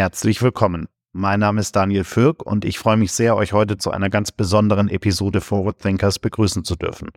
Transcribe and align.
Herzlich 0.00 0.40
willkommen. 0.40 0.88
Mein 1.12 1.40
Name 1.40 1.60
ist 1.60 1.76
Daniel 1.76 2.04
Fürk 2.04 2.42
und 2.42 2.64
ich 2.64 2.78
freue 2.78 2.96
mich 2.96 3.12
sehr, 3.12 3.36
euch 3.36 3.52
heute 3.52 3.76
zu 3.76 3.90
einer 3.90 4.08
ganz 4.08 4.32
besonderen 4.32 4.88
Episode 4.88 5.42
Forward 5.42 5.78
Thinkers 5.78 6.18
begrüßen 6.18 6.64
zu 6.64 6.74
dürfen. 6.74 7.10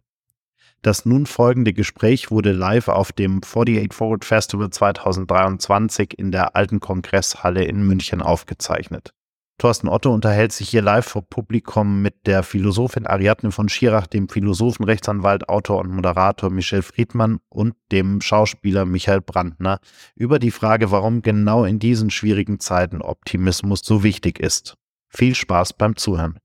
Das 0.82 1.06
nun 1.06 1.26
folgende 1.26 1.72
Gespräch 1.72 2.30
wurde 2.30 2.52
live 2.52 2.90
auf 2.90 3.14
dem 3.14 3.40
48 3.42 3.94
Forward 3.94 4.26
Festival 4.26 4.70
2023 4.70 6.20
in 6.20 6.34
der 6.34 6.58
alten 6.58 6.82
Kongresshalle 6.82 7.64
in 7.64 7.88
München 7.88 8.22
aufgezeichnet. 8.22 9.14
Thorsten 9.60 9.88
Otto 9.88 10.12
unterhält 10.12 10.52
sich 10.52 10.70
hier 10.70 10.82
live 10.82 11.06
vor 11.06 11.22
Publikum 11.22 12.02
mit 12.02 12.26
der 12.26 12.44
Philosophin 12.44 13.06
Ariadne 13.06 13.52
von 13.52 13.70
Schirach, 13.70 14.08
dem 14.08 14.28
Philosophen, 14.28 14.84
Rechtsanwalt, 14.84 15.48
Autor 15.48 15.80
und 15.80 15.92
Moderator 15.92 16.50
Michel 16.50 16.82
Friedmann 16.82 17.40
und 17.50 17.76
dem 17.92 18.20
Schauspieler 18.20 18.86
Michael 18.86 19.22
Brandner 19.22 19.80
über 20.16 20.40
die 20.40 20.52
Frage, 20.52 20.92
warum 20.92 21.22
genau 21.22 21.66
in 21.66 21.80
diesen 21.80 22.10
schwierigen 22.10 22.60
Zeiten 22.60 23.02
Optimismus 23.02 23.82
so 23.84 24.04
wichtig 24.04 24.40
ist. 24.40 24.76
Viel 25.08 25.36
Spaß 25.36 25.74
beim 25.74 25.96
Zuhören. 25.96 26.40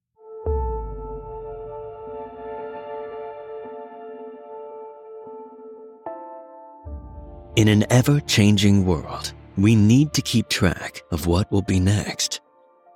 In 7.56 7.68
an 7.68 7.82
ever 7.90 8.20
changing 8.27 8.87
world, 8.87 9.34
we 9.56 9.74
need 9.74 10.12
to 10.12 10.23
keep 10.23 10.48
track 10.48 11.02
of 11.10 11.27
what 11.27 11.51
will 11.51 11.62
be 11.62 11.80
next. 11.80 12.40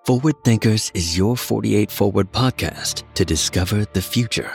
Forward 0.04 0.42
Thinkers 0.42 0.90
is 0.94 1.16
your 1.16 1.36
48 1.36 1.88
Forward 1.88 2.32
podcast 2.32 3.04
to 3.14 3.24
discover 3.24 3.84
the 3.92 4.02
future. 4.02 4.52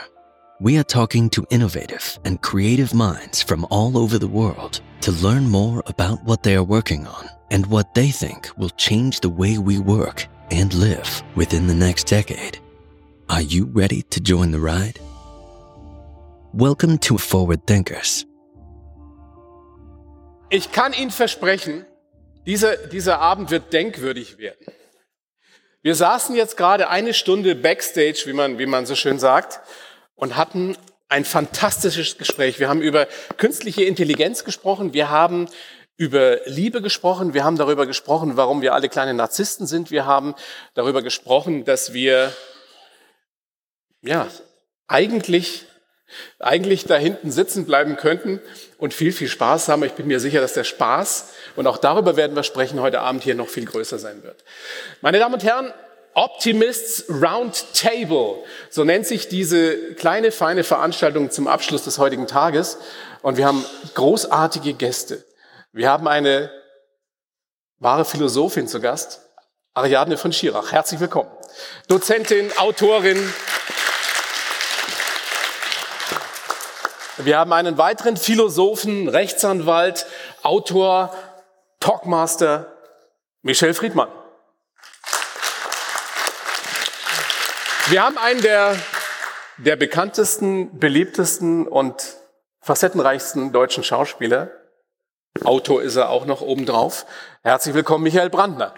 We 0.60 0.76
are 0.76 0.84
talking 0.84 1.30
to 1.30 1.46
innovative 1.48 2.18
and 2.26 2.42
creative 2.42 2.92
minds 2.92 3.42
from 3.42 3.66
all 3.70 3.96
over 3.96 4.18
the 4.18 4.28
world 4.28 4.82
to 5.00 5.10
learn 5.10 5.48
more 5.48 5.82
about 5.86 6.22
what 6.24 6.42
they 6.42 6.54
are 6.54 6.62
working 6.62 7.06
on 7.06 7.30
and 7.50 7.64
what 7.64 7.94
they 7.94 8.10
think 8.10 8.50
will 8.58 8.68
change 8.76 9.20
the 9.20 9.30
way 9.30 9.56
we 9.56 9.78
work 9.78 10.26
and 10.50 10.74
live 10.74 11.22
within 11.34 11.66
the 11.66 11.72
next 11.72 12.08
decade. 12.08 12.58
Are 13.30 13.40
you 13.40 13.64
ready 13.72 14.02
to 14.10 14.20
join 14.20 14.50
the 14.50 14.60
ride? 14.60 15.00
Welcome 16.52 16.98
to 16.98 17.16
Forward 17.16 17.66
Thinkers. 17.66 18.26
Ich 20.50 20.72
kann 20.72 20.92
Ihnen 20.92 21.10
versprechen, 21.10 21.86
dieser, 22.44 22.76
dieser 22.76 23.20
Abend 23.20 23.50
wird 23.50 23.72
denkwürdig 23.72 24.36
werden. 24.36 24.66
Wir 25.88 25.94
saßen 25.94 26.36
jetzt 26.36 26.58
gerade 26.58 26.90
eine 26.90 27.14
Stunde 27.14 27.54
backstage, 27.54 28.24
wie 28.26 28.34
man, 28.34 28.58
wie 28.58 28.66
man 28.66 28.84
so 28.84 28.94
schön 28.94 29.18
sagt, 29.18 29.60
und 30.16 30.36
hatten 30.36 30.76
ein 31.08 31.24
fantastisches 31.24 32.18
Gespräch. 32.18 32.60
Wir 32.60 32.68
haben 32.68 32.82
über 32.82 33.06
künstliche 33.38 33.84
Intelligenz 33.84 34.44
gesprochen, 34.44 34.92
wir 34.92 35.08
haben 35.08 35.48
über 35.96 36.40
Liebe 36.44 36.82
gesprochen, 36.82 37.32
wir 37.32 37.42
haben 37.42 37.56
darüber 37.56 37.86
gesprochen, 37.86 38.36
warum 38.36 38.60
wir 38.60 38.74
alle 38.74 38.90
kleine 38.90 39.14
Narzissten 39.14 39.66
sind, 39.66 39.90
wir 39.90 40.04
haben 40.04 40.34
darüber 40.74 41.00
gesprochen, 41.00 41.64
dass 41.64 41.94
wir 41.94 42.34
ja 44.02 44.28
eigentlich 44.88 45.64
eigentlich 46.38 46.84
da 46.84 46.96
hinten 46.96 47.30
sitzen 47.30 47.64
bleiben 47.64 47.96
könnten 47.96 48.42
und 48.78 48.94
viel, 48.94 49.12
viel 49.12 49.28
Spaß 49.28 49.68
haben. 49.68 49.82
Ich 49.82 49.92
bin 49.92 50.06
mir 50.06 50.20
sicher, 50.20 50.40
dass 50.40 50.54
der 50.54 50.64
Spaß, 50.64 51.30
und 51.56 51.66
auch 51.66 51.76
darüber 51.76 52.16
werden 52.16 52.34
wir 52.34 52.44
sprechen, 52.44 52.80
heute 52.80 53.00
Abend 53.00 53.24
hier 53.24 53.34
noch 53.34 53.48
viel 53.48 53.66
größer 53.66 53.98
sein 53.98 54.22
wird. 54.22 54.44
Meine 55.02 55.18
Damen 55.18 55.34
und 55.34 55.44
Herren, 55.44 55.74
Optimists 56.14 57.04
Round 57.08 57.74
Table, 57.74 58.36
so 58.70 58.84
nennt 58.84 59.06
sich 59.06 59.28
diese 59.28 59.94
kleine, 59.94 60.32
feine 60.32 60.64
Veranstaltung 60.64 61.30
zum 61.30 61.46
Abschluss 61.46 61.84
des 61.84 61.98
heutigen 61.98 62.26
Tages. 62.26 62.78
Und 63.22 63.36
wir 63.36 63.46
haben 63.46 63.64
großartige 63.94 64.74
Gäste. 64.74 65.24
Wir 65.72 65.90
haben 65.90 66.08
eine 66.08 66.50
wahre 67.78 68.04
Philosophin 68.04 68.66
zu 68.66 68.80
Gast, 68.80 69.20
Ariadne 69.74 70.16
von 70.16 70.32
Schirach. 70.32 70.72
Herzlich 70.72 70.98
willkommen. 70.98 71.30
Dozentin, 71.88 72.50
Autorin, 72.58 73.32
Wir 77.20 77.36
haben 77.36 77.52
einen 77.52 77.78
weiteren 77.78 78.16
Philosophen, 78.16 79.08
Rechtsanwalt, 79.08 80.06
Autor, 80.44 81.12
Talkmaster, 81.80 82.72
Michel 83.42 83.74
Friedmann. 83.74 84.08
Wir 87.88 88.04
haben 88.04 88.18
einen 88.18 88.40
der, 88.40 88.76
der 89.56 89.74
bekanntesten, 89.74 90.78
beliebtesten 90.78 91.66
und 91.66 92.16
facettenreichsten 92.60 93.52
deutschen 93.52 93.82
Schauspieler. 93.82 94.52
Autor 95.42 95.82
ist 95.82 95.96
er 95.96 96.10
auch 96.10 96.24
noch 96.24 96.40
obendrauf. 96.40 97.04
Herzlich 97.42 97.74
willkommen, 97.74 98.04
Michael 98.04 98.30
Brandner. 98.30 98.72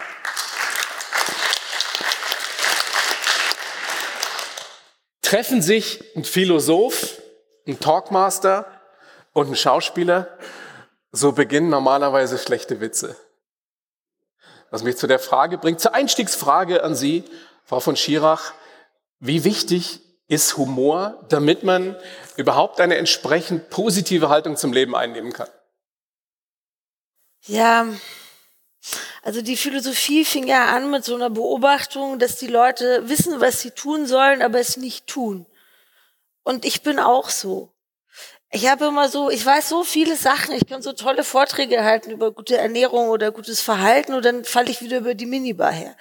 Treffen 5.21 5.61
sich 5.61 6.03
ein 6.15 6.23
Philosoph, 6.23 7.20
ein 7.67 7.79
Talkmaster 7.79 8.65
und 9.33 9.49
ein 9.49 9.55
Schauspieler, 9.55 10.37
so 11.11 11.31
beginnen 11.31 11.69
normalerweise 11.69 12.37
schlechte 12.37 12.79
Witze. 12.79 13.15
Was 14.69 14.83
mich 14.83 14.97
zu 14.97 15.07
der 15.07 15.19
Frage 15.19 15.57
bringt, 15.57 15.81
zur 15.81 15.93
Einstiegsfrage 15.93 16.83
an 16.83 16.95
Sie, 16.95 17.23
Frau 17.65 17.79
von 17.79 17.95
Schirach, 17.95 18.53
wie 19.19 19.43
wichtig 19.43 20.01
ist 20.27 20.57
Humor, 20.57 21.25
damit 21.29 21.63
man 21.63 21.97
überhaupt 22.37 22.79
eine 22.79 22.95
entsprechend 22.95 23.69
positive 23.69 24.29
Haltung 24.29 24.55
zum 24.55 24.71
Leben 24.71 24.95
einnehmen 24.95 25.33
kann? 25.33 25.49
Ja, 27.43 27.85
also 29.23 29.41
die 29.41 29.57
Philosophie 29.57 30.25
fing 30.25 30.47
ja 30.47 30.75
an 30.75 30.89
mit 30.89 31.05
so 31.05 31.15
einer 31.15 31.29
Beobachtung, 31.29 32.17
dass 32.17 32.37
die 32.37 32.47
Leute 32.47 33.07
wissen, 33.07 33.39
was 33.39 33.61
sie 33.61 33.71
tun 33.71 34.07
sollen, 34.07 34.41
aber 34.41 34.59
es 34.59 34.77
nicht 34.77 35.07
tun. 35.07 35.45
Und 36.43 36.65
ich 36.65 36.81
bin 36.81 36.99
auch 36.99 37.29
so. 37.29 37.73
Ich 38.53 38.69
habe 38.69 38.85
immer 38.85 39.07
so, 39.07 39.29
ich 39.29 39.45
weiß 39.45 39.69
so 39.69 39.83
viele 39.83 40.17
Sachen, 40.17 40.53
ich 40.53 40.67
kann 40.67 40.81
so 40.81 40.91
tolle 40.91 41.23
Vorträge 41.23 41.83
halten 41.83 42.11
über 42.11 42.31
gute 42.31 42.57
Ernährung 42.57 43.07
oder 43.07 43.31
gutes 43.31 43.61
Verhalten 43.61 44.13
und 44.13 44.25
dann 44.25 44.43
falle 44.43 44.69
ich 44.69 44.81
wieder 44.81 44.97
über 44.97 45.15
die 45.15 45.25
Minibar 45.25 45.71
her. 45.71 45.95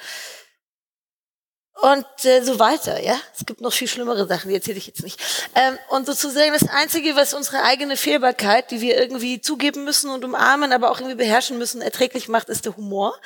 Und 1.82 2.04
äh, 2.24 2.42
so 2.42 2.58
weiter, 2.58 3.02
ja. 3.02 3.18
Es 3.34 3.46
gibt 3.46 3.62
noch 3.62 3.72
viel 3.72 3.88
schlimmere 3.88 4.26
Sachen, 4.26 4.50
die 4.50 4.54
erzähle 4.54 4.76
ich 4.76 4.86
jetzt 4.86 5.02
nicht. 5.02 5.18
Ähm, 5.54 5.78
und 5.88 6.04
sozusagen 6.04 6.52
das 6.52 6.68
Einzige, 6.68 7.16
was 7.16 7.32
unsere 7.32 7.62
eigene 7.62 7.96
Fehlbarkeit, 7.96 8.70
die 8.70 8.82
wir 8.82 8.98
irgendwie 8.98 9.40
zugeben 9.40 9.84
müssen 9.84 10.10
und 10.10 10.24
umarmen, 10.24 10.72
aber 10.72 10.90
auch 10.90 10.98
irgendwie 10.98 11.16
beherrschen 11.16 11.56
müssen, 11.56 11.80
erträglich 11.80 12.28
macht, 12.28 12.50
ist 12.50 12.66
der 12.66 12.76
Humor. 12.76 13.18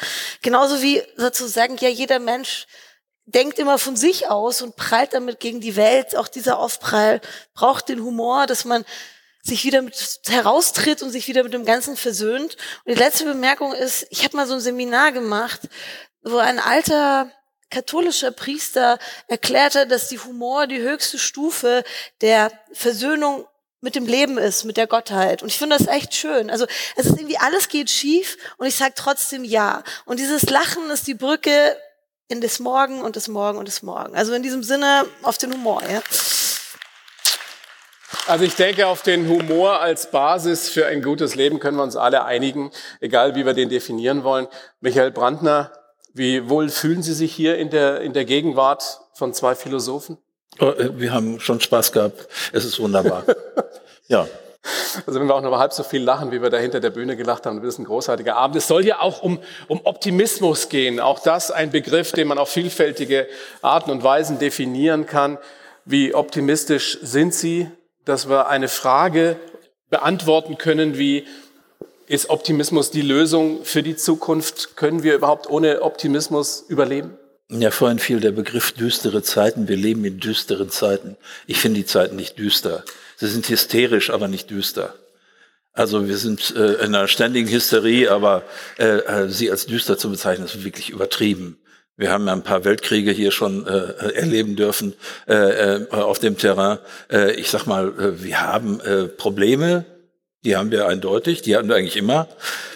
Genauso 0.42 0.82
wie 0.82 1.02
sozusagen 1.16 1.78
ja 1.78 1.88
jeder 1.88 2.20
Mensch 2.20 2.66
denkt 3.26 3.58
immer 3.58 3.78
von 3.78 3.96
sich 3.96 4.28
aus 4.28 4.62
und 4.62 4.76
prallt 4.76 5.14
damit 5.14 5.40
gegen 5.40 5.60
die 5.60 5.76
Welt. 5.76 6.16
Auch 6.16 6.28
dieser 6.28 6.58
Aufprall 6.58 7.20
braucht 7.54 7.88
den 7.88 8.02
Humor, 8.02 8.46
dass 8.46 8.64
man 8.64 8.84
sich 9.42 9.64
wieder 9.64 9.82
mit 9.82 10.20
heraustritt 10.26 11.02
und 11.02 11.10
sich 11.10 11.28
wieder 11.28 11.42
mit 11.42 11.52
dem 11.52 11.64
Ganzen 11.64 11.96
versöhnt. 11.96 12.56
Und 12.84 12.94
die 12.94 13.00
letzte 13.00 13.24
Bemerkung 13.24 13.72
ist, 13.74 14.06
ich 14.10 14.24
habe 14.24 14.36
mal 14.36 14.46
so 14.46 14.54
ein 14.54 14.60
Seminar 14.60 15.12
gemacht, 15.12 15.60
wo 16.22 16.38
ein 16.38 16.58
alter 16.58 17.30
katholischer 17.70 18.30
Priester 18.30 18.98
erklärte, 19.26 19.86
dass 19.86 20.08
die 20.08 20.18
Humor 20.18 20.66
die 20.66 20.80
höchste 20.80 21.18
Stufe 21.18 21.84
der 22.20 22.52
Versöhnung 22.72 23.46
mit 23.80 23.96
dem 23.96 24.06
Leben 24.06 24.38
ist, 24.38 24.64
mit 24.64 24.78
der 24.78 24.86
Gottheit. 24.86 25.42
Und 25.42 25.48
ich 25.48 25.58
finde 25.58 25.76
das 25.76 25.88
echt 25.88 26.14
schön. 26.14 26.50
Also 26.50 26.66
es 26.96 27.04
ist 27.04 27.18
irgendwie, 27.18 27.36
alles 27.36 27.68
geht 27.68 27.90
schief 27.90 28.38
und 28.56 28.66
ich 28.66 28.76
sage 28.76 28.94
trotzdem 28.96 29.44
ja. 29.44 29.82
Und 30.06 30.20
dieses 30.20 30.48
Lachen 30.48 30.88
ist 30.90 31.06
die 31.06 31.14
Brücke 31.14 31.76
in 32.28 32.40
das 32.40 32.58
Morgen 32.58 33.02
und 33.02 33.16
das 33.16 33.28
Morgen 33.28 33.58
und 33.58 33.68
das 33.68 33.82
Morgen. 33.82 34.14
Also 34.14 34.32
in 34.32 34.42
diesem 34.42 34.62
Sinne 34.62 35.04
auf 35.22 35.38
den 35.38 35.52
Humor, 35.52 35.82
ja. 35.90 36.02
Also 38.26 38.44
ich 38.44 38.54
denke, 38.54 38.86
auf 38.86 39.02
den 39.02 39.28
Humor 39.28 39.80
als 39.80 40.10
Basis 40.10 40.70
für 40.70 40.86
ein 40.86 41.02
gutes 41.02 41.34
Leben 41.34 41.58
können 41.58 41.76
wir 41.76 41.82
uns 41.82 41.96
alle 41.96 42.24
einigen, 42.24 42.70
egal 43.00 43.34
wie 43.34 43.44
wir 43.44 43.52
den 43.52 43.68
definieren 43.68 44.24
wollen. 44.24 44.46
Michael 44.80 45.10
Brandner, 45.10 45.72
wie 46.14 46.48
wohl 46.48 46.70
fühlen 46.70 47.02
Sie 47.02 47.12
sich 47.12 47.34
hier 47.34 47.58
in 47.58 47.70
der, 47.70 48.00
in 48.00 48.14
der 48.14 48.24
Gegenwart 48.24 49.00
von 49.12 49.34
zwei 49.34 49.54
Philosophen? 49.54 50.16
Oh, 50.60 50.66
äh, 50.66 50.98
wir 50.98 51.12
haben 51.12 51.40
schon 51.40 51.60
Spaß 51.60 51.92
gehabt. 51.92 52.28
Es 52.52 52.64
ist 52.64 52.78
wunderbar. 52.78 53.24
ja. 54.08 54.26
Also 55.06 55.20
wenn 55.20 55.26
wir 55.26 55.34
auch 55.34 55.42
nur 55.42 55.58
halb 55.58 55.72
so 55.72 55.82
viel 55.82 56.02
lachen, 56.02 56.30
wie 56.30 56.40
wir 56.40 56.50
da 56.50 56.56
hinter 56.56 56.80
der 56.80 56.90
Bühne 56.90 57.16
gelacht 57.16 57.46
haben, 57.46 57.62
wird 57.62 57.72
es 57.72 57.78
ein 57.78 57.84
großartiger 57.84 58.36
Abend. 58.36 58.56
Es 58.56 58.68
soll 58.68 58.86
ja 58.86 59.00
auch 59.00 59.22
um, 59.22 59.40
um 59.68 59.80
Optimismus 59.84 60.68
gehen. 60.68 61.00
Auch 61.00 61.18
das 61.18 61.50
ein 61.50 61.70
Begriff, 61.70 62.12
den 62.12 62.28
man 62.28 62.38
auf 62.38 62.48
vielfältige 62.48 63.26
Arten 63.60 63.90
und 63.90 64.02
Weisen 64.02 64.38
definieren 64.38 65.06
kann. 65.06 65.38
Wie 65.84 66.14
optimistisch 66.14 66.98
sind 67.02 67.34
Sie, 67.34 67.68
dass 68.04 68.28
wir 68.28 68.48
eine 68.48 68.68
Frage 68.68 69.36
beantworten 69.90 70.58
können, 70.58 70.98
wie 70.98 71.26
ist 72.06 72.30
Optimismus 72.30 72.90
die 72.90 73.02
Lösung 73.02 73.64
für 73.64 73.82
die 73.82 73.96
Zukunft? 73.96 74.76
Können 74.76 75.02
wir 75.02 75.14
überhaupt 75.14 75.48
ohne 75.48 75.82
Optimismus 75.82 76.64
überleben? 76.68 77.16
Ja, 77.50 77.70
vorhin 77.70 77.98
fiel 77.98 78.20
der 78.20 78.32
Begriff 78.32 78.72
düstere 78.72 79.22
Zeiten. 79.22 79.68
Wir 79.68 79.76
leben 79.76 80.04
in 80.04 80.18
düsteren 80.18 80.70
Zeiten. 80.70 81.16
Ich 81.46 81.60
finde 81.60 81.80
die 81.80 81.86
Zeiten 81.86 82.16
nicht 82.16 82.38
düster. 82.38 82.84
Sie 83.16 83.28
sind 83.28 83.48
hysterisch, 83.48 84.10
aber 84.10 84.28
nicht 84.28 84.50
düster. 84.50 84.94
Also 85.72 86.06
wir 86.06 86.16
sind 86.16 86.54
äh, 86.56 86.74
in 86.84 86.94
einer 86.94 87.08
ständigen 87.08 87.48
Hysterie, 87.48 88.08
aber 88.10 88.42
äh, 88.78 88.84
äh, 88.84 89.28
sie 89.28 89.50
als 89.50 89.66
düster 89.66 89.98
zu 89.98 90.10
bezeichnen, 90.10 90.46
ist 90.46 90.64
wirklich 90.64 90.90
übertrieben. 90.90 91.58
Wir 91.96 92.10
haben 92.10 92.26
ja 92.26 92.32
ein 92.32 92.42
paar 92.42 92.64
Weltkriege 92.64 93.10
hier 93.12 93.30
schon 93.30 93.66
äh, 93.66 94.12
erleben 94.14 94.56
dürfen 94.56 94.94
äh, 95.28 95.34
äh, 95.34 95.90
auf 95.90 96.18
dem 96.18 96.36
Terrain. 96.36 96.78
Äh, 97.10 97.34
ich 97.34 97.50
sag 97.50 97.66
mal, 97.66 97.88
äh, 97.88 98.22
wir 98.22 98.40
haben 98.40 98.80
äh, 98.80 99.04
Probleme, 99.06 99.84
die 100.44 100.56
haben 100.56 100.70
wir 100.70 100.86
eindeutig, 100.86 101.42
die 101.42 101.56
hatten 101.56 101.68
wir 101.68 101.76
eigentlich 101.76 101.96
immer. 101.96 102.28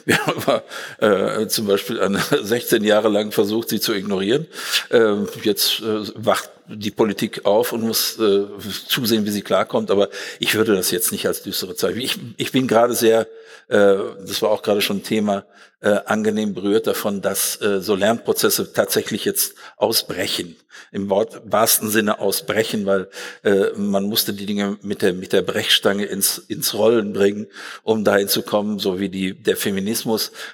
Wir 0.18 0.24
haben 0.24 0.42
aber 0.46 1.40
äh, 1.42 1.48
zum 1.48 1.66
Beispiel 1.66 2.00
an 2.00 2.18
16 2.42 2.82
Jahre 2.82 3.10
lang 3.10 3.30
versucht, 3.30 3.68
sie 3.68 3.78
zu 3.78 3.92
ignorieren. 3.92 4.46
Äh, 4.88 5.16
jetzt 5.42 5.80
äh, 5.80 6.06
wacht 6.14 6.48
die 6.66 6.90
Politik 6.90 7.44
auf 7.44 7.74
und 7.74 7.82
muss 7.82 8.18
äh, 8.18 8.46
zusehen, 8.88 9.26
wie 9.26 9.30
sie 9.30 9.42
klarkommt. 9.42 9.90
Aber 9.90 10.08
ich 10.38 10.54
würde 10.54 10.74
das 10.74 10.90
jetzt 10.92 11.12
nicht 11.12 11.26
als 11.26 11.42
düstere 11.42 11.74
Zeichen. 11.74 12.00
Ich, 12.00 12.18
ich 12.38 12.52
bin 12.52 12.66
gerade 12.66 12.94
sehr, 12.94 13.26
äh, 13.68 13.96
das 14.26 14.40
war 14.40 14.50
auch 14.50 14.62
gerade 14.62 14.80
schon 14.80 15.02
Thema, 15.02 15.44
äh, 15.80 16.00
angenehm 16.06 16.54
berührt 16.54 16.86
davon, 16.86 17.22
dass 17.22 17.60
äh, 17.60 17.80
so 17.80 17.94
Lernprozesse 17.94 18.72
tatsächlich 18.72 19.24
jetzt 19.24 19.54
ausbrechen, 19.76 20.56
im 20.90 21.08
Wort, 21.10 21.40
wahrsten 21.44 21.88
Sinne 21.90 22.18
ausbrechen, 22.18 22.86
weil 22.86 23.08
äh, 23.44 23.72
man 23.76 24.04
musste 24.04 24.32
die 24.32 24.46
Dinge 24.46 24.78
mit 24.82 25.02
der, 25.02 25.12
mit 25.12 25.32
der 25.32 25.42
Brechstange 25.42 26.04
ins, 26.04 26.38
ins 26.38 26.74
Rollen 26.74 27.12
bringen, 27.12 27.46
um 27.82 28.04
dahin 28.04 28.28
zu 28.28 28.42
kommen, 28.42 28.78
so 28.78 28.98
wie 28.98 29.08
die, 29.08 29.34
der 29.34 29.56
Feminismus 29.56 29.97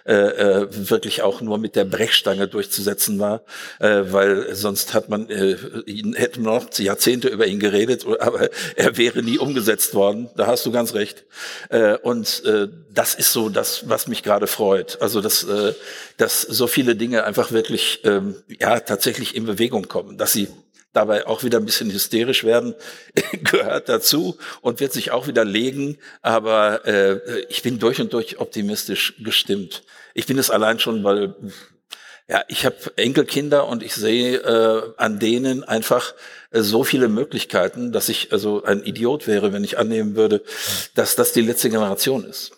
äh, 0.04 0.12
äh, 0.14 0.66
wirklich 0.70 1.22
auch 1.22 1.40
nur 1.40 1.58
mit 1.58 1.76
der 1.76 1.84
Brechstange 1.84 2.48
durchzusetzen 2.48 3.18
war, 3.18 3.42
äh, 3.80 4.02
weil 4.06 4.54
sonst 4.54 4.94
hat 4.94 5.08
man, 5.08 5.28
äh, 5.30 5.56
hätte 6.14 6.40
man 6.40 6.54
noch 6.54 6.78
Jahrzehnte 6.78 7.28
über 7.28 7.46
ihn 7.46 7.60
geredet, 7.60 8.06
aber 8.20 8.50
er 8.76 8.96
wäre 8.96 9.22
nie 9.22 9.38
umgesetzt 9.38 9.94
worden. 9.94 10.30
Da 10.36 10.46
hast 10.46 10.64
du 10.66 10.72
ganz 10.72 10.94
recht. 10.94 11.24
Äh, 11.70 11.96
und 11.98 12.44
äh, 12.44 12.68
das 12.92 13.14
ist 13.14 13.32
so 13.32 13.48
das, 13.48 13.88
was 13.88 14.06
mich 14.06 14.22
gerade 14.22 14.46
freut. 14.46 15.00
Also 15.00 15.20
dass, 15.20 15.44
äh, 15.44 15.74
dass 16.16 16.42
so 16.42 16.66
viele 16.66 16.96
Dinge 16.96 17.24
einfach 17.24 17.52
wirklich 17.52 18.00
ähm, 18.04 18.36
ja 18.48 18.80
tatsächlich 18.80 19.34
in 19.34 19.46
Bewegung 19.46 19.88
kommen, 19.88 20.18
dass 20.18 20.32
sie 20.32 20.48
dabei 20.94 21.26
auch 21.26 21.44
wieder 21.44 21.58
ein 21.58 21.66
bisschen 21.66 21.90
hysterisch 21.90 22.44
werden, 22.44 22.74
gehört 23.44 23.88
dazu 23.88 24.38
und 24.62 24.80
wird 24.80 24.92
sich 24.92 25.10
auch 25.10 25.26
wieder 25.26 25.44
legen. 25.44 25.98
Aber 26.22 26.86
äh, 26.86 27.40
ich 27.48 27.62
bin 27.62 27.78
durch 27.78 28.00
und 28.00 28.12
durch 28.12 28.38
optimistisch 28.38 29.14
gestimmt. 29.22 29.82
Ich 30.14 30.26
bin 30.26 30.38
es 30.38 30.50
allein 30.50 30.78
schon, 30.78 31.04
weil 31.04 31.34
ja, 32.26 32.42
ich 32.48 32.64
habe 32.64 32.76
Enkelkinder 32.96 33.68
und 33.68 33.82
ich 33.82 33.94
sehe 33.94 34.38
äh, 34.38 34.94
an 34.96 35.18
denen 35.18 35.62
einfach 35.62 36.14
äh, 36.52 36.62
so 36.62 36.82
viele 36.82 37.08
Möglichkeiten, 37.08 37.92
dass 37.92 38.08
ich 38.08 38.32
also 38.32 38.62
ein 38.64 38.82
Idiot 38.82 39.26
wäre, 39.26 39.52
wenn 39.52 39.62
ich 39.62 39.76
annehmen 39.76 40.16
würde, 40.16 40.42
dass 40.94 41.16
das 41.16 41.32
die 41.32 41.42
letzte 41.42 41.68
Generation 41.68 42.24
ist. 42.24 42.52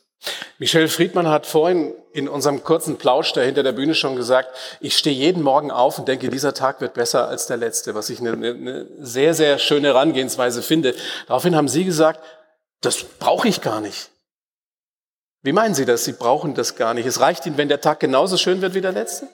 Michel 0.58 0.88
Friedmann 0.88 1.28
hat 1.28 1.46
vorhin 1.46 1.94
in 2.12 2.28
unserem 2.28 2.64
kurzen 2.64 2.96
Plausch 2.96 3.32
da 3.34 3.42
hinter 3.42 3.62
der 3.62 3.72
Bühne 3.72 3.94
schon 3.94 4.16
gesagt, 4.16 4.48
ich 4.80 4.96
stehe 4.96 5.14
jeden 5.14 5.42
Morgen 5.42 5.70
auf 5.70 5.98
und 5.98 6.08
denke, 6.08 6.30
dieser 6.30 6.54
Tag 6.54 6.80
wird 6.80 6.94
besser 6.94 7.28
als 7.28 7.46
der 7.46 7.58
letzte, 7.58 7.94
was 7.94 8.08
ich 8.08 8.20
eine, 8.20 8.32
eine 8.32 8.86
sehr, 8.98 9.34
sehr 9.34 9.58
schöne 9.58 9.88
Herangehensweise 9.88 10.62
finde. 10.62 10.94
Daraufhin 11.26 11.54
haben 11.54 11.68
Sie 11.68 11.84
gesagt, 11.84 12.20
das 12.80 13.04
brauche 13.04 13.48
ich 13.48 13.60
gar 13.60 13.80
nicht. 13.80 14.10
Wie 15.42 15.52
meinen 15.52 15.74
Sie 15.74 15.84
das? 15.84 16.04
Sie 16.04 16.12
brauchen 16.12 16.54
das 16.54 16.74
gar 16.74 16.94
nicht. 16.94 17.06
Es 17.06 17.20
reicht 17.20 17.46
Ihnen, 17.46 17.58
wenn 17.58 17.68
der 17.68 17.80
Tag 17.80 18.00
genauso 18.00 18.36
schön 18.36 18.62
wird 18.62 18.74
wie 18.74 18.80
der 18.80 18.92
letzte? 18.92 19.28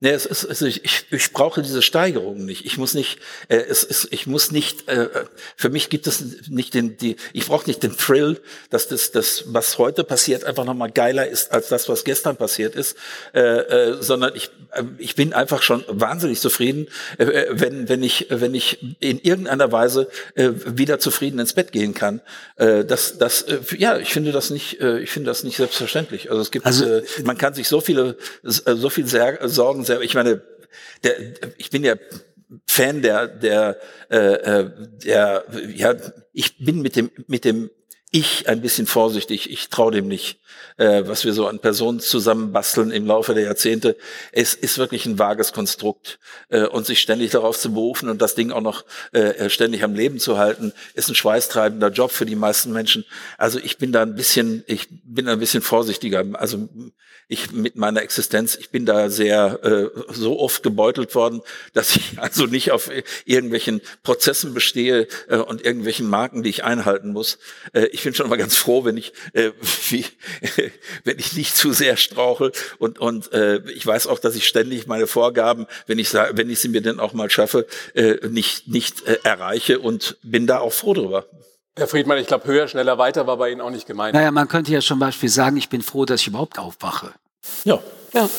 Nee, 0.00 0.10
es 0.10 0.26
ist, 0.26 0.44
also 0.44 0.66
ich, 0.66 0.82
ich 1.10 1.32
brauche 1.32 1.62
diese 1.62 1.80
Steigerung 1.80 2.44
nicht. 2.44 2.66
Ich 2.66 2.76
muss 2.78 2.94
nicht, 2.94 3.20
äh, 3.48 3.56
es 3.56 3.84
ist, 3.84 4.08
ich 4.10 4.26
muss 4.26 4.50
nicht. 4.50 4.88
Äh, 4.88 5.08
für 5.56 5.70
mich 5.70 5.88
gibt 5.88 6.06
es 6.06 6.48
nicht 6.48 6.74
den, 6.74 6.96
die, 6.96 7.16
ich 7.32 7.46
brauche 7.46 7.66
nicht 7.66 7.82
den 7.82 7.96
Thrill, 7.96 8.40
dass 8.70 8.88
das, 8.88 9.12
das, 9.12 9.44
was 9.46 9.78
heute 9.78 10.02
passiert, 10.02 10.44
einfach 10.44 10.64
nochmal 10.64 10.90
geiler 10.90 11.28
ist 11.28 11.52
als 11.52 11.68
das, 11.68 11.88
was 11.88 12.04
gestern 12.04 12.36
passiert 12.36 12.74
ist, 12.74 12.96
äh, 13.32 13.40
äh, 13.40 14.02
sondern 14.02 14.34
ich, 14.34 14.50
äh, 14.72 14.82
ich 14.98 15.14
bin 15.14 15.32
einfach 15.32 15.62
schon 15.62 15.84
wahnsinnig 15.86 16.40
zufrieden, 16.40 16.88
äh, 17.18 17.46
wenn, 17.50 17.88
wenn 17.88 18.02
ich, 18.02 18.26
wenn 18.30 18.52
ich 18.52 18.80
in 18.98 19.20
irgendeiner 19.20 19.70
Weise 19.70 20.08
äh, 20.34 20.50
wieder 20.66 20.98
zufrieden 20.98 21.38
ins 21.38 21.52
Bett 21.52 21.70
gehen 21.70 21.94
kann. 21.94 22.20
Äh, 22.56 22.84
das, 22.84 23.16
das, 23.16 23.42
äh, 23.42 23.60
ja, 23.78 23.96
ich 23.98 24.12
finde 24.12 24.32
das 24.32 24.50
nicht, 24.50 24.80
äh, 24.80 24.98
ich 24.98 25.10
finde 25.10 25.30
das 25.30 25.44
nicht 25.44 25.56
selbstverständlich. 25.56 26.30
Also 26.30 26.42
es 26.42 26.50
gibt, 26.50 26.66
also, 26.66 26.84
äh, 26.84 27.04
man 27.22 27.38
kann 27.38 27.54
sich 27.54 27.68
so 27.68 27.80
viele, 27.80 28.16
so 28.42 28.90
viel 28.90 29.06
Sorgen 29.06 29.84
sehr, 29.84 29.93
ich 30.00 30.14
meine, 30.14 30.42
der, 31.02 31.14
ich 31.58 31.70
bin 31.70 31.84
ja 31.84 31.96
Fan 32.66 33.02
der, 33.02 33.28
der, 33.28 33.80
äh, 34.10 34.16
äh, 34.16 34.70
der, 35.04 35.44
ja, 35.74 35.94
ich 36.32 36.58
bin 36.58 36.82
mit 36.82 36.96
dem, 36.96 37.10
mit 37.26 37.44
dem 37.44 37.70
ich 38.14 38.48
ein 38.48 38.60
bisschen 38.60 38.86
vorsichtig. 38.86 39.50
Ich 39.50 39.70
traue 39.70 39.90
dem 39.90 40.06
nicht, 40.06 40.38
äh, 40.76 41.02
was 41.04 41.24
wir 41.24 41.32
so 41.32 41.48
an 41.48 41.58
Personen 41.58 41.98
zusammenbasteln 41.98 42.92
im 42.92 43.08
Laufe 43.08 43.34
der 43.34 43.42
Jahrzehnte. 43.42 43.96
Es 44.30 44.54
ist 44.54 44.78
wirklich 44.78 45.04
ein 45.04 45.18
vages 45.18 45.52
Konstrukt. 45.52 46.20
Äh, 46.48 46.66
und 46.66 46.86
sich 46.86 47.00
ständig 47.00 47.32
darauf 47.32 47.58
zu 47.58 47.74
berufen 47.74 48.08
und 48.08 48.22
das 48.22 48.36
Ding 48.36 48.52
auch 48.52 48.60
noch 48.60 48.84
äh, 49.10 49.50
ständig 49.50 49.82
am 49.82 49.94
Leben 49.94 50.20
zu 50.20 50.38
halten, 50.38 50.72
ist 50.94 51.08
ein 51.08 51.16
schweißtreibender 51.16 51.88
Job 51.88 52.12
für 52.12 52.24
die 52.24 52.36
meisten 52.36 52.72
Menschen. 52.72 53.04
Also 53.36 53.58
ich 53.58 53.78
bin 53.78 53.90
da 53.90 54.02
ein 54.02 54.14
bisschen, 54.14 54.62
ich 54.68 54.86
bin 54.90 55.26
ein 55.26 55.40
bisschen 55.40 55.60
vorsichtiger. 55.62 56.24
Also 56.34 56.68
ich 57.26 57.52
mit 57.52 57.76
meiner 57.76 58.02
Existenz, 58.02 58.54
ich 58.54 58.70
bin 58.70 58.84
da 58.84 59.08
sehr 59.08 59.58
äh, 59.64 59.88
so 60.12 60.38
oft 60.38 60.62
gebeutelt 60.62 61.14
worden, 61.14 61.40
dass 61.72 61.96
ich 61.96 62.12
also 62.18 62.46
nicht 62.46 62.70
auf 62.70 62.90
irgendwelchen 63.24 63.80
Prozessen 64.02 64.54
bestehe 64.54 65.08
äh, 65.28 65.36
und 65.36 65.64
irgendwelchen 65.64 66.08
Marken, 66.08 66.42
die 66.42 66.50
ich 66.50 66.64
einhalten 66.64 67.12
muss. 67.12 67.38
Äh, 67.72 67.86
ich 67.86 68.03
bin 68.04 68.14
schon 68.14 68.28
mal 68.28 68.36
ganz 68.36 68.56
froh, 68.56 68.84
wenn 68.84 68.96
ich 68.96 69.12
äh, 69.32 69.50
wie, 69.88 70.04
wenn 71.04 71.18
ich 71.18 71.34
nicht 71.34 71.56
zu 71.56 71.72
sehr 71.72 71.96
strauchel 71.96 72.52
und 72.78 72.98
und 72.98 73.32
äh, 73.32 73.58
ich 73.70 73.86
weiß 73.86 74.06
auch, 74.06 74.18
dass 74.18 74.36
ich 74.36 74.46
ständig 74.46 74.86
meine 74.86 75.06
Vorgaben, 75.06 75.66
wenn 75.86 75.98
ich 75.98 76.12
wenn 76.14 76.48
ich 76.50 76.60
sie 76.60 76.68
mir 76.68 76.82
denn 76.82 77.00
auch 77.00 77.12
mal 77.12 77.30
schaffe, 77.30 77.66
äh, 77.94 78.26
nicht 78.28 78.68
nicht 78.68 79.06
äh, 79.06 79.18
erreiche 79.24 79.80
und 79.80 80.16
bin 80.22 80.46
da 80.46 80.60
auch 80.60 80.72
froh 80.72 80.94
drüber. 80.94 81.26
Herr 81.76 81.88
Friedmann, 81.88 82.18
ich 82.18 82.28
glaube, 82.28 82.46
höher, 82.46 82.68
schneller, 82.68 82.98
weiter 82.98 83.26
war 83.26 83.36
bei 83.36 83.50
Ihnen 83.50 83.60
auch 83.60 83.70
nicht 83.70 83.86
gemeint. 83.86 84.14
Naja, 84.14 84.30
man 84.30 84.46
könnte 84.46 84.70
ja 84.70 84.80
zum 84.80 85.00
Beispiel 85.00 85.28
sagen, 85.28 85.56
ich 85.56 85.68
bin 85.68 85.82
froh, 85.82 86.04
dass 86.04 86.20
ich 86.20 86.28
überhaupt 86.28 86.56
aufwache. 86.56 87.12
Ja. 87.64 87.82
Ja. 88.12 88.30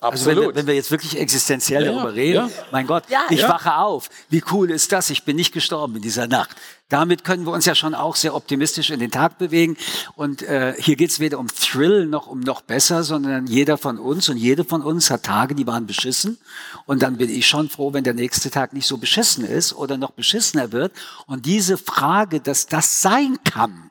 Also 0.00 0.26
wenn, 0.26 0.54
wenn, 0.54 0.66
wir 0.66 0.74
jetzt 0.74 0.90
wirklich 0.90 1.18
existenziell 1.18 1.84
ja, 1.84 1.92
darüber 1.92 2.14
reden, 2.14 2.48
ja. 2.48 2.64
mein 2.70 2.86
Gott, 2.86 3.04
ja, 3.08 3.22
ich 3.30 3.42
wache 3.42 3.76
auf. 3.76 4.08
Wie 4.28 4.42
cool 4.52 4.70
ist 4.70 4.92
das? 4.92 5.10
Ich 5.10 5.24
bin 5.24 5.36
nicht 5.36 5.52
gestorben 5.52 5.96
in 5.96 6.02
dieser 6.02 6.28
Nacht. 6.28 6.54
Damit 6.88 7.24
können 7.24 7.44
wir 7.44 7.52
uns 7.52 7.66
ja 7.66 7.74
schon 7.74 7.94
auch 7.94 8.16
sehr 8.16 8.34
optimistisch 8.34 8.90
in 8.90 9.00
den 9.00 9.10
Tag 9.10 9.38
bewegen. 9.38 9.76
Und 10.14 10.42
äh, 10.42 10.74
hier 10.78 10.96
geht 10.96 11.10
es 11.10 11.20
weder 11.20 11.38
um 11.38 11.48
Thrill 11.48 12.06
noch 12.06 12.28
um 12.28 12.40
noch 12.40 12.62
besser, 12.62 13.02
sondern 13.02 13.46
jeder 13.46 13.76
von 13.76 13.98
uns 13.98 14.28
und 14.28 14.36
jede 14.36 14.64
von 14.64 14.82
uns 14.82 15.10
hat 15.10 15.24
Tage, 15.24 15.54
die 15.54 15.66
waren 15.66 15.86
beschissen. 15.86 16.38
Und 16.86 17.02
dann 17.02 17.16
bin 17.16 17.28
ich 17.28 17.46
schon 17.46 17.68
froh, 17.68 17.92
wenn 17.92 18.04
der 18.04 18.14
nächste 18.14 18.50
Tag 18.50 18.72
nicht 18.72 18.86
so 18.86 18.96
beschissen 18.96 19.44
ist 19.44 19.74
oder 19.74 19.98
noch 19.98 20.12
beschissener 20.12 20.72
wird. 20.72 20.92
Und 21.26 21.44
diese 21.44 21.76
Frage, 21.76 22.40
dass 22.40 22.66
das 22.66 23.02
sein 23.02 23.38
kann, 23.44 23.87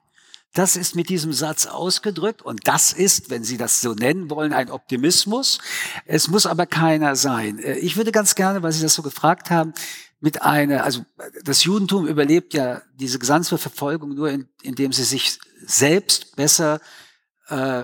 das 0.58 0.76
ist 0.76 0.96
mit 0.96 1.10
diesem 1.10 1.34
Satz 1.34 1.66
ausgedrückt 1.66 2.42
und 2.42 2.68
das 2.68 2.92
ist, 2.94 3.30
wenn 3.30 3.44
Sie 3.44 3.58
das 3.58 3.82
so 3.82 3.94
nennen 3.94 4.30
wollen, 4.30 4.54
ein 4.54 4.72
Optimismus. 4.72 5.60
Es 6.06 6.28
muss 6.28 6.46
aber 6.46 6.66
keiner 6.66 7.16
sein. 7.16 7.60
Äh, 7.60 7.78
ich 7.80 7.98
würde 7.98 8.12
ganz 8.12 8.36
gerne, 8.36 8.64
weil 8.64 8.72
Sie 8.72 8.82
das 8.82 8.96
so 8.96 9.04
gefragt 9.04 9.50
haben, 9.50 9.74
mit 10.20 10.42
einer, 10.42 10.84
also 10.84 11.06
das 11.44 11.64
Judentum 11.64 12.08
überlebt 12.08 12.54
ja 12.54 12.82
diese 12.96 13.20
gesamte 13.20 13.58
Verfolgung 13.58 14.16
nur, 14.16 14.32
in, 14.32 14.48
indem 14.64 14.92
sie 14.92 15.04
sich 15.04 15.38
selbst 15.64 16.36
besser 16.36 16.80
äh, 17.50 17.84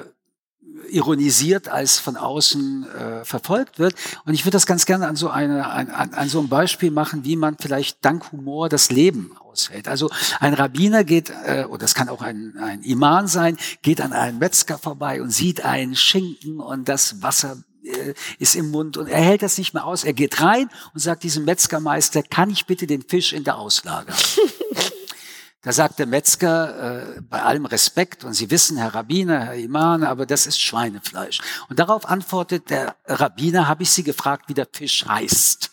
ironisiert 0.89 1.69
als 1.69 1.99
von 1.99 2.17
außen 2.17 2.87
äh, 2.89 3.25
verfolgt 3.25 3.77
wird. 3.77 3.93
Und 4.25 4.33
ich 4.33 4.45
würde 4.45 4.55
das 4.55 4.65
ganz 4.65 4.85
gerne 4.85 5.07
an 5.07 5.15
so, 5.15 5.29
eine, 5.29 5.67
an, 5.67 5.89
an 5.89 6.29
so 6.29 6.39
einem 6.39 6.49
Beispiel 6.49 6.89
machen, 6.89 7.23
wie 7.23 7.35
man 7.35 7.57
vielleicht 7.59 8.03
dank 8.03 8.31
Humor 8.31 8.67
das 8.67 8.89
Leben 8.89 9.37
aushält. 9.53 9.87
Also 9.87 10.09
ein 10.39 10.53
Rabbiner 10.53 11.03
geht, 11.03 11.29
äh, 11.29 11.65
oder 11.69 11.79
das 11.79 11.95
kann 11.95 12.09
auch 12.09 12.21
ein, 12.21 12.57
ein 12.57 12.83
Iman 12.83 13.27
sein, 13.27 13.57
geht 13.81 14.01
an 14.01 14.11
einem 14.13 14.39
Metzger 14.39 14.77
vorbei 14.77 15.21
und 15.21 15.29
sieht 15.29 15.63
einen 15.63 15.95
Schinken 15.95 16.59
und 16.59 16.89
das 16.89 17.21
Wasser 17.21 17.57
äh, 17.83 18.13
ist 18.39 18.55
im 18.55 18.71
Mund 18.71 18.97
und 18.97 19.07
er 19.07 19.21
hält 19.21 19.43
das 19.43 19.57
nicht 19.57 19.73
mehr 19.73 19.85
aus. 19.85 20.03
Er 20.03 20.13
geht 20.13 20.41
rein 20.41 20.69
und 20.93 20.99
sagt 20.99 21.23
diesem 21.23 21.45
Metzgermeister, 21.45 22.23
kann 22.23 22.49
ich 22.49 22.65
bitte 22.65 22.87
den 22.87 23.03
Fisch 23.03 23.33
in 23.33 23.43
der 23.43 23.57
Auslage? 23.57 24.13
Da 25.65 25.71
sagt 25.71 25.97
der 25.97 26.07
Metzger, 26.07 27.15
äh, 27.17 27.21
bei 27.21 27.41
allem 27.41 27.65
Respekt, 27.65 28.25
und 28.25 28.33
Sie 28.33 28.51
wissen, 28.51 28.75
Herr 28.75 28.93
Rabbiner, 28.93 29.45
Herr 29.45 29.55
Imam, 29.55 30.03
aber 30.03 30.25
das 30.25 30.45
ist 30.45 30.59
Schweinefleisch. 30.59 31.39
Und 31.69 31.79
darauf 31.79 32.05
antwortet 32.05 32.69
der 32.69 32.97
Rabbiner, 33.05 33.69
habe 33.69 33.83
ich 33.83 33.91
Sie 33.91 34.03
gefragt, 34.03 34.49
wie 34.49 34.53
der 34.53 34.67
Fisch 34.69 35.05
heißt. 35.07 35.72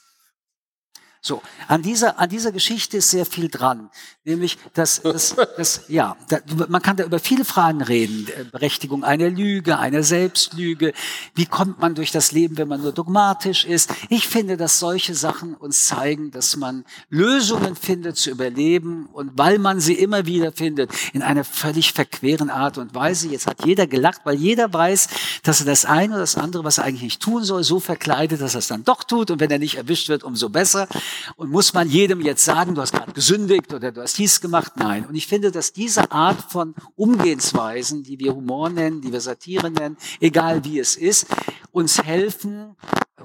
So, 1.22 1.42
an 1.68 1.82
dieser, 1.82 2.18
an 2.18 2.30
dieser 2.30 2.50
Geschichte 2.50 2.96
ist 2.96 3.10
sehr 3.10 3.26
viel 3.26 3.50
dran. 3.50 3.90
Nämlich, 4.24 4.56
dass, 4.72 5.02
dass, 5.02 5.36
dass 5.56 5.82
ja, 5.88 6.16
da, 6.28 6.38
man 6.68 6.80
kann 6.80 6.96
da 6.96 7.04
über 7.04 7.18
viele 7.18 7.44
Fragen 7.44 7.82
reden. 7.82 8.26
Berechtigung 8.52 9.04
einer 9.04 9.28
Lüge, 9.28 9.78
einer 9.78 10.02
Selbstlüge. 10.02 10.94
Wie 11.34 11.44
kommt 11.44 11.78
man 11.78 11.94
durch 11.94 12.10
das 12.10 12.32
Leben, 12.32 12.56
wenn 12.56 12.68
man 12.68 12.80
nur 12.80 12.92
dogmatisch 12.92 13.66
ist? 13.66 13.92
Ich 14.08 14.28
finde, 14.28 14.56
dass 14.56 14.78
solche 14.78 15.14
Sachen 15.14 15.54
uns 15.54 15.86
zeigen, 15.86 16.30
dass 16.30 16.56
man 16.56 16.86
Lösungen 17.10 17.76
findet 17.76 18.16
zu 18.16 18.30
überleben 18.30 19.06
und 19.12 19.32
weil 19.36 19.58
man 19.58 19.78
sie 19.78 19.94
immer 19.94 20.24
wieder 20.24 20.52
findet, 20.52 20.90
in 21.12 21.20
einer 21.20 21.44
völlig 21.44 21.92
verqueren 21.92 22.48
Art 22.48 22.78
und 22.78 22.94
Weise. 22.94 23.28
Jetzt 23.28 23.46
hat 23.46 23.66
jeder 23.66 23.86
gelacht, 23.86 24.22
weil 24.24 24.36
jeder 24.36 24.72
weiß, 24.72 25.08
dass 25.42 25.60
er 25.60 25.66
das 25.66 25.84
eine 25.84 26.14
oder 26.14 26.22
das 26.22 26.36
andere, 26.36 26.64
was 26.64 26.78
er 26.78 26.84
eigentlich 26.84 27.02
nicht 27.02 27.22
tun 27.22 27.44
soll, 27.44 27.62
so 27.62 27.78
verkleidet, 27.78 28.40
dass 28.40 28.54
er 28.54 28.60
es 28.60 28.68
dann 28.68 28.84
doch 28.84 29.04
tut. 29.04 29.30
Und 29.30 29.40
wenn 29.40 29.50
er 29.50 29.58
nicht 29.58 29.74
erwischt 29.74 30.08
wird, 30.08 30.24
umso 30.24 30.48
besser. 30.48 30.88
Und 31.36 31.50
muss 31.50 31.72
man 31.74 31.88
jedem 31.88 32.20
jetzt 32.20 32.44
sagen, 32.44 32.74
du 32.74 32.80
hast 32.80 32.92
gerade 32.92 33.12
gesündigt 33.12 33.72
oder 33.72 33.92
du 33.92 34.02
hast 34.02 34.18
dies 34.18 34.40
gemacht? 34.40 34.72
Nein. 34.76 35.06
Und 35.06 35.14
ich 35.14 35.26
finde, 35.26 35.50
dass 35.50 35.72
diese 35.72 36.10
Art 36.10 36.40
von 36.50 36.74
Umgehensweisen, 36.96 38.02
die 38.02 38.18
wir 38.18 38.34
Humor 38.34 38.70
nennen, 38.70 39.00
die 39.00 39.12
wir 39.12 39.20
Satire 39.20 39.70
nennen, 39.70 39.96
egal 40.20 40.64
wie 40.64 40.78
es 40.78 40.96
ist, 40.96 41.26
uns 41.72 42.02
helfen, 42.02 42.76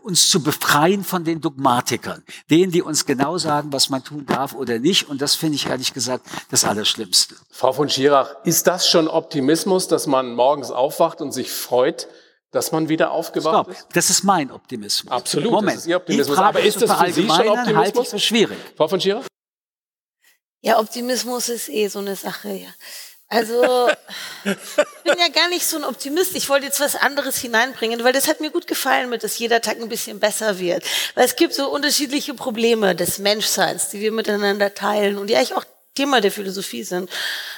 uns 0.02 0.30
zu 0.30 0.44
befreien 0.44 1.04
von 1.04 1.24
den 1.24 1.42
Dogmatikern, 1.42 2.24
denen, 2.50 2.72
die 2.72 2.82
uns 2.82 3.06
genau 3.06 3.38
sagen, 3.38 3.74
was 3.74 3.90
man 3.90 4.04
tun 4.04 4.26
darf 4.26 4.54
oder 4.54 4.80
nicht. 4.80 5.10
Und 5.10 5.22
das 5.22 5.36
finde 5.36 5.56
ich 5.56 5.68
ehrlich 5.68 5.94
gesagt 5.94 6.26
das 6.52 6.64
Allerschlimmste. 6.64 7.36
Frau 7.50 7.74
von 7.74 7.90
Schirach, 7.90 8.36
ist 8.44 8.68
das 8.68 8.88
schon 8.88 9.08
Optimismus, 9.08 9.88
dass 9.88 10.06
man 10.06 10.36
morgens 10.36 10.72
aufwacht 10.72 11.22
und 11.22 11.32
sich 11.32 11.52
freut, 11.52 12.08
dass 12.56 12.72
man 12.72 12.90
wieder 12.90 13.12
aufgewacht 13.12 13.66
Stop. 13.66 13.70
ist? 13.70 13.88
Das 13.94 14.10
ist 14.10 14.24
mein 14.24 14.52
Optimismus. 14.52 15.12
Absolut, 15.12 15.52
Moment. 15.52 15.78
das 15.78 15.84
ist 15.84 15.88
Ihr 15.88 15.98
Optimismus. 15.98 16.38
Aber 16.38 16.60
ist 16.62 16.82
das 16.82 16.92
für 16.92 17.12
Sie 17.12 17.28
schon 17.28 17.48
Optimismus? 17.50 17.76
Halte 17.76 18.16
ich 18.16 18.26
schwierig. 18.26 18.58
Frau 18.76 18.88
von 18.88 19.00
Schirach? 19.00 19.26
Ja, 20.62 20.80
Optimismus 20.80 21.50
ist 21.50 21.70
eh 21.70 21.88
so 21.88 22.00
eine 22.00 22.16
Sache, 22.16 22.50
ja. 22.50 22.70
Also, 23.28 23.90
ich 24.46 25.04
bin 25.04 25.20
ja 25.20 25.28
gar 25.30 25.50
nicht 25.50 25.66
so 25.66 25.78
ein 25.78 25.84
Optimist. 25.84 26.36
Ich 26.36 26.48
wollte 26.48 26.68
jetzt 26.68 26.80
was 26.80 26.96
anderes 26.96 27.38
hineinbringen, 27.38 28.04
weil 28.04 28.14
das 28.14 28.28
hat 28.28 28.40
mir 28.40 28.52
gut 28.52 28.68
gefallen, 28.68 29.10
mit 29.10 29.24
dass 29.24 29.38
jeder 29.38 29.62
Tag 29.62 29.82
ein 29.82 29.90
bisschen 29.90 30.20
besser 30.20 30.60
wird. 30.60 30.84
Weil 31.16 31.26
es 31.26 31.36
gibt 31.36 31.54
so 31.54 31.70
unterschiedliche 31.70 32.34
Probleme 32.34 32.96
des 32.96 33.18
Menschseins, 33.20 33.90
die 33.90 34.00
wir 34.00 34.12
miteinander 34.12 34.74
teilen 34.74 35.18
und 35.18 35.28
die 35.28 35.36
eigentlich 35.36 35.56
auch 35.56 35.66
Thema 35.96 36.22
der 36.22 36.32
Philosophie 36.32 36.84
sind. 36.84 37.10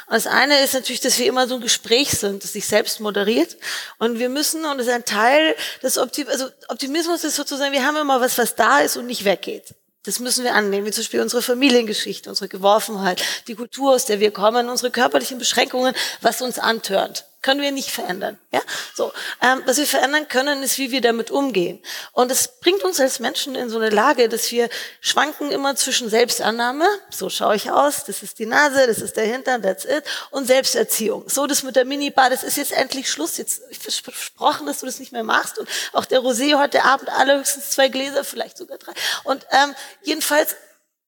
Das 0.10 0.28
eine 0.28 0.64
ist 0.64 0.74
natürlich, 0.74 1.02
dass 1.02 1.20
wir 1.20 1.26
immer 1.26 1.48
so 1.48 1.56
ein 1.56 1.62
Gespräch 1.62 2.12
sind, 2.12 2.44
das 2.44 2.54
sich 2.54 2.66
selbst 2.66 3.00
moderiert. 3.00 3.58
Und 3.98 4.20
wir 4.20 4.30
müssen, 4.30 4.64
und 4.66 4.78
das 4.78 4.88
ist 4.88 4.94
ein 4.94 5.06
Teil 5.06 5.56
des 5.84 5.98
Optimismus, 5.98 6.42
also 6.42 6.54
Optimismus 6.70 7.24
ist 7.24 7.36
sozusagen, 7.36 7.74
wir 7.74 7.86
haben 7.86 7.98
immer 7.98 8.22
was, 8.22 8.38
was 8.38 8.56
da 8.56 8.80
ist 8.80 8.96
und 8.96 9.08
nicht 9.08 9.26
weggeht. 9.26 9.74
Das 10.04 10.20
müssen 10.20 10.46
wir 10.46 10.54
annehmen, 10.54 10.86
wie 10.86 10.92
zum 10.92 11.02
Beispiel 11.02 11.22
unsere 11.22 11.42
Familiengeschichte, 11.42 12.30
unsere 12.30 12.48
Geworfenheit, 12.48 13.22
die 13.48 13.56
Kultur, 13.56 13.96
aus 13.96 14.06
der 14.06 14.22
wir 14.22 14.32
kommen, 14.32 14.70
unsere 14.70 14.90
körperlichen 14.90 15.38
Beschränkungen, 15.38 15.94
was 16.22 16.42
uns 16.42 16.60
antörnt 16.60 17.26
können 17.48 17.62
wir 17.62 17.72
nicht 17.72 17.92
verändern. 17.92 18.38
Ja? 18.52 18.60
So, 18.94 19.14
ähm, 19.42 19.64
was 19.66 19.78
wir 19.78 19.88
verändern 19.88 20.28
können, 20.28 20.64
ist, 20.64 20.78
wie 20.80 20.92
wir 20.92 21.00
damit 21.00 21.32
umgehen. 21.32 21.82
Und 22.12 22.30
es 22.30 22.60
bringt 22.60 22.84
uns 22.84 23.00
als 23.00 23.22
Menschen 23.22 23.56
in 23.56 23.70
so 23.70 23.78
eine 23.78 23.90
Lage, 23.90 24.28
dass 24.28 24.52
wir 24.52 24.68
schwanken 25.00 25.50
immer 25.50 25.78
zwischen 25.78 26.10
Selbstannahme, 26.10 26.86
so 27.10 27.30
schaue 27.30 27.56
ich 27.56 27.72
aus, 27.72 28.04
das 28.04 28.22
ist 28.22 28.40
die 28.40 28.46
Nase, 28.46 28.86
das 28.86 28.98
ist 28.98 29.16
der 29.16 29.24
Hintern, 29.24 29.62
that's 29.62 29.86
it, 29.86 30.04
und 30.32 30.46
Selbsterziehung. 30.46 31.24
So, 31.30 31.48
das 31.48 31.64
mit 31.64 31.78
der 31.78 31.86
Minibar, 31.86 32.30
das 32.30 32.44
ist 32.44 32.58
jetzt 32.58 32.74
endlich 32.74 33.10
Schluss. 33.10 33.38
Jetzt 33.38 33.62
versprochen, 33.80 34.68
dass 34.68 34.82
du 34.82 34.86
das 34.86 35.00
nicht 35.00 35.14
mehr 35.14 35.24
machst. 35.24 35.58
Und 35.58 35.70
auch 35.94 36.04
der 36.04 36.20
Rosé 36.20 36.60
heute 36.60 36.84
Abend 36.84 37.08
allerhöchstens 37.08 37.70
zwei 37.70 37.88
Gläser, 37.88 38.26
vielleicht 38.26 38.58
sogar 38.58 38.78
drei. 38.78 38.92
Und 39.24 39.48
ähm, 39.52 39.74
jedenfalls 40.04 40.58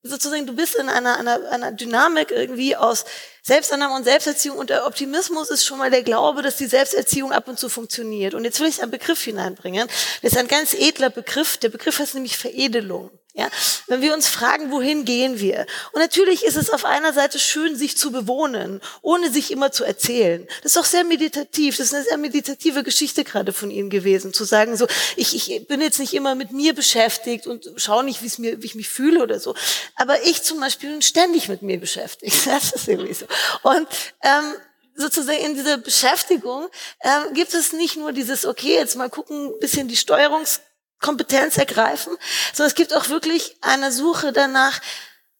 sozusagen, 0.03 0.45
du 0.45 0.53
bist 0.53 0.75
in 0.75 0.89
einer, 0.89 1.17
einer, 1.17 1.51
einer 1.51 1.71
Dynamik 1.71 2.31
irgendwie 2.31 2.75
aus 2.75 3.05
Selbstannahme 3.43 3.95
und 3.95 4.03
Selbsterziehung 4.03 4.57
und 4.57 4.69
der 4.69 4.85
Optimismus 4.85 5.49
ist 5.49 5.65
schon 5.65 5.77
mal 5.77 5.89
der 5.89 6.03
Glaube, 6.03 6.41
dass 6.41 6.57
die 6.57 6.67
Selbsterziehung 6.67 7.31
ab 7.31 7.47
und 7.47 7.59
zu 7.59 7.69
funktioniert. 7.69 8.33
Und 8.33 8.45
jetzt 8.45 8.59
will 8.59 8.67
ich 8.67 8.81
einen 8.81 8.91
Begriff 8.91 9.21
hineinbringen. 9.23 9.87
Das 10.21 10.33
ist 10.33 10.37
ein 10.37 10.47
ganz 10.47 10.73
edler 10.73 11.09
Begriff. 11.09 11.57
Der 11.57 11.69
Begriff 11.69 11.99
heißt 11.99 12.15
nämlich 12.15 12.37
Veredelung. 12.37 13.11
Ja, 13.39 13.49
wenn 13.87 14.01
wir 14.01 14.13
uns 14.13 14.27
fragen, 14.27 14.69
wohin 14.69 15.05
gehen 15.05 15.39
wir? 15.39 15.65
Und 15.93 16.01
natürlich 16.01 16.43
ist 16.43 16.57
es 16.57 16.69
auf 16.69 16.83
einer 16.83 17.13
Seite 17.13 17.39
schön, 17.39 17.77
sich 17.77 17.95
zu 17.95 18.11
bewohnen, 18.11 18.81
ohne 19.01 19.31
sich 19.31 19.51
immer 19.51 19.71
zu 19.71 19.85
erzählen. 19.85 20.45
Das 20.61 20.73
ist 20.73 20.77
auch 20.77 20.83
sehr 20.83 21.05
meditativ. 21.05 21.77
Das 21.77 21.87
ist 21.87 21.93
eine 21.93 22.03
sehr 22.03 22.17
meditative 22.17 22.83
Geschichte 22.83 23.23
gerade 23.23 23.53
von 23.53 23.71
Ihnen 23.71 23.89
gewesen, 23.89 24.33
zu 24.33 24.43
sagen 24.43 24.75
so, 24.75 24.87
ich, 25.15 25.35
ich 25.35 25.67
bin 25.67 25.79
jetzt 25.79 25.99
nicht 25.99 26.13
immer 26.13 26.35
mit 26.35 26.51
mir 26.51 26.73
beschäftigt 26.75 27.47
und 27.47 27.71
schaue 27.77 28.03
nicht, 28.03 28.21
wie, 28.21 28.27
es 28.27 28.39
mir, 28.39 28.61
wie 28.61 28.65
ich 28.65 28.75
mich 28.75 28.89
fühle 28.89 29.23
oder 29.23 29.39
so. 29.39 29.55
Aber 29.95 30.21
ich 30.25 30.43
zum 30.43 30.59
Beispiel 30.59 30.89
bin 30.89 31.01
ständig 31.01 31.47
mit 31.47 31.61
mir 31.61 31.79
beschäftigt. 31.79 32.35
Das 32.49 32.71
ist 32.71 32.87
irgendwie 32.87 33.13
so. 33.13 33.25
Und 33.63 33.87
ähm, 34.23 34.53
sozusagen 34.95 35.39
in 35.39 35.55
dieser 35.55 35.77
Beschäftigung 35.77 36.67
ähm, 37.03 37.33
gibt 37.33 37.53
es 37.53 37.73
nicht 37.73 37.95
nur 37.95 38.11
dieses, 38.11 38.45
okay, 38.45 38.73
jetzt 38.73 38.95
mal 38.95 39.09
gucken, 39.09 39.53
bisschen 39.59 39.87
die 39.87 39.95
Steuerungs 39.95 40.61
Kompetenz 40.99 41.57
ergreifen, 41.57 42.15
sondern 42.53 42.69
es 42.69 42.75
gibt 42.75 42.93
auch 42.93 43.09
wirklich 43.09 43.55
eine 43.61 43.91
Suche 43.91 44.33
danach, 44.33 44.81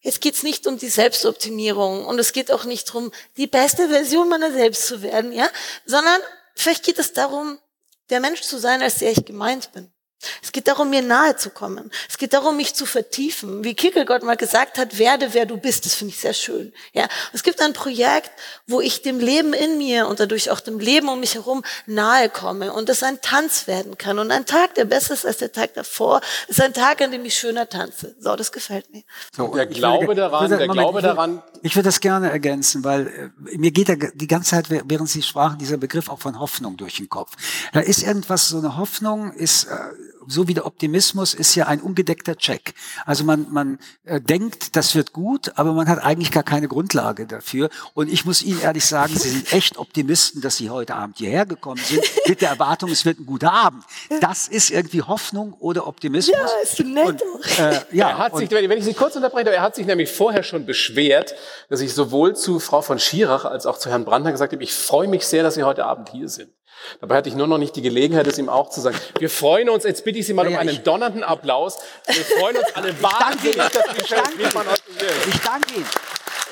Jetzt 0.02 0.22
geht's 0.22 0.42
nicht 0.42 0.66
um 0.66 0.78
die 0.78 0.88
Selbstoptimierung 0.88 2.06
und 2.06 2.18
es 2.18 2.32
geht 2.32 2.50
auch 2.50 2.64
nicht 2.64 2.88
darum, 2.88 3.12
die 3.36 3.46
beste 3.46 3.88
Version 3.90 4.30
meiner 4.30 4.50
selbst 4.50 4.86
zu 4.86 5.02
werden, 5.02 5.30
ja, 5.30 5.46
sondern 5.84 6.18
vielleicht 6.54 6.84
geht 6.84 6.98
es 6.98 7.12
darum, 7.12 7.58
der 8.08 8.20
Mensch 8.20 8.40
zu 8.40 8.58
sein, 8.58 8.80
als 8.80 8.98
der 8.98 9.12
ich 9.12 9.26
gemeint 9.26 9.72
bin. 9.72 9.92
Es 10.42 10.52
geht 10.52 10.68
darum, 10.68 10.90
mir 10.90 11.02
nahe 11.02 11.36
zu 11.36 11.50
kommen. 11.50 11.90
Es 12.08 12.18
geht 12.18 12.32
darum, 12.32 12.56
mich 12.56 12.74
zu 12.74 12.86
vertiefen. 12.86 13.64
Wie 13.64 13.74
Kierkegaard 13.74 14.22
mal 14.22 14.36
gesagt 14.36 14.78
hat, 14.78 14.98
werde 14.98 15.32
wer 15.32 15.46
du 15.46 15.56
bist. 15.56 15.86
Das 15.86 15.94
finde 15.94 16.12
ich 16.12 16.20
sehr 16.20 16.34
schön. 16.34 16.72
Ja, 16.92 17.08
es 17.32 17.42
gibt 17.42 17.60
ein 17.60 17.72
Projekt, 17.72 18.30
wo 18.66 18.80
ich 18.80 19.02
dem 19.02 19.18
Leben 19.18 19.52
in 19.52 19.78
mir 19.78 20.08
und 20.08 20.20
dadurch 20.20 20.50
auch 20.50 20.60
dem 20.60 20.78
Leben 20.78 21.08
um 21.08 21.20
mich 21.20 21.34
herum 21.34 21.62
nahe 21.86 22.28
komme 22.28 22.72
und 22.72 22.88
das 22.88 23.02
ein 23.02 23.20
Tanz 23.20 23.66
werden 23.66 23.96
kann. 23.98 24.18
Und 24.18 24.30
ein 24.30 24.46
Tag, 24.46 24.74
der 24.74 24.84
besser 24.84 25.14
ist 25.14 25.26
als 25.26 25.38
der 25.38 25.52
Tag 25.52 25.74
davor, 25.74 26.20
ist 26.48 26.60
ein 26.60 26.74
Tag, 26.74 27.00
an 27.00 27.10
dem 27.10 27.24
ich 27.24 27.34
schöner 27.34 27.68
tanze. 27.68 28.14
So, 28.20 28.36
das 28.36 28.52
gefällt 28.52 28.90
mir. 28.92 29.02
So, 29.34 29.48
der 29.54 29.66
Glaube 29.66 30.06
würde, 30.06 30.20
daran, 30.22 30.50
der 30.50 30.58
Moment, 30.60 30.72
Glaube 30.72 30.98
ich 30.98 31.04
daran. 31.04 31.42
Ich 31.62 31.76
würde 31.76 31.88
das 31.88 32.00
gerne 32.00 32.30
ergänzen, 32.30 32.84
weil 32.84 33.06
äh, 33.06 33.56
mir 33.56 33.70
geht 33.70 33.88
da 33.88 33.94
die 33.94 34.26
ganze 34.26 34.50
Zeit, 34.50 34.70
während 34.70 35.08
Sie 35.08 35.22
sprachen, 35.22 35.58
dieser 35.58 35.76
Begriff 35.76 36.08
auch 36.08 36.18
von 36.18 36.38
Hoffnung 36.38 36.76
durch 36.76 36.96
den 36.96 37.08
Kopf. 37.08 37.32
Da 37.72 37.80
ist 37.80 38.02
irgendwas, 38.02 38.48
so 38.48 38.58
eine 38.58 38.76
Hoffnung 38.76 39.32
ist, 39.32 39.64
äh, 39.64 39.76
so 40.26 40.48
wie 40.48 40.54
der 40.54 40.66
Optimismus 40.66 41.34
ist 41.34 41.54
ja 41.54 41.66
ein 41.66 41.80
ungedeckter 41.80 42.36
Check. 42.36 42.74
Also 43.04 43.24
man, 43.24 43.46
man 43.50 43.78
äh, 44.04 44.20
denkt, 44.20 44.76
das 44.76 44.94
wird 44.94 45.12
gut, 45.12 45.52
aber 45.56 45.72
man 45.72 45.88
hat 45.88 46.02
eigentlich 46.02 46.32
gar 46.32 46.42
keine 46.42 46.68
Grundlage 46.68 47.26
dafür. 47.26 47.70
Und 47.94 48.12
ich 48.12 48.24
muss 48.24 48.42
Ihnen 48.42 48.60
ehrlich 48.60 48.84
sagen, 48.84 49.14
Sie 49.16 49.28
sind 49.28 49.52
echt 49.52 49.78
Optimisten, 49.78 50.40
dass 50.40 50.56
Sie 50.56 50.70
heute 50.70 50.94
Abend 50.94 51.18
hierher 51.18 51.46
gekommen 51.46 51.80
sind, 51.82 52.02
mit 52.26 52.40
der 52.40 52.50
Erwartung, 52.50 52.90
es 52.90 53.04
wird 53.04 53.20
ein 53.20 53.26
guter 53.26 53.52
Abend. 53.52 53.84
Das 54.20 54.48
ist 54.48 54.70
irgendwie 54.70 55.02
Hoffnung 55.02 55.54
oder 55.54 55.86
Optimismus. 55.86 56.36
Ja, 56.36 56.62
ist 56.62 56.76
so 56.76 56.82
nett. 56.84 57.22
Und, 57.22 57.58
äh, 57.58 57.80
ja, 57.92 58.10
er 58.10 58.18
hat 58.18 58.36
sich, 58.36 58.50
wenn 58.50 58.78
ich 58.78 58.84
Sie 58.84 58.94
kurz 58.94 59.16
unterbreche, 59.16 59.50
er 59.50 59.62
hat 59.62 59.74
sich 59.74 59.86
nämlich 59.86 60.10
vorher 60.10 60.42
schon 60.42 60.66
beschwert, 60.66 61.34
dass 61.68 61.80
ich 61.80 61.94
sowohl 61.94 62.36
zu 62.36 62.60
Frau 62.60 62.82
von 62.82 62.98
Schirach 62.98 63.44
als 63.44 63.66
auch 63.66 63.78
zu 63.78 63.90
Herrn 63.90 64.04
Brandner 64.04 64.32
gesagt 64.32 64.52
habe, 64.52 64.62
ich 64.62 64.74
freue 64.74 65.08
mich 65.08 65.26
sehr, 65.26 65.42
dass 65.42 65.54
Sie 65.54 65.64
heute 65.64 65.84
Abend 65.84 66.10
hier 66.10 66.28
sind. 66.28 66.50
Dabei 67.00 67.16
hatte 67.16 67.28
ich 67.28 67.34
nur 67.34 67.46
noch 67.46 67.58
nicht 67.58 67.76
die 67.76 67.82
Gelegenheit, 67.82 68.26
es 68.26 68.38
ihm 68.38 68.48
auch 68.48 68.70
zu 68.70 68.80
sagen. 68.80 68.96
Wir 69.18 69.30
freuen 69.30 69.68
uns, 69.68 69.84
jetzt 69.84 70.04
bitte 70.04 70.18
ich 70.18 70.26
Sie 70.26 70.34
mal 70.34 70.44
ja, 70.44 70.52
um 70.52 70.56
einen 70.56 70.82
donnernden 70.82 71.22
Applaus. 71.22 71.78
Wir 72.06 72.24
freuen 72.24 72.56
uns 72.56 72.74
alle 72.74 73.02
wahnsinnig, 73.02 73.56
dass 73.56 73.96
Michel 73.96 74.18
Friedmann 74.18 74.66
heute 74.70 74.82
hier 74.98 75.08
ist. 75.08 75.26
Ich 75.26 75.40
danke 75.40 75.74
Ihnen. 75.74 75.86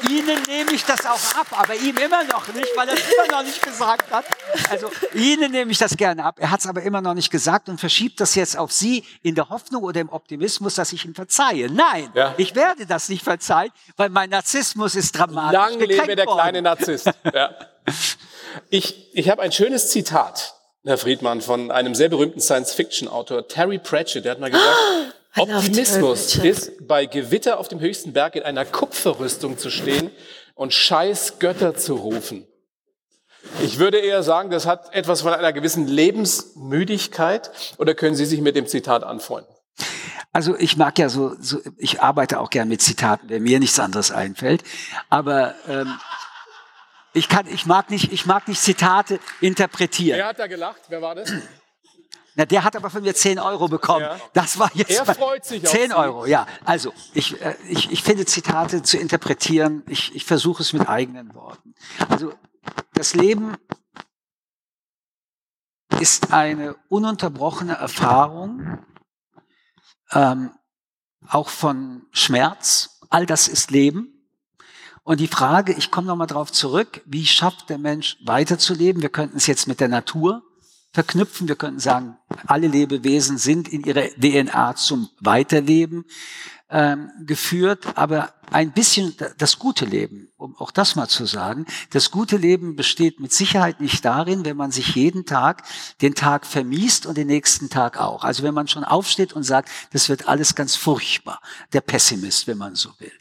Ihnen 0.08 0.42
nehme 0.46 0.72
ich 0.72 0.84
das 0.84 1.04
auch 1.06 1.34
ab, 1.34 1.46
aber 1.50 1.74
ihm 1.74 1.96
immer 1.96 2.22
noch 2.24 2.46
nicht, 2.48 2.68
weil 2.76 2.88
er 2.88 2.94
es 2.94 3.00
immer 3.00 3.36
noch 3.36 3.42
nicht 3.42 3.60
gesagt 3.60 4.10
hat. 4.10 4.24
Also 4.70 4.90
Ihnen 5.12 5.50
nehme 5.50 5.72
ich 5.72 5.78
das 5.78 5.96
gerne 5.96 6.24
ab. 6.24 6.36
Er 6.38 6.50
hat 6.50 6.60
es 6.60 6.66
aber 6.66 6.82
immer 6.82 7.00
noch 7.00 7.14
nicht 7.14 7.30
gesagt 7.30 7.68
und 7.68 7.80
verschiebt 7.80 8.20
das 8.20 8.34
jetzt 8.34 8.56
auf 8.56 8.70
Sie 8.70 9.04
in 9.22 9.34
der 9.34 9.48
Hoffnung 9.48 9.82
oder 9.82 10.00
im 10.00 10.08
Optimismus, 10.08 10.74
dass 10.76 10.92
ich 10.92 11.04
ihm 11.04 11.14
verzeihe. 11.14 11.70
Nein, 11.70 12.10
ja. 12.14 12.34
ich 12.36 12.54
werde 12.54 12.86
das 12.86 13.08
nicht 13.08 13.24
verzeihen, 13.24 13.72
weil 13.96 14.08
mein 14.08 14.30
Narzissmus 14.30 14.94
ist 14.94 15.18
dramatisch. 15.18 15.52
Lang 15.52 15.78
lebe 15.80 16.14
der 16.14 16.26
worden. 16.26 16.38
kleine 16.38 16.62
Narzisst. 16.62 17.10
Ja. 17.34 17.50
Ich, 18.70 19.14
ich 19.14 19.30
habe 19.30 19.42
ein 19.42 19.52
schönes 19.52 19.90
Zitat, 19.90 20.54
Herr 20.84 20.98
Friedmann, 20.98 21.40
von 21.40 21.70
einem 21.70 21.94
sehr 21.94 22.08
berühmten 22.08 22.40
Science-Fiction-Autor, 22.40 23.48
Terry 23.48 23.78
Pratchett. 23.78 24.24
Der 24.24 24.32
hat 24.32 24.40
mal 24.40 24.50
gesagt, 24.50 24.76
Optimismus 25.36 26.36
ist, 26.36 26.86
bei 26.86 27.06
Gewitter 27.06 27.58
auf 27.58 27.68
dem 27.68 27.80
höchsten 27.80 28.12
Berg 28.12 28.36
in 28.36 28.42
einer 28.42 28.64
Kupferrüstung 28.64 29.58
zu 29.58 29.70
stehen 29.70 30.10
und 30.54 30.72
scheiß 30.72 31.38
Götter 31.38 31.76
zu 31.76 31.94
rufen. 31.94 32.46
Ich 33.62 33.78
würde 33.78 33.98
eher 33.98 34.22
sagen, 34.22 34.50
das 34.50 34.66
hat 34.66 34.92
etwas 34.94 35.22
von 35.22 35.32
einer 35.32 35.52
gewissen 35.52 35.86
Lebensmüdigkeit. 35.86 37.50
Oder 37.78 37.94
können 37.94 38.14
Sie 38.14 38.26
sich 38.26 38.40
mit 38.40 38.56
dem 38.56 38.66
Zitat 38.66 39.04
anfreunden? 39.04 39.54
Also 40.32 40.56
ich 40.56 40.76
mag 40.76 40.98
ja 40.98 41.08
so, 41.08 41.34
so 41.40 41.58
ich 41.78 42.00
arbeite 42.00 42.40
auch 42.40 42.50
gern 42.50 42.68
mit 42.68 42.82
Zitaten, 42.82 43.28
wenn 43.30 43.42
mir 43.42 43.58
nichts 43.60 43.80
anderes 43.80 44.10
einfällt. 44.10 44.62
Aber 45.08 45.54
ähm, 45.68 45.98
ich 47.18 47.28
kann, 47.28 47.46
ich 47.46 47.66
mag 47.66 47.90
nicht, 47.90 48.12
ich 48.12 48.26
mag 48.26 48.46
nicht 48.48 48.60
Zitate 48.60 49.20
interpretieren. 49.40 50.18
Wer 50.18 50.28
hat 50.28 50.38
da 50.38 50.46
gelacht? 50.46 50.82
Wer 50.88 51.02
war 51.02 51.14
das? 51.14 51.32
Na, 52.36 52.44
der 52.44 52.62
hat 52.62 52.76
aber 52.76 52.88
von 52.88 53.02
mir 53.02 53.14
10 53.14 53.40
Euro 53.40 53.66
bekommen. 53.66 54.02
Ja. 54.02 54.20
Das 54.32 54.60
war 54.60 54.70
jetzt 54.74 54.96
er 54.96 55.04
freut 55.04 55.44
sich 55.44 55.64
10 55.64 55.92
Euro, 55.92 56.24
ja. 56.24 56.46
Also, 56.64 56.92
ich, 57.12 57.40
äh, 57.42 57.56
ich, 57.68 57.90
ich 57.90 58.04
finde 58.04 58.26
Zitate 58.26 58.82
zu 58.82 58.96
interpretieren, 58.96 59.82
ich, 59.88 60.14
ich 60.14 60.24
versuche 60.24 60.62
es 60.62 60.72
mit 60.72 60.88
eigenen 60.88 61.34
Worten. 61.34 61.74
Also, 62.08 62.32
das 62.94 63.14
Leben 63.14 63.56
ist 65.98 66.32
eine 66.32 66.76
ununterbrochene 66.88 67.74
Erfahrung, 67.74 68.78
ähm, 70.12 70.52
auch 71.26 71.48
von 71.48 72.06
Schmerz. 72.12 73.00
All 73.10 73.26
das 73.26 73.48
ist 73.48 73.72
Leben. 73.72 74.17
Und 75.08 75.20
die 75.20 75.26
Frage, 75.26 75.72
ich 75.72 75.90
komme 75.90 76.06
nochmal 76.06 76.26
drauf 76.26 76.52
zurück, 76.52 77.00
wie 77.06 77.24
schafft 77.24 77.70
der 77.70 77.78
Mensch 77.78 78.18
weiterzuleben? 78.26 79.00
Wir 79.00 79.08
könnten 79.08 79.38
es 79.38 79.46
jetzt 79.46 79.66
mit 79.66 79.80
der 79.80 79.88
Natur 79.88 80.42
verknüpfen. 80.92 81.48
Wir 81.48 81.56
könnten 81.56 81.80
sagen, 81.80 82.18
alle 82.46 82.66
Lebewesen 82.66 83.38
sind 83.38 83.68
in 83.68 83.84
ihrer 83.84 84.02
DNA 84.02 84.76
zum 84.76 85.08
Weiterleben 85.18 86.04
ähm, 86.68 87.10
geführt, 87.24 87.86
aber 87.94 88.34
ein 88.50 88.72
bisschen 88.72 89.14
das 89.38 89.58
gute 89.58 89.84
Leben, 89.84 90.28
um 90.36 90.56
auch 90.56 90.70
das 90.70 90.96
mal 90.96 91.08
zu 91.08 91.26
sagen, 91.26 91.66
das 91.90 92.10
gute 92.10 92.36
Leben 92.36 92.76
besteht 92.76 93.20
mit 93.20 93.32
Sicherheit 93.32 93.80
nicht 93.80 94.04
darin, 94.04 94.44
wenn 94.44 94.56
man 94.56 94.70
sich 94.70 94.94
jeden 94.94 95.26
Tag 95.26 95.62
den 96.00 96.14
Tag 96.14 96.46
vermiest 96.46 97.06
und 97.06 97.16
den 97.16 97.26
nächsten 97.26 97.70
Tag 97.70 97.98
auch. 97.98 98.24
Also 98.24 98.42
wenn 98.42 98.54
man 98.54 98.68
schon 98.68 98.84
aufsteht 98.84 99.32
und 99.32 99.42
sagt, 99.42 99.70
das 99.92 100.08
wird 100.08 100.28
alles 100.28 100.54
ganz 100.54 100.76
furchtbar, 100.76 101.40
der 101.72 101.80
Pessimist, 101.80 102.46
wenn 102.46 102.58
man 102.58 102.74
so 102.74 102.90
will. 102.98 103.12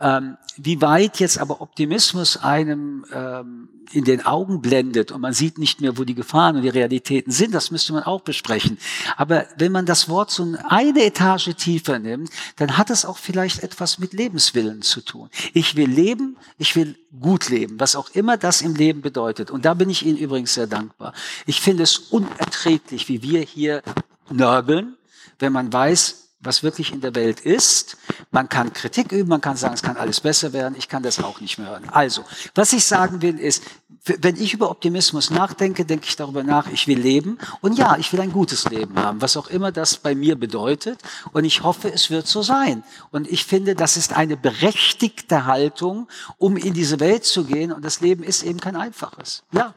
Ähm, 0.00 0.36
wie 0.56 0.80
weit 0.80 1.20
jetzt 1.20 1.38
aber 1.38 1.60
Optimismus 1.60 2.36
einem 2.36 3.04
ähm, 3.12 3.68
in 3.92 4.04
den 4.04 4.24
Augen 4.24 4.60
blendet 4.62 5.12
und 5.12 5.20
man 5.20 5.32
sieht 5.32 5.58
nicht 5.58 5.80
mehr, 5.80 5.98
wo 5.98 6.04
die 6.04 6.14
Gefahren 6.14 6.56
und 6.56 6.62
die 6.62 6.68
Realitäten 6.68 7.30
sind, 7.30 7.54
das 7.54 7.70
müsste 7.70 7.92
man 7.92 8.02
auch 8.02 8.22
besprechen. 8.22 8.78
Aber 9.16 9.46
wenn 9.56 9.72
man 9.72 9.86
das 9.86 10.08
Wort 10.08 10.30
so 10.30 10.54
eine 10.64 11.04
Etage 11.04 11.50
tiefer 11.56 11.98
nimmt, 11.98 12.30
dann 12.56 12.78
hat 12.78 12.90
es 12.90 13.04
auch 13.04 13.18
vielleicht 13.18 13.62
etwas 13.62 13.98
mit 13.98 14.12
Lebenswillen 14.12 14.71
Willen 14.72 14.82
zu 14.82 15.00
tun. 15.02 15.28
Ich 15.52 15.76
will 15.76 15.90
leben, 15.90 16.36
ich 16.58 16.74
will 16.76 16.96
gut 17.20 17.48
leben, 17.48 17.78
was 17.78 17.96
auch 17.96 18.10
immer 18.10 18.36
das 18.36 18.62
im 18.62 18.74
Leben 18.74 19.02
bedeutet. 19.02 19.50
Und 19.50 19.64
da 19.64 19.74
bin 19.74 19.90
ich 19.90 20.04
Ihnen 20.04 20.16
übrigens 20.16 20.54
sehr 20.54 20.66
dankbar. 20.66 21.12
Ich 21.46 21.60
finde 21.60 21.82
es 21.82 21.98
unerträglich, 21.98 23.08
wie 23.08 23.22
wir 23.22 23.42
hier 23.42 23.82
nörgeln, 24.30 24.96
wenn 25.38 25.52
man 25.52 25.72
weiß, 25.72 26.21
was 26.42 26.62
wirklich 26.62 26.92
in 26.92 27.00
der 27.00 27.14
Welt 27.14 27.40
ist. 27.40 27.96
Man 28.30 28.48
kann 28.48 28.72
Kritik 28.72 29.12
üben, 29.12 29.28
man 29.28 29.40
kann 29.40 29.56
sagen, 29.56 29.74
es 29.74 29.82
kann 29.82 29.96
alles 29.96 30.20
besser 30.20 30.52
werden. 30.52 30.74
Ich 30.76 30.88
kann 30.88 31.02
das 31.02 31.22
auch 31.22 31.40
nicht 31.40 31.58
mehr 31.58 31.70
hören. 31.70 31.88
Also, 31.90 32.24
was 32.54 32.72
ich 32.72 32.84
sagen 32.84 33.22
will, 33.22 33.38
ist, 33.38 33.62
wenn 34.04 34.36
ich 34.36 34.52
über 34.52 34.70
Optimismus 34.70 35.30
nachdenke, 35.30 35.84
denke 35.84 36.06
ich 36.08 36.16
darüber 36.16 36.42
nach, 36.42 36.70
ich 36.72 36.88
will 36.88 36.98
leben. 36.98 37.38
Und 37.60 37.78
ja, 37.78 37.96
ich 37.98 38.12
will 38.12 38.20
ein 38.20 38.32
gutes 38.32 38.68
Leben 38.68 38.98
haben, 38.98 39.20
was 39.22 39.36
auch 39.36 39.48
immer 39.48 39.70
das 39.70 39.96
bei 39.96 40.14
mir 40.14 40.34
bedeutet. 40.34 40.98
Und 41.32 41.44
ich 41.44 41.62
hoffe, 41.62 41.92
es 41.92 42.10
wird 42.10 42.26
so 42.26 42.42
sein. 42.42 42.82
Und 43.10 43.30
ich 43.30 43.44
finde, 43.44 43.76
das 43.76 43.96
ist 43.96 44.12
eine 44.12 44.36
berechtigte 44.36 45.46
Haltung, 45.46 46.08
um 46.38 46.56
in 46.56 46.74
diese 46.74 46.98
Welt 46.98 47.24
zu 47.24 47.44
gehen. 47.44 47.70
Und 47.70 47.84
das 47.84 48.00
Leben 48.00 48.24
ist 48.24 48.42
eben 48.42 48.58
kein 48.58 48.74
einfaches. 48.74 49.44
Ja. 49.52 49.74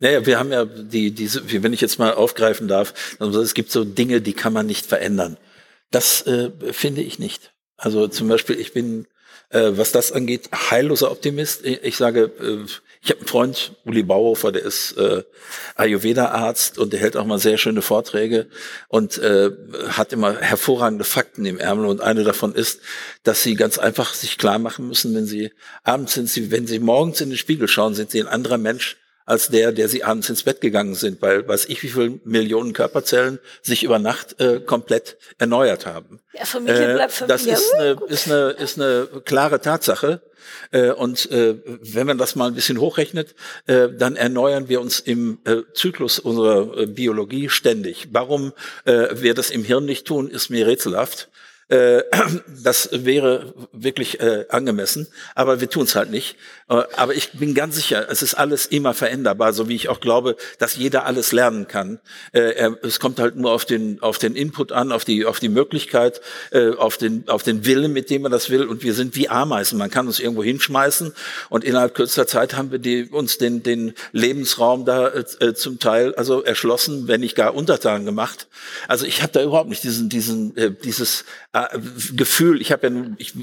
Naja, 0.00 0.24
wir 0.24 0.38
haben 0.38 0.50
ja 0.50 0.64
die, 0.64 1.12
diese, 1.12 1.62
wenn 1.62 1.74
ich 1.74 1.82
jetzt 1.82 1.98
mal 1.98 2.14
aufgreifen 2.14 2.66
darf, 2.68 3.16
also 3.20 3.40
es 3.40 3.52
gibt 3.54 3.70
so 3.70 3.84
Dinge, 3.84 4.22
die 4.22 4.32
kann 4.32 4.52
man 4.52 4.66
nicht 4.66 4.86
verändern. 4.86 5.36
Das 5.90 6.26
äh, 6.26 6.50
finde 6.72 7.02
ich 7.02 7.18
nicht. 7.18 7.52
Also 7.76 8.08
zum 8.08 8.28
Beispiel, 8.28 8.60
ich 8.60 8.72
bin, 8.72 9.06
äh, 9.48 9.70
was 9.72 9.92
das 9.92 10.12
angeht, 10.12 10.50
heilloser 10.52 11.10
Optimist. 11.10 11.64
Ich 11.64 11.96
sage, 11.96 12.30
äh, 12.40 12.70
ich 13.02 13.10
habe 13.10 13.20
einen 13.20 13.28
Freund, 13.28 13.72
Uli 13.86 14.02
Bauhofer, 14.02 14.52
der 14.52 14.62
ist 14.62 14.92
äh, 14.98 15.22
Ayurveda-Arzt 15.74 16.76
und 16.78 16.92
der 16.92 17.00
hält 17.00 17.16
auch 17.16 17.24
mal 17.24 17.38
sehr 17.38 17.56
schöne 17.56 17.80
Vorträge 17.80 18.48
und 18.88 19.16
äh, 19.16 19.50
hat 19.88 20.12
immer 20.12 20.36
hervorragende 20.36 21.04
Fakten 21.04 21.46
im 21.46 21.58
Ärmel. 21.58 21.86
Und 21.86 22.02
eine 22.02 22.24
davon 22.24 22.54
ist, 22.54 22.80
dass 23.22 23.42
sie 23.42 23.54
ganz 23.54 23.78
einfach 23.78 24.12
sich 24.12 24.36
klar 24.36 24.58
machen 24.58 24.86
müssen, 24.86 25.14
wenn 25.14 25.24
sie 25.24 25.50
abends 25.82 26.12
sind, 26.12 26.28
sie, 26.28 26.50
wenn 26.50 26.66
sie 26.66 26.78
morgens 26.78 27.22
in 27.22 27.30
den 27.30 27.38
Spiegel 27.38 27.68
schauen, 27.68 27.94
sind 27.94 28.10
sie 28.10 28.20
ein 28.20 28.28
anderer 28.28 28.58
Mensch, 28.58 28.98
als 29.30 29.48
der, 29.48 29.70
der 29.70 29.88
sie 29.88 30.02
abends 30.02 30.28
ins 30.28 30.42
Bett 30.42 30.60
gegangen 30.60 30.96
sind, 30.96 31.22
weil 31.22 31.46
weiß 31.46 31.66
ich, 31.66 31.84
wie 31.84 31.88
viele 31.88 32.18
Millionen 32.24 32.72
Körperzellen 32.72 33.38
sich 33.62 33.84
über 33.84 34.00
Nacht 34.00 34.40
äh, 34.40 34.58
komplett 34.58 35.18
erneuert 35.38 35.86
haben. 35.86 36.18
Ja, 36.32 36.44
Familie 36.44 36.90
äh, 36.90 36.94
bleibt 36.94 37.12
Familie. 37.12 37.36
Das 37.36 37.46
ist 37.46 37.74
eine, 37.74 37.96
ist 38.08 38.26
eine, 38.26 38.50
ist 38.50 38.80
eine 38.80 39.08
klare 39.24 39.60
Tatsache. 39.60 40.20
Äh, 40.72 40.90
und 40.90 41.30
äh, 41.30 41.54
wenn 41.64 42.08
man 42.08 42.18
das 42.18 42.34
mal 42.34 42.48
ein 42.48 42.54
bisschen 42.54 42.80
hochrechnet, 42.80 43.36
äh, 43.68 43.88
dann 43.96 44.16
erneuern 44.16 44.68
wir 44.68 44.80
uns 44.80 44.98
im 44.98 45.38
äh, 45.44 45.58
Zyklus 45.74 46.18
unserer 46.18 46.76
äh, 46.76 46.86
Biologie 46.86 47.48
ständig. 47.48 48.08
Warum 48.10 48.52
äh, 48.84 49.08
wir 49.12 49.34
das 49.34 49.50
im 49.50 49.62
Hirn 49.62 49.84
nicht 49.84 50.08
tun, 50.08 50.28
ist 50.28 50.50
mir 50.50 50.66
rätselhaft. 50.66 51.28
Äh, 51.70 52.02
das 52.64 52.88
wäre 52.92 53.54
wirklich 53.72 54.20
äh, 54.20 54.46
angemessen, 54.48 55.06
aber 55.36 55.60
wir 55.60 55.70
tun 55.70 55.84
es 55.84 55.94
halt 55.94 56.10
nicht. 56.10 56.36
Äh, 56.70 56.84
aber 56.96 57.14
ich 57.14 57.32
bin 57.32 57.54
ganz 57.54 57.76
sicher, 57.76 58.06
es 58.08 58.22
ist 58.22 58.34
alles 58.34 58.66
immer 58.66 58.94
veränderbar, 58.94 59.52
so 59.52 59.68
wie 59.68 59.74
ich 59.74 59.88
auch 59.88 60.00
glaube, 60.00 60.36
dass 60.58 60.76
jeder 60.76 61.04
alles 61.04 61.32
lernen 61.32 61.68
kann. 61.68 61.98
Äh, 62.32 62.70
es 62.82 63.00
kommt 63.00 63.18
halt 63.18 63.36
nur 63.36 63.52
auf 63.52 63.64
den, 63.64 64.00
auf 64.00 64.18
den 64.18 64.36
Input 64.36 64.72
an, 64.72 64.92
auf 64.92 65.04
die, 65.04 65.26
auf 65.26 65.40
die 65.40 65.48
Möglichkeit, 65.48 66.20
äh, 66.52 66.70
auf 66.70 66.96
den, 66.96 67.28
auf 67.28 67.42
den 67.42 67.66
Willen, 67.66 67.92
mit 67.92 68.08
dem 68.08 68.22
man 68.22 68.32
das 68.32 68.50
will. 68.50 68.64
Und 68.64 68.82
wir 68.82 68.94
sind 68.94 69.16
wie 69.16 69.28
Ameisen. 69.28 69.78
Man 69.78 69.90
kann 69.90 70.06
uns 70.06 70.20
irgendwo 70.20 70.44
hinschmeißen 70.44 71.12
und 71.48 71.64
innerhalb 71.64 71.94
kürzester 71.94 72.26
Zeit 72.26 72.56
haben 72.56 72.70
wir 72.70 72.78
die, 72.78 73.04
uns 73.04 73.38
den, 73.38 73.62
den 73.62 73.94
Lebensraum 74.12 74.84
da 74.84 75.10
zum 75.54 75.78
Teil 75.78 76.14
also 76.14 76.42
erschlossen, 76.42 77.08
wenn 77.08 77.20
nicht 77.20 77.34
gar 77.34 77.54
untertan 77.54 78.04
gemacht. 78.04 78.46
Also 78.86 79.06
ich 79.06 79.22
habe 79.22 79.32
da 79.32 79.42
überhaupt 79.42 79.68
nicht 79.68 79.82
diesen, 79.82 80.08
diesen, 80.08 80.54
dieses 80.84 81.24
Gefühl, 82.14 82.60
ich 82.60 82.70
habe 82.72 82.88
ja 82.88 82.90
ich, 83.18 83.34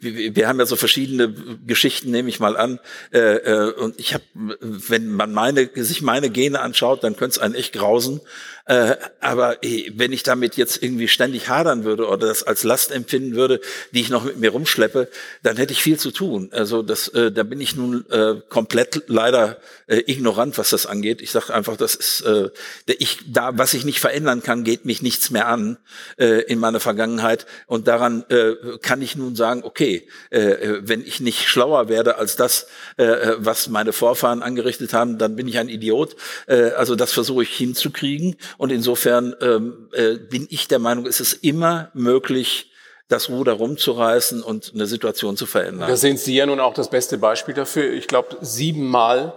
wir 0.00 0.48
haben 0.48 0.58
ja 0.58 0.66
so 0.66 0.76
verschiedene 0.76 1.34
Geschichten, 1.66 2.10
nehme 2.10 2.28
ich 2.28 2.40
mal 2.40 2.53
an, 2.56 2.80
äh, 3.12 3.18
äh, 3.18 3.72
und 3.72 3.98
ich 3.98 4.14
habe, 4.14 4.24
wenn 4.34 5.12
man 5.12 5.32
meine, 5.32 5.70
sich 5.74 6.02
meine 6.02 6.30
Gene 6.30 6.60
anschaut, 6.60 7.04
dann 7.04 7.16
könnte 7.16 7.36
es 7.36 7.38
einen 7.38 7.54
echt 7.54 7.72
grausen, 7.72 8.20
äh, 8.66 8.96
aber 9.20 9.62
äh, 9.62 9.92
wenn 9.94 10.12
ich 10.12 10.22
damit 10.22 10.56
jetzt 10.56 10.82
irgendwie 10.82 11.08
ständig 11.08 11.48
hadern 11.48 11.84
würde 11.84 12.06
oder 12.06 12.28
das 12.28 12.42
als 12.42 12.64
Last 12.64 12.92
empfinden 12.92 13.34
würde, 13.34 13.60
die 13.92 14.00
ich 14.00 14.08
noch 14.08 14.24
mit 14.24 14.38
mir 14.38 14.50
rumschleppe, 14.50 15.08
dann 15.42 15.56
hätte 15.58 15.72
ich 15.72 15.82
viel 15.82 15.98
zu 15.98 16.10
tun. 16.10 16.48
Also 16.52 16.82
das, 16.82 17.08
äh, 17.08 17.30
da 17.30 17.42
bin 17.42 17.60
ich 17.60 17.76
nun 17.76 18.08
äh, 18.10 18.36
komplett 18.48 19.02
leider 19.06 19.58
äh, 19.86 20.02
ignorant, 20.06 20.56
was 20.56 20.70
das 20.70 20.86
angeht. 20.86 21.20
Ich 21.20 21.30
sage 21.30 21.52
einfach, 21.52 21.76
das 21.76 21.94
ist, 21.94 22.22
äh, 22.22 22.48
ich 22.86 23.18
da, 23.26 23.50
was 23.58 23.74
ich 23.74 23.84
nicht 23.84 24.00
verändern 24.00 24.42
kann, 24.42 24.64
geht 24.64 24.86
mich 24.86 25.02
nichts 25.02 25.30
mehr 25.30 25.46
an 25.46 25.76
äh, 26.16 26.42
in 26.44 26.58
meiner 26.58 26.80
Vergangenheit. 26.80 27.44
Und 27.66 27.86
daran 27.86 28.24
äh, 28.30 28.54
kann 28.80 29.02
ich 29.02 29.14
nun 29.14 29.36
sagen, 29.36 29.62
okay, 29.62 30.08
äh, 30.30 30.78
wenn 30.80 31.02
ich 31.02 31.20
nicht 31.20 31.48
schlauer 31.48 31.90
werde 31.90 32.16
als 32.16 32.36
das, 32.36 32.66
äh, 32.96 33.32
was 33.36 33.68
meine 33.68 33.92
Vorfahren 33.92 34.42
angerichtet 34.42 34.94
haben, 34.94 35.18
dann 35.18 35.36
bin 35.36 35.48
ich 35.48 35.58
ein 35.58 35.68
Idiot. 35.68 36.16
Äh, 36.46 36.70
also 36.70 36.94
das 36.94 37.12
versuche 37.12 37.42
ich 37.42 37.50
hinzukriegen. 37.50 38.36
Und 38.58 38.70
insofern 38.70 39.34
ähm, 39.40 39.88
äh, 39.92 40.14
bin 40.16 40.46
ich 40.50 40.68
der 40.68 40.78
Meinung, 40.78 41.06
es 41.06 41.20
ist 41.20 41.44
immer 41.44 41.90
möglich, 41.94 42.70
das 43.08 43.28
Ruder 43.28 43.52
rumzureißen 43.52 44.42
und 44.42 44.72
eine 44.74 44.86
Situation 44.86 45.36
zu 45.36 45.46
verändern. 45.46 45.88
Da 45.88 45.96
sind 45.96 46.18
Sie 46.18 46.34
ja 46.34 46.46
nun 46.46 46.58
auch 46.60 46.74
das 46.74 46.88
beste 46.88 47.18
Beispiel 47.18 47.54
dafür. 47.54 47.92
Ich 47.92 48.08
glaube, 48.08 48.38
siebenmal 48.40 49.36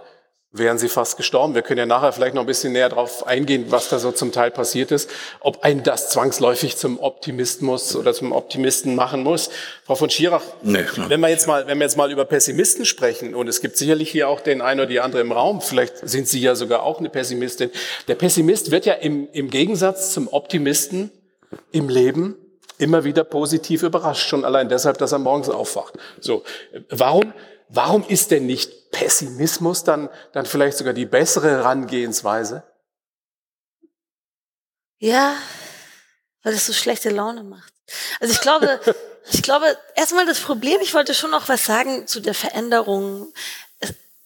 wären 0.50 0.78
Sie 0.78 0.88
fast 0.88 1.16
gestorben. 1.16 1.54
Wir 1.54 1.62
können 1.62 1.78
ja 1.78 1.86
nachher 1.86 2.12
vielleicht 2.12 2.34
noch 2.34 2.42
ein 2.42 2.46
bisschen 2.46 2.72
näher 2.72 2.88
darauf 2.88 3.26
eingehen, 3.26 3.66
was 3.68 3.90
da 3.90 3.98
so 3.98 4.12
zum 4.12 4.32
Teil 4.32 4.50
passiert 4.50 4.90
ist. 4.90 5.10
Ob 5.40 5.62
ein 5.62 5.82
das 5.82 6.08
zwangsläufig 6.08 6.76
zum 6.76 6.98
Optimismus 7.00 7.94
oder 7.94 8.14
zum 8.14 8.32
Optimisten 8.32 8.94
machen 8.94 9.22
muss. 9.22 9.50
Frau 9.84 9.94
von 9.94 10.08
Schirach, 10.08 10.42
nee, 10.62 10.84
wenn 11.08 11.20
wir 11.20 11.28
jetzt 11.28 11.46
mal, 11.46 11.66
wenn 11.66 11.78
wir 11.78 11.84
jetzt 11.84 11.96
mal 11.96 12.10
über 12.10 12.24
Pessimisten 12.24 12.86
sprechen, 12.86 13.34
und 13.34 13.46
es 13.46 13.60
gibt 13.60 13.76
sicherlich 13.76 14.10
hier 14.10 14.28
auch 14.28 14.40
den 14.40 14.62
einen 14.62 14.80
oder 14.80 14.88
die 14.88 15.00
andere 15.00 15.20
im 15.20 15.32
Raum, 15.32 15.60
vielleicht 15.60 16.08
sind 16.08 16.28
Sie 16.28 16.40
ja 16.40 16.54
sogar 16.54 16.82
auch 16.82 16.98
eine 16.98 17.10
Pessimistin. 17.10 17.70
Der 18.08 18.14
Pessimist 18.14 18.70
wird 18.70 18.86
ja 18.86 18.94
im, 18.94 19.28
im 19.32 19.50
Gegensatz 19.50 20.12
zum 20.12 20.28
Optimisten 20.28 21.10
im 21.72 21.88
Leben 21.88 22.36
immer 22.78 23.04
wieder 23.04 23.24
positiv 23.24 23.82
überrascht, 23.82 24.28
schon 24.28 24.44
allein 24.44 24.68
deshalb, 24.68 24.98
dass 24.98 25.12
er 25.12 25.18
morgens 25.18 25.50
aufwacht. 25.50 25.94
So, 26.20 26.44
warum, 26.88 27.32
warum 27.68 28.06
ist 28.06 28.30
denn 28.30 28.46
nicht 28.46 28.90
Pessimismus 28.90 29.84
dann, 29.84 30.08
dann 30.32 30.46
vielleicht 30.46 30.78
sogar 30.78 30.94
die 30.94 31.06
bessere 31.06 31.50
Herangehensweise? 31.50 32.62
Ja, 34.98 35.36
weil 36.42 36.54
es 36.54 36.66
so 36.66 36.72
schlechte 36.72 37.10
Laune 37.10 37.44
macht. 37.44 37.72
Also 38.20 38.32
ich 38.32 38.40
glaube, 38.40 38.80
ich 39.30 39.42
glaube, 39.42 39.76
erstmal 39.94 40.26
das 40.26 40.40
Problem, 40.40 40.80
ich 40.82 40.94
wollte 40.94 41.14
schon 41.14 41.30
noch 41.30 41.48
was 41.48 41.64
sagen 41.64 42.06
zu 42.06 42.20
der 42.20 42.34
Veränderung. 42.34 43.32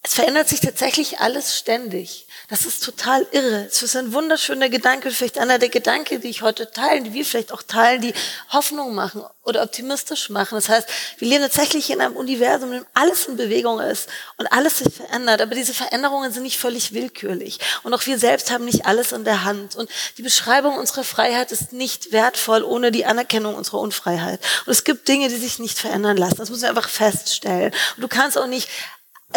es 0.03 0.15
verändert 0.15 0.49
sich 0.49 0.61
tatsächlich 0.61 1.21
alles 1.21 1.59
ständig. 1.59 2.27
Das 2.53 2.67
ist 2.67 2.85
total 2.85 3.27
irre. 3.33 3.67
Es 3.71 3.83
ist 3.83 3.97
ein 3.97 4.13
wunderschöner 4.13 4.69
Gedanke, 4.69 5.11
vielleicht 5.11 5.39
einer 5.39 5.59
der 5.59 5.71
Gedanken, 5.71 6.21
die 6.21 6.29
ich 6.29 6.43
heute 6.43 6.71
teilen, 6.71 7.03
die 7.03 7.15
wir 7.15 7.25
vielleicht 7.25 7.51
auch 7.51 7.63
teilen, 7.63 8.03
die 8.03 8.13
Hoffnung 8.51 8.95
machen 8.95 9.25
oder 9.43 9.63
optimistisch 9.63 10.29
machen. 10.29 10.57
Das 10.57 10.69
heißt, 10.69 10.87
wir 11.17 11.29
leben 11.29 11.41
tatsächlich 11.41 11.89
in 11.89 12.03
einem 12.03 12.15
Universum, 12.15 12.73
in 12.73 12.81
dem 12.81 12.87
alles 12.93 13.25
in 13.25 13.39
Bewegung 13.39 13.81
ist 13.81 14.07
und 14.37 14.53
alles 14.53 14.81
sich 14.81 14.93
verändert. 14.93 15.41
Aber 15.41 15.55
diese 15.55 15.73
Veränderungen 15.73 16.31
sind 16.31 16.43
nicht 16.43 16.59
völlig 16.59 16.93
willkürlich. 16.93 17.59
Und 17.85 17.95
auch 17.95 18.05
wir 18.05 18.19
selbst 18.19 18.51
haben 18.51 18.67
nicht 18.67 18.85
alles 18.85 19.13
in 19.13 19.25
der 19.25 19.45
Hand. 19.45 19.75
Und 19.75 19.89
die 20.19 20.23
Beschreibung 20.23 20.77
unserer 20.77 21.05
Freiheit 21.05 21.53
ist 21.53 21.73
nicht 21.73 22.13
wertvoll 22.13 22.65
ohne 22.65 22.93
die 22.93 23.07
Anerkennung 23.07 23.55
unserer 23.55 23.81
Unfreiheit. 23.81 24.41
Und 24.67 24.73
es 24.73 24.85
gibt 24.85 25.09
Dinge, 25.09 25.31
die 25.31 25.37
sich 25.37 25.59
nicht 25.59 25.79
verändern 25.79 26.19
lassen. 26.19 26.37
Das 26.37 26.51
müssen 26.51 26.65
wir 26.65 26.69
einfach 26.69 26.91
feststellen. 26.91 27.73
Und 27.97 28.03
du 28.03 28.09
kannst 28.09 28.37
auch 28.37 28.47
nicht 28.47 28.69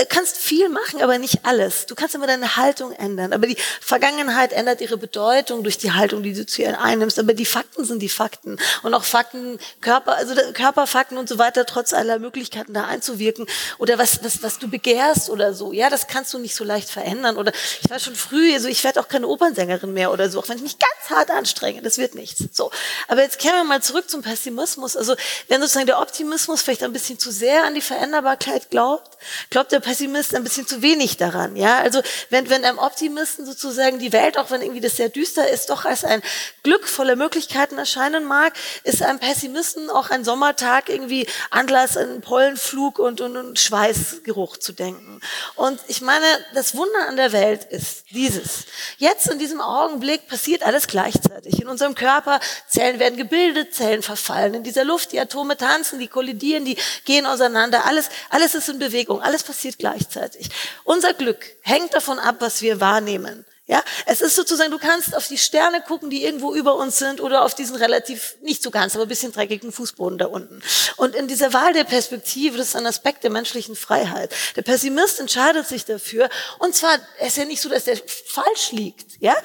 kannst 0.10 0.38
viel 0.38 0.70
machen, 0.70 1.02
aber 1.02 1.18
nicht 1.18 1.46
alles. 1.46 1.86
Du 1.86 1.96
kannst 1.96 2.16
immer 2.16 2.28
deine 2.28 2.58
Haltung 2.58 2.92
ändern. 2.92 3.34
Aber 3.34 3.48
die 3.48 3.58
Vergangenheit 3.82 4.52
ändert 4.52 4.82
ihre 4.82 4.98
Bedeutung 4.98 5.64
durch 5.64 5.78
die 5.78 5.94
Haltung, 5.94 6.24
die 6.24 6.34
du 6.34 6.46
zu 6.46 6.62
ihr 6.62 6.82
einnimmst. 6.82 7.18
Aber 7.18 7.34
die 7.34 7.46
Fakten 7.46 7.86
sind 7.86 8.00
die 8.02 8.10
Fakten. 8.10 8.58
Und 8.84 8.94
auch 8.94 9.04
Fakten, 9.04 9.58
Körper, 9.82 10.16
also 10.16 10.36
Körperfakten 10.54 11.18
und 11.18 11.30
so 11.30 11.38
weiter, 11.38 11.66
trotz 11.66 11.94
aller 11.94 12.20
Möglichkeiten 12.20 12.74
da 12.74 12.86
einzuwirken. 12.86 13.46
Oder 13.78 13.98
was, 13.98 14.24
was, 14.24 14.44
was 14.44 14.60
du 14.60 14.68
begehrst 14.68 15.30
oder 15.30 15.54
so. 15.54 15.72
Ja, 15.72 15.90
das 15.90 16.08
kannst 16.08 16.34
du 16.34 16.40
nicht 16.40 16.56
so 16.56 16.64
leicht 16.64 16.90
verändern. 16.90 17.38
Oder 17.38 17.54
ich 17.82 17.90
war 17.90 18.00
schon 18.00 18.16
früh, 18.16 18.54
also 18.54 18.68
ich 18.68 18.84
werde 18.84 19.00
auch 19.00 19.08
keine 19.08 19.28
Opernsängerin 19.28 19.94
mehr 19.94 20.12
oder 20.12 20.30
so, 20.30 20.40
auch 20.40 20.50
wenn 20.50 20.58
ich 20.58 20.64
mich 20.64 20.78
ganz 20.80 21.10
hart 21.10 21.32
anstrenge. 21.32 21.82
Das 21.82 21.98
wird 21.98 22.16
nichts. 22.16 22.44
So. 22.52 22.72
Aber 23.08 23.22
jetzt 23.22 23.40
kehren 23.40 23.56
wir 23.56 23.64
mal 23.64 23.82
zurück 23.82 24.10
zum 24.10 24.22
Pessimismus. 24.22 24.98
Also, 24.98 25.16
wenn 25.48 25.62
sozusagen 25.62 25.88
der 25.88 26.02
Optimismus 26.02 26.62
vielleicht 26.62 26.84
ein 26.84 26.94
bisschen 26.94 27.20
zu 27.20 27.32
sehr 27.32 27.64
an 27.64 27.76
die 27.76 27.82
Veränderbarkeit 27.82 28.70
glaubt, 28.70 29.18
glaubt 29.50 29.72
der 29.72 29.80
Pessimist 29.86 30.34
ein 30.34 30.44
bisschen 30.44 30.66
zu 30.66 30.82
wenig 30.82 31.18
daran. 31.18 31.56
Ja, 31.56 31.78
also 31.78 32.02
wenn, 32.32 32.50
wenn 32.50 32.66
einem 32.66 32.80
Optimisten 32.80 33.46
sozusagen 33.46 34.00
die 34.00 34.12
Welt, 34.14 34.36
auch 34.36 34.50
wenn 34.50 34.62
irgendwie 34.62 34.82
das 34.82 34.98
sehr 34.98 35.10
düster 35.10 35.48
ist, 35.48 35.70
doch 35.70 35.86
als 35.86 36.04
ein 36.04 36.24
Glück 36.64 36.88
voller 36.88 37.16
Möglichkeiten 37.16 37.78
erscheinen 37.78 38.26
mag, 38.26 38.54
ist 38.84 39.04
einem 39.04 39.20
Pessimisten 39.20 39.92
auch 39.92 40.10
ein 40.10 40.24
Sommertag 40.24 40.90
irgendwie 40.90 41.28
Anlass, 41.52 41.98
einen 41.98 42.22
Pollenflug 42.22 42.98
und, 42.98 43.22
und, 43.22 43.38
und 43.38 43.60
Schweißgeruch 43.60 44.58
zu 44.58 44.74
denken. 44.74 45.22
Und 45.54 45.80
ich 45.88 46.02
meine, 46.02 46.26
das 46.56 46.76
Wunder 46.76 47.08
an 47.08 47.16
der 47.16 47.32
Welt 47.32 47.66
ist 47.66 48.06
dieses. 48.10 48.66
Jetzt 48.98 49.28
in 49.28 49.38
diesem 49.38 49.62
Augenblick 49.62 50.28
passiert 50.28 50.64
alles 50.64 50.88
gleichzeitig. 50.88 51.62
In 51.62 51.68
unserem 51.68 51.94
Körper 51.94 52.40
Zellen 52.68 53.00
werden 53.00 53.18
gebildet, 53.18 53.76
Zellen 53.76 54.02
verfallen. 54.02 54.56
In 54.56 54.64
dieser 54.64 54.84
Luft 54.84 55.12
die 55.12 55.20
Atome 55.20 55.58
tanzen, 55.58 56.00
die 56.00 56.08
kollidieren, 56.08 56.66
die 56.66 56.76
gehen 57.06 57.28
auseinander. 57.28 57.86
Alles, 57.86 58.10
alles 58.32 58.56
ist 58.56 58.68
in 58.70 58.80
Bewegung. 58.80 59.22
Alles 59.22 59.44
passiert 59.44 59.75
gleichzeitig. 59.78 60.50
Unser 60.84 61.14
Glück 61.14 61.46
hängt 61.62 61.94
davon 61.94 62.20
ab, 62.20 62.38
was 62.40 62.62
wir 62.62 62.80
wahrnehmen. 62.80 63.46
Ja, 63.68 63.84
es 64.06 64.22
ist 64.22 64.36
sozusagen, 64.36 64.70
du 64.70 64.78
kannst 64.78 65.16
auf 65.16 65.28
die 65.28 65.40
Sterne 65.40 65.82
gucken, 65.82 66.12
die 66.12 66.24
irgendwo 66.24 66.54
über 66.54 66.76
uns 66.76 67.00
sind 67.00 67.20
oder 67.20 67.44
auf 67.44 67.56
diesen 67.56 67.76
relativ, 67.76 68.36
nicht 68.44 68.62
so 68.62 68.70
ganz, 68.70 68.96
aber 68.96 69.08
bisschen 69.08 69.32
dreckigen 69.32 69.72
Fußboden 69.72 70.20
da 70.20 70.28
unten. 70.28 70.62
Und 70.98 71.16
in 71.16 71.28
dieser 71.28 71.52
Wahl 71.52 71.74
der 71.74 71.84
Perspektive, 71.84 72.60
das 72.60 72.70
ist 72.70 72.76
ein 72.76 72.86
Aspekt 72.86 73.24
der 73.24 73.32
menschlichen 73.32 73.76
Freiheit. 73.76 74.32
Der 74.56 74.62
Pessimist 74.62 75.20
entscheidet 75.20 75.68
sich 75.68 75.84
dafür. 75.84 76.30
Und 76.60 76.76
zwar, 76.76 76.94
es 77.20 77.30
ist 77.30 77.38
ja 77.38 77.46
nicht 77.46 77.62
so, 77.62 77.68
dass 77.68 77.86
der 77.86 77.98
falsch 78.28 78.72
liegt. 78.72 79.20
Ja, 79.20 79.36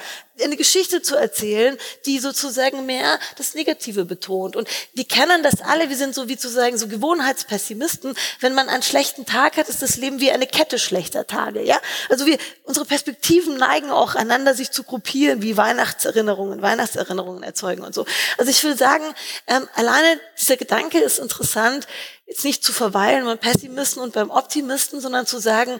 eine 0.43 0.57
Geschichte 0.57 1.01
zu 1.01 1.15
erzählen, 1.15 1.77
die 2.05 2.19
sozusagen 2.19 2.85
mehr 2.85 3.19
das 3.37 3.53
Negative 3.53 4.05
betont. 4.05 4.55
Und 4.55 4.67
wir 4.93 5.05
kennen 5.05 5.43
das 5.43 5.61
alle, 5.61 5.89
wir 5.89 5.97
sind 5.97 6.15
so 6.15 6.27
wie 6.27 6.37
zu 6.37 6.49
sagen, 6.49 6.77
so 6.77 6.87
Gewohnheitspessimisten. 6.87 8.15
Wenn 8.39 8.53
man 8.53 8.69
einen 8.69 8.83
schlechten 8.83 9.25
Tag 9.25 9.57
hat, 9.57 9.69
ist 9.69 9.81
das 9.81 9.97
Leben 9.97 10.19
wie 10.19 10.31
eine 10.31 10.47
Kette 10.47 10.79
schlechter 10.79 11.27
Tage, 11.27 11.61
ja? 11.63 11.79
Also 12.09 12.25
wir, 12.25 12.37
unsere 12.63 12.85
Perspektiven 12.85 13.57
neigen 13.57 13.91
auch 13.91 14.15
einander, 14.15 14.53
sich 14.53 14.71
zu 14.71 14.83
gruppieren, 14.83 15.41
wie 15.41 15.57
Weihnachtserinnerungen, 15.57 16.61
Weihnachtserinnerungen 16.61 17.43
erzeugen 17.43 17.83
und 17.83 17.93
so. 17.93 18.05
Also 18.37 18.51
ich 18.51 18.63
will 18.63 18.77
sagen, 18.77 19.05
ähm, 19.47 19.67
alleine 19.75 20.19
dieser 20.39 20.57
Gedanke 20.57 20.99
ist 20.99 21.19
interessant, 21.19 21.87
jetzt 22.25 22.45
nicht 22.45 22.63
zu 22.63 22.71
verweilen 22.71 23.25
beim 23.25 23.37
Pessimisten 23.37 24.01
und 24.01 24.13
beim 24.13 24.29
Optimisten, 24.29 25.01
sondern 25.01 25.25
zu 25.25 25.39
sagen, 25.39 25.79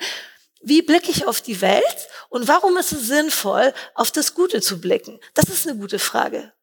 wie 0.64 0.82
blicke 0.82 1.12
ich 1.12 1.28
auf 1.28 1.42
die 1.42 1.62
Welt 1.62 2.08
und 2.30 2.48
warum 2.48 2.78
ist 2.78 2.92
es 2.92 3.08
sinnvoll, 3.08 3.74
auf 3.96 4.12
das 4.12 4.36
Gute 4.36 4.62
zu 4.62 4.80
blicken? 4.80 5.20
Das 5.34 5.46
ist 5.46 5.68
eine 5.68 5.80
gute 5.80 6.00
Frage. 6.00 6.54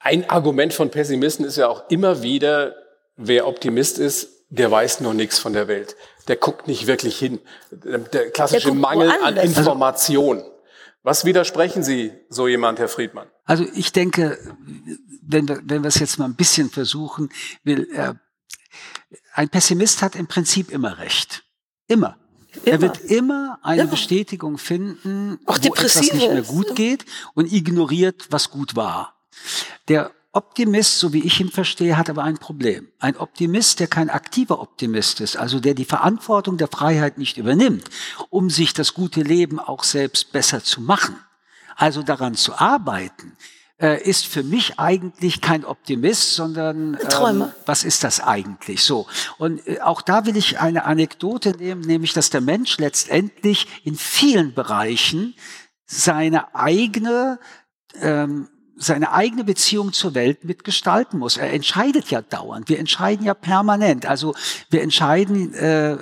Ein 0.00 0.28
Argument 0.30 0.72
von 0.72 0.90
Pessimisten 0.90 1.44
ist 1.44 1.56
ja 1.56 1.68
auch 1.68 1.88
immer 1.90 2.22
wieder, 2.22 2.74
wer 3.16 3.46
Optimist 3.46 3.98
ist, 3.98 4.30
der 4.48 4.70
weiß 4.70 5.00
noch 5.00 5.12
nichts 5.12 5.38
von 5.38 5.52
der 5.52 5.68
Welt. 5.68 5.96
Der 6.28 6.36
guckt 6.36 6.68
nicht 6.68 6.86
wirklich 6.86 7.18
hin. 7.18 7.40
Der 7.70 8.30
klassische 8.30 8.68
der 8.68 8.74
Mangel 8.74 9.10
an 9.22 9.36
Information. 9.36 10.42
Was 11.02 11.24
widersprechen 11.24 11.82
Sie 11.82 12.12
so 12.28 12.48
jemand, 12.48 12.78
Herr 12.78 12.88
Friedmann? 12.88 13.28
Also 13.44 13.64
ich 13.74 13.92
denke, 13.92 14.38
wenn 15.22 15.48
wir, 15.48 15.60
wenn 15.64 15.82
wir 15.82 15.88
es 15.88 15.98
jetzt 15.98 16.18
mal 16.18 16.24
ein 16.24 16.36
bisschen 16.36 16.70
versuchen, 16.70 17.30
will, 17.64 17.88
äh, 17.94 18.14
ein 19.32 19.48
Pessimist 19.48 20.02
hat 20.02 20.16
im 20.16 20.26
Prinzip 20.26 20.70
immer 20.70 20.98
recht. 20.98 21.44
Immer. 21.86 22.18
Immer. 22.64 22.74
Er 22.74 22.80
wird 22.80 23.00
immer 23.04 23.58
eine 23.62 23.82
immer. 23.82 23.90
Bestätigung 23.90 24.58
finden, 24.58 25.38
Auch 25.46 25.58
wo 25.62 25.74
etwas 25.74 26.00
nicht 26.00 26.14
mehr 26.14 26.42
gut 26.42 26.74
geht 26.76 27.04
und 27.34 27.52
ignoriert, 27.52 28.26
was 28.30 28.50
gut 28.50 28.76
war. 28.76 29.14
Der 29.88 30.10
Optimist, 30.32 30.98
so 30.98 31.12
wie 31.12 31.24
ich 31.24 31.40
ihn 31.40 31.50
verstehe, 31.50 31.96
hat 31.96 32.10
aber 32.10 32.22
ein 32.22 32.38
Problem. 32.38 32.88
Ein 32.98 33.16
Optimist, 33.16 33.80
der 33.80 33.86
kein 33.86 34.10
aktiver 34.10 34.60
Optimist 34.60 35.20
ist, 35.20 35.36
also 35.36 35.58
der 35.58 35.74
die 35.74 35.86
Verantwortung 35.86 36.58
der 36.58 36.68
Freiheit 36.68 37.18
nicht 37.18 37.38
übernimmt, 37.38 37.88
um 38.28 38.50
sich 38.50 38.74
das 38.74 38.94
gute 38.94 39.22
Leben 39.22 39.58
auch 39.58 39.84
selbst 39.84 40.32
besser 40.32 40.62
zu 40.62 40.80
machen, 40.80 41.16
also 41.76 42.02
daran 42.02 42.34
zu 42.34 42.54
arbeiten, 42.54 43.36
äh, 43.80 44.02
ist 44.02 44.26
für 44.26 44.42
mich 44.42 44.78
eigentlich 44.78 45.40
kein 45.40 45.64
Optimist, 45.64 46.34
sondern 46.34 46.94
ähm, 46.94 47.44
was 47.66 47.84
ist 47.84 48.04
das 48.04 48.20
eigentlich 48.20 48.82
so? 48.82 49.06
Und 49.38 49.66
äh, 49.66 49.80
auch 49.80 50.02
da 50.02 50.26
will 50.26 50.36
ich 50.36 50.60
eine 50.60 50.84
Anekdote 50.84 51.56
nehmen, 51.56 51.82
nämlich 51.82 52.12
dass 52.12 52.30
der 52.30 52.40
Mensch 52.40 52.78
letztendlich 52.78 53.66
in 53.84 53.96
vielen 53.96 54.54
Bereichen 54.54 55.34
seine 55.86 56.54
eigene 56.54 57.38
ähm, 58.00 58.48
seine 58.78 59.12
eigene 59.12 59.44
Beziehung 59.44 59.92
zur 59.92 60.14
Welt 60.14 60.44
mitgestalten 60.44 61.18
muss. 61.18 61.36
Er 61.36 61.52
entscheidet 61.52 62.10
ja 62.10 62.22
dauernd. 62.22 62.68
Wir 62.68 62.78
entscheiden 62.78 63.26
ja 63.26 63.34
permanent. 63.34 64.06
Also 64.06 64.34
wir 64.70 64.82
entscheiden, 64.82 65.52
äh, 65.54 65.96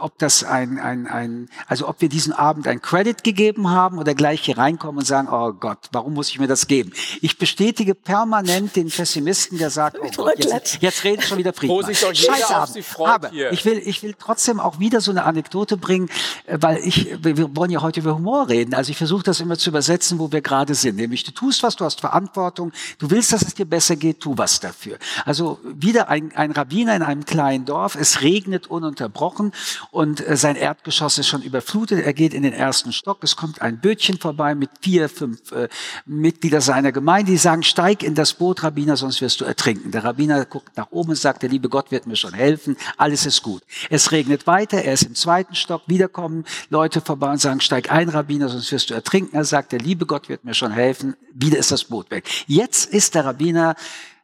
ob 0.00 0.18
das 0.18 0.44
ein, 0.44 0.78
ein, 0.78 1.06
ein, 1.06 1.48
also 1.66 1.88
ob 1.88 2.00
wir 2.00 2.08
diesen 2.08 2.32
Abend 2.32 2.68
ein 2.68 2.82
Credit 2.82 3.24
gegeben 3.24 3.70
haben 3.70 3.98
oder 3.98 4.14
gleich 4.14 4.42
hier 4.42 4.58
reinkommen 4.58 4.98
und 4.98 5.06
sagen, 5.06 5.28
oh 5.30 5.52
Gott, 5.52 5.78
warum 5.92 6.14
muss 6.14 6.28
ich 6.28 6.38
mir 6.38 6.46
das 6.46 6.66
geben? 6.66 6.92
Ich 7.22 7.38
bestätige 7.38 7.94
permanent 7.94 8.76
den 8.76 8.90
Pessimisten, 8.90 9.58
der 9.58 9.70
sagt, 9.70 9.98
oh 9.98 10.08
Gott, 10.16 10.44
jetzt, 10.44 10.82
jetzt 10.82 11.04
reden 11.04 11.22
schon 11.22 11.38
wieder 11.38 11.54
Frieden. 11.54 11.94
Scheiß 11.94 12.50
Abend. 12.50 12.84
Aber 12.98 13.30
hier. 13.30 13.52
ich 13.52 13.64
will, 13.64 13.80
ich 13.84 14.02
will 14.02 14.14
trotzdem 14.18 14.60
auch 14.60 14.78
wieder 14.78 15.00
so 15.00 15.10
eine 15.10 15.24
Anekdote 15.24 15.78
bringen, 15.78 16.10
äh, 16.46 16.58
weil 16.60 16.78
ich, 16.78 17.16
wir 17.22 17.56
wollen 17.56 17.70
ja 17.70 17.80
heute 17.80 18.00
über 18.00 18.14
Humor 18.14 18.48
reden. 18.48 18.74
Also 18.74 18.90
ich 18.90 18.98
versuche 18.98 19.22
das 19.22 19.40
immer 19.40 19.56
zu 19.56 19.70
übersetzen, 19.70 20.18
wo 20.18 20.30
wir 20.30 20.42
gerade 20.42 20.74
sind. 20.74 20.96
Nämlich 20.96 21.24
du 21.24 21.30
tust 21.30 21.62
was, 21.62 21.76
du 21.76 21.84
hast 21.84 22.00
Verantwortung 22.00 22.17
Verantwortung. 22.18 22.72
Du 22.98 23.10
willst, 23.10 23.32
dass 23.32 23.42
es 23.42 23.54
dir 23.54 23.64
besser 23.64 23.96
geht, 23.96 24.20
tu 24.20 24.36
was 24.36 24.60
dafür. 24.60 24.98
Also 25.24 25.60
wieder 25.64 26.08
ein, 26.08 26.34
ein 26.34 26.50
Rabbiner 26.50 26.96
in 26.96 27.02
einem 27.02 27.24
kleinen 27.24 27.64
Dorf. 27.64 27.94
Es 27.94 28.22
regnet 28.22 28.66
ununterbrochen 28.66 29.52
und 29.90 30.26
äh, 30.26 30.36
sein 30.36 30.56
Erdgeschoss 30.56 31.18
ist 31.18 31.28
schon 31.28 31.42
überflutet. 31.42 32.04
Er 32.04 32.12
geht 32.12 32.34
in 32.34 32.42
den 32.42 32.52
ersten 32.52 32.92
Stock. 32.92 33.22
Es 33.22 33.36
kommt 33.36 33.62
ein 33.62 33.80
Bötchen 33.80 34.18
vorbei 34.18 34.54
mit 34.54 34.70
vier, 34.80 35.08
fünf 35.08 35.52
äh, 35.52 35.68
Mitglieder 36.06 36.60
seiner 36.60 36.92
Gemeinde. 36.92 37.30
Die 37.30 37.38
sagen, 37.38 37.62
steig 37.62 38.02
in 38.02 38.14
das 38.14 38.32
Boot, 38.32 38.62
Rabbiner, 38.62 38.96
sonst 38.96 39.20
wirst 39.20 39.40
du 39.40 39.44
ertrinken. 39.44 39.92
Der 39.92 40.04
Rabbiner 40.04 40.44
guckt 40.44 40.76
nach 40.76 40.90
oben 40.90 41.10
und 41.10 41.16
sagt, 41.16 41.42
der 41.42 41.50
liebe 41.50 41.68
Gott 41.68 41.90
wird 41.90 42.06
mir 42.06 42.16
schon 42.16 42.34
helfen. 42.34 42.76
Alles 42.96 43.26
ist 43.26 43.42
gut. 43.42 43.62
Es 43.90 44.10
regnet 44.10 44.46
weiter. 44.46 44.82
Er 44.82 44.94
ist 44.94 45.04
im 45.04 45.14
zweiten 45.14 45.54
Stock. 45.54 45.82
Wiederkommen 45.86 46.44
Leute 46.70 47.00
vorbei 47.00 47.30
und 47.30 47.40
sagen, 47.40 47.60
steig 47.60 47.92
ein, 47.92 48.08
Rabbiner, 48.08 48.48
sonst 48.48 48.72
wirst 48.72 48.90
du 48.90 48.94
ertrinken. 48.94 49.36
Er 49.36 49.44
sagt, 49.44 49.72
der 49.72 49.78
liebe 49.78 50.06
Gott 50.06 50.28
wird 50.28 50.44
mir 50.44 50.54
schon 50.54 50.72
helfen. 50.72 51.16
Wieder 51.32 51.58
ist 51.58 51.70
das 51.70 51.84
Boot 51.84 52.07
weg. 52.10 52.28
Jetzt 52.46 52.92
ist 52.92 53.14
der 53.14 53.24
Rabbiner 53.24 53.74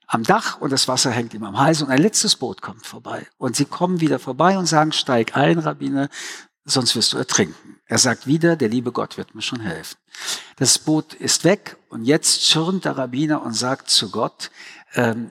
am 0.07 0.23
Dach 0.23 0.61
und 0.61 0.71
das 0.71 0.89
Wasser 0.89 1.11
hängt 1.11 1.35
ihm 1.35 1.45
am 1.45 1.59
Hals 1.59 1.83
und 1.83 1.91
ein 1.91 2.01
letztes 2.01 2.37
Boot 2.37 2.63
kommt 2.63 2.87
vorbei. 2.87 3.27
Und 3.39 3.57
sie 3.57 3.65
kommen 3.65 4.01
wieder 4.01 4.19
vorbei 4.19 4.59
und 4.59 4.67
sagen, 4.67 4.93
steig 4.93 5.37
ein, 5.37 5.59
Rabbiner, 5.59 6.09
sonst 6.65 6.95
wirst 6.97 7.13
du 7.13 7.19
ertrinken. 7.19 7.79
Er 7.87 7.99
sagt 7.99 8.27
wieder, 8.27 8.57
der 8.57 8.69
liebe 8.69 8.93
Gott 8.93 9.17
wird 9.17 9.35
mir 9.35 9.43
schon 9.43 9.61
helfen. 9.61 9.97
Das 10.57 10.79
Boot 10.79 11.15
ist 11.15 11.45
weg 11.45 11.77
und 11.89 12.05
jetzt 12.05 12.49
zürnt 12.49 12.85
der 12.85 12.97
Rabbiner 12.97 13.43
und 13.43 13.55
sagt 13.55 13.91
zu 13.91 14.11
Gott, 14.11 14.51
ähm, 14.95 15.31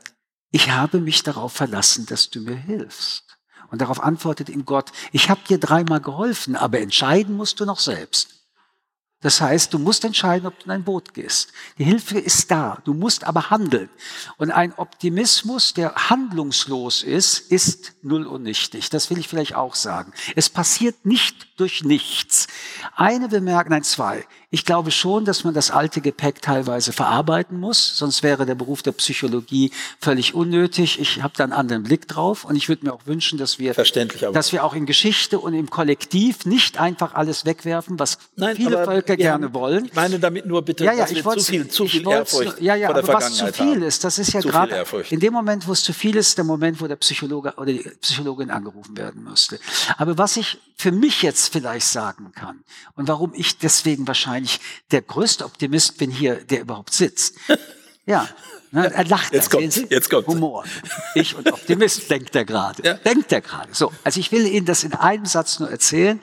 ich 0.52 0.70
habe 0.70 1.00
mich 1.00 1.24
darauf 1.24 1.54
verlassen, 1.54 2.06
dass 2.06 2.30
du 2.30 2.42
mir 2.42 2.56
hilfst. 2.56 3.24
Und 3.72 3.82
darauf 3.82 4.04
antwortet 4.04 4.50
ihm 4.50 4.66
Gott, 4.66 4.92
ich 5.12 5.32
habe 5.32 5.42
dir 5.50 5.58
dreimal 5.58 6.00
geholfen, 6.00 6.56
aber 6.56 6.80
entscheiden 6.80 7.36
musst 7.36 7.60
du 7.60 7.66
noch 7.66 7.80
selbst. 7.80 8.43
Das 9.24 9.42
heißt, 9.42 9.74
du 9.74 9.80
musst 9.80 10.04
entscheiden, 10.06 10.46
ob 10.46 10.60
du 10.60 10.66
in 10.66 10.72
ein 10.72 10.84
Boot 10.84 11.14
gehst. 11.14 11.52
Die 11.80 11.86
Hilfe 11.86 12.20
ist 12.20 12.52
da, 12.52 12.80
du 12.84 12.94
musst 12.94 13.24
aber 13.24 13.50
handeln. 13.50 13.90
Und 14.38 14.52
ein 14.52 14.74
Optimismus, 14.74 15.74
der 15.74 15.96
handlungslos 15.96 17.02
ist, 17.04 17.40
ist 17.52 17.94
null 18.04 18.28
und 18.28 18.44
nichtig. 18.44 18.90
Das 18.90 19.10
will 19.10 19.18
ich 19.18 19.28
vielleicht 19.28 19.56
auch 19.56 19.76
sagen. 19.76 20.14
Es 20.36 20.50
passiert 20.50 21.06
nicht 21.06 21.53
durch 21.58 21.84
nichts. 21.84 22.48
Eine 22.96 23.28
Bemerkung, 23.28 23.72
nein, 23.72 23.84
zwei. 23.84 24.26
Ich 24.54 24.66
glaube 24.66 24.92
schon, 24.92 25.26
dass 25.26 25.44
man 25.44 25.56
das 25.56 25.72
alte 25.72 26.00
Gepäck 26.00 26.40
teilweise 26.44 26.94
verarbeiten 26.94 27.60
muss, 27.60 27.98
sonst 27.98 28.22
wäre 28.22 28.46
der 28.46 28.54
Beruf 28.54 28.84
der 28.84 28.92
Psychologie 28.92 29.72
völlig 30.00 30.36
unnötig. 30.36 31.00
Ich 31.00 31.24
habe 31.24 31.34
da 31.36 31.44
einen 31.44 31.54
anderen 31.54 31.82
Blick 31.82 32.08
drauf 32.08 32.46
und 32.46 32.56
ich 32.56 32.70
würde 32.70 32.86
mir 32.86 32.94
auch 32.94 33.08
wünschen, 33.08 33.40
dass 33.40 33.58
wir, 33.58 33.74
dass 33.74 34.52
wir 34.52 34.64
auch 34.64 34.76
in 34.76 34.86
Geschichte 34.86 35.40
und 35.40 35.56
im 35.56 35.72
Kollektiv 35.72 36.46
nicht 36.46 36.80
einfach 36.80 37.16
alles 37.16 37.46
wegwerfen, 37.46 37.98
was 37.98 38.20
Nein, 38.36 38.56
viele 38.56 38.84
Völker 38.84 39.18
gerne 39.18 39.46
haben, 39.46 39.54
wollen. 39.56 39.86
Ich 39.86 39.96
meine 39.96 40.20
damit 40.20 40.46
nur 40.46 40.62
bitte, 40.62 40.86
ja, 40.86 40.94
ja, 40.94 41.08
ich 41.10 41.24
zu 41.24 41.40
viel, 41.40 41.68
zu 41.68 41.88
viel 41.88 42.08
Ehrfurcht 42.08 42.62
ja, 42.62 42.76
ja, 42.76 42.90
vor 42.90 43.02
der 43.02 43.04
aber 43.06 43.14
was 43.14 43.34
zu 43.34 43.52
viel 43.52 43.66
haben. 43.66 43.82
ist, 43.82 44.04
das 44.04 44.20
ist 44.20 44.34
ja 44.34 44.42
gerade 44.42 44.86
in 45.10 45.20
dem 45.20 45.34
Moment, 45.34 45.68
wo 45.68 45.72
es 45.72 45.82
zu 45.82 45.94
viel 45.94 46.16
ist, 46.16 46.38
der 46.38 46.46
Moment, 46.46 46.80
wo 46.80 46.86
der 46.86 46.98
Psychologe 46.98 47.54
oder 47.58 47.74
die 47.74 47.90
Psychologin 48.02 48.52
angerufen 48.52 48.96
werden 48.96 49.24
müsste. 49.24 49.60
Aber 49.98 50.16
was 50.20 50.38
ich 50.38 50.60
für 50.76 50.92
mich 50.92 51.22
jetzt 51.22 51.43
vielleicht 51.48 51.88
sagen 51.88 52.32
kann 52.34 52.64
und 52.96 53.08
warum 53.08 53.34
ich 53.34 53.58
deswegen 53.58 54.08
wahrscheinlich 54.08 54.24
wahrscheinlich 54.24 54.60
der 54.92 55.02
größte 55.02 55.46
Optimist 55.46 55.98
bin 55.98 56.12
hier, 56.12 56.36
der 56.44 56.62
überhaupt 56.62 56.94
sitzt. 56.94 57.36
Ja, 58.06 58.28
ne, 58.72 58.94
er 58.94 59.06
lacht. 59.06 59.32
Jetzt 59.32 59.50
kommt, 59.50 59.90
jetzt 59.90 60.10
kommt. 60.10 60.28
Humor. 60.28 60.66
Ich 61.16 61.38
und 61.38 61.50
Optimist 61.50 62.10
denkt 62.10 62.36
er 62.36 62.44
gerade. 62.44 62.84
Ja. 62.86 62.96
Denkt 62.96 63.32
er 63.32 63.40
gerade. 63.40 63.74
So, 63.74 63.94
also 64.04 64.20
ich 64.20 64.30
will 64.34 64.46
Ihnen 64.46 64.66
das 64.66 64.84
in 64.84 64.94
einem 64.94 65.26
Satz 65.26 65.62
nur 65.62 65.72
erzählen. 65.72 66.20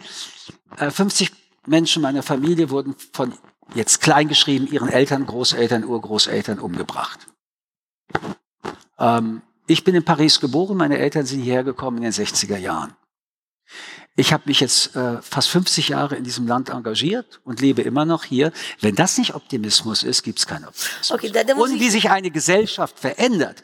50 0.77 1.31
äh, 1.31 1.33
Menschen 1.67 2.03
meiner 2.03 2.23
Familie 2.23 2.69
wurden 2.69 2.97
von 3.15 3.33
jetzt 3.75 4.03
kleingeschrieben 4.03 4.71
ihren 4.71 4.91
Eltern, 4.91 5.25
Großeltern, 5.25 5.85
Urgroßeltern 5.87 6.59
umgebracht. 6.59 7.21
Ähm, 8.99 9.41
ich 9.67 9.83
bin 9.83 9.95
in 9.95 10.05
Paris 10.05 10.39
geboren, 10.39 10.77
meine 10.77 10.99
Eltern 10.99 11.25
sind 11.25 11.41
hierher 11.41 11.65
gekommen 11.65 11.97
in 11.97 12.03
den 12.03 12.13
60er 12.13 12.59
Jahren. 12.59 12.93
Ich 14.21 14.35
habe 14.35 14.43
mich 14.45 14.61
jetzt 14.61 14.95
äh, 14.97 15.23
fast 15.23 15.49
50 15.49 15.89
Jahre 15.89 16.15
in 16.15 16.25
diesem 16.25 16.47
Land 16.47 16.69
engagiert 16.69 17.41
und 17.43 17.63
lebe 17.63 17.81
immer 17.81 18.05
noch 18.05 18.25
hier. 18.25 18.53
Wenn 18.83 18.95
das 18.95 19.17
nicht 19.17 19.35
Optimismus 19.35 20.03
ist, 20.03 20.23
gibt 20.23 20.39
es 20.39 20.47
keinen 20.47 20.67
Optimismus. 20.67 21.11
Okay, 21.11 21.31
da, 21.31 21.43
da 21.43 21.55
und 21.55 21.81
wie 21.81 21.89
sich 21.89 22.11
eine 22.11 22.31
Gesellschaft 22.31 22.99
verändert, 22.99 23.63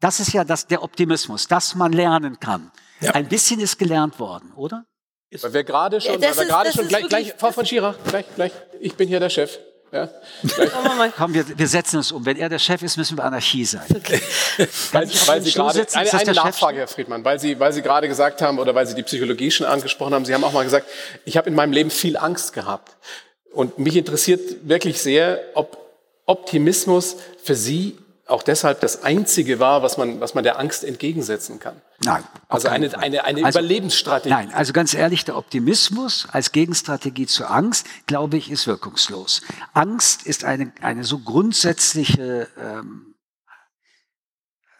das 0.00 0.18
ist 0.18 0.32
ja 0.32 0.42
das, 0.42 0.66
der 0.66 0.82
Optimismus, 0.82 1.46
dass 1.46 1.76
man 1.76 1.92
lernen 1.92 2.40
kann. 2.40 2.72
Ja. 3.00 3.12
Ein 3.12 3.28
bisschen 3.28 3.60
ist 3.60 3.78
gelernt 3.78 4.18
worden, 4.18 4.52
oder? 4.56 4.84
Weil 5.30 5.52
wir 5.52 5.62
gerade 5.62 6.00
schon, 6.00 6.20
ja, 6.20 6.20
weil 6.20 6.36
wir 6.36 6.46
gerade 6.46 6.72
schon 6.72 6.88
gleich, 6.88 7.06
gleich, 7.06 7.34
Frau 7.38 7.52
von 7.52 7.64
Schirach, 7.64 7.94
gleich, 8.08 8.26
gleich, 8.34 8.52
ich 8.80 8.96
bin 8.96 9.06
hier 9.06 9.20
der 9.20 9.30
Chef. 9.30 9.60
Ja? 9.94 10.08
Komm, 11.16 11.34
wir, 11.34 11.46
wir, 11.56 11.68
setzen 11.68 12.00
es 12.00 12.10
um. 12.10 12.26
Wenn 12.26 12.36
er 12.36 12.48
der 12.48 12.58
Chef 12.58 12.82
ist, 12.82 12.96
müssen 12.96 13.16
wir 13.16 13.24
Anarchie 13.24 13.64
sein. 13.64 13.86
Okay. 13.94 14.20
weil, 14.92 15.08
weil 15.26 15.42
Sie 15.42 15.52
gerade, 15.52 15.74
sitzen, 15.74 15.98
eine, 15.98 16.12
eine 16.12 16.32
Nachfrage, 16.32 16.78
Herr 16.78 16.88
Friedmann, 16.88 17.24
weil 17.24 17.38
Sie, 17.38 17.60
weil 17.60 17.72
Sie 17.72 17.80
gerade 17.80 18.08
gesagt 18.08 18.42
haben 18.42 18.58
oder 18.58 18.74
weil 18.74 18.88
Sie 18.88 18.96
die 18.96 19.04
Psychologie 19.04 19.52
schon 19.52 19.66
angesprochen 19.66 20.12
haben, 20.12 20.24
Sie 20.24 20.34
haben 20.34 20.42
auch 20.42 20.52
mal 20.52 20.64
gesagt, 20.64 20.88
ich 21.24 21.36
habe 21.36 21.48
in 21.48 21.54
meinem 21.54 21.72
Leben 21.72 21.90
viel 21.90 22.16
Angst 22.16 22.52
gehabt. 22.52 22.96
Und 23.52 23.78
mich 23.78 23.94
interessiert 23.94 24.40
wirklich 24.68 25.00
sehr, 25.00 25.40
ob 25.54 25.78
Optimismus 26.26 27.16
für 27.44 27.54
Sie 27.54 27.96
auch 28.26 28.42
deshalb 28.42 28.80
das 28.80 29.02
Einzige 29.02 29.58
war, 29.58 29.82
was 29.82 29.98
man, 29.98 30.20
was 30.20 30.34
man 30.34 30.44
der 30.44 30.58
Angst 30.58 30.82
entgegensetzen 30.82 31.60
kann. 31.60 31.80
Nein. 32.02 32.24
Also 32.48 32.68
eine, 32.68 32.96
eine, 32.98 33.24
eine 33.24 33.44
also, 33.44 33.58
Überlebensstrategie. 33.58 34.34
Nein, 34.34 34.52
also 34.54 34.72
ganz 34.72 34.94
ehrlich, 34.94 35.24
der 35.24 35.36
Optimismus 35.36 36.26
als 36.32 36.52
Gegenstrategie 36.52 37.26
zur 37.26 37.50
Angst, 37.50 37.86
glaube 38.06 38.36
ich, 38.38 38.50
ist 38.50 38.66
wirkungslos. 38.66 39.42
Angst 39.74 40.24
ist 40.24 40.44
eine, 40.44 40.72
eine 40.80 41.04
so 41.04 41.18
grundsätzliche 41.18 42.48
ähm, 42.58 43.14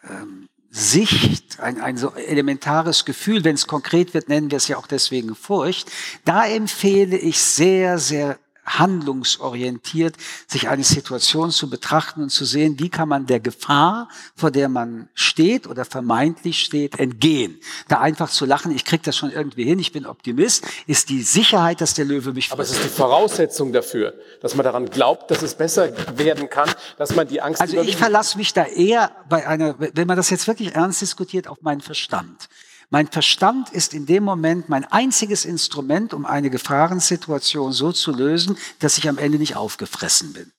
ähm, 0.09 0.49
Sicht, 0.71 1.59
ein, 1.59 1.79
ein 1.79 1.97
so 1.97 2.13
elementares 2.15 3.05
Gefühl, 3.05 3.43
wenn 3.43 3.55
es 3.55 3.67
konkret 3.67 4.13
wird, 4.13 4.27
nennen 4.27 4.51
wir 4.51 4.57
es 4.57 4.67
ja 4.67 4.77
auch 4.77 4.87
deswegen 4.87 5.35
Furcht. 5.35 5.89
Da 6.25 6.45
empfehle 6.45 7.17
ich 7.17 7.39
sehr, 7.39 7.97
sehr 7.97 8.39
handlungsorientiert, 8.65 10.15
sich 10.47 10.67
eine 10.67 10.83
Situation 10.83 11.51
zu 11.51 11.69
betrachten 11.69 12.23
und 12.23 12.29
zu 12.29 12.45
sehen, 12.45 12.79
wie 12.79 12.89
kann 12.89 13.07
man 13.07 13.25
der 13.25 13.39
Gefahr, 13.39 14.09
vor 14.35 14.51
der 14.51 14.69
man 14.69 15.07
steht 15.13 15.67
oder 15.67 15.85
vermeintlich 15.85 16.59
steht, 16.59 16.99
entgehen. 16.99 17.59
Da 17.87 17.99
einfach 17.99 18.29
zu 18.29 18.45
lachen, 18.45 18.75
ich 18.75 18.85
krieg 18.85 19.03
das 19.03 19.15
schon 19.15 19.31
irgendwie 19.31 19.63
hin, 19.63 19.79
ich 19.79 19.91
bin 19.91 20.05
Optimist, 20.05 20.65
ist 20.87 21.09
die 21.09 21.21
Sicherheit, 21.21 21.81
dass 21.81 21.93
der 21.93 22.05
Löwe 22.05 22.33
mich 22.33 22.51
Aber 22.51 22.63
es 22.63 22.71
ist 22.71 22.83
die 22.83 22.89
Voraussetzung 22.89 23.71
dafür, 23.71 24.13
dass 24.41 24.55
man 24.55 24.63
daran 24.63 24.89
glaubt, 24.89 25.29
dass 25.31 25.41
es 25.41 25.55
besser 25.55 25.91
werden 26.17 26.49
kann, 26.49 26.69
dass 26.97 27.15
man 27.15 27.27
die 27.27 27.41
Angst 27.41 27.61
Also 27.61 27.81
ich 27.81 27.95
verlasse 27.95 28.37
mich 28.37 28.53
da 28.53 28.65
eher 28.65 29.11
bei 29.29 29.47
einer, 29.47 29.75
wenn 29.77 30.07
man 30.07 30.17
das 30.17 30.29
jetzt 30.29 30.47
wirklich 30.47 30.75
ernst 30.75 31.01
diskutiert, 31.01 31.47
auf 31.47 31.61
meinen 31.61 31.81
Verstand. 31.81 32.49
Mein 32.89 33.07
Verstand 33.07 33.69
ist 33.71 33.93
in 33.93 34.05
dem 34.05 34.23
Moment 34.23 34.69
mein 34.69 34.85
einziges 34.85 35.45
Instrument, 35.45 36.13
um 36.13 36.25
eine 36.25 36.49
Gefahrensituation 36.49 37.71
so 37.71 37.91
zu 37.91 38.11
lösen, 38.11 38.57
dass 38.79 38.97
ich 38.97 39.09
am 39.09 39.17
Ende 39.17 39.37
nicht 39.37 39.55
aufgefressen 39.55 40.33
bin. 40.33 40.51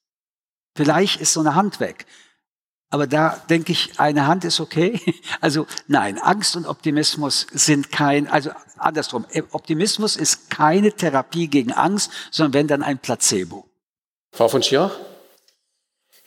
Vielleicht 0.75 1.21
ist 1.21 1.33
so 1.33 1.41
eine 1.41 1.55
Hand 1.55 1.81
weg. 1.81 2.07
Aber 2.91 3.07
da 3.07 3.43
denke 3.51 3.73
ich, 3.73 3.99
eine 3.99 4.27
Hand 4.27 4.45
ist 4.45 4.61
okay. 4.61 5.01
Also 5.41 5.67
nein, 5.87 6.19
Angst 6.19 6.57
und 6.57 6.67
Optimismus 6.67 7.47
sind 7.53 7.93
kein, 7.93 8.27
also 8.29 8.51
andersrum, 8.79 9.27
Optimismus 9.51 10.17
ist 10.17 10.51
keine 10.51 10.93
Therapie 10.93 11.49
gegen 11.49 11.73
Angst, 11.73 12.11
sondern 12.31 12.55
wenn 12.55 12.69
dann 12.69 12.83
ein 12.83 12.99
Placebo. 12.99 13.69
Frau 14.33 14.49
von 14.49 14.62
Schirach? 14.62 14.97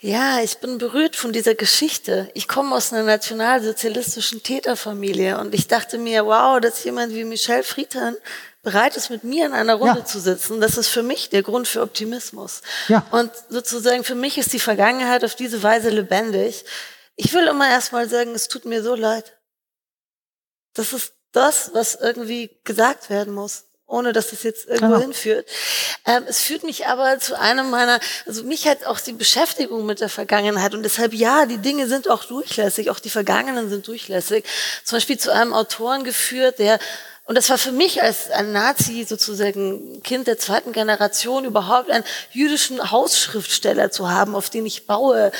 Ja, 0.01 0.41
ich 0.41 0.59
bin 0.59 0.77
berührt 0.77 1.17
von 1.17 1.33
dieser 1.33 1.55
Geschichte. 1.55 2.31
Ich 2.33 2.47
komme 2.47 2.73
aus 2.73 2.93
einer 2.93 3.03
nationalsozialistischen 3.03 4.41
Täterfamilie 4.41 5.37
und 5.37 5.53
ich 5.53 5.67
dachte 5.67 5.97
mir, 5.97 6.25
wow, 6.25 6.61
dass 6.61 6.83
jemand 6.85 7.13
wie 7.13 7.25
Michel 7.25 7.63
Friedhan 7.63 8.15
bereit 8.63 8.95
ist, 8.95 9.09
mit 9.09 9.25
mir 9.25 9.45
in 9.45 9.53
einer 9.53 9.75
Runde 9.75 9.99
ja. 9.99 10.05
zu 10.05 10.21
sitzen, 10.21 10.61
das 10.61 10.77
ist 10.77 10.87
für 10.87 11.03
mich 11.03 11.29
der 11.29 11.43
Grund 11.43 11.67
für 11.67 11.81
Optimismus. 11.81 12.61
Ja. 12.87 13.05
Und 13.11 13.31
sozusagen 13.49 14.05
für 14.05 14.15
mich 14.15 14.37
ist 14.37 14.53
die 14.53 14.59
Vergangenheit 14.59 15.25
auf 15.25 15.35
diese 15.35 15.63
Weise 15.63 15.89
lebendig. 15.89 16.63
Ich 17.17 17.33
will 17.33 17.47
immer 17.47 17.69
erstmal 17.69 18.07
sagen, 18.07 18.33
es 18.33 18.47
tut 18.47 18.63
mir 18.63 18.81
so 18.81 18.95
leid. 18.95 19.37
Das 20.75 20.93
ist 20.93 21.13
das, 21.33 21.71
was 21.73 21.95
irgendwie 21.95 22.57
gesagt 22.63 23.09
werden 23.09 23.33
muss 23.33 23.65
ohne 23.89 24.13
dass 24.13 24.31
es 24.31 24.43
jetzt 24.43 24.67
irgendwo 24.67 24.93
genau. 24.93 25.01
hinführt. 25.01 25.47
Ähm, 26.05 26.23
es 26.27 26.39
führt 26.39 26.63
mich 26.63 26.87
aber 26.87 27.19
zu 27.19 27.37
einem 27.37 27.69
meiner, 27.69 27.99
also 28.25 28.43
mich 28.43 28.67
hat 28.67 28.85
auch 28.85 28.99
die 28.99 29.13
Beschäftigung 29.13 29.85
mit 29.85 29.99
der 29.99 30.09
Vergangenheit 30.09 30.73
und 30.73 30.83
deshalb 30.83 31.13
ja, 31.13 31.45
die 31.45 31.57
Dinge 31.57 31.87
sind 31.87 32.09
auch 32.09 32.23
durchlässig, 32.23 32.89
auch 32.89 32.99
die 32.99 33.09
Vergangenen 33.09 33.69
sind 33.69 33.87
durchlässig. 33.87 34.45
Zum 34.83 34.97
Beispiel 34.97 35.17
zu 35.17 35.33
einem 35.33 35.53
Autoren 35.53 36.03
geführt, 36.03 36.59
der 36.59 36.79
und 37.29 37.35
das 37.35 37.47
war 37.51 37.59
für 37.59 37.71
mich 37.71 38.01
als 38.01 38.31
ein 38.31 38.53
Nazi, 38.53 39.05
sozusagen 39.07 40.01
Kind 40.01 40.25
der 40.25 40.39
zweiten 40.39 40.71
Generation, 40.71 41.45
überhaupt 41.45 41.91
einen 41.91 42.03
jüdischen 42.31 42.89
Hausschriftsteller 42.89 43.91
zu 43.91 44.09
haben, 44.09 44.33
auf 44.33 44.49
den 44.49 44.65
ich 44.65 44.87
baue 44.87 45.31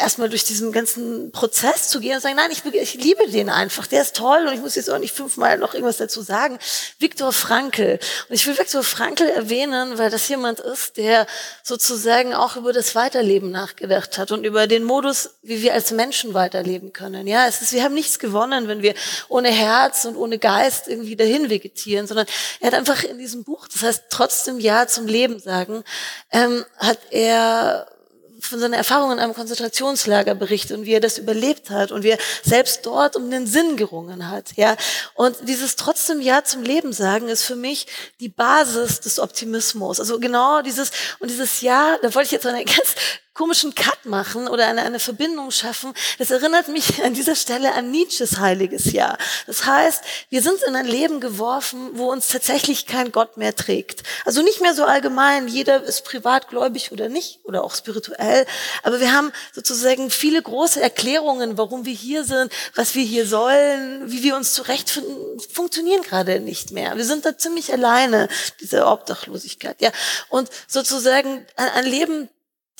erstmal 0.00 0.28
durch 0.28 0.44
diesen 0.44 0.72
ganzen 0.72 1.30
Prozess 1.32 1.88
zu 1.88 2.00
gehen 2.00 2.16
und 2.16 2.20
sagen, 2.20 2.36
nein, 2.36 2.50
ich, 2.50 2.64
ich, 2.64 2.94
liebe 2.94 3.28
den 3.30 3.48
einfach, 3.48 3.86
der 3.86 4.02
ist 4.02 4.16
toll 4.16 4.46
und 4.46 4.54
ich 4.54 4.60
muss 4.60 4.74
jetzt 4.74 4.90
auch 4.90 4.98
nicht 4.98 5.14
fünfmal 5.14 5.58
noch 5.58 5.74
irgendwas 5.74 5.98
dazu 5.98 6.22
sagen. 6.22 6.58
Viktor 6.98 7.32
Frankl. 7.32 7.98
Und 8.28 8.34
ich 8.34 8.46
will 8.46 8.58
Viktor 8.58 8.82
Frankl 8.82 9.28
erwähnen, 9.28 9.98
weil 9.98 10.10
das 10.10 10.28
jemand 10.28 10.60
ist, 10.60 10.96
der 10.96 11.26
sozusagen 11.62 12.34
auch 12.34 12.56
über 12.56 12.72
das 12.72 12.94
Weiterleben 12.94 13.50
nachgedacht 13.50 14.18
hat 14.18 14.32
und 14.32 14.44
über 14.44 14.66
den 14.66 14.84
Modus, 14.84 15.30
wie 15.42 15.62
wir 15.62 15.74
als 15.74 15.90
Menschen 15.90 16.34
weiterleben 16.34 16.92
können. 16.92 17.26
Ja, 17.26 17.46
es 17.46 17.62
ist, 17.62 17.72
wir 17.72 17.84
haben 17.84 17.94
nichts 17.94 18.18
gewonnen, 18.18 18.68
wenn 18.68 18.82
wir 18.82 18.94
ohne 19.28 19.50
Herz 19.50 20.04
und 20.04 20.16
ohne 20.16 20.38
Geist 20.38 20.88
irgendwie 20.88 21.16
dahin 21.16 21.50
vegetieren, 21.50 22.06
sondern 22.06 22.26
er 22.60 22.68
hat 22.68 22.74
einfach 22.74 23.04
in 23.04 23.18
diesem 23.18 23.44
Buch, 23.44 23.68
das 23.68 23.82
heißt 23.82 24.04
trotzdem 24.10 24.58
Ja 24.58 24.86
zum 24.86 25.06
Leben 25.06 25.38
sagen, 25.38 25.84
ähm, 26.32 26.64
hat 26.78 26.98
er 27.10 27.86
von 28.40 28.58
seiner 28.58 28.76
Erfahrung 28.76 29.12
in 29.12 29.18
einem 29.18 29.34
Konzentrationslager 29.34 30.34
berichtet 30.34 30.76
und 30.76 30.86
wie 30.86 30.92
er 30.92 31.00
das 31.00 31.18
überlebt 31.18 31.70
hat 31.70 31.92
und 31.92 32.02
wie 32.02 32.10
er 32.10 32.18
selbst 32.42 32.84
dort 32.86 33.16
um 33.16 33.30
den 33.30 33.46
Sinn 33.46 33.76
gerungen 33.76 34.28
hat, 34.28 34.56
ja. 34.56 34.76
Und 35.14 35.36
dieses 35.42 35.76
trotzdem 35.76 36.20
Ja 36.20 36.44
zum 36.44 36.62
Leben 36.62 36.92
sagen 36.92 37.28
ist 37.28 37.44
für 37.44 37.56
mich 37.56 37.86
die 38.20 38.28
Basis 38.28 39.00
des 39.00 39.18
Optimismus. 39.18 40.00
Also 40.00 40.18
genau 40.18 40.62
dieses, 40.62 40.90
und 41.18 41.30
dieses 41.30 41.60
Ja, 41.60 41.96
da 42.02 42.14
wollte 42.14 42.26
ich 42.26 42.32
jetzt 42.32 42.46
eine 42.46 42.64
ganz 42.64 42.94
komischen 43.40 43.74
Cut 43.74 44.04
machen 44.04 44.48
oder 44.48 44.66
eine, 44.66 44.82
eine 44.82 45.00
Verbindung 45.00 45.50
schaffen. 45.50 45.94
Das 46.18 46.30
erinnert 46.30 46.68
mich 46.68 47.02
an 47.04 47.14
dieser 47.14 47.34
Stelle 47.34 47.72
an 47.72 47.90
Nietzsches 47.90 48.38
heiliges 48.38 48.92
Jahr. 48.92 49.16
Das 49.46 49.64
heißt, 49.64 50.04
wir 50.28 50.42
sind 50.42 50.62
in 50.68 50.76
ein 50.76 50.84
Leben 50.84 51.20
geworfen, 51.20 51.88
wo 51.94 52.12
uns 52.12 52.28
tatsächlich 52.28 52.84
kein 52.84 53.12
Gott 53.12 53.38
mehr 53.38 53.56
trägt. 53.56 54.02
Also 54.26 54.42
nicht 54.42 54.60
mehr 54.60 54.74
so 54.74 54.84
allgemein, 54.84 55.48
jeder 55.48 55.82
ist 55.82 56.04
privatgläubig 56.04 56.92
oder 56.92 57.08
nicht 57.08 57.40
oder 57.44 57.64
auch 57.64 57.74
spirituell, 57.74 58.44
aber 58.82 59.00
wir 59.00 59.10
haben 59.10 59.32
sozusagen 59.54 60.10
viele 60.10 60.42
große 60.42 60.78
Erklärungen, 60.78 61.56
warum 61.56 61.86
wir 61.86 61.94
hier 61.94 62.24
sind, 62.24 62.52
was 62.74 62.94
wir 62.94 63.04
hier 63.04 63.26
sollen, 63.26 64.02
wie 64.12 64.22
wir 64.22 64.36
uns 64.36 64.52
zurechtfinden, 64.52 65.16
funktionieren 65.50 66.02
gerade 66.02 66.40
nicht 66.40 66.72
mehr. 66.72 66.94
Wir 66.98 67.06
sind 67.06 67.24
da 67.24 67.38
ziemlich 67.38 67.72
alleine, 67.72 68.28
diese 68.60 68.86
Obdachlosigkeit, 68.86 69.80
ja. 69.80 69.92
Und 70.28 70.50
sozusagen 70.66 71.46
ein, 71.56 71.68
ein 71.70 71.86
Leben, 71.86 72.28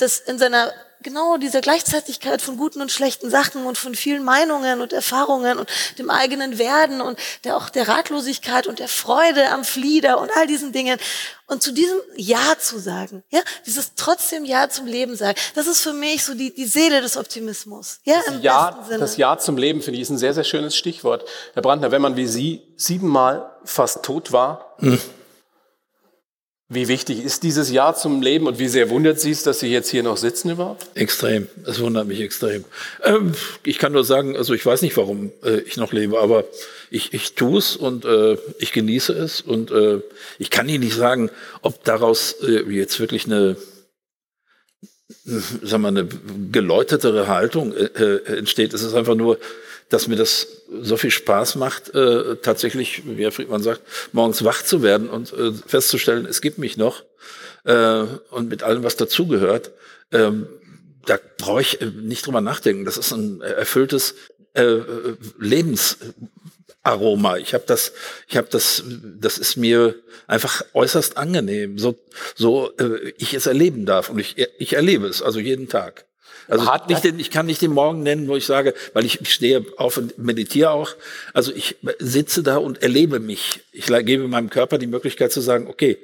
das 0.01 0.19
in 0.19 0.37
seiner 0.37 0.71
genau 1.03 1.37
dieser 1.37 1.61
Gleichzeitigkeit 1.61 2.41
von 2.41 2.57
guten 2.57 2.81
und 2.81 2.91
schlechten 2.91 3.29
Sachen 3.29 3.65
und 3.65 3.77
von 3.77 3.95
vielen 3.95 4.23
Meinungen 4.23 4.81
und 4.81 4.93
Erfahrungen 4.93 5.57
und 5.57 5.69
dem 5.97 6.09
eigenen 6.09 6.57
Werden 6.57 7.01
und 7.01 7.17
der, 7.43 7.57
auch 7.57 7.69
der 7.69 7.87
Ratlosigkeit 7.87 8.67
und 8.67 8.79
der 8.79 8.87
Freude 8.87 9.49
am 9.49 9.63
Flieder 9.63 10.19
und 10.21 10.29
all 10.35 10.47
diesen 10.47 10.71
Dingen. 10.71 10.99
Und 11.47 11.61
zu 11.61 11.73
diesem 11.73 11.97
Ja 12.15 12.57
zu 12.59 12.79
sagen, 12.79 13.23
ja, 13.29 13.41
dieses 13.65 13.95
trotzdem 13.95 14.45
Ja 14.45 14.69
zum 14.69 14.85
Leben 14.85 15.15
sagen, 15.15 15.37
das 15.55 15.67
ist 15.67 15.81
für 15.81 15.93
mich 15.93 16.23
so 16.23 16.33
die, 16.33 16.53
die 16.53 16.65
Seele 16.65 17.01
des 17.01 17.17
Optimismus. 17.17 17.99
Ja, 18.03 18.21
im 18.27 18.41
ja, 18.41 18.71
besten 18.71 18.85
Sinne. 18.85 18.99
Das 18.99 19.17
Ja 19.17 19.37
zum 19.37 19.57
Leben, 19.57 19.81
finde 19.81 19.97
ich, 19.97 20.03
ist 20.03 20.11
ein 20.11 20.17
sehr, 20.17 20.33
sehr 20.33 20.43
schönes 20.43 20.75
Stichwort. 20.75 21.25
Herr 21.53 21.61
Brandner, 21.61 21.91
wenn 21.91 22.01
man 22.01 22.15
wie 22.15 22.27
Sie 22.27 22.61
siebenmal 22.77 23.51
fast 23.65 24.03
tot 24.03 24.31
war, 24.31 24.75
hm 24.79 24.99
wie 26.73 26.87
wichtig 26.87 27.21
ist 27.21 27.43
dieses 27.43 27.69
Jahr 27.69 27.95
zum 27.95 28.21
Leben 28.21 28.47
und 28.47 28.57
wie 28.57 28.69
sehr 28.69 28.89
wundert 28.89 29.19
Sie 29.19 29.31
es, 29.31 29.43
dass 29.43 29.59
Sie 29.59 29.67
jetzt 29.67 29.89
hier 29.89 30.03
noch 30.03 30.15
sitzen 30.15 30.51
überhaupt? 30.51 30.87
Extrem. 30.95 31.47
Es 31.65 31.81
wundert 31.81 32.07
mich 32.07 32.21
extrem. 32.21 32.63
Ähm, 33.03 33.33
ich 33.63 33.77
kann 33.77 33.91
nur 33.91 34.05
sagen, 34.05 34.37
also 34.37 34.53
ich 34.53 34.65
weiß 34.65 34.81
nicht, 34.81 34.95
warum 34.95 35.33
äh, 35.43 35.59
ich 35.59 35.75
noch 35.75 35.91
lebe, 35.91 36.19
aber 36.19 36.45
ich, 36.89 37.13
ich 37.13 37.35
tue 37.35 37.59
es 37.59 37.75
und 37.75 38.05
äh, 38.05 38.37
ich 38.57 38.71
genieße 38.71 39.11
es 39.11 39.41
und 39.41 39.69
äh, 39.71 39.99
ich 40.39 40.49
kann 40.49 40.69
Ihnen 40.69 40.85
nicht 40.85 40.95
sagen, 40.95 41.29
ob 41.61 41.83
daraus 41.83 42.37
äh, 42.41 42.63
jetzt 42.71 43.01
wirklich 43.01 43.25
eine 43.25 43.57
sagen 45.25 45.83
wir, 45.83 45.89
eine 45.89 46.07
geläutertere 46.51 47.27
Haltung 47.27 47.73
äh, 47.73 47.83
äh, 47.83 48.37
entsteht. 48.37 48.73
Es 48.73 48.81
ist 48.81 48.93
einfach 48.93 49.15
nur, 49.15 49.37
dass 49.91 50.07
mir 50.07 50.15
das 50.15 50.47
so 50.81 50.97
viel 50.97 51.11
Spaß 51.11 51.55
macht, 51.55 51.93
äh, 51.93 52.37
tatsächlich, 52.37 53.03
wie 53.05 53.23
Herr 53.23 53.31
Friedmann 53.31 53.61
sagt, 53.61 53.81
morgens 54.13 54.43
wach 54.43 54.63
zu 54.63 54.81
werden 54.81 55.09
und 55.09 55.33
äh, 55.33 55.51
festzustellen, 55.51 56.25
es 56.25 56.41
gibt 56.41 56.57
mich 56.57 56.77
noch 56.77 57.03
äh, 57.65 58.05
und 58.31 58.49
mit 58.49 58.63
allem, 58.63 58.83
was 58.83 58.95
dazugehört. 58.95 59.71
Ähm, 60.11 60.47
da 61.05 61.19
brauche 61.37 61.61
ich 61.61 61.81
äh, 61.81 61.85
nicht 61.85 62.25
drüber 62.25 62.41
nachdenken. 62.41 62.85
Das 62.85 62.97
ist 62.97 63.11
ein 63.11 63.41
erfülltes 63.41 64.15
äh, 64.53 64.77
Lebensaroma. 65.39 67.37
Ich 67.37 67.53
habe 67.53 67.63
das, 67.67 67.93
ich 68.27 68.37
habe 68.37 68.47
das, 68.49 68.83
das 69.19 69.37
ist 69.37 69.57
mir 69.57 69.95
einfach 70.27 70.63
äußerst 70.73 71.17
angenehm, 71.17 71.77
so 71.77 71.99
so 72.35 72.71
äh, 72.77 73.13
ich 73.17 73.33
es 73.33 73.45
erleben 73.45 73.85
darf 73.85 74.09
und 74.09 74.19
ich 74.19 74.37
ich 74.57 74.73
erlebe 74.73 75.07
es 75.07 75.21
also 75.21 75.39
jeden 75.39 75.67
Tag. 75.67 76.05
Also 76.51 76.69
hat 76.69 76.89
nicht 76.89 77.05
den, 77.05 77.17
ich 77.17 77.31
kann 77.31 77.45
nicht 77.45 77.61
den 77.61 77.71
Morgen 77.71 78.03
nennen, 78.03 78.27
wo 78.27 78.35
ich 78.35 78.45
sage, 78.45 78.73
weil 78.91 79.05
ich 79.05 79.19
stehe 79.23 79.63
auf 79.77 79.95
und 79.95 80.17
meditiere 80.17 80.71
auch. 80.71 80.89
Also 81.33 81.53
ich 81.53 81.77
sitze 81.97 82.43
da 82.43 82.57
und 82.57 82.83
erlebe 82.83 83.21
mich. 83.21 83.61
Ich 83.71 83.85
gebe 83.85 84.27
meinem 84.27 84.49
Körper 84.49 84.77
die 84.77 84.87
Möglichkeit 84.87 85.31
zu 85.31 85.39
sagen, 85.39 85.67
okay, 85.67 85.97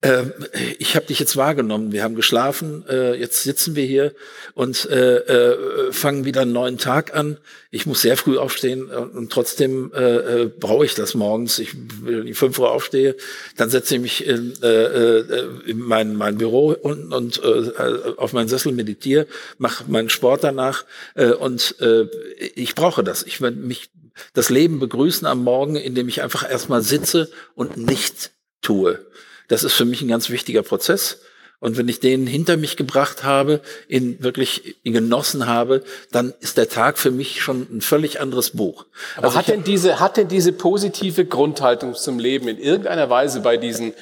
ähm, 0.00 0.32
ich 0.78 0.94
habe 0.94 1.06
dich 1.06 1.18
jetzt 1.18 1.36
wahrgenommen, 1.36 1.90
wir 1.90 2.04
haben 2.04 2.14
geschlafen, 2.14 2.84
äh, 2.88 3.14
jetzt 3.14 3.42
sitzen 3.42 3.74
wir 3.74 3.84
hier 3.84 4.14
und 4.54 4.88
äh, 4.88 5.16
äh, 5.16 5.92
fangen 5.92 6.24
wieder 6.24 6.42
einen 6.42 6.52
neuen 6.52 6.78
Tag 6.78 7.16
an. 7.16 7.38
Ich 7.72 7.84
muss 7.84 8.02
sehr 8.02 8.16
früh 8.16 8.38
aufstehen 8.38 8.90
und, 8.90 9.10
und 9.16 9.32
trotzdem 9.32 9.90
äh, 9.92 10.42
äh, 10.42 10.46
brauche 10.46 10.84
ich 10.84 10.94
das 10.94 11.14
morgens. 11.14 11.58
Ich 11.58 11.74
wenn 12.02 12.28
ich 12.28 12.38
fünf 12.38 12.60
Uhr 12.60 12.70
aufstehe, 12.70 13.16
dann 13.56 13.70
setze 13.70 13.96
ich 13.96 14.00
mich 14.00 14.24
in, 14.24 14.54
äh, 14.62 14.84
äh, 14.84 15.46
in 15.66 15.80
mein, 15.80 16.14
mein 16.14 16.38
Büro 16.38 16.76
unten 16.80 17.12
und 17.12 17.42
äh, 17.42 18.14
auf 18.16 18.32
meinen 18.32 18.48
Sessel 18.48 18.70
meditiere, 18.70 19.26
mache 19.58 19.84
meinen 19.88 20.10
Sport 20.10 20.44
danach 20.44 20.84
äh, 21.16 21.32
und 21.32 21.74
äh, 21.80 22.06
ich 22.54 22.76
brauche 22.76 23.02
das. 23.02 23.24
Ich 23.24 23.40
will 23.40 23.50
mich 23.50 23.90
das 24.32 24.48
Leben 24.48 24.78
begrüßen 24.78 25.26
am 25.26 25.42
Morgen, 25.42 25.74
indem 25.74 26.08
ich 26.08 26.22
einfach 26.22 26.48
erstmal 26.48 26.82
sitze 26.82 27.30
und 27.56 27.76
nicht 27.76 28.30
tue. 28.62 29.07
Das 29.48 29.64
ist 29.64 29.74
für 29.74 29.84
mich 29.84 30.02
ein 30.02 30.08
ganz 30.08 30.30
wichtiger 30.30 30.62
Prozess. 30.62 31.20
Und 31.60 31.76
wenn 31.76 31.88
ich 31.88 31.98
den 31.98 32.26
hinter 32.26 32.56
mich 32.56 32.76
gebracht 32.76 33.24
habe, 33.24 33.60
ihn 33.88 34.22
wirklich 34.22 34.76
ihn 34.84 34.92
genossen 34.92 35.46
habe, 35.46 35.82
dann 36.12 36.32
ist 36.38 36.56
der 36.56 36.68
Tag 36.68 36.98
für 36.98 37.10
mich 37.10 37.42
schon 37.42 37.66
ein 37.72 37.80
völlig 37.80 38.20
anderes 38.20 38.50
Buch. 38.50 38.86
Aber 39.16 39.26
also 39.26 39.38
hat 39.38 39.48
denn 39.48 39.64
diese, 39.64 39.98
hat 39.98 40.16
denn 40.16 40.28
diese 40.28 40.52
positive 40.52 41.24
Grundhaltung 41.24 41.94
zum 41.94 42.20
Leben 42.20 42.46
in 42.46 42.58
irgendeiner 42.58 43.10
Weise 43.10 43.40
bei 43.40 43.56
diesen 43.56 43.92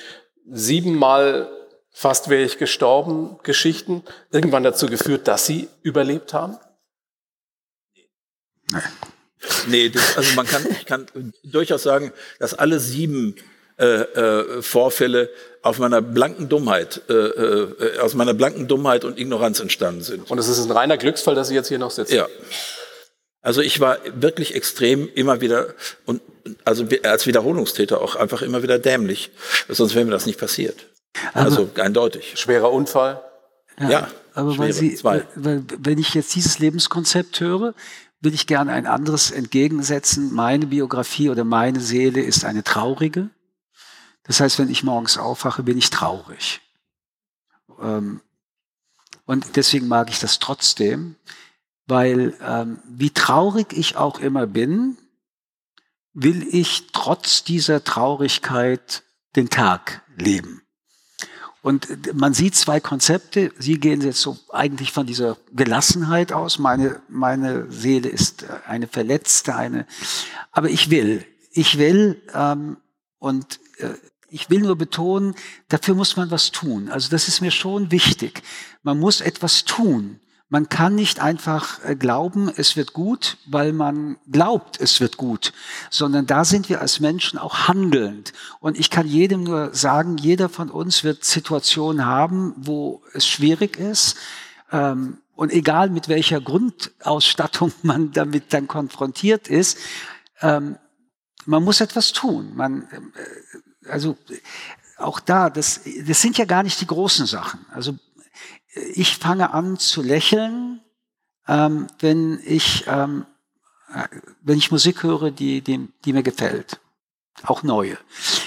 siebenmal 0.51 1.51
fast 1.91 2.29
wäre 2.29 2.43
ich 2.43 2.59
gestorben 2.59 3.39
Geschichten 3.43 4.05
irgendwann 4.31 4.63
dazu 4.63 4.87
geführt, 4.87 5.27
dass 5.27 5.47
sie 5.47 5.69
überlebt 5.83 6.35
haben? 6.35 6.59
Nein. 8.71 8.83
Nee, 9.67 9.89
das, 9.89 10.17
also 10.19 10.35
man 10.35 10.47
kann, 10.47 10.67
ich 10.71 10.85
kann 10.85 11.07
durchaus 11.43 11.85
sagen, 11.85 12.13
dass 12.39 12.53
alle 12.53 12.81
sieben 12.81 13.37
äh, 13.79 13.85
äh, 13.85 14.63
Vorfälle 14.63 15.29
auf 15.63 15.79
meiner 15.79 16.01
blanken 16.01 16.49
Dummheit, 16.49 17.03
äh, 17.09 17.13
äh, 17.13 17.99
aus 17.99 18.15
meiner 18.15 18.33
blanken 18.33 18.69
Dummheit 18.69 19.05
und 19.05 19.19
Ignoranz 19.19 19.61
entstanden 19.61 20.03
sind. 20.03 20.31
Und 20.31 20.39
es 20.39 20.49
ist 20.49 20.65
ein 20.65 20.71
reiner 20.71 20.97
Glücksfall, 20.97 21.35
dass 21.35 21.49
Sie 21.49 21.55
jetzt 21.55 21.69
hier 21.69 21.79
noch 21.79 21.91
sitzen. 21.91 22.15
Ja. 22.15 22.27
Also 23.43 23.61
ich 23.61 23.79
war 23.79 23.99
wirklich 24.15 24.55
extrem 24.55 25.09
immer 25.15 25.41
wieder 25.41 25.75
und 26.05 26.21
also 26.65 26.87
als 27.03 27.27
Wiederholungstäter 27.27 28.01
auch 28.01 28.17
einfach 28.17 28.43
immer 28.43 28.63
wieder 28.63 28.79
dämlich, 28.79 29.31
sonst 29.69 29.95
wäre 29.95 30.05
mir 30.05 30.11
das 30.11 30.27
nicht 30.27 30.41
passiert. 30.41 30.87
Also 31.33 31.69
aber, 31.75 31.83
eindeutig. 31.83 32.35
Schwerer 32.37 32.73
Unfall. 32.73 33.23
Ja, 33.79 33.91
ja 33.91 34.09
aber 34.35 34.53
schwere, 34.53 34.67
weil 34.67 34.73
Sie, 34.73 34.95
zwei. 34.95 35.27
Weil, 35.35 35.65
wenn 35.79 35.99
ich 35.99 36.15
jetzt 36.15 36.35
dieses 36.35 36.59
Lebenskonzept 36.59 37.41
höre, 37.41 37.75
will 38.21 38.35
ich 38.35 38.47
gerne 38.47 38.73
ein 38.73 38.87
anderes 38.87 39.31
entgegensetzen. 39.31 40.33
Meine 40.33 40.67
Biografie 40.67 41.31
oder 41.31 41.45
meine 41.45 41.81
Seele 41.81 42.23
ist 42.23 42.45
eine 42.45 42.65
traurige. 42.65 43.31
Das 44.27 44.41
heißt, 44.41 44.59
wenn 44.59 44.71
ich 44.71 44.83
morgens 44.83 45.19
aufwache, 45.19 45.63
bin 45.63 45.79
ich 45.79 45.91
traurig. 45.91 46.61
Ähm, 47.81 48.21
und 49.25 49.57
deswegen 49.57 49.89
mag 49.89 50.11
ich 50.11 50.19
das 50.19 50.39
trotzdem, 50.39 51.17
weil 51.87 52.37
ähm, 52.41 52.79
wie 52.89 53.11
traurig 53.11 53.73
ich 53.73 53.97
auch 53.97 54.19
immer 54.19 54.47
bin, 54.47 54.97
will 56.13 56.47
ich 56.51 56.89
trotz 56.93 57.45
dieser 57.45 57.85
Traurigkeit 57.85 59.03
den 59.37 59.51
Tag 59.51 60.03
leben. 60.17 60.63
Und 61.63 62.15
man 62.15 62.33
sieht 62.33 62.55
zwei 62.55 62.79
Konzepte. 62.79 63.53
Sie 63.59 63.81
gehen 63.81 64.01
jetzt 64.01 64.21
so 64.21 64.39
eigentlich 64.51 64.93
von 64.93 65.05
dieser 65.07 65.37
Gelassenheit 65.53 66.33
aus. 66.33 66.61
Meine, 66.61 67.03
meine 67.09 67.71
Seele 67.73 68.09
ist 68.09 68.45
eine 68.67 68.87
verletzte, 68.87 69.57
eine. 69.57 69.85
Aber 70.53 70.71
ich 70.71 70.91
will, 70.91 71.27
ich 71.51 71.77
will 71.77 72.23
ähm, 72.33 72.77
und 73.19 73.59
äh, 73.79 73.95
ich 74.29 74.51
will 74.51 74.61
nur 74.61 74.77
betonen, 74.77 75.35
dafür 75.69 75.95
muss 75.95 76.17
man 76.17 76.31
was 76.31 76.51
tun. 76.51 76.89
Also 76.89 77.09
das 77.11 77.29
ist 77.29 77.41
mir 77.41 77.51
schon 77.51 77.91
wichtig. 77.91 78.43
Man 78.83 78.99
muss 78.99 79.21
etwas 79.21 79.65
tun. 79.65 80.21
Man 80.49 80.69
kann 80.69 80.95
nicht 80.95 81.19
einfach 81.19 81.85
äh, 81.85 81.97
glauben, 81.97 82.53
es 82.55 82.77
wird 82.77 82.93
gut, 82.93 83.37
weil 83.47 83.73
man 83.73 84.17
glaubt, 84.31 84.81
es 84.81 85.01
wird 85.01 85.17
gut, 85.17 85.53
sondern 85.91 86.27
da 86.27 86.45
sind 86.45 86.69
wir 86.69 86.81
als 86.81 87.01
Menschen 87.01 87.37
auch 87.37 87.67
handelnd. 87.67 88.33
Und 88.61 88.79
ich 88.79 88.91
kann 88.91 89.09
jedem 89.09 89.43
nur 89.43 89.75
sagen, 89.75 90.19
jeder 90.19 90.49
von 90.49 90.71
uns 90.71 91.03
wird 91.03 91.25
Situationen 91.25 92.07
haben, 92.07 92.55
wo 92.59 93.03
es 93.13 93.27
schwierig 93.27 93.77
ist. 93.77 94.17
Ähm, 94.71 95.19
und 95.35 95.53
egal 95.53 95.91
mit 95.91 96.09
welcher 96.09 96.41
Grundausstattung 96.41 97.73
man 97.83 98.13
damit 98.13 98.53
dann 98.53 98.69
konfrontiert 98.69 99.49
ist, 99.49 99.79
ähm, 100.43 100.77
man 101.45 101.65
muss 101.65 101.81
etwas 101.81 102.13
tun. 102.13 102.53
Man, 102.55 102.83
äh, 102.83 103.01
also 103.89 104.17
auch 104.99 105.21
da, 105.21 105.51
das, 105.51 105.81
das 106.07 106.21
sind 106.21 106.39
ja 106.39 106.45
gar 106.45 106.63
nicht 106.63 106.81
die 106.81 106.87
großen 106.87 107.27
Sachen. 107.27 107.65
Also 107.71 107.97
ich 108.95 109.17
fange 109.17 109.53
an 109.53 109.79
zu 109.79 110.03
lächeln, 110.03 110.81
ähm, 111.47 111.87
wenn 112.01 112.41
ich 112.45 112.85
ähm, 112.87 113.27
wenn 114.43 114.59
ich 114.59 114.71
Musik 114.71 115.03
höre, 115.03 115.31
die, 115.31 115.61
die, 115.61 115.89
die 116.05 116.13
mir 116.13 116.23
gefällt. 116.23 116.81
Auch 117.43 117.63
neue. 117.63 117.99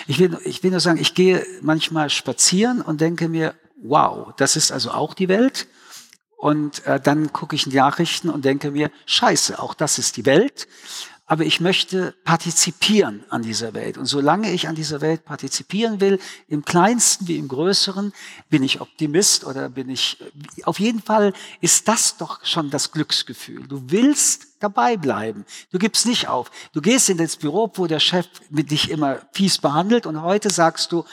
Ich 0.08 0.20
will, 0.20 0.38
ich 0.44 0.64
will 0.64 0.72
nur 0.72 0.80
sagen, 0.80 1.00
ich 1.00 1.14
gehe 1.14 1.46
manchmal 1.62 2.10
spazieren 2.10 2.82
und 2.82 3.02
denke 3.02 3.30
mir, 3.30 3.56
wow, 3.82 4.34
das 4.38 4.56
ist 4.56 4.72
also 4.72 4.92
auch 4.92 5.14
die 5.14 5.30
Welt. 5.30 5.68
Und 6.38 6.86
äh, 6.86 7.00
dann 7.00 7.32
gucke 7.34 7.56
ich 7.56 7.68
Nachrichten 7.68 8.30
und 8.30 8.46
denke 8.46 8.72
mir, 8.72 8.92
scheiße, 9.06 9.60
auch 9.60 9.74
das 9.74 10.00
ist 10.00 10.18
die 10.18 10.26
Welt. 10.26 10.68
Aber 11.30 11.46
ich 11.46 11.60
möchte 11.60 12.16
partizipieren 12.24 13.24
an 13.30 13.44
dieser 13.44 13.76
Welt. 13.76 14.00
Und 14.00 14.08
solange 14.08 14.52
ich 14.52 14.68
an 14.68 14.74
dieser 14.74 15.00
Welt 15.00 15.26
partizipieren 15.26 16.02
will, 16.02 16.20
im 16.48 16.66
kleinsten 16.66 17.28
wie 17.28 17.38
im 17.38 17.48
größeren, 17.48 18.14
bin 18.50 18.64
ich 18.64 18.82
Optimist 18.82 19.46
oder 19.46 19.70
bin 19.70 19.90
ich, 19.90 20.18
auf 20.64 20.80
jeden 20.80 21.04
Fall 21.04 21.34
ist 21.62 21.88
das 21.88 22.18
doch 22.18 22.44
schon 22.44 22.72
das 22.72 22.92
Glücksgefühl. 22.92 23.68
Du 23.68 23.84
willst 23.92 24.48
dabei 24.60 24.98
bleiben. 24.98 25.46
Du 25.72 25.78
gibst 25.78 26.08
nicht 26.08 26.28
auf. 26.28 26.50
Du 26.74 26.82
gehst 26.82 27.12
in 27.12 27.20
das 27.20 27.38
Büro, 27.38 27.72
wo 27.76 27.86
der 27.86 28.00
Chef 28.00 28.28
mit 28.50 28.72
dich 28.72 28.90
immer 28.90 29.20
fies 29.32 29.60
behandelt 29.60 30.08
und 30.08 30.24
heute 30.24 30.50
sagst 30.50 30.92
du, 30.92 31.06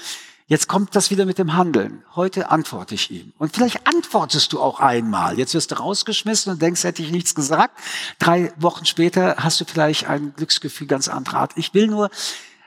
Jetzt 0.48 0.68
kommt 0.68 0.94
das 0.94 1.10
wieder 1.10 1.26
mit 1.26 1.38
dem 1.38 1.54
Handeln. 1.54 2.04
Heute 2.14 2.50
antworte 2.50 2.94
ich 2.94 3.10
ihm. 3.10 3.32
Und 3.36 3.52
vielleicht 3.52 3.84
antwortest 3.88 4.52
du 4.52 4.60
auch 4.60 4.78
einmal. 4.78 5.36
Jetzt 5.38 5.54
wirst 5.54 5.72
du 5.72 5.74
rausgeschmissen 5.74 6.52
und 6.52 6.62
denkst, 6.62 6.84
hätte 6.84 7.02
ich 7.02 7.10
nichts 7.10 7.34
gesagt. 7.34 7.76
Drei 8.20 8.52
Wochen 8.56 8.84
später 8.84 9.36
hast 9.38 9.60
du 9.60 9.64
vielleicht 9.64 10.06
ein 10.08 10.34
Glücksgefühl 10.36 10.86
ganz 10.86 11.08
anderer 11.08 11.38
Art. 11.38 11.52
Ich 11.56 11.74
will 11.74 11.88
nur, 11.88 12.10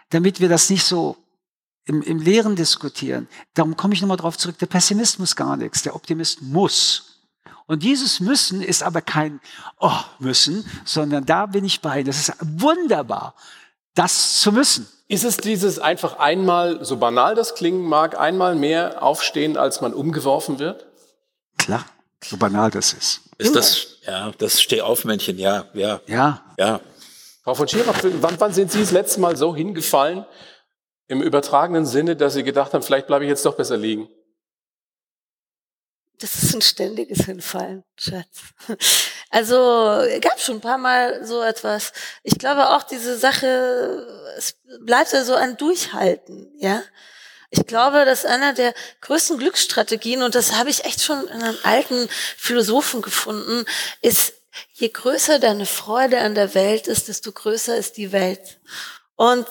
damit 0.09 0.41
wir 0.41 0.49
das 0.49 0.69
nicht 0.69 0.83
so 0.83 1.15
im, 1.85 2.01
im 2.01 2.19
Leeren 2.19 2.57
diskutieren, 2.57 3.29
darum 3.53 3.77
komme 3.77 3.93
ich 3.93 4.01
nochmal 4.01 4.17
drauf 4.17 4.37
zurück, 4.37 4.57
der 4.59 4.67
Pessimist 4.67 5.17
muss 5.17 5.37
gar 5.37 5.55
nichts, 5.55 5.81
der 5.81 5.95
Optimist 5.95 6.41
muss. 6.41 7.09
Und 7.65 7.83
dieses 7.83 8.19
Müssen 8.19 8.61
ist 8.61 8.83
aber 8.83 9.01
kein 9.01 9.39
Oh 9.79 10.01
müssen, 10.19 10.65
sondern 10.83 11.25
da 11.25 11.45
bin 11.45 11.63
ich 11.63 11.81
bei. 11.81 12.03
Das 12.03 12.19
ist 12.19 12.35
wunderbar, 12.41 13.35
das 13.99 14.39
zu 14.39 14.51
müssen. 14.51 14.87
Ist 15.07 15.25
es 15.25 15.37
dieses 15.37 15.79
einfach 15.79 16.19
einmal, 16.19 16.85
so 16.85 16.97
banal 16.97 17.35
das 17.35 17.55
klingen 17.55 17.83
mag, 17.83 18.17
einmal 18.17 18.55
mehr 18.55 19.03
aufstehen, 19.03 19.57
als 19.57 19.81
man 19.81 19.93
umgeworfen 19.93 20.59
wird? 20.59 20.85
Klar, 21.57 21.85
so 22.23 22.37
banal 22.37 22.71
das 22.71 22.93
ist. 22.93 23.21
Ist 23.37 23.55
das, 23.55 23.97
ja, 24.05 24.31
das 24.37 24.61
Stehaufmännchen, 24.61 25.37
ja, 25.37 25.65
ja. 25.73 25.99
Ja. 26.07 26.43
Ja. 26.57 26.79
Frau 27.43 27.55
von 27.55 27.67
Schirach, 27.67 27.95
wann, 28.21 28.39
wann 28.39 28.53
sind 28.53 28.71
Sie 28.71 28.79
das 28.79 28.91
letzte 28.91 29.19
Mal 29.19 29.35
so 29.35 29.55
hingefallen, 29.55 30.25
im 31.07 31.21
übertragenen 31.21 31.85
Sinne, 31.85 32.15
dass 32.15 32.33
Sie 32.33 32.43
gedacht 32.43 32.73
haben, 32.73 32.83
vielleicht 32.83 33.07
bleibe 33.07 33.25
ich 33.25 33.29
jetzt 33.29 33.45
doch 33.45 33.55
besser 33.55 33.77
liegen? 33.77 34.07
Das 36.19 36.43
ist 36.43 36.53
ein 36.53 36.61
ständiges 36.61 37.25
Hinfallen, 37.25 37.83
Schatz. 37.97 38.41
Also 39.29 39.55
gab 40.19 40.39
schon 40.39 40.57
ein 40.57 40.61
paar 40.61 40.77
Mal 40.77 41.25
so 41.25 41.41
etwas. 41.41 41.93
Ich 42.23 42.37
glaube 42.37 42.69
auch 42.69 42.83
diese 42.83 43.17
Sache, 43.17 44.05
es 44.37 44.57
bleibt 44.81 45.13
ja 45.13 45.23
so 45.23 45.35
ein 45.35 45.55
Durchhalten, 45.55 46.51
ja. 46.57 46.83
Ich 47.51 47.65
glaube, 47.65 48.05
dass 48.05 48.25
einer 48.25 48.53
der 48.53 48.73
größten 49.01 49.37
Glücksstrategien, 49.37 50.21
und 50.21 50.35
das 50.35 50.53
habe 50.53 50.69
ich 50.69 50.85
echt 50.85 51.01
schon 51.01 51.25
in 51.27 51.41
einem 51.41 51.57
alten 51.63 52.07
Philosophen 52.37 53.01
gefunden, 53.01 53.65
ist, 54.01 54.33
je 54.73 54.89
größer 54.89 55.39
deine 55.39 55.65
Freude 55.65 56.19
an 56.19 56.35
der 56.35 56.53
Welt 56.53 56.87
ist, 56.87 57.07
desto 57.07 57.31
größer 57.31 57.75
ist 57.77 57.97
die 57.97 58.11
Welt. 58.11 58.59
Und 59.15 59.47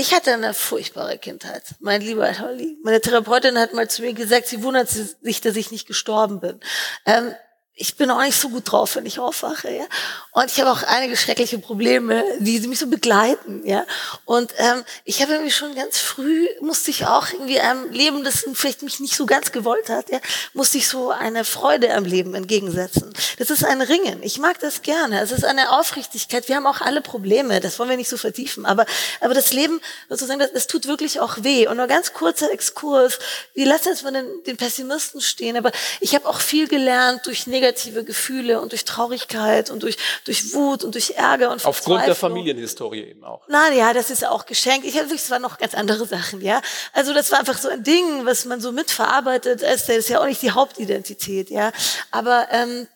ich 0.00 0.14
hatte 0.14 0.32
eine 0.32 0.54
furchtbare 0.54 1.18
Kindheit, 1.18 1.64
mein 1.80 2.00
lieber 2.00 2.38
Holly. 2.38 2.78
Meine 2.84 3.00
Therapeutin 3.00 3.58
hat 3.58 3.74
mal 3.74 3.90
zu 3.90 4.02
mir 4.02 4.14
gesagt, 4.14 4.46
sie 4.46 4.62
wundert 4.62 4.88
sich, 4.88 5.40
dass 5.40 5.56
ich 5.56 5.72
nicht 5.72 5.88
gestorben 5.88 6.38
bin. 6.38 6.60
Ähm, 7.04 7.34
ich 7.80 7.94
bin 7.94 8.10
auch 8.10 8.20
nicht 8.20 8.38
so 8.38 8.48
gut 8.48 8.70
drauf, 8.70 8.96
wenn 8.96 9.06
ich 9.06 9.20
aufwache, 9.20 9.70
ja. 9.70 9.84
Und 10.32 10.50
ich 10.50 10.60
habe 10.60 10.70
auch 10.72 10.82
einige 10.82 11.16
schreckliche 11.16 11.58
Probleme, 11.58 12.24
die 12.40 12.58
mich 12.66 12.80
so 12.80 12.88
begleiten, 12.88 13.62
ja. 13.64 13.86
Und 14.24 14.52
ähm, 14.58 14.84
ich 15.04 15.22
habe 15.22 15.32
irgendwie 15.32 15.52
schon 15.52 15.74
ganz 15.76 15.98
früh 15.98 16.48
musste 16.60 16.90
ich 16.90 17.06
auch 17.06 17.32
irgendwie 17.32 17.60
einem 17.60 17.90
Leben, 17.92 18.24
das 18.24 18.44
vielleicht 18.54 18.82
mich 18.82 18.98
nicht 18.98 19.14
so 19.14 19.26
ganz 19.26 19.52
gewollt 19.52 19.88
hat, 19.90 20.10
ja, 20.10 20.18
musste 20.54 20.78
ich 20.78 20.88
so 20.88 21.10
eine 21.10 21.44
Freude 21.44 21.94
am 21.94 22.04
Leben 22.04 22.34
entgegensetzen. 22.34 23.12
Das 23.38 23.50
ist 23.50 23.64
ein 23.64 23.80
Ringen. 23.80 24.22
Ich 24.22 24.38
mag 24.38 24.58
das 24.58 24.82
gerne. 24.82 25.20
Es 25.20 25.30
ist 25.30 25.44
eine 25.44 25.78
Aufrichtigkeit. 25.78 26.48
Wir 26.48 26.56
haben 26.56 26.66
auch 26.66 26.80
alle 26.80 27.00
Probleme. 27.00 27.60
Das 27.60 27.78
wollen 27.78 27.90
wir 27.90 27.96
nicht 27.96 28.10
so 28.10 28.16
vertiefen. 28.16 28.66
Aber 28.66 28.86
aber 29.20 29.34
das 29.34 29.52
Leben 29.52 29.80
sozusagen, 30.08 30.40
das, 30.40 30.52
das 30.52 30.66
tut 30.66 30.86
wirklich 30.86 31.20
auch 31.20 31.44
weh. 31.44 31.68
Und 31.68 31.76
nur 31.76 31.86
ganz 31.86 32.12
kurzer 32.12 32.50
Exkurs. 32.50 33.20
Wir 33.54 33.66
lassen 33.66 33.88
jetzt 33.90 34.02
mal 34.02 34.12
den, 34.12 34.26
den 34.46 34.56
Pessimisten 34.56 35.20
stehen. 35.20 35.56
Aber 35.56 35.70
ich 36.00 36.16
habe 36.16 36.26
auch 36.28 36.40
viel 36.40 36.66
gelernt 36.66 37.24
durch 37.26 37.46
negative 37.46 37.67
negative 37.68 38.04
Gefühle 38.04 38.60
und 38.60 38.72
durch 38.72 38.84
Traurigkeit 38.84 39.70
und 39.70 39.82
durch, 39.82 39.96
durch 40.24 40.54
Wut 40.54 40.84
und 40.84 40.94
durch 40.94 41.10
Ärger 41.10 41.50
und 41.50 41.64
Aufgrund 41.64 42.06
der 42.06 42.14
Familienhistorie 42.14 43.02
eben 43.02 43.24
auch. 43.24 43.46
Nein, 43.48 43.76
ja, 43.76 43.92
das 43.92 44.10
ist 44.10 44.26
auch 44.26 44.46
geschenkt. 44.46 44.86
Ich 44.86 44.98
hatte 44.98 45.14
es 45.14 45.30
war 45.30 45.38
noch 45.38 45.58
ganz 45.58 45.74
andere 45.74 46.06
Sachen, 46.06 46.40
ja. 46.40 46.60
Also 46.92 47.12
das 47.12 47.30
war 47.30 47.40
einfach 47.40 47.58
so 47.58 47.68
ein 47.68 47.82
Ding, 47.82 48.24
was 48.24 48.44
man 48.44 48.60
so 48.60 48.72
mitverarbeitet. 48.72 49.62
Das 49.62 49.88
ist 49.88 50.08
ja 50.08 50.20
auch 50.20 50.26
nicht 50.26 50.42
die 50.42 50.52
Hauptidentität, 50.52 51.50
ja. 51.50 51.72
Aber 52.10 52.48
ähm, 52.50 52.86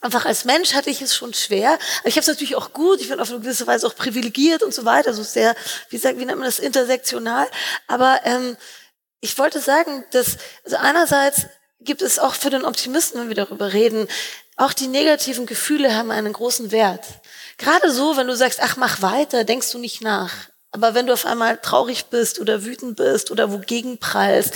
einfach 0.00 0.24
als 0.24 0.44
Mensch 0.44 0.74
hatte 0.74 0.90
ich 0.90 1.02
es 1.02 1.14
schon 1.14 1.34
schwer. 1.34 1.78
Aber 2.00 2.08
ich 2.08 2.14
habe 2.14 2.22
es 2.22 2.28
natürlich 2.28 2.56
auch 2.56 2.72
gut. 2.72 3.00
Ich 3.00 3.08
bin 3.08 3.20
auf 3.20 3.30
eine 3.30 3.40
gewisse 3.40 3.66
Weise 3.66 3.86
auch 3.86 3.94
privilegiert 3.94 4.62
und 4.62 4.72
so 4.72 4.84
weiter. 4.84 5.12
So 5.12 5.22
sehr, 5.22 5.54
wie 5.90 5.98
sagt, 5.98 6.18
wie 6.18 6.24
nennt 6.24 6.38
man 6.38 6.46
das, 6.46 6.58
intersektional. 6.58 7.46
Aber 7.86 8.20
ähm, 8.24 8.56
ich 9.20 9.36
wollte 9.38 9.60
sagen, 9.60 10.04
dass 10.12 10.38
also 10.64 10.76
einerseits 10.76 11.46
gibt 11.84 12.02
es 12.02 12.18
auch 12.18 12.34
für 12.34 12.50
den 12.50 12.64
Optimisten, 12.64 13.20
wenn 13.20 13.28
wir 13.28 13.36
darüber 13.36 13.72
reden, 13.72 14.08
auch 14.56 14.72
die 14.72 14.86
negativen 14.86 15.46
Gefühle 15.46 15.94
haben 15.94 16.10
einen 16.10 16.32
großen 16.32 16.70
Wert. 16.70 17.04
Gerade 17.58 17.90
so, 17.90 18.16
wenn 18.16 18.26
du 18.26 18.36
sagst, 18.36 18.60
ach, 18.62 18.76
mach 18.76 19.02
weiter, 19.02 19.44
denkst 19.44 19.70
du 19.72 19.78
nicht 19.78 20.02
nach. 20.02 20.32
Aber 20.70 20.94
wenn 20.94 21.06
du 21.06 21.12
auf 21.12 21.26
einmal 21.26 21.58
traurig 21.58 22.06
bist 22.06 22.40
oder 22.40 22.64
wütend 22.64 22.96
bist 22.96 23.30
oder 23.30 23.52
wogegen 23.52 23.98
prallst, 23.98 24.54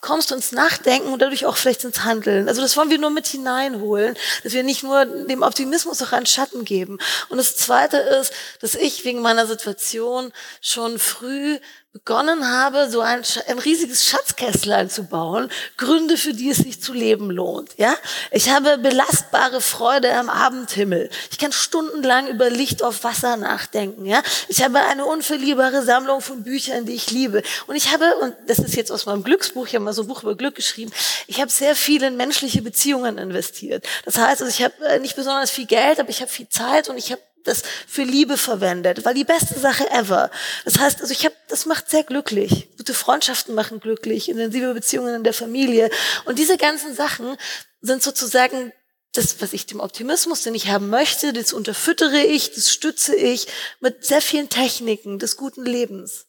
kommst 0.00 0.30
du 0.30 0.36
ins 0.36 0.52
Nachdenken 0.52 1.12
und 1.12 1.20
dadurch 1.20 1.46
auch 1.46 1.56
vielleicht 1.56 1.82
ins 1.82 2.04
Handeln. 2.04 2.48
Also 2.48 2.62
das 2.62 2.76
wollen 2.76 2.90
wir 2.90 2.98
nur 2.98 3.10
mit 3.10 3.26
hineinholen, 3.26 4.16
dass 4.44 4.52
wir 4.52 4.62
nicht 4.62 4.84
nur 4.84 5.04
dem 5.04 5.42
Optimismus 5.42 6.00
auch 6.02 6.12
einen 6.12 6.26
Schatten 6.26 6.64
geben. 6.64 6.98
Und 7.28 7.38
das 7.38 7.56
Zweite 7.56 7.96
ist, 7.96 8.32
dass 8.60 8.76
ich 8.76 9.04
wegen 9.04 9.20
meiner 9.20 9.46
Situation 9.46 10.32
schon 10.60 11.00
früh 11.00 11.58
begonnen 11.96 12.46
habe, 12.46 12.90
so 12.90 13.00
ein, 13.00 13.22
ein 13.48 13.58
riesiges 13.58 14.04
Schatzkästlein 14.04 14.90
zu 14.90 15.04
bauen, 15.04 15.50
Gründe, 15.78 16.18
für 16.18 16.34
die 16.34 16.50
es 16.50 16.58
sich 16.58 16.82
zu 16.82 16.92
leben 16.92 17.30
lohnt. 17.30 17.70
Ja, 17.78 17.94
ich 18.30 18.50
habe 18.50 18.76
belastbare 18.76 19.62
Freude 19.62 20.12
am 20.14 20.28
Abendhimmel. 20.28 21.08
Ich 21.30 21.38
kann 21.38 21.52
stundenlang 21.52 22.28
über 22.28 22.50
Licht 22.50 22.82
auf 22.82 23.02
Wasser 23.02 23.38
nachdenken. 23.38 24.04
Ja, 24.04 24.22
ich 24.48 24.62
habe 24.62 24.78
eine 24.80 25.06
unverlierbare 25.06 25.82
Sammlung 25.84 26.20
von 26.20 26.42
Büchern, 26.42 26.84
die 26.84 26.92
ich 26.92 27.10
liebe. 27.10 27.42
Und 27.66 27.76
ich 27.76 27.90
habe, 27.90 28.04
und 28.16 28.34
das 28.46 28.58
ist 28.58 28.76
jetzt 28.76 28.92
aus 28.92 29.06
meinem 29.06 29.24
Glücksbuch, 29.24 29.66
ich 29.66 29.74
habe 29.74 29.84
mal 29.84 29.94
so 29.94 30.02
ein 30.02 30.08
Buch 30.08 30.22
über 30.22 30.34
Glück 30.34 30.54
geschrieben. 30.54 30.92
Ich 31.26 31.40
habe 31.40 31.50
sehr 31.50 31.74
viel 31.74 32.02
in 32.02 32.18
menschliche 32.18 32.60
Beziehungen 32.60 33.16
investiert. 33.16 33.86
Das 34.04 34.18
heißt, 34.18 34.42
also 34.42 34.54
ich 34.54 34.62
habe 34.62 34.74
äh, 34.84 34.98
nicht 34.98 35.16
besonders 35.16 35.50
viel 35.50 35.66
Geld, 35.66 35.98
aber 35.98 36.10
ich 36.10 36.20
habe 36.20 36.30
viel 36.30 36.48
Zeit 36.50 36.90
und 36.90 36.98
ich 36.98 37.10
habe 37.10 37.22
das 37.46 37.62
für 37.86 38.02
Liebe 38.02 38.36
verwendet, 38.36 39.04
war 39.04 39.14
die 39.14 39.24
beste 39.24 39.58
Sache 39.58 39.88
ever. 39.90 40.30
Das 40.64 40.78
heißt, 40.78 41.00
also 41.00 41.12
ich 41.12 41.24
habe, 41.24 41.34
das 41.48 41.66
macht 41.66 41.90
sehr 41.90 42.04
glücklich. 42.04 42.68
Gute 42.76 42.94
Freundschaften 42.94 43.54
machen 43.54 43.80
glücklich, 43.80 44.28
intensive 44.28 44.74
Beziehungen 44.74 45.14
in 45.14 45.24
der 45.24 45.34
Familie 45.34 45.90
und 46.24 46.38
diese 46.38 46.56
ganzen 46.56 46.94
Sachen 46.94 47.36
sind 47.80 48.02
sozusagen 48.02 48.72
das, 49.12 49.40
was 49.40 49.52
ich 49.52 49.66
dem 49.66 49.80
Optimismus, 49.80 50.42
den 50.42 50.54
ich 50.54 50.68
haben 50.68 50.90
möchte, 50.90 51.32
das 51.32 51.52
unterfüttere 51.52 52.22
ich, 52.22 52.52
das 52.52 52.70
stütze 52.70 53.14
ich 53.14 53.46
mit 53.80 54.04
sehr 54.04 54.20
vielen 54.20 54.48
Techniken 54.48 55.18
des 55.18 55.36
guten 55.36 55.64
Lebens. 55.64 56.26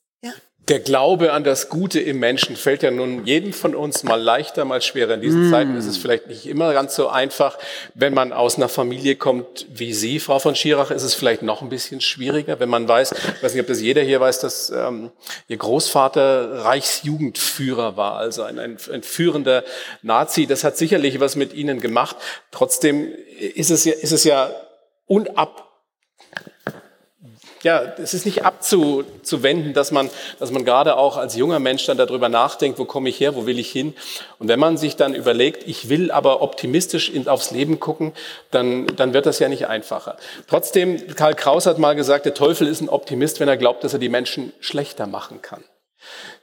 Der 0.68 0.82
Glaube 0.82 1.32
an 1.32 1.46
das 1.46 1.70
Gute 1.70 2.02
im 2.02 2.20
Menschen 2.20 2.58
fällt 2.58 2.84
ja 2.84 2.92
nun 2.92 3.26
jedem 3.26 3.54
von 3.54 3.74
uns 3.74 4.04
mal 4.04 4.22
leichter, 4.22 4.66
mal 4.66 4.82
schwerer. 4.82 5.14
In 5.14 5.22
diesen 5.22 5.48
mm. 5.48 5.52
Zeiten 5.52 5.78
ist 5.78 5.86
es 5.86 5.98
vielleicht 5.98 6.28
nicht 6.28 6.46
immer 6.46 6.74
ganz 6.74 6.94
so 6.94 7.08
einfach. 7.08 7.58
Wenn 7.94 8.14
man 8.14 8.34
aus 8.34 8.58
einer 8.58 8.68
Familie 8.68 9.16
kommt 9.16 9.66
wie 9.70 9.94
Sie, 9.94 10.20
Frau 10.20 10.40
von 10.40 10.56
Schirach, 10.56 10.92
ist 10.92 11.04
es 11.04 11.14
vielleicht 11.14 11.42
noch 11.42 11.62
ein 11.62 11.70
bisschen 11.70 12.02
schwieriger, 12.02 12.60
wenn 12.60 12.68
man 12.68 12.86
weiß, 12.86 13.14
ich 13.14 13.44
weiß 13.44 13.54
nicht, 13.54 13.62
ob 13.62 13.68
das 13.68 13.80
jeder 13.80 14.02
hier 14.02 14.20
weiß, 14.20 14.40
dass 14.40 14.70
ähm, 14.70 15.12
Ihr 15.48 15.58
Großvater 15.58 16.66
Reichsjugendführer 16.66 17.96
war, 17.96 18.18
also 18.18 18.44
ein, 18.44 18.60
ein, 18.60 18.78
ein 18.92 19.04
führender 19.04 19.64
Nazi. 20.02 20.48
Das 20.48 20.66
hat 20.66 20.76
sicherlich 20.76 21.22
was 21.22 21.38
mit 21.38 21.54
Ihnen 21.54 21.80
gemacht. 21.80 22.18
Trotzdem 22.52 23.08
ist 23.56 23.72
es 23.72 23.86
ja, 23.86 23.94
ist 23.94 24.12
es 24.12 24.26
ja 24.26 24.52
unab 25.06 25.67
ja, 27.64 27.82
es 27.98 28.14
ist 28.14 28.26
nicht 28.26 28.46
abzuwenden, 28.46 29.74
dass 29.74 29.92
man, 29.92 30.10
dass 30.40 30.52
man 30.52 30.66
gerade 30.66 30.98
auch 30.98 31.18
als 31.18 31.36
junger 31.36 31.60
Mensch 31.60 31.86
dann 31.86 31.98
darüber 31.98 32.30
nachdenkt, 32.30 32.80
wo 32.80 32.86
komme 32.86 33.10
ich 33.10 33.20
her, 33.20 33.36
wo 33.36 33.46
will 33.46 33.60
ich 33.60 33.72
hin. 33.72 33.94
Und 34.40 34.48
wenn 34.48 34.60
man 34.60 34.78
sich 34.78 34.96
dann 34.96 35.14
überlegt, 35.14 35.68
ich 35.68 35.90
will 35.90 36.12
aber 36.12 36.42
optimistisch 36.42 37.12
aufs 37.28 37.52
Leben 37.52 37.80
gucken, 37.80 38.14
dann, 38.52 38.88
dann 38.96 39.14
wird 39.14 39.26
das 39.26 39.40
ja 39.40 39.50
nicht 39.50 39.68
einfacher. 39.68 40.18
Trotzdem, 40.48 41.16
Karl 41.16 41.36
Kraus 41.36 41.66
hat 41.66 41.80
mal 41.80 41.96
gesagt, 41.96 42.26
der 42.26 42.34
Teufel 42.34 42.68
ist 42.68 42.82
ein 42.82 42.90
Optimist, 42.90 43.40
wenn 43.40 43.48
er 43.48 43.58
glaubt, 43.58 43.84
dass 43.84 43.94
er 43.94 44.00
die 44.00 44.10
Menschen 44.10 44.54
schlechter 44.60 45.08
machen 45.08 45.42
kann. 45.42 45.64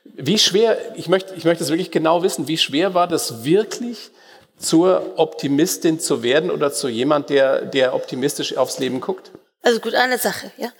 Wie 0.05 0.39
schwer, 0.39 0.77
ich 0.97 1.09
möchte, 1.09 1.35
ich 1.35 1.45
möchte 1.45 1.65
es 1.65 1.71
wirklich 1.71 1.91
genau 1.91 2.23
wissen, 2.23 2.49
wie 2.49 2.59
schwer 2.59 2.95
war 2.95 3.09
das 3.09 3.45
wirklich, 3.45 4.11
zur 4.57 5.15
Optimistin 5.17 5.99
zu 5.99 6.23
werden 6.23 6.51
oder 6.51 6.73
zu 6.73 6.89
jemand, 6.89 7.29
der, 7.29 7.63
der 7.63 7.95
optimistisch 7.95 8.57
aufs 8.57 8.79
Leben 8.79 9.01
guckt? 9.01 9.33
Also 9.65 9.81
gut, 9.81 9.95
eine 9.95 10.19
Sache, 10.19 10.53
ja. 10.59 10.73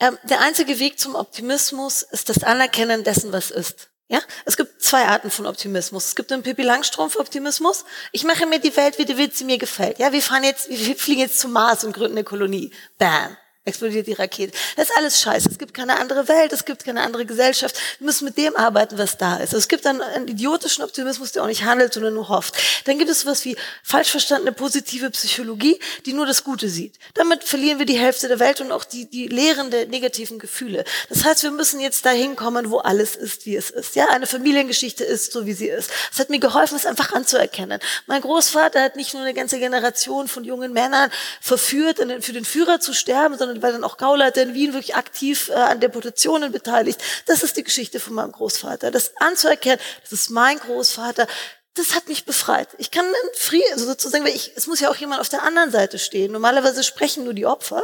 Ähm, 0.00 0.18
der 0.24 0.40
einzige 0.40 0.80
Weg 0.80 0.98
zum 0.98 1.14
Optimismus 1.14 2.02
ist 2.02 2.28
das 2.28 2.42
Anerkennen 2.42 3.04
dessen, 3.04 3.32
was 3.32 3.50
ist. 3.50 3.90
Ja, 4.08 4.20
es 4.44 4.56
gibt 4.56 4.82
zwei 4.82 5.06
Arten 5.06 5.30
von 5.30 5.46
Optimismus. 5.46 6.06
Es 6.06 6.16
gibt 6.16 6.30
den 6.30 6.42
Pippi 6.42 6.62
Langstrumpf 6.62 7.16
Optimismus. 7.16 7.84
Ich 8.12 8.24
mache 8.24 8.44
mir 8.44 8.58
die 8.58 8.76
Welt, 8.76 8.98
wie 8.98 9.06
die 9.06 9.16
Welt 9.16 9.34
sie 9.34 9.44
mir 9.44 9.56
gefällt. 9.56 9.98
Ja, 9.98 10.12
wir 10.12 10.20
fahren 10.20 10.44
jetzt, 10.44 10.68
wir 10.68 10.96
fliegen 10.96 11.20
jetzt 11.20 11.38
zum 11.38 11.52
Mars 11.52 11.84
und 11.84 11.94
gründen 11.94 12.18
eine 12.18 12.24
Kolonie. 12.24 12.70
Bam. 12.98 13.36
Explodiert 13.64 14.06
die 14.06 14.12
Rakete. 14.12 14.52
Das 14.76 14.90
ist 14.90 14.96
alles 14.96 15.20
scheiße. 15.20 15.48
Es 15.50 15.58
gibt 15.58 15.72
keine 15.72 15.98
andere 15.98 16.28
Welt, 16.28 16.52
es 16.52 16.64
gibt 16.64 16.84
keine 16.84 17.00
andere 17.00 17.24
Gesellschaft. 17.24 17.76
Wir 17.98 18.06
müssen 18.06 18.26
mit 18.26 18.36
dem 18.36 18.56
arbeiten, 18.56 18.98
was 18.98 19.16
da 19.16 19.36
ist. 19.36 19.54
Also 19.54 19.58
es 19.58 19.68
gibt 19.68 19.86
dann 19.86 20.02
einen 20.02 20.28
idiotischen 20.28 20.84
Optimismus, 20.84 21.32
der 21.32 21.42
auch 21.42 21.46
nicht 21.46 21.64
handelt, 21.64 21.94
sondern 21.94 22.14
nur 22.14 22.28
hofft. 22.28 22.54
Dann 22.84 22.98
gibt 22.98 23.10
es 23.10 23.24
was 23.24 23.44
wie 23.44 23.56
falsch 23.82 24.10
verstandene 24.10 24.52
positive 24.52 25.10
Psychologie, 25.10 25.80
die 26.04 26.12
nur 26.12 26.26
das 26.26 26.44
Gute 26.44 26.68
sieht. 26.68 26.98
Damit 27.14 27.44
verlieren 27.44 27.78
wir 27.78 27.86
die 27.86 27.98
Hälfte 27.98 28.28
der 28.28 28.38
Welt 28.38 28.60
und 28.60 28.70
auch 28.70 28.84
die, 28.84 29.06
die 29.06 29.28
Lehren 29.28 29.70
der 29.70 29.86
negativen 29.86 30.38
Gefühle. 30.38 30.84
Das 31.08 31.24
heißt, 31.24 31.42
wir 31.42 31.50
müssen 31.50 31.80
jetzt 31.80 32.04
dahin 32.04 32.36
kommen, 32.36 32.70
wo 32.70 32.78
alles 32.78 33.16
ist, 33.16 33.46
wie 33.46 33.56
es 33.56 33.70
ist. 33.70 33.96
Ja, 33.96 34.08
eine 34.10 34.26
Familiengeschichte 34.26 35.04
ist 35.04 35.32
so, 35.32 35.46
wie 35.46 35.54
sie 35.54 35.68
ist. 35.68 35.90
Es 36.12 36.18
hat 36.18 36.28
mir 36.28 36.38
geholfen, 36.40 36.76
es 36.76 36.84
einfach 36.84 37.12
anzuerkennen. 37.12 37.80
Mein 38.06 38.20
Großvater 38.20 38.82
hat 38.82 38.96
nicht 38.96 39.14
nur 39.14 39.22
eine 39.22 39.32
ganze 39.32 39.58
Generation 39.58 40.28
von 40.28 40.44
jungen 40.44 40.72
Männern 40.74 41.10
verführt, 41.40 42.00
für 42.20 42.32
den 42.32 42.44
Führer 42.44 42.80
zu 42.80 42.92
sterben, 42.92 43.38
sondern 43.38 43.53
war 43.62 43.72
dann 43.72 43.84
auch 43.84 43.96
Gauleiter 43.96 44.42
in 44.42 44.54
Wien 44.54 44.72
wirklich 44.72 44.96
aktiv 44.96 45.50
äh, 45.50 45.54
an 45.54 45.80
Deputationen 45.80 46.52
beteiligt. 46.52 47.00
Das 47.26 47.42
ist 47.42 47.56
die 47.56 47.64
Geschichte 47.64 48.00
von 48.00 48.14
meinem 48.14 48.32
Großvater. 48.32 48.90
Das 48.90 49.12
anzuerkennen, 49.18 49.80
das 50.02 50.12
ist 50.12 50.30
mein 50.30 50.58
Großvater, 50.58 51.26
das 51.74 51.94
hat 51.94 52.08
mich 52.08 52.24
befreit. 52.24 52.68
Ich 52.78 52.90
kann 52.90 53.04
Frieden, 53.34 53.72
also 53.72 53.84
sozusagen, 53.86 54.24
weil 54.24 54.34
ich, 54.34 54.52
es 54.56 54.66
muss 54.66 54.80
ja 54.80 54.90
auch 54.90 54.96
jemand 54.96 55.20
auf 55.20 55.28
der 55.28 55.42
anderen 55.42 55.72
Seite 55.72 55.98
stehen. 55.98 56.32
Normalerweise 56.32 56.84
sprechen 56.84 57.24
nur 57.24 57.34
die 57.34 57.46
Opfer. 57.46 57.82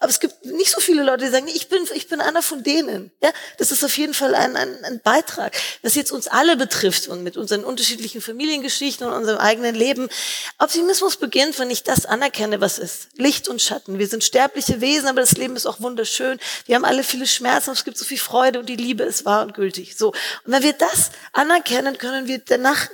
Aber 0.00 0.10
es 0.10 0.20
gibt 0.20 0.44
nicht 0.44 0.70
so 0.70 0.80
viele 0.80 1.02
Leute, 1.02 1.24
die 1.24 1.30
sagen, 1.30 1.48
ich 1.48 1.68
bin, 1.68 1.84
ich 1.92 2.08
bin 2.08 2.20
einer 2.20 2.42
von 2.42 2.62
denen. 2.62 3.10
Ja, 3.20 3.30
das 3.58 3.72
ist 3.72 3.84
auf 3.84 3.96
jeden 3.98 4.14
Fall 4.14 4.34
ein, 4.34 4.56
ein, 4.56 4.84
ein 4.84 5.00
Beitrag, 5.00 5.56
das 5.82 5.96
jetzt 5.96 6.12
uns 6.12 6.28
alle 6.28 6.56
betrifft 6.56 7.08
und 7.08 7.24
mit 7.24 7.36
unseren 7.36 7.64
unterschiedlichen 7.64 8.20
Familiengeschichten 8.20 9.06
und 9.06 9.12
unserem 9.12 9.38
eigenen 9.38 9.74
Leben. 9.74 10.08
Optimismus 10.58 11.16
beginnt, 11.16 11.58
wenn 11.58 11.70
ich 11.70 11.82
das 11.82 12.06
anerkenne, 12.06 12.60
was 12.60 12.78
ist. 12.78 13.08
Licht 13.16 13.48
und 13.48 13.60
Schatten. 13.60 13.98
Wir 13.98 14.06
sind 14.06 14.22
sterbliche 14.22 14.80
Wesen, 14.80 15.08
aber 15.08 15.20
das 15.20 15.32
Leben 15.32 15.56
ist 15.56 15.66
auch 15.66 15.80
wunderschön. 15.80 16.38
Wir 16.66 16.76
haben 16.76 16.84
alle 16.84 17.02
viele 17.02 17.26
Schmerzen, 17.26 17.72
es 17.72 17.84
gibt 17.84 17.98
so 17.98 18.04
viel 18.04 18.18
Freude 18.18 18.60
und 18.60 18.68
die 18.68 18.76
Liebe 18.76 19.02
ist 19.02 19.24
wahr 19.24 19.42
und 19.42 19.54
gültig. 19.54 19.96
So. 19.96 20.08
Und 20.08 20.52
wenn 20.52 20.62
wir 20.62 20.74
das 20.74 21.10
anerkennen, 21.32 21.98
können 21.98 22.28
wir 22.28 22.38
danach 22.38 22.88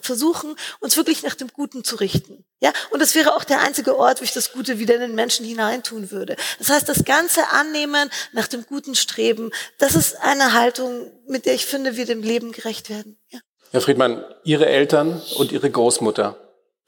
versuchen, 0.00 0.56
uns 0.80 0.96
wirklich 0.96 1.22
nach 1.22 1.34
dem 1.34 1.48
Guten 1.48 1.84
zu 1.84 1.96
richten. 1.96 2.44
Ja, 2.60 2.72
und 2.90 3.02
das 3.02 3.14
wäre 3.14 3.34
auch 3.34 3.44
der 3.44 3.60
einzige 3.60 3.98
Ort, 3.98 4.20
wo 4.20 4.24
ich 4.24 4.32
das 4.32 4.52
Gute 4.52 4.78
wieder 4.78 4.94
in 4.94 5.00
den 5.00 5.14
Menschen 5.14 5.44
hineintun 5.44 6.10
würde. 6.10 6.36
Das 6.58 6.70
heißt, 6.70 6.88
das 6.88 7.04
ganze 7.04 7.48
Annehmen 7.48 8.10
nach 8.32 8.46
dem 8.46 8.64
Guten 8.64 8.94
streben, 8.94 9.50
das 9.78 9.94
ist 9.94 10.16
eine 10.20 10.52
Haltung, 10.52 11.10
mit 11.26 11.46
der 11.46 11.54
ich 11.54 11.66
finde, 11.66 11.96
wir 11.96 12.06
dem 12.06 12.22
Leben 12.22 12.52
gerecht 12.52 12.90
werden. 12.90 13.18
Ja. 13.30 13.40
Herr 13.72 13.80
Friedmann, 13.80 14.24
Ihre 14.44 14.66
Eltern 14.66 15.20
und 15.36 15.50
Ihre 15.50 15.70
Großmutter 15.70 16.36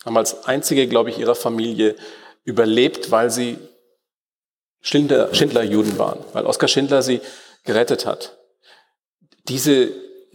haben 0.05 0.17
als 0.17 0.45
einzige, 0.45 0.87
glaube 0.87 1.11
ich, 1.11 1.19
ihrer 1.19 1.35
Familie 1.35 1.97
überlebt, 2.45 3.11
weil 3.11 3.31
sie 3.31 3.59
Schindler, 4.81 5.35
Schindler-Juden 5.35 5.99
waren, 5.99 6.23
weil 6.35 6.45
Oskar 6.45 6.69
Schindler 6.69 7.03
sie 7.03 7.21
gerettet 7.65 8.05
hat. 8.05 8.37
Diese, 9.49 9.91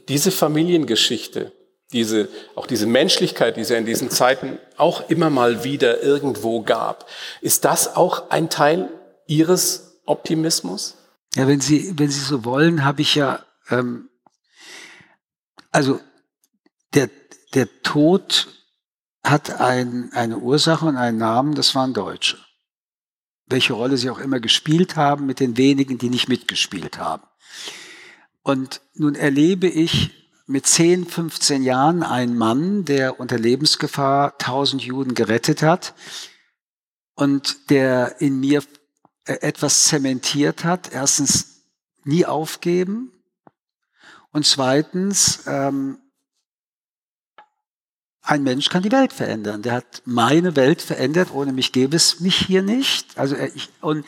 diese 0.08 0.32
Familiengeschichte, 0.32 1.52
diese, 1.92 2.30
auch 2.56 2.68
diese 2.68 2.86
Menschlichkeit, 2.86 3.58
die 3.58 3.62
es 3.62 3.70
in 3.72 3.86
diesen 3.86 4.12
Zeiten 4.12 4.60
auch 4.78 5.10
immer 5.10 5.30
mal 5.30 5.64
wieder 5.64 6.02
irgendwo 6.04 6.62
gab. 6.62 7.10
Ist 7.42 7.66
das 7.66 7.96
auch 7.96 8.30
ein 8.30 8.50
Teil 8.50 8.90
Ihres 9.26 10.02
Optimismus? 10.06 10.98
Ja, 11.36 11.48
wenn 11.48 11.62
Sie, 11.62 11.94
wenn 11.98 12.10
Sie 12.10 12.20
so 12.20 12.46
wollen, 12.46 12.86
habe 12.86 13.02
ich 13.02 13.16
ja, 13.16 13.44
ähm, 13.70 14.10
also 15.72 16.00
der, 16.94 17.10
der 17.54 17.68
Tod 17.82 18.48
hat 19.24 19.60
ein, 19.60 20.12
eine 20.14 20.38
Ursache 20.38 20.86
und 20.86 20.98
einen 20.98 21.18
Namen, 21.18 21.56
das 21.56 21.76
waren 21.76 21.94
Deutsche. 21.94 22.38
Welche 23.46 23.74
Rolle 23.74 23.98
sie 23.98 24.10
auch 24.10 24.20
immer 24.20 24.40
gespielt 24.40 24.96
haben, 24.96 25.26
mit 25.26 25.40
den 25.40 25.58
wenigen, 25.58 25.98
die 25.98 26.10
nicht 26.10 26.30
mitgespielt 26.30 27.00
haben. 27.00 27.24
Und 28.44 28.82
nun 28.94 29.16
erlebe 29.16 29.68
ich 29.68 30.19
mit 30.50 30.66
10, 30.66 31.06
15 31.06 31.62
Jahren 31.62 32.02
ein 32.02 32.36
Mann, 32.36 32.84
der 32.84 33.20
unter 33.20 33.38
Lebensgefahr 33.38 34.34
1000 34.40 34.82
Juden 34.82 35.14
gerettet 35.14 35.62
hat 35.62 35.94
und 37.14 37.70
der 37.70 38.20
in 38.20 38.40
mir 38.40 38.64
äh, 39.26 39.34
etwas 39.42 39.84
zementiert 39.84 40.64
hat. 40.64 40.92
Erstens, 40.92 41.62
nie 42.04 42.26
aufgeben. 42.26 43.12
Und 44.32 44.44
zweitens, 44.44 45.44
ähm, 45.46 46.00
ein 48.24 48.42
Mensch 48.42 48.70
kann 48.70 48.82
die 48.82 48.92
Welt 48.92 49.14
verändern. 49.14 49.62
Der 49.62 49.74
hat 49.74 50.02
meine 50.06 50.56
Welt 50.56 50.82
verändert. 50.82 51.32
Ohne 51.32 51.54
mich 51.54 51.74
gäbe 51.74 51.96
es 51.96 52.22
mich 52.22 52.38
hier 52.38 52.64
nicht. 52.64 53.20
Also 53.20 53.36
äh, 53.36 53.52
ich, 53.54 53.70
und, 53.82 54.04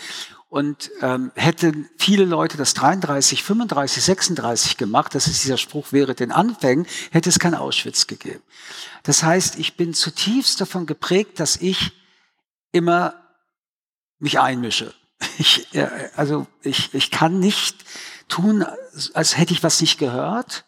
und 0.51 0.91
ähm, 1.01 1.31
hätten 1.35 1.89
viele 1.97 2.25
Leute 2.25 2.57
das 2.57 2.73
33, 2.73 3.41
35, 3.41 4.03
36 4.03 4.75
gemacht, 4.75 5.15
das 5.15 5.27
ist 5.27 5.45
dieser 5.45 5.57
Spruch, 5.57 5.93
wäre 5.93 6.13
den 6.13 6.33
Anfängen, 6.33 6.85
hätte 7.09 7.29
es 7.29 7.39
kein 7.39 7.55
Auschwitz 7.55 8.05
gegeben. 8.05 8.41
Das 9.03 9.23
heißt, 9.23 9.57
ich 9.57 9.77
bin 9.77 9.93
zutiefst 9.93 10.59
davon 10.59 10.87
geprägt, 10.87 11.39
dass 11.39 11.55
ich 11.55 11.93
immer 12.73 13.13
mich 14.19 14.41
einmische. 14.41 14.93
Ich, 15.37 15.73
äh, 15.73 15.87
also 16.17 16.47
ich, 16.63 16.93
ich 16.93 17.11
kann 17.11 17.39
nicht 17.39 17.85
tun, 18.27 18.65
als 19.13 19.37
hätte 19.37 19.53
ich 19.53 19.63
was 19.63 19.79
nicht 19.79 19.99
gehört. 19.99 20.65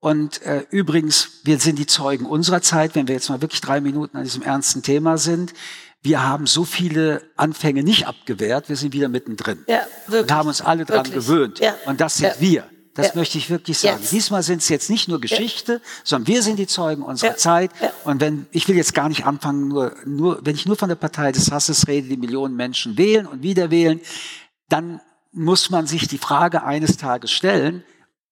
Und 0.00 0.42
äh, 0.42 0.66
übrigens, 0.70 1.40
wir 1.44 1.58
sind 1.58 1.78
die 1.78 1.86
Zeugen 1.86 2.26
unserer 2.26 2.60
Zeit, 2.60 2.94
wenn 2.94 3.08
wir 3.08 3.14
jetzt 3.14 3.30
mal 3.30 3.40
wirklich 3.40 3.62
drei 3.62 3.80
Minuten 3.80 4.18
an 4.18 4.24
diesem 4.24 4.42
ernsten 4.42 4.82
Thema 4.82 5.16
sind 5.16 5.54
wir 6.02 6.22
haben 6.22 6.46
so 6.46 6.64
viele 6.64 7.22
Anfänge 7.36 7.82
nicht 7.82 8.06
abgewehrt, 8.06 8.68
wir 8.68 8.76
sind 8.76 8.92
wieder 8.92 9.08
mittendrin. 9.08 9.64
Ja, 9.66 9.82
wirklich. 10.06 10.22
Und 10.22 10.32
haben 10.32 10.48
uns 10.48 10.60
alle 10.60 10.84
dran 10.84 11.06
wirklich. 11.06 11.14
gewöhnt. 11.14 11.58
Ja. 11.58 11.74
Und 11.86 12.00
das 12.00 12.16
sind 12.18 12.34
ja. 12.34 12.40
wir. 12.40 12.64
Das 12.94 13.08
ja. 13.08 13.12
möchte 13.14 13.38
ich 13.38 13.48
wirklich 13.48 13.78
sagen. 13.78 13.98
Jetzt. 14.00 14.12
Diesmal 14.12 14.42
sind 14.42 14.60
es 14.60 14.68
jetzt 14.68 14.90
nicht 14.90 15.08
nur 15.08 15.20
Geschichte, 15.20 15.74
ja. 15.74 15.80
sondern 16.02 16.26
wir 16.26 16.42
sind 16.42 16.58
die 16.58 16.66
Zeugen 16.66 17.02
unserer 17.02 17.30
ja. 17.30 17.36
Zeit. 17.36 17.70
Und 18.04 18.20
wenn, 18.20 18.46
ich 18.50 18.66
will 18.66 18.76
jetzt 18.76 18.92
gar 18.92 19.08
nicht 19.08 19.24
anfangen, 19.24 19.68
nur, 19.68 19.94
nur, 20.04 20.40
wenn 20.44 20.56
ich 20.56 20.66
nur 20.66 20.76
von 20.76 20.88
der 20.88 20.96
Partei 20.96 21.30
des 21.30 21.52
Hasses 21.52 21.86
rede, 21.86 22.08
die 22.08 22.16
Millionen 22.16 22.56
Menschen 22.56 22.98
wählen 22.98 23.26
und 23.26 23.42
wieder 23.42 23.70
wählen, 23.70 24.00
dann 24.68 25.00
muss 25.30 25.70
man 25.70 25.86
sich 25.86 26.08
die 26.08 26.18
Frage 26.18 26.64
eines 26.64 26.96
Tages 26.96 27.30
stellen, 27.30 27.84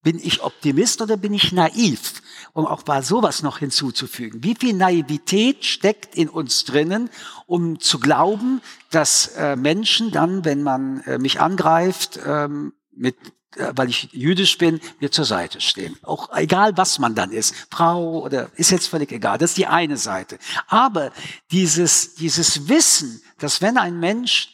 bin 0.06 0.20
ich 0.22 0.40
Optimist 0.40 1.02
oder 1.02 1.16
bin 1.16 1.34
ich 1.34 1.50
naiv? 1.50 2.22
Um 2.52 2.64
auch 2.64 2.86
mal 2.86 3.02
sowas 3.02 3.42
noch 3.42 3.58
hinzuzufügen. 3.58 4.44
Wie 4.44 4.54
viel 4.54 4.72
Naivität 4.72 5.64
steckt 5.64 6.14
in 6.14 6.28
uns 6.28 6.64
drinnen, 6.64 7.10
um 7.46 7.80
zu 7.80 7.98
glauben, 7.98 8.62
dass 8.92 9.32
äh, 9.36 9.56
Menschen 9.56 10.12
dann, 10.12 10.44
wenn 10.44 10.62
man 10.62 11.00
äh, 11.00 11.18
mich 11.18 11.40
angreift, 11.40 12.20
ähm, 12.24 12.72
mit 12.92 13.16
äh, 13.56 13.72
weil 13.74 13.88
ich 13.88 14.10
jüdisch 14.12 14.58
bin, 14.58 14.80
mir 15.00 15.10
zur 15.10 15.24
Seite 15.24 15.60
stehen. 15.60 15.96
Auch 16.02 16.28
egal, 16.36 16.76
was 16.76 17.00
man 17.00 17.16
dann 17.16 17.32
ist, 17.32 17.52
Frau 17.72 18.20
oder 18.20 18.48
ist 18.54 18.70
jetzt 18.70 18.86
völlig 18.86 19.10
egal. 19.10 19.38
Das 19.38 19.50
ist 19.50 19.58
die 19.58 19.66
eine 19.66 19.96
Seite. 19.96 20.38
Aber 20.68 21.10
dieses, 21.50 22.14
dieses 22.14 22.68
Wissen, 22.68 23.20
dass 23.40 23.60
wenn 23.60 23.76
ein 23.76 23.98
Mensch 23.98 24.50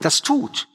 das 0.00 0.22
tut, 0.22 0.66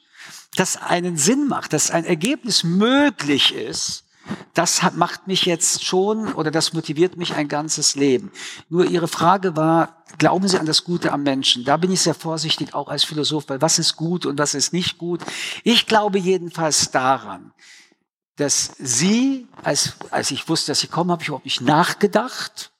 das 0.55 0.77
einen 0.77 1.17
Sinn 1.17 1.49
macht, 1.49 1.73
dass 1.73 1.91
ein 1.91 2.05
Ergebnis 2.05 2.63
möglich 2.63 3.53
ist, 3.53 4.04
das 4.53 4.81
macht 4.93 5.27
mich 5.27 5.45
jetzt 5.45 5.83
schon 5.83 6.33
oder 6.33 6.51
das 6.51 6.73
motiviert 6.73 7.17
mich 7.17 7.33
ein 7.33 7.47
ganzes 7.47 7.95
Leben. 7.95 8.31
Nur 8.69 8.85
Ihre 8.85 9.07
Frage 9.07 9.55
war, 9.55 10.03
glauben 10.17 10.47
Sie 10.47 10.57
an 10.57 10.65
das 10.65 10.83
Gute 10.83 11.11
am 11.11 11.23
Menschen? 11.23 11.65
Da 11.65 11.77
bin 11.77 11.91
ich 11.91 12.01
sehr 12.01 12.13
vorsichtig, 12.13 12.73
auch 12.73 12.87
als 12.87 13.03
Philosoph, 13.03 13.49
weil 13.49 13.61
was 13.61 13.79
ist 13.79 13.95
gut 13.95 14.25
und 14.25 14.39
was 14.39 14.53
ist 14.53 14.73
nicht 14.73 14.97
gut? 14.97 15.21
Ich 15.63 15.87
glaube 15.87 16.19
jedenfalls 16.19 16.91
daran, 16.91 17.53
dass 18.37 18.71
Sie, 18.77 19.47
als, 19.63 19.93
als 20.11 20.31
ich 20.31 20.47
wusste, 20.49 20.71
dass 20.71 20.79
Sie 20.79 20.87
kommen, 20.87 21.11
habe 21.11 21.21
ich 21.21 21.29
überhaupt 21.29 21.45
nicht 21.45 21.61
nachgedacht. 21.61 22.71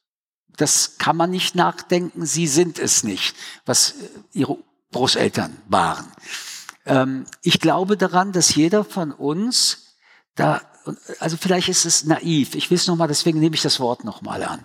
Das 0.58 0.98
kann 0.98 1.18
man 1.18 1.32
nicht 1.32 1.56
nachdenken. 1.56 2.26
Sie 2.26 2.48
sind 2.48 2.80
es 2.80 3.04
nicht, 3.04 3.36
was 3.66 3.92
äh, 3.92 4.10
Ihre 4.32 4.58
Großeltern 4.94 5.56
waren. 5.68 6.10
Ähm, 6.86 7.26
ich 7.42 7.60
glaube 7.60 7.98
daran, 7.98 8.32
dass 8.32 8.56
jeder 8.56 8.84
von 8.84 9.12
uns 9.12 9.96
da 10.36 10.62
also 11.20 11.38
vielleicht 11.38 11.70
ist 11.70 11.86
es 11.86 12.06
naiv. 12.06 12.56
Ich 12.56 12.70
will 12.70 12.76
es 12.78 12.88
nochmal, 12.88 13.08
deswegen 13.08 13.40
nehme 13.40 13.56
ich 13.56 13.62
das 13.62 13.80
Wort 13.80 14.04
nochmal 14.04 14.44
an. 14.44 14.64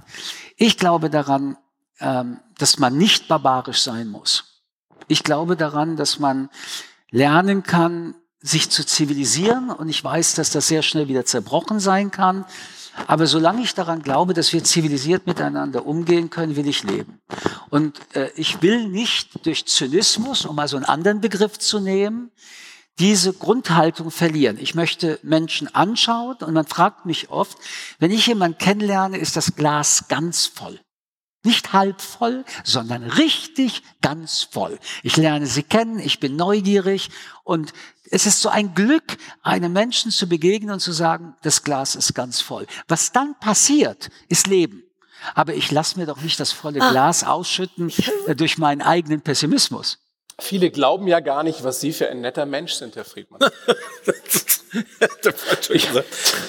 Ich 0.57 0.77
glaube 0.77 1.11
daran, 1.11 1.57
ähm, 2.01 2.41
dass 2.59 2.79
man 2.79 2.97
nicht 2.97 3.29
barbarisch 3.29 3.83
sein 3.83 4.09
muss. 4.09 4.63
Ich 5.09 5.25
glaube 5.25 5.57
daran, 5.57 5.97
dass 5.97 6.19
man 6.19 6.51
lernen 7.11 7.63
kann, 7.63 8.15
sich 8.41 8.71
zu 8.71 8.85
zivilisieren. 8.87 9.71
Und 9.71 9.89
ich 9.89 10.03
weiß, 10.03 10.35
dass 10.35 10.51
das 10.51 10.69
sehr 10.69 10.83
schnell 10.83 11.09
wieder 11.09 11.25
zerbrochen 11.25 11.81
sein 11.81 12.11
kann. 12.11 12.45
Aber 13.07 13.27
solange 13.27 13.63
ich 13.63 13.75
daran 13.75 14.03
glaube, 14.03 14.35
dass 14.35 14.53
wir 14.53 14.65
zivilisiert 14.65 15.27
miteinander 15.27 15.87
umgehen 15.87 16.31
können, 16.31 16.57
will 16.57 16.69
ich 16.69 16.83
leben. 16.83 17.21
Und 17.71 17.99
äh, 18.15 18.31
ich 18.35 18.63
will 18.63 18.89
nicht 18.89 19.47
durch 19.47 19.67
Zynismus, 19.67 20.45
um 20.45 20.57
mal 20.57 20.69
so 20.69 20.77
einen 20.77 20.87
anderen 20.87 21.21
Begriff 21.21 21.59
zu 21.59 21.81
nehmen, 21.81 22.31
diese 23.01 23.33
Grundhaltung 23.33 24.11
verlieren. 24.11 24.59
Ich 24.61 24.75
möchte 24.75 25.19
Menschen 25.23 25.75
anschauen 25.75 26.37
und 26.41 26.53
man 26.53 26.67
fragt 26.67 27.07
mich 27.07 27.31
oft, 27.31 27.59
wenn 27.99 28.11
ich 28.11 28.27
jemanden 28.27 28.59
kennenlerne, 28.59 29.17
ist 29.17 29.37
das 29.37 29.57
Glas 29.57 30.05
ganz 30.09 30.47
voll. 30.47 30.79
Nicht 31.43 31.73
halb 31.73 32.03
voll, 32.03 32.45
sondern 32.63 33.03
richtig 33.03 33.83
ganz 34.03 34.43
voll. 34.43 34.79
Ich 35.03 35.17
lerne 35.17 35.47
sie 35.47 35.63
kennen, 35.63 35.99
ich 35.99 36.21
bin 36.21 36.37
neugierig 36.37 37.09
und 37.43 37.73
es 38.11 38.27
ist 38.27 38.43
so 38.43 38.51
ein 38.51 38.75
Glück, 38.75 39.17
einem 39.43 39.73
Menschen 39.73 40.11
zu 40.11 40.29
begegnen 40.29 40.73
und 40.73 40.81
zu 40.81 40.93
sagen, 40.93 41.35
das 41.43 41.63
Glas 41.63 41.95
ist 41.95 42.15
ganz 42.15 42.43
voll. 42.43 42.67
Was 42.89 43.13
dann 43.13 43.35
passiert, 43.41 44.11
ist 44.29 44.47
Leben. 44.47 44.83
Aber 45.35 45.55
ich 45.55 45.71
lasse 45.71 45.99
mir 45.99 46.07
doch 46.07 46.21
nicht 46.21 46.39
das 46.39 46.53
volle 46.53 46.83
ah. 46.83 46.91
Glas 46.91 47.25
ausschütten 47.25 47.91
durch 48.37 48.59
meinen 48.59 48.83
eigenen 48.83 49.23
Pessimismus. 49.23 49.99
Viele 50.41 50.71
glauben 50.71 51.07
ja 51.07 51.21
gar 51.21 51.43
nicht, 51.43 51.65
was 51.65 51.81
Sie 51.81 51.93
für 51.93 52.09
ein 52.09 52.21
netter 52.21 52.47
Mensch 52.47 52.75
sind, 52.75 52.97
Herr 52.97 53.05
Friedmann. 53.05 53.41
ich, 55.71 55.89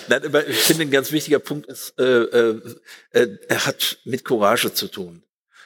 Nein, 0.08 0.26
aber 0.26 0.48
ich 0.48 0.58
finde, 0.58 0.84
ein 0.84 0.92
ganz 0.92 1.12
wichtiger 1.12 1.40
Punkt 1.40 1.68
ist, 1.68 2.00
äh, 2.00 2.04
äh, 2.04 2.62
äh, 3.12 3.28
er 3.48 3.66
hat 3.66 3.98
mit 4.06 4.26
Courage 4.26 4.74
zu 4.74 4.88
tun. 4.88 5.24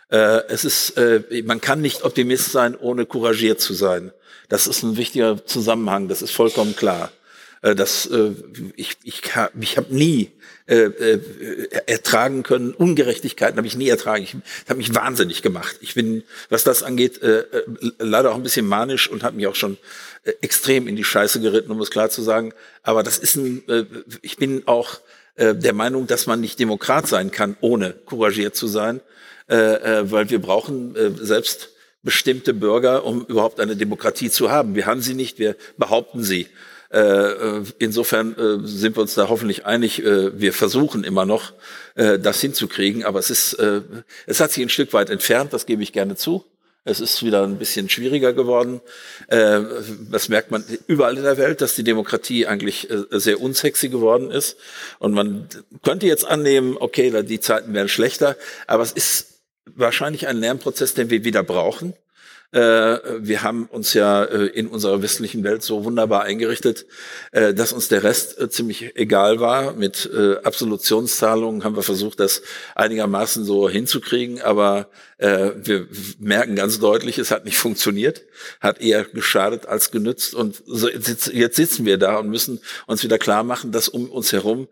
Äh, 0.10 0.44
es 0.48 0.66
ist, 0.66 0.98
äh, 0.98 1.22
man 1.44 1.62
kann 1.62 1.82
nicht 1.82 2.04
Optimist 2.04 2.52
sein, 2.52 2.76
ohne 2.76 3.06
couragiert 3.06 3.60
zu 3.62 3.74
sein. 3.74 4.12
Das 4.50 4.68
ist 4.68 4.84
ein 4.84 4.98
wichtiger 4.98 5.46
Zusammenhang, 5.46 6.08
das 6.08 6.22
ist 6.22 6.32
vollkommen 6.32 6.76
klar. 6.76 7.12
Das, 7.62 8.08
ich 8.76 8.96
ich, 9.04 9.22
ich 9.24 9.36
habe 9.78 9.96
nie 9.96 10.32
äh, 10.68 10.86
äh, 10.86 11.20
ertragen 11.86 12.42
können. 12.42 12.74
Ungerechtigkeiten 12.74 13.58
habe 13.58 13.68
ich 13.68 13.78
nie 13.78 13.88
ertragen. 13.88 14.24
Ich 14.24 14.36
habe 14.68 14.78
mich 14.78 14.96
wahnsinnig 14.96 15.44
gemacht. 15.44 15.78
Ich 15.82 15.94
bin, 15.94 16.24
was 16.50 16.64
das 16.64 16.82
angeht, 16.82 17.22
äh, 17.22 17.42
äh, 17.42 17.64
leider 18.00 18.32
auch 18.32 18.36
ein 18.36 18.42
bisschen 18.42 18.66
manisch 18.66 19.08
und 19.08 19.24
habe 19.24 19.36
mich 19.36 19.46
auch 19.46 19.54
schon 19.54 19.78
äh, 20.24 20.34
extrem 20.42 20.88
in 20.88 20.96
die 20.96 21.04
Scheiße 21.04 21.40
geritten, 21.40 21.72
um 21.72 21.80
es 21.82 21.92
klar 21.92 22.10
zu 22.10 22.24
sagen. 22.24 22.52
Aber 22.82 23.04
das 23.04 23.20
ist 23.20 23.36
ein, 23.36 23.62
äh, 23.70 23.86
ich 24.24 24.38
bin 24.38 24.64
auch 24.66 25.02
äh, 25.36 25.54
der 25.54 25.74
Meinung, 25.74 26.08
dass 26.08 26.26
man 26.26 26.42
nicht 26.42 26.60
Demokrat 26.60 27.08
sein 27.08 27.30
kann, 27.30 27.58
ohne 27.62 27.92
couragiert 27.92 28.56
zu 28.56 28.66
sein, 28.66 29.02
äh, 29.48 29.56
äh, 29.56 30.12
weil 30.12 30.32
wir 30.32 30.42
brauchen 30.42 30.96
äh, 30.96 31.12
selbst 31.24 31.70
bestimmte 32.02 32.56
Bürger, 32.56 33.06
um 33.06 33.24
überhaupt 33.26 33.60
eine 33.60 33.76
Demokratie 33.76 34.32
zu 34.32 34.50
haben. 34.50 34.74
Wir 34.74 34.88
haben 34.88 35.02
sie 35.02 35.14
nicht, 35.14 35.38
wir 35.38 35.56
behaupten 35.78 36.24
sie. 36.24 36.48
Äh, 36.90 37.64
insofern 37.80 38.36
äh, 38.38 38.68
sind 38.68 38.96
wir 38.96 39.02
uns 39.02 39.16
da 39.16 39.28
hoffentlich 39.30 39.66
einig. 39.66 40.04
Äh, 40.04 40.40
wir 40.40 40.54
versuchen 40.54 41.04
immer 41.04 41.26
noch, 41.26 41.54
das 41.96 42.42
hinzukriegen, 42.42 43.06
aber 43.06 43.20
es 43.20 43.30
ist, 43.30 43.58
es 44.26 44.42
hat 44.42 44.52
sich 44.52 44.62
ein 44.62 44.68
Stück 44.68 44.92
weit 44.92 45.10
entfernt. 45.10 45.54
Das 45.54 45.66
gebe 45.66 45.82
ich 45.82 45.94
gerne 45.94 46.18
zu. 46.18 46.44
Es 46.84 47.00
ist 47.00 47.24
wieder 47.24 47.44
ein 47.44 47.58
bisschen 47.58 47.88
schwieriger 47.88 48.34
geworden. 48.34 48.82
Das 49.30 50.28
merkt 50.28 50.52
man 50.52 50.66
überall 50.88 51.16
in 51.16 51.24
der 51.24 51.38
Welt, 51.38 51.62
dass 51.62 51.74
die 51.74 51.86
Demokratie 51.86 52.48
eigentlich 52.48 52.90
sehr 53.12 53.40
unsexy 53.40 53.88
geworden 53.88 54.30
ist. 54.30 54.58
Und 55.00 55.14
man 55.14 55.48
könnte 55.84 56.06
jetzt 56.06 56.28
annehmen, 56.28 56.76
okay, 56.78 57.24
die 57.24 57.40
Zeiten 57.40 57.74
werden 57.74 57.88
schlechter, 57.88 58.36
aber 58.68 58.84
es 58.84 58.92
ist 58.92 59.40
wahrscheinlich 59.74 60.28
ein 60.28 60.36
Lernprozess, 60.36 60.96
den 60.96 61.10
wir 61.10 61.24
wieder 61.24 61.44
brauchen. 61.44 61.94
Äh, 62.52 63.00
wir 63.20 63.44
haben 63.44 63.66
uns 63.66 63.94
ja 63.94 64.24
äh, 64.24 64.46
in 64.46 64.68
unserer 64.68 65.02
westlichen 65.02 65.44
Welt 65.44 65.62
so 65.62 65.84
wunderbar 65.84 66.24
eingerichtet, 66.24 66.86
äh, 67.32 67.54
dass 67.54 67.74
uns 67.74 67.90
der 67.90 68.04
Rest 68.04 68.38
ziemlich 68.54 68.96
egal 68.96 69.40
war. 69.40 69.74
Mit 69.74 70.10
Absolutionszahlungen 70.44 71.64
haben 71.64 71.76
wir 71.76 71.84
versucht, 71.84 72.20
das 72.20 72.42
einigermaßen 72.76 73.44
so 73.44 73.70
hinzukriegen, 73.70 74.42
aber 74.42 74.90
wir 75.18 75.88
merken 76.20 76.56
ganz 76.56 76.80
deutlich, 76.80 77.18
es 77.18 77.32
hat 77.32 77.46
nicht 77.46 77.58
funktioniert, 77.58 78.24
hat 78.60 78.82
eher 78.82 79.06
geschadet 79.06 79.66
als 79.66 79.92
genützt. 79.92 80.34
Und 80.36 80.62
jetzt 80.68 81.56
sitzen 81.56 81.86
wir 81.86 81.98
da 81.98 82.18
und 82.18 82.30
müssen 82.30 82.60
uns 82.86 83.04
wieder 83.04 83.18
klar 83.18 83.44
machen, 83.44 83.72
dass 83.72 83.88
um 83.88 84.10
uns 84.10 84.34
herum 84.34 84.68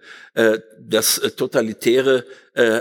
das 0.80 1.21
Totalitäre 1.38 2.26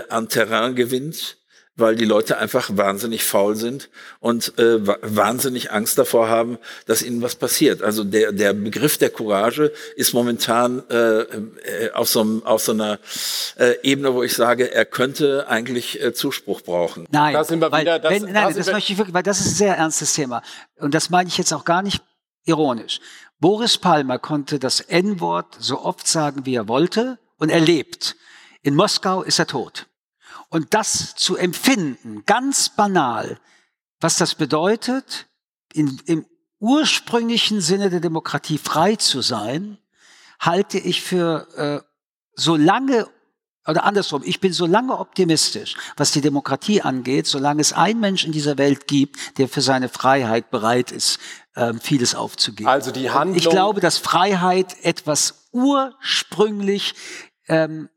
an 0.09 0.27
Terrain 0.27 0.75
gewinnt 0.75 1.37
weil 1.75 1.95
die 1.95 2.05
Leute 2.05 2.37
einfach 2.37 2.69
wahnsinnig 2.73 3.23
faul 3.23 3.55
sind 3.55 3.89
und 4.19 4.57
äh, 4.59 4.85
wahnsinnig 5.01 5.71
Angst 5.71 5.97
davor 5.97 6.29
haben, 6.29 6.59
dass 6.85 7.01
ihnen 7.01 7.21
was 7.21 7.35
passiert. 7.35 7.81
Also 7.81 8.03
der, 8.03 8.31
der 8.31 8.53
Begriff 8.53 8.97
der 8.99 9.09
Courage 9.09 9.71
ist 9.95 10.13
momentan 10.13 10.83
äh, 10.89 11.21
äh, 11.21 11.91
auf, 11.93 12.07
so, 12.09 12.21
einem, 12.21 12.43
auf 12.43 12.61
so 12.61 12.73
einer 12.73 12.99
äh, 13.57 13.75
Ebene, 13.81 14.13
wo 14.13 14.21
ich 14.21 14.33
sage, 14.33 14.71
er 14.71 14.85
könnte 14.85 15.47
eigentlich 15.47 16.01
äh, 16.01 16.13
Zuspruch 16.13 16.61
brauchen. 16.61 17.07
Nein, 17.09 17.33
da 17.33 17.43
sind 17.43 17.59
wir 17.59 17.71
weil, 17.71 17.81
wieder, 17.81 17.97
das, 17.97 18.11
wenn, 18.11 18.23
nein, 18.23 18.33
da 18.33 18.51
das 18.51 18.71
möchte 18.71 18.91
ich 18.91 18.97
wirklich, 18.97 19.15
weil 19.15 19.23
das 19.23 19.39
ist 19.39 19.47
ein 19.47 19.55
sehr 19.55 19.77
ernstes 19.77 20.13
Thema. 20.13 20.43
Und 20.77 20.93
das 20.93 21.09
meine 21.09 21.27
ich 21.27 21.37
jetzt 21.37 21.53
auch 21.53 21.65
gar 21.65 21.81
nicht 21.81 22.03
ironisch. 22.45 22.99
Boris 23.39 23.77
Palmer 23.77 24.19
konnte 24.19 24.59
das 24.59 24.79
N-Wort 24.79 25.57
so 25.59 25.81
oft 25.81 26.07
sagen, 26.07 26.45
wie 26.45 26.55
er 26.55 26.67
wollte, 26.67 27.17
und 27.39 27.49
er 27.49 27.59
lebt. 27.59 28.15
In 28.61 28.75
Moskau 28.75 29.23
ist 29.23 29.39
er 29.39 29.47
tot. 29.47 29.87
Und 30.53 30.75
das 30.75 31.15
zu 31.15 31.35
empfinden, 31.35 32.25
ganz 32.27 32.69
banal, 32.69 33.39
was 33.99 34.17
das 34.17 34.35
bedeutet, 34.35 35.25
in, 35.73 35.99
im 36.05 36.27
ursprünglichen 36.59 37.59
Sinne 37.59 37.89
der 37.89 38.01
Demokratie 38.01 38.59
frei 38.59 38.95
zu 38.95 39.21
sein, 39.21 39.79
halte 40.39 40.77
ich 40.77 41.01
für 41.01 41.47
äh, 41.57 41.81
so 42.35 42.55
lange 42.55 43.07
oder 43.65 43.83
andersrum, 43.83 44.21
ich 44.23 44.41
bin 44.41 44.53
so 44.53 44.67
lange 44.67 44.99
optimistisch, 44.99 45.75
was 45.97 46.11
die 46.11 46.21
Demokratie 46.21 46.83
angeht, 46.83 47.25
solange 47.25 47.61
es 47.61 47.73
einen 47.73 47.99
Mensch 47.99 48.23
in 48.23 48.31
dieser 48.31 48.59
Welt 48.59 48.85
gibt, 48.85 49.39
der 49.39 49.49
für 49.49 49.61
seine 49.61 49.89
Freiheit 49.89 50.51
bereit 50.51 50.91
ist, 50.91 51.17
ähm, 51.55 51.79
vieles 51.79 52.13
aufzugeben. 52.13 52.69
Also 52.69 52.91
die 52.91 53.09
Handlung. 53.09 53.37
Ich 53.37 53.49
glaube, 53.49 53.81
dass 53.81 53.97
Freiheit 53.97 54.75
etwas 54.83 55.47
ursprünglich 55.51 56.93
ähm, 57.47 57.89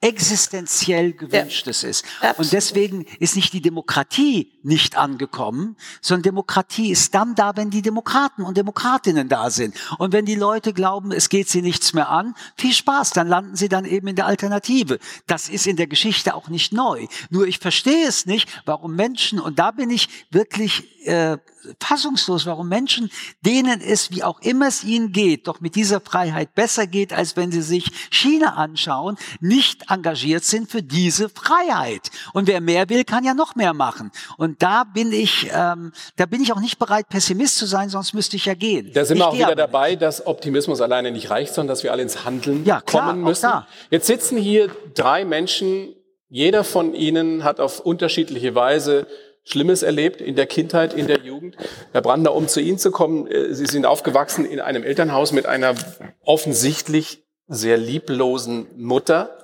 existenziell 0.00 1.12
gewünschtes 1.12 1.82
ja. 1.82 1.88
ist. 1.88 2.04
Absolut. 2.20 2.38
Und 2.38 2.52
deswegen 2.52 3.04
ist 3.18 3.34
nicht 3.34 3.52
die 3.52 3.60
Demokratie 3.60 4.52
nicht 4.62 4.96
angekommen, 4.96 5.76
sondern 6.00 6.22
Demokratie 6.22 6.90
ist 6.90 7.14
dann 7.14 7.34
da, 7.34 7.56
wenn 7.56 7.70
die 7.70 7.82
Demokraten 7.82 8.42
und 8.42 8.56
Demokratinnen 8.56 9.28
da 9.28 9.50
sind. 9.50 9.74
Und 9.98 10.12
wenn 10.12 10.24
die 10.24 10.36
Leute 10.36 10.72
glauben, 10.72 11.10
es 11.10 11.28
geht 11.28 11.48
sie 11.48 11.62
nichts 11.62 11.94
mehr 11.94 12.10
an, 12.10 12.34
viel 12.56 12.72
Spaß, 12.72 13.10
dann 13.10 13.26
landen 13.26 13.56
sie 13.56 13.68
dann 13.68 13.84
eben 13.84 14.06
in 14.06 14.14
der 14.14 14.26
Alternative. 14.26 15.00
Das 15.26 15.48
ist 15.48 15.66
in 15.66 15.76
der 15.76 15.88
Geschichte 15.88 16.34
auch 16.34 16.48
nicht 16.48 16.72
neu. 16.72 17.06
Nur 17.30 17.48
ich 17.48 17.58
verstehe 17.58 18.06
es 18.06 18.24
nicht, 18.24 18.48
warum 18.66 18.94
Menschen, 18.94 19.40
und 19.40 19.58
da 19.58 19.72
bin 19.72 19.90
ich 19.90 20.08
wirklich 20.30 21.06
äh, 21.06 21.38
fassungslos, 21.80 22.46
warum 22.46 22.68
Menschen, 22.68 23.10
denen 23.40 23.80
es, 23.80 24.10
wie 24.10 24.22
auch 24.22 24.40
immer 24.40 24.68
es 24.68 24.84
ihnen 24.84 25.12
geht, 25.12 25.48
doch 25.48 25.60
mit 25.60 25.74
dieser 25.74 26.00
Freiheit 26.00 26.54
besser 26.54 26.86
geht, 26.86 27.12
als 27.12 27.36
wenn 27.36 27.50
sie 27.50 27.62
sich 27.62 27.90
China 28.10 28.54
anschauen, 28.54 29.16
nicht 29.40 29.87
engagiert 29.88 30.44
sind 30.44 30.70
für 30.70 30.82
diese 30.82 31.28
Freiheit. 31.28 32.10
Und 32.32 32.46
wer 32.46 32.60
mehr 32.60 32.88
will, 32.88 33.04
kann 33.04 33.24
ja 33.24 33.34
noch 33.34 33.56
mehr 33.56 33.74
machen. 33.74 34.10
Und 34.36 34.62
da 34.62 34.84
bin 34.84 35.12
ich, 35.12 35.50
ähm, 35.52 35.92
da 36.16 36.26
bin 36.26 36.42
ich 36.42 36.52
auch 36.52 36.60
nicht 36.60 36.78
bereit, 36.78 37.08
Pessimist 37.08 37.56
zu 37.56 37.66
sein, 37.66 37.88
sonst 37.88 38.14
müsste 38.14 38.36
ich 38.36 38.44
ja 38.44 38.54
gehen. 38.54 38.90
Da 38.92 39.04
sind 39.04 39.16
ich 39.16 39.22
wir 39.22 39.28
auch 39.28 39.34
wieder 39.34 39.54
dabei, 39.54 39.96
dass 39.96 40.26
Optimismus 40.26 40.80
alleine 40.80 41.10
nicht 41.10 41.30
reicht, 41.30 41.54
sondern 41.54 41.68
dass 41.68 41.82
wir 41.82 41.92
alle 41.92 42.02
ins 42.02 42.24
Handeln 42.24 42.64
ja, 42.64 42.80
klar, 42.80 43.08
kommen 43.08 43.22
müssen. 43.22 43.50
Jetzt 43.90 44.06
sitzen 44.06 44.38
hier 44.38 44.70
drei 44.94 45.24
Menschen, 45.24 45.94
jeder 46.28 46.64
von 46.64 46.94
ihnen 46.94 47.44
hat 47.44 47.58
auf 47.60 47.80
unterschiedliche 47.80 48.54
Weise 48.54 49.06
Schlimmes 49.48 49.82
erlebt 49.82 50.20
in 50.20 50.36
der 50.36 50.46
Kindheit, 50.46 50.92
in 50.92 51.06
der 51.06 51.20
Jugend. 51.20 51.56
Herr 51.92 52.02
Brander, 52.02 52.34
um 52.34 52.48
zu 52.48 52.60
Ihnen 52.60 52.78
zu 52.78 52.90
kommen, 52.90 53.26
äh, 53.26 53.54
Sie 53.54 53.64
sind 53.64 53.86
aufgewachsen 53.86 54.44
in 54.44 54.60
einem 54.60 54.82
Elternhaus 54.82 55.32
mit 55.32 55.46
einer 55.46 55.74
offensichtlich 56.22 57.24
sehr 57.46 57.78
lieblosen 57.78 58.66
Mutter. 58.76 59.37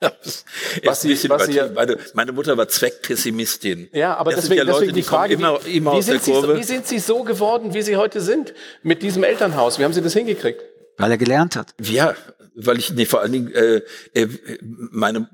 Was 0.00 1.00
sie, 1.00 1.28
was 1.30 1.46
sie, 1.46 1.60
meine, 1.74 1.96
meine, 2.12 2.32
Mutter 2.32 2.56
war 2.56 2.68
Zweckpessimistin. 2.68 3.88
Ja, 3.92 4.16
aber 4.16 4.32
das 4.32 4.42
deswegen, 4.42 4.58
ja 4.58 4.64
Leute, 4.64 4.80
deswegen 4.80 4.94
die 4.94 5.02
Frage, 5.02 5.34
immer, 5.34 5.58
immer 5.66 5.96
wie, 5.96 6.02
sind 6.02 6.22
Sie, 6.22 6.32
wie 6.32 6.64
sind 6.64 6.86
Sie 6.86 6.98
so 6.98 7.22
geworden, 7.22 7.72
wie 7.72 7.80
Sie 7.80 7.96
heute 7.96 8.20
sind, 8.20 8.52
mit 8.82 9.02
diesem 9.02 9.24
Elternhaus? 9.24 9.78
Wie 9.78 9.84
haben 9.84 9.94
Sie 9.94 10.02
das 10.02 10.12
hingekriegt? 10.12 10.60
Weil 10.98 11.10
er 11.12 11.18
gelernt 11.18 11.56
hat. 11.56 11.74
Ja, 11.80 12.14
weil 12.56 12.78
ich 12.78 12.92
nee, 12.92 13.04
vor 13.04 13.20
allen 13.20 13.32
Dingen 13.32 13.52
äh, 13.52 13.82
äh, 14.14 14.28
meine 14.90 15.28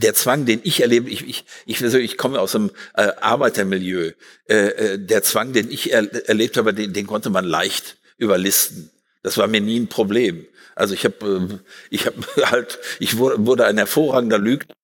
der 0.00 0.14
Zwang, 0.14 0.46
den 0.46 0.60
ich 0.62 0.80
erlebe, 0.80 1.10
ich 1.10 1.26
ich 1.28 1.44
ich, 1.66 1.82
ich 1.82 2.16
komme 2.16 2.40
aus 2.40 2.54
einem 2.54 2.70
äh, 2.94 3.08
Arbeitermilieu, 3.20 4.12
äh, 4.48 4.54
äh, 4.54 4.98
der 4.98 5.22
Zwang, 5.22 5.52
den 5.52 5.70
ich 5.70 5.92
er, 5.92 6.28
erlebt 6.28 6.56
habe, 6.56 6.74
den, 6.74 6.92
den 6.92 7.06
konnte 7.06 7.30
man 7.30 7.44
leicht 7.44 7.96
überlisten. 8.18 8.90
Das 9.22 9.36
war 9.36 9.48
mir 9.48 9.60
nie 9.60 9.78
ein 9.78 9.88
Problem. 9.88 10.46
Also 10.74 10.94
ich 10.94 11.04
habe 11.04 11.48
äh, 11.50 11.58
ich 11.90 12.06
habe 12.06 12.16
halt 12.50 12.78
ich 12.98 13.18
wurde 13.18 13.66
ein 13.66 13.78
hervorragender 13.78 14.38
Lügner 14.38 14.74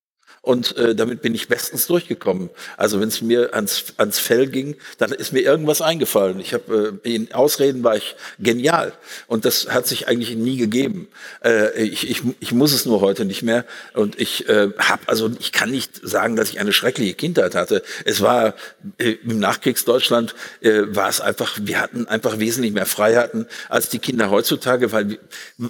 und 0.43 0.77
äh, 0.77 0.95
damit 0.95 1.23
bin 1.23 1.35
ich 1.35 1.49
bestens 1.49 1.87
durchgekommen. 1.87 2.51
Also 2.77 3.01
wenn 3.01 3.09
es 3.09 3.21
mir 3.21 3.55
ans, 3.55 3.95
ans 3.97 4.19
Fell 4.19 4.47
ging, 4.47 4.77
dann 4.99 5.13
ist 5.13 5.33
mir 5.33 5.41
irgendwas 5.41 5.81
eingefallen. 5.81 6.41
Ich 6.41 6.55
habe 6.55 6.99
äh, 7.05 7.15
in 7.15 7.33
Ausreden 7.33 7.85
war 7.85 7.97
ich 7.97 8.17
genial 8.39 8.93
und 9.27 9.45
das 9.45 9.69
hat 9.69 9.87
sich 9.87 10.09
eigentlich 10.09 10.37
nie 10.37 10.57
gegeben. 10.57 11.09
Äh, 11.45 11.83
ich, 11.83 12.09
ich, 12.09 12.23
ich 12.41 12.53
muss 12.53 12.73
es 12.73 12.87
nur 12.87 13.01
heute 13.01 13.25
nicht 13.25 13.43
mehr 13.43 13.65
und 13.95 14.19
ich 14.21 14.49
äh, 14.49 14.71
habe 14.79 15.03
also 15.07 15.31
ich 15.39 15.53
kann 15.53 15.71
nicht 15.71 16.01
sagen, 16.03 16.37
dass 16.37 16.51
ich 16.51 16.61
eine 16.61 16.73
schreckliche 16.73 17.15
Kindheit 17.15 17.55
hatte. 17.55 17.83
Es 18.05 18.21
war 18.21 18.55
äh, 18.99 19.17
im 19.25 19.39
Nachkriegsdeutschland 19.39 20.35
äh, 20.61 20.83
war 20.87 21.09
es 21.09 21.21
einfach, 21.21 21.59
wir 21.61 21.81
hatten 21.81 22.07
einfach 22.07 22.39
wesentlich 22.39 22.73
mehr 22.73 22.87
Freiheiten 22.87 23.47
als 23.69 23.89
die 23.89 23.99
Kinder 23.99 24.31
heutzutage, 24.31 24.93
weil 24.93 25.19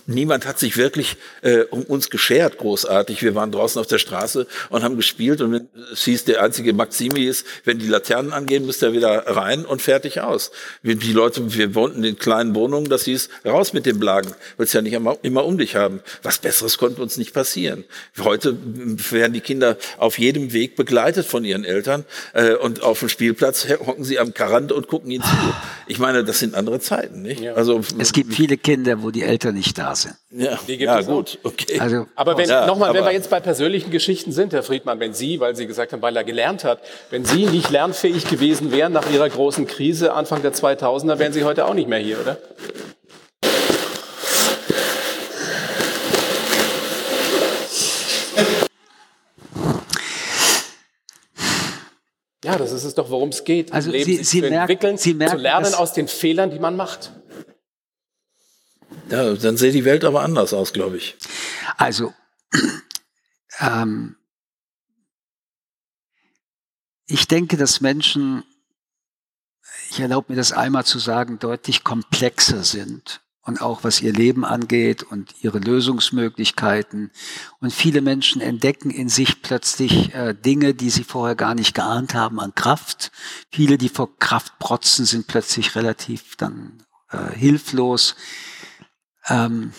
niemand 0.06 0.46
hat 0.46 0.58
sich 0.58 0.76
wirklich 0.76 1.16
äh, 1.42 1.62
um 1.70 1.82
uns 1.82 2.10
geschert 2.10 2.58
großartig. 2.58 3.22
Wir 3.22 3.34
waren 3.34 3.52
draußen 3.52 3.80
auf 3.80 3.86
der 3.86 3.98
Straße 3.98 4.46
und 4.70 4.82
haben 4.82 4.96
gespielt 4.96 5.40
und 5.40 5.68
es 5.92 6.04
hieß, 6.04 6.24
der 6.24 6.42
einzige 6.42 6.72
Maximi 6.72 7.24
ist, 7.24 7.46
wenn 7.64 7.78
die 7.78 7.86
Laternen 7.86 8.32
angehen, 8.32 8.66
müsst 8.66 8.82
ihr 8.82 8.92
wieder 8.92 9.26
rein 9.26 9.64
und 9.64 9.82
fertig 9.82 10.20
aus. 10.20 10.50
Wir, 10.82 10.96
die 10.96 11.12
Leute, 11.12 11.54
wir 11.54 11.74
wohnten 11.74 12.04
in 12.04 12.18
kleinen 12.18 12.54
Wohnungen, 12.54 12.88
das 12.88 13.04
hieß, 13.04 13.28
raus 13.44 13.72
mit 13.72 13.86
den 13.86 13.98
Blagen, 13.98 14.32
willst 14.56 14.74
ja 14.74 14.82
nicht 14.82 14.92
immer, 14.92 15.16
immer 15.22 15.44
um 15.44 15.58
dich 15.58 15.76
haben. 15.76 16.00
Was 16.22 16.38
Besseres 16.38 16.78
konnte 16.78 17.02
uns 17.02 17.16
nicht 17.16 17.32
passieren. 17.32 17.84
Heute 18.18 18.56
werden 19.10 19.32
die 19.32 19.40
Kinder 19.40 19.76
auf 19.98 20.18
jedem 20.18 20.52
Weg 20.52 20.76
begleitet 20.76 21.26
von 21.26 21.44
ihren 21.44 21.64
Eltern 21.64 22.04
äh, 22.32 22.54
und 22.54 22.82
auf 22.82 23.00
dem 23.00 23.08
Spielplatz 23.08 23.66
hocken 23.68 24.04
sie 24.04 24.18
am 24.18 24.34
Karand 24.34 24.72
und 24.72 24.88
gucken 24.88 25.10
ihnen 25.10 25.24
zu. 25.24 25.54
Ich 25.86 25.98
meine, 25.98 26.24
das 26.24 26.38
sind 26.38 26.54
andere 26.54 26.80
Zeiten, 26.80 27.22
nicht? 27.22 27.40
Ja. 27.40 27.54
Also 27.54 27.80
es 27.98 28.12
gibt 28.12 28.34
viele 28.34 28.56
Kinder, 28.56 29.02
wo 29.02 29.10
die 29.10 29.22
Eltern 29.22 29.54
nicht 29.54 29.78
da 29.78 29.94
sind. 29.94 30.14
Ja, 30.30 30.58
die 30.68 30.76
gibt 30.76 30.82
ja, 30.82 31.00
es 31.00 31.06
gut, 31.06 31.38
okay. 31.42 31.80
Also, 31.80 32.06
aber 32.14 32.36
wenn, 32.36 32.48
ja, 32.48 32.66
nochmal, 32.66 32.92
wenn 32.92 33.04
wir 33.04 33.12
jetzt 33.12 33.30
bei 33.30 33.40
persönlichen 33.40 33.90
Geschichten 33.90 34.32
sind, 34.32 34.47
Herr 34.52 34.62
Friedmann, 34.62 35.00
wenn 35.00 35.14
Sie, 35.14 35.40
weil 35.40 35.56
Sie 35.56 35.66
gesagt 35.66 35.92
haben, 35.92 36.02
weil 36.02 36.16
er 36.16 36.24
gelernt 36.24 36.64
hat, 36.64 36.80
wenn 37.10 37.24
Sie 37.24 37.46
nicht 37.46 37.70
lernfähig 37.70 38.28
gewesen 38.28 38.72
wären 38.72 38.92
nach 38.92 39.10
Ihrer 39.10 39.28
großen 39.28 39.66
Krise 39.66 40.12
Anfang 40.12 40.42
der 40.42 40.52
2000er, 40.52 41.18
wären 41.18 41.32
Sie 41.32 41.44
heute 41.44 41.66
auch 41.66 41.74
nicht 41.74 41.88
mehr 41.88 41.98
hier, 41.98 42.20
oder? 42.20 42.38
Ja, 52.44 52.56
das 52.56 52.72
ist 52.72 52.84
es 52.84 52.94
doch, 52.94 53.10
worum 53.10 53.28
es 53.28 53.44
geht. 53.44 53.72
Also 53.72 53.90
Leben 53.90 54.04
Sie, 54.04 54.24
Sie 54.24 54.40
zu 54.40 54.48
merken, 54.48 54.54
entwickeln, 54.54 54.96
Sie 54.96 55.12
merken, 55.12 55.36
zu 55.36 55.42
lernen 55.42 55.74
aus 55.74 55.92
den 55.92 56.08
Fehlern, 56.08 56.50
die 56.50 56.58
man 56.58 56.76
macht. 56.76 57.12
Ja, 59.10 59.34
dann 59.34 59.56
sähe 59.56 59.72
die 59.72 59.84
Welt 59.84 60.04
aber 60.04 60.22
anders 60.22 60.52
aus, 60.52 60.72
glaube 60.72 60.96
ich. 60.96 61.16
Also, 61.76 62.12
ähm, 63.60 64.16
ich 67.08 67.26
denke, 67.26 67.56
dass 67.56 67.80
Menschen, 67.80 68.44
ich 69.90 69.98
erlaube 69.98 70.32
mir 70.32 70.36
das 70.36 70.52
einmal 70.52 70.84
zu 70.84 70.98
sagen, 70.98 71.38
deutlich 71.38 71.82
komplexer 71.82 72.62
sind 72.62 73.22
und 73.40 73.62
auch 73.62 73.82
was 73.82 74.02
ihr 74.02 74.12
Leben 74.12 74.44
angeht 74.44 75.02
und 75.02 75.34
ihre 75.40 75.58
Lösungsmöglichkeiten. 75.58 77.10
Und 77.60 77.72
viele 77.72 78.02
Menschen 78.02 78.42
entdecken 78.42 78.90
in 78.90 79.08
sich 79.08 79.40
plötzlich 79.40 80.14
äh, 80.14 80.34
Dinge, 80.34 80.74
die 80.74 80.90
sie 80.90 81.04
vorher 81.04 81.34
gar 81.34 81.54
nicht 81.54 81.74
geahnt 81.74 82.14
haben 82.14 82.40
an 82.40 82.54
Kraft. 82.54 83.10
Viele, 83.50 83.78
die 83.78 83.88
vor 83.88 84.18
Kraft 84.18 84.58
protzen, 84.58 85.06
sind 85.06 85.26
plötzlich 85.26 85.76
relativ 85.76 86.36
dann 86.36 86.82
äh, 87.10 87.32
hilflos. 87.32 88.16
Ähm, 89.28 89.72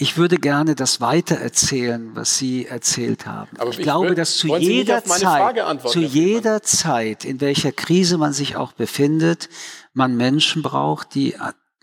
ich 0.00 0.16
würde 0.16 0.36
gerne 0.36 0.74
das 0.74 1.02
weitererzählen, 1.02 2.16
was 2.16 2.38
Sie 2.38 2.64
erzählt 2.64 3.26
haben. 3.26 3.50
Aber 3.58 3.68
ich, 3.68 3.78
ich 3.78 3.82
glaube, 3.82 4.14
dass 4.14 4.38
zu 4.38 4.56
jeder 4.56 5.04
Zeit, 5.04 5.78
zu 5.86 6.00
jeder 6.00 6.62
Zeit, 6.62 7.26
in 7.26 7.42
welcher 7.42 7.70
Krise 7.70 8.16
man 8.16 8.32
sich 8.32 8.56
auch 8.56 8.72
befindet, 8.72 9.50
man 9.92 10.16
Menschen 10.16 10.62
braucht, 10.62 11.14
die, 11.14 11.36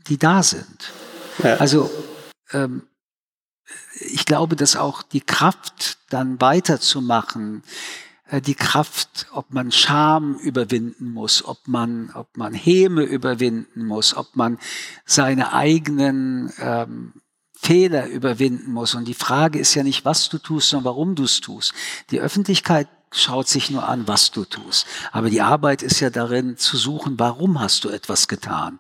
die 0.08 0.18
da 0.18 0.42
sind. 0.42 0.92
Ja. 1.44 1.58
Also 1.58 1.92
ähm, 2.54 2.88
ich 4.00 4.26
glaube, 4.26 4.56
dass 4.56 4.76
auch 4.76 5.04
die 5.04 5.22
Kraft, 5.22 6.00
dann 6.10 6.42
weiterzumachen, 6.42 7.62
äh, 8.30 8.42
die 8.42 8.56
Kraft, 8.56 9.28
ob 9.32 9.54
man 9.54 9.72
Scham 9.72 10.40
überwinden 10.40 11.12
muss, 11.12 11.46
ob 11.46 11.68
man, 11.68 12.10
ob 12.16 12.36
man 12.36 12.56
Häme 12.56 13.04
überwinden 13.04 13.86
muss, 13.86 14.18
ob 14.18 14.36
man 14.36 14.58
seine 15.06 15.54
eigenen 15.54 16.52
ähm, 16.60 17.14
Fehler 17.60 18.08
überwinden 18.08 18.72
muss. 18.72 18.96
Und 18.96 19.08
die 19.08 19.14
Frage 19.14 19.60
ist 19.60 19.76
ja 19.76 19.84
nicht, 19.84 20.06
was 20.06 20.30
du 20.30 20.38
tust, 20.38 20.70
sondern 20.70 20.86
warum 20.86 21.16
du 21.16 21.24
es 21.24 21.42
tust. 21.42 21.74
Die 22.12 22.20
Öffentlichkeit 22.20 22.88
schaut 23.12 23.48
sich 23.48 23.70
nur 23.70 23.88
an, 23.88 24.08
was 24.08 24.32
du 24.32 24.44
tust. 24.44 24.86
Aber 25.12 25.30
die 25.30 25.42
Arbeit 25.42 25.82
ist 25.82 26.02
ja 26.02 26.10
darin 26.10 26.58
zu 26.58 26.76
suchen, 26.76 27.18
warum 27.18 27.60
hast 27.60 27.86
du 27.86 27.90
etwas 27.90 28.28
getan. 28.28 28.80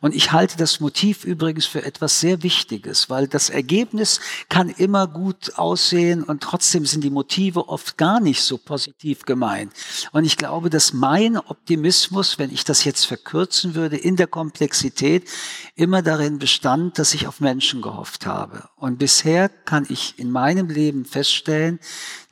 Und 0.00 0.14
ich 0.14 0.32
halte 0.32 0.56
das 0.56 0.80
Motiv 0.80 1.24
übrigens 1.24 1.66
für 1.66 1.84
etwas 1.84 2.20
sehr 2.20 2.42
Wichtiges, 2.42 3.10
weil 3.10 3.26
das 3.26 3.50
Ergebnis 3.50 4.20
kann 4.48 4.68
immer 4.68 5.08
gut 5.08 5.58
aussehen 5.58 6.22
und 6.22 6.42
trotzdem 6.42 6.86
sind 6.86 7.02
die 7.02 7.10
Motive 7.10 7.68
oft 7.68 7.98
gar 7.98 8.20
nicht 8.20 8.42
so 8.42 8.58
positiv 8.58 9.24
gemeint. 9.24 9.72
Und 10.12 10.24
ich 10.24 10.36
glaube, 10.36 10.70
dass 10.70 10.92
mein 10.92 11.36
Optimismus, 11.36 12.38
wenn 12.38 12.52
ich 12.52 12.64
das 12.64 12.84
jetzt 12.84 13.04
verkürzen 13.04 13.74
würde, 13.74 13.96
in 13.96 14.16
der 14.16 14.28
Komplexität 14.28 15.28
immer 15.74 16.02
darin 16.02 16.38
bestand, 16.38 16.98
dass 16.98 17.14
ich 17.14 17.26
auf 17.26 17.40
Menschen 17.40 17.82
gehofft 17.82 18.26
habe. 18.26 18.68
Und 18.76 18.98
bisher 18.98 19.48
kann 19.48 19.86
ich 19.88 20.18
in 20.18 20.30
meinem 20.30 20.68
Leben 20.68 21.04
feststellen, 21.04 21.80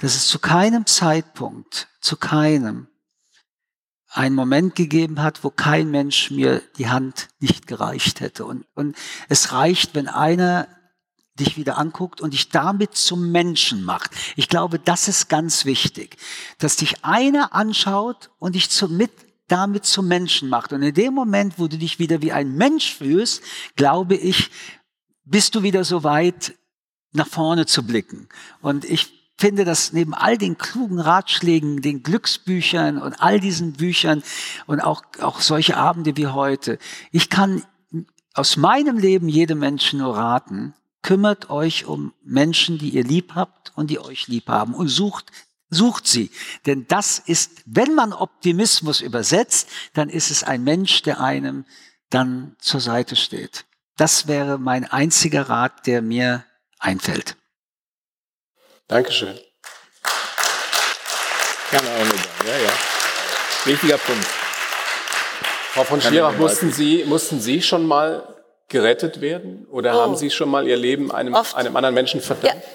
dass 0.03 0.17
es 0.17 0.27
zu 0.27 0.41
keinem 0.41 0.85
Zeitpunkt, 0.85 1.87
zu 2.01 2.17
keinem, 2.17 2.89
einen 4.09 4.35
Moment 4.35 4.75
gegeben 4.75 5.23
hat, 5.23 5.45
wo 5.45 5.51
kein 5.51 5.93
Mensch 5.93 6.33
mir 6.33 6.61
die 6.77 6.89
Hand 6.89 7.29
nicht 7.39 7.69
gereicht 7.69 8.21
hätte. 8.21 8.45
Und, 8.45 8.67
und 8.75 8.97
es 9.29 9.53
reicht, 9.53 9.95
wenn 9.95 10.09
einer 10.09 10.67
dich 11.39 11.57
wieder 11.57 11.79
anguckt 11.79 12.21
und 12.21 12.33
dich 12.33 12.49
damit 12.49 12.97
zum 12.97 13.31
Menschen 13.31 13.85
macht. 13.85 14.11
Ich 14.35 14.49
glaube, 14.49 14.81
das 14.81 15.07
ist 15.07 15.29
ganz 15.29 15.65
wichtig, 15.67 16.17
dass 16.59 16.75
dich 16.75 17.05
einer 17.05 17.55
anschaut 17.55 18.31
und 18.41 18.57
dich 18.57 18.71
zum, 18.71 18.97
mit, 18.97 19.13
damit 19.47 19.87
zum 19.87 20.09
Menschen 20.09 20.49
macht. 20.49 20.73
Und 20.73 20.83
in 20.83 20.95
dem 20.95 21.15
Moment, 21.15 21.61
wo 21.61 21.69
du 21.69 21.79
dich 21.79 22.01
wieder 22.01 22.23
wie 22.23 22.33
ein 22.33 22.57
Mensch 22.57 22.93
fühlst, 22.93 23.41
glaube 23.77 24.17
ich, 24.17 24.51
bist 25.25 25.55
du 25.55 25.63
wieder 25.63 25.85
so 25.85 26.03
weit, 26.03 26.55
nach 27.13 27.29
vorne 27.29 27.67
zu 27.67 27.85
blicken. 27.87 28.29
Und 28.63 28.85
ich 28.85 29.22
finde, 29.43 29.65
dass 29.65 29.93
neben 29.93 30.15
all 30.15 30.39
den 30.39 30.57
klugen 30.57 31.01
Ratschlägen, 31.01 31.83
den 31.83 32.05
Glücksbüchern 32.05 32.97
und 32.97 33.21
all 33.21 33.41
diesen 33.41 33.73
Büchern 33.73 34.23
und 34.67 34.79
auch, 34.79 35.03
auch 35.21 35.41
solche 35.41 35.77
Abende 35.77 36.17
wie 36.17 36.29
heute, 36.29 36.79
ich 37.11 37.29
kann 37.29 37.65
aus 38.35 38.57
meinem 38.57 38.99
Leben 38.99 39.29
jedem 39.29 39.59
Menschen 39.59 39.99
nur 39.99 40.17
raten, 40.17 40.75
kümmert 41.03 41.51
euch 41.51 41.87
um 41.87 42.13
Menschen, 42.23 42.79
die 42.79 42.91
ihr 42.91 43.03
lieb 43.03 43.35
habt 43.35 43.73
und 43.75 43.91
die 43.91 43.99
euch 43.99 44.29
lieb 44.29 44.49
haben 44.49 44.75
und 44.75 44.87
sucht 44.87 45.33
Sucht 45.75 46.07
sie. 46.07 46.31
Denn 46.67 46.87
das 46.87 47.19
ist, 47.19 47.63
wenn 47.65 47.95
man 47.95 48.13
Optimismus 48.13 49.01
übersetzt, 49.01 49.71
dann 49.95 50.11
ist 50.11 50.31
es 50.31 50.45
ein 50.45 50.65
Mensch, 50.65 51.01
der 51.01 51.19
einem 51.19 51.65
dann 52.11 52.57
zur 52.59 52.81
Seite 52.81 53.17
steht. 53.17 53.65
Das 53.97 54.27
wäre 54.27 54.59
mein 54.59 54.85
einziger 54.85 55.49
Rat, 55.49 55.87
der 55.87 56.03
mir 56.03 56.45
einfällt. 56.79 57.39
Dankeschön. 58.93 59.41
Kann 61.71 61.81
auch 61.81 62.13
nicht 62.13 62.29
Ja, 62.47 62.59
ja. 62.59 62.71
Wichtiger 63.65 63.97
Punkt. 63.97 64.27
Frau 65.73 65.85
von 65.85 66.03
Schirach, 66.03 66.37
mussten 66.37 66.71
Sie, 66.71 67.05
mussten 67.07 67.41
Sie 67.41 67.63
schon 67.63 67.87
mal 67.87 68.37
gerettet 68.69 69.23
werden? 69.23 69.67
Oder 69.71 69.97
oh. 69.97 70.01
haben 70.03 70.17
Sie 70.17 70.31
schon 70.31 70.51
mal 70.51 70.69
Ihr 70.69 70.77
Leben 70.77 71.11
einem, 71.11 71.35
einem 71.35 71.75
anderen 71.75 71.95
Menschen 71.95 72.21
verdankt? 72.21 72.55
Ja. 72.55 72.71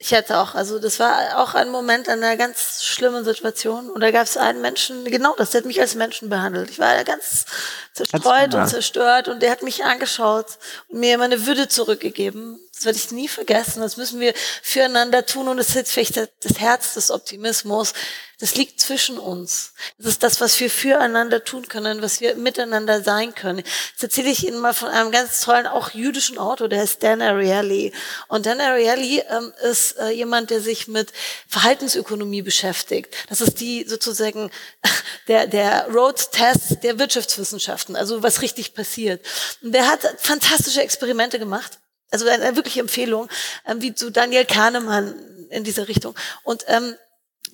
Ich 0.00 0.14
hatte 0.14 0.38
auch, 0.38 0.54
also 0.54 0.78
das 0.78 1.00
war 1.00 1.42
auch 1.42 1.56
ein 1.56 1.70
Moment 1.70 2.08
einer 2.08 2.36
ganz 2.36 2.84
schlimmen 2.84 3.24
Situation. 3.24 3.90
Und 3.90 4.00
da 4.00 4.12
gab 4.12 4.22
es 4.26 4.36
einen 4.36 4.60
Menschen, 4.60 5.04
genau 5.06 5.34
das, 5.36 5.50
der 5.50 5.62
hat 5.62 5.66
mich 5.66 5.80
als 5.80 5.96
Menschen 5.96 6.28
behandelt. 6.28 6.70
Ich 6.70 6.78
war 6.78 7.02
ganz 7.02 7.46
zerstreut 7.94 8.54
und 8.54 8.68
zerstört 8.68 9.26
und 9.26 9.42
der 9.42 9.50
hat 9.50 9.64
mich 9.64 9.84
angeschaut 9.84 10.46
und 10.86 11.00
mir 11.00 11.18
meine 11.18 11.46
Würde 11.46 11.66
zurückgegeben. 11.66 12.60
Das 12.78 12.84
werde 12.84 12.98
ich 12.98 13.10
nie 13.10 13.26
vergessen. 13.26 13.80
Das 13.80 13.96
müssen 13.96 14.20
wir 14.20 14.32
füreinander 14.62 15.26
tun 15.26 15.48
und 15.48 15.56
das 15.56 15.70
ist 15.70 15.74
jetzt 15.74 15.92
vielleicht 15.92 16.16
das 16.16 16.60
Herz 16.60 16.94
des 16.94 17.10
Optimismus. 17.10 17.92
Das 18.38 18.54
liegt 18.54 18.80
zwischen 18.80 19.18
uns. 19.18 19.72
Das 19.98 20.06
ist 20.06 20.22
das, 20.22 20.40
was 20.40 20.60
wir 20.60 20.70
füreinander 20.70 21.42
tun 21.42 21.66
können, 21.66 22.02
was 22.02 22.20
wir 22.20 22.36
miteinander 22.36 23.02
sein 23.02 23.34
können. 23.34 23.64
Jetzt 23.90 24.02
erzähle 24.04 24.30
ich 24.30 24.46
Ihnen 24.46 24.60
mal 24.60 24.74
von 24.74 24.90
einem 24.90 25.10
ganz 25.10 25.40
tollen, 25.40 25.66
auch 25.66 25.90
jüdischen 25.90 26.38
Autor, 26.38 26.68
der 26.68 26.78
heißt 26.78 27.02
Dan 27.02 27.20
Ariely. 27.20 27.92
Und 28.28 28.46
Dan 28.46 28.60
Ariely 28.60 29.24
ähm, 29.28 29.52
ist 29.68 29.98
äh, 29.98 30.10
jemand, 30.10 30.50
der 30.50 30.60
sich 30.60 30.86
mit 30.86 31.12
Verhaltensökonomie 31.48 32.42
beschäftigt. 32.42 33.12
Das 33.28 33.40
ist 33.40 33.58
die 33.58 33.84
sozusagen 33.88 34.52
der, 35.26 35.48
der 35.48 35.88
Road 35.88 36.30
Test 36.30 36.84
der 36.84 37.00
Wirtschaftswissenschaften, 37.00 37.96
also 37.96 38.22
was 38.22 38.40
richtig 38.40 38.72
passiert. 38.72 39.26
Und 39.62 39.72
der 39.72 39.88
hat 39.88 40.00
fantastische 40.18 40.82
Experimente 40.82 41.40
gemacht 41.40 41.80
also 42.10 42.26
eine 42.28 42.56
wirkliche 42.56 42.80
Empfehlung, 42.80 43.28
ähm, 43.66 43.82
wie 43.82 43.94
zu 43.94 44.10
Daniel 44.10 44.44
Kahnemann 44.44 45.14
in 45.50 45.64
dieser 45.64 45.88
Richtung. 45.88 46.14
Und 46.42 46.64
ähm, 46.68 46.96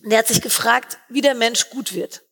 der 0.03 0.19
hat 0.19 0.29
sich 0.29 0.43
gefragt, 0.43 0.99
wie 1.09 1.21
der 1.21 1.35
Mensch 1.35 1.71
gut 1.71 1.95
wird. 1.95 2.23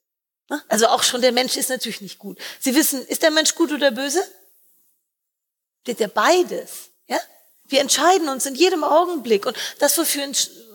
Ne? 0.49 0.63
Also 0.69 0.89
auch 0.89 1.03
schon 1.03 1.23
der 1.23 1.33
Mensch 1.33 1.57
ist 1.57 1.71
natürlich 1.71 2.01
nicht 2.01 2.19
gut. 2.19 2.39
Sie 2.61 2.75
wissen, 2.75 3.05
ist 3.07 3.23
der 3.23 3.31
Mensch 3.31 3.55
gut 3.55 3.73
oder 3.73 3.91
böse? 3.91 4.23
Wird 5.85 6.01
ja 6.01 6.09
beides. 6.09 6.91
Ja? 7.09 7.19
Wir 7.65 7.81
entscheiden 7.81 8.29
uns 8.29 8.47
in 8.47 8.55
jedem 8.55 8.85
Augenblick. 8.85 9.47
Und 9.47 9.57
das, 9.79 9.97
wofür 9.99 10.25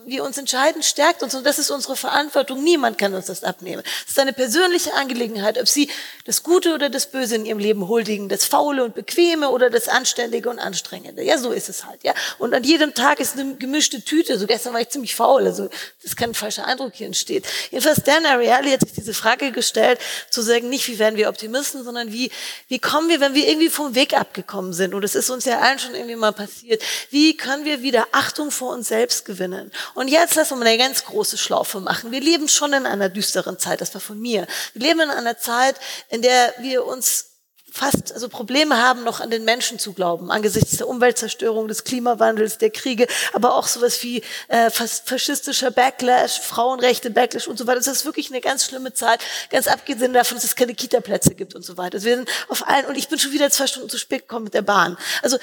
wie 0.08 0.20
uns 0.20 0.38
entscheidend 0.38 0.84
stärkt 0.84 1.22
uns. 1.22 1.34
Und 1.34 1.44
das 1.44 1.58
ist 1.58 1.70
unsere 1.70 1.96
Verantwortung. 1.96 2.62
Niemand 2.62 2.98
kann 2.98 3.14
uns 3.14 3.26
das 3.26 3.44
abnehmen. 3.44 3.82
Es 4.04 4.12
ist 4.12 4.18
eine 4.18 4.32
persönliche 4.32 4.94
Angelegenheit, 4.94 5.58
ob 5.58 5.68
Sie 5.68 5.90
das 6.24 6.42
Gute 6.42 6.74
oder 6.74 6.90
das 6.90 7.10
Böse 7.10 7.36
in 7.36 7.46
Ihrem 7.46 7.58
Leben 7.58 7.88
huldigen, 7.88 8.28
das 8.28 8.44
Faule 8.44 8.84
und 8.84 8.94
Bequeme 8.94 9.50
oder 9.50 9.70
das 9.70 9.88
Anständige 9.88 10.50
und 10.50 10.58
Anstrengende. 10.58 11.22
Ja, 11.22 11.38
so 11.38 11.52
ist 11.52 11.68
es 11.68 11.84
halt. 11.84 12.02
Ja, 12.04 12.14
und 12.38 12.54
an 12.54 12.64
jedem 12.64 12.94
Tag 12.94 13.20
ist 13.20 13.38
eine 13.38 13.56
gemischte 13.56 14.02
Tüte. 14.02 14.38
So 14.38 14.46
gestern 14.46 14.72
war 14.72 14.80
ich 14.80 14.88
ziemlich 14.88 15.14
faul. 15.14 15.46
Also 15.46 15.68
das 16.02 16.16
kann 16.16 16.30
ein 16.30 16.34
falscher 16.34 16.66
Eindruck 16.66 16.92
hier 16.94 17.06
entsteht. 17.06 17.46
Jedenfalls 17.70 18.02
Dan 18.04 18.26
Ariely 18.26 18.70
hat 18.70 18.80
sich 18.80 18.92
diese 18.92 19.14
Frage 19.14 19.52
gestellt, 19.52 19.98
zu 20.30 20.42
sagen, 20.42 20.68
nicht 20.68 20.88
wie 20.88 20.98
werden 20.98 21.16
wir 21.16 21.28
Optimisten, 21.28 21.84
sondern 21.84 22.12
wie 22.12 22.30
wie 22.68 22.78
kommen 22.78 23.08
wir, 23.08 23.20
wenn 23.20 23.34
wir 23.34 23.48
irgendwie 23.48 23.68
vom 23.68 23.94
Weg 23.94 24.14
abgekommen 24.14 24.72
sind? 24.72 24.94
Und 24.94 25.04
es 25.04 25.14
ist 25.14 25.30
uns 25.30 25.44
ja 25.44 25.60
allen 25.60 25.78
schon 25.78 25.94
irgendwie 25.94 26.16
mal 26.16 26.32
passiert. 26.32 26.82
Wie 27.10 27.36
können 27.36 27.64
wir 27.64 27.82
wieder 27.82 28.08
Achtung 28.12 28.50
vor 28.50 28.72
uns 28.72 28.88
selbst 28.88 29.24
gewinnen? 29.24 29.70
Und 29.98 30.06
jetzt 30.06 30.36
wir 30.36 30.56
mal 30.56 30.64
eine 30.64 30.78
ganz 30.78 31.04
große 31.06 31.36
Schlaufe 31.36 31.80
machen. 31.80 32.12
Wir 32.12 32.20
leben 32.20 32.46
schon 32.46 32.72
in 32.72 32.86
einer 32.86 33.08
düsteren 33.08 33.58
Zeit. 33.58 33.80
Das 33.80 33.94
war 33.94 34.00
von 34.00 34.20
mir. 34.20 34.46
Wir 34.72 34.86
leben 34.86 35.00
in 35.00 35.10
einer 35.10 35.38
Zeit, 35.38 35.74
in 36.08 36.22
der 36.22 36.54
wir 36.60 36.86
uns 36.86 37.24
fast 37.68 38.12
also 38.12 38.28
Probleme 38.28 38.76
haben, 38.76 39.02
noch 39.02 39.18
an 39.18 39.30
den 39.30 39.44
Menschen 39.44 39.80
zu 39.80 39.94
glauben, 39.94 40.30
angesichts 40.30 40.76
der 40.76 40.88
Umweltzerstörung, 40.88 41.66
des 41.66 41.82
Klimawandels, 41.82 42.58
der 42.58 42.70
Kriege, 42.70 43.08
aber 43.32 43.56
auch 43.56 43.66
sowas 43.66 44.00
wie 44.04 44.22
äh, 44.46 44.70
faschistischer 44.70 45.72
Backlash, 45.72 46.40
Frauenrechte, 46.40 47.10
Backlash 47.10 47.48
und 47.48 47.58
so 47.58 47.66
weiter. 47.66 47.78
Das 47.78 47.88
ist 47.88 48.04
wirklich 48.04 48.30
eine 48.30 48.40
ganz 48.40 48.66
schlimme 48.66 48.94
Zeit, 48.94 49.20
ganz 49.50 49.66
abgesehen 49.66 50.12
davon, 50.12 50.36
dass 50.36 50.44
es 50.44 50.54
keine 50.54 50.74
Kita-Plätze 50.74 51.34
gibt 51.34 51.56
und 51.56 51.62
so 51.62 51.76
weiter. 51.76 51.96
Also 51.96 52.06
wir 52.06 52.16
sind 52.16 52.30
auf 52.48 52.66
allen, 52.68 52.86
und 52.86 52.96
ich 52.96 53.08
bin 53.08 53.18
schon 53.18 53.32
wieder 53.32 53.50
zwei 53.50 53.66
Stunden 53.66 53.88
zu 53.88 53.98
spät 53.98 54.28
gekommen 54.28 54.44
mit 54.44 54.54
der 54.54 54.62
Bahn. 54.62 54.96
Also 55.22 55.38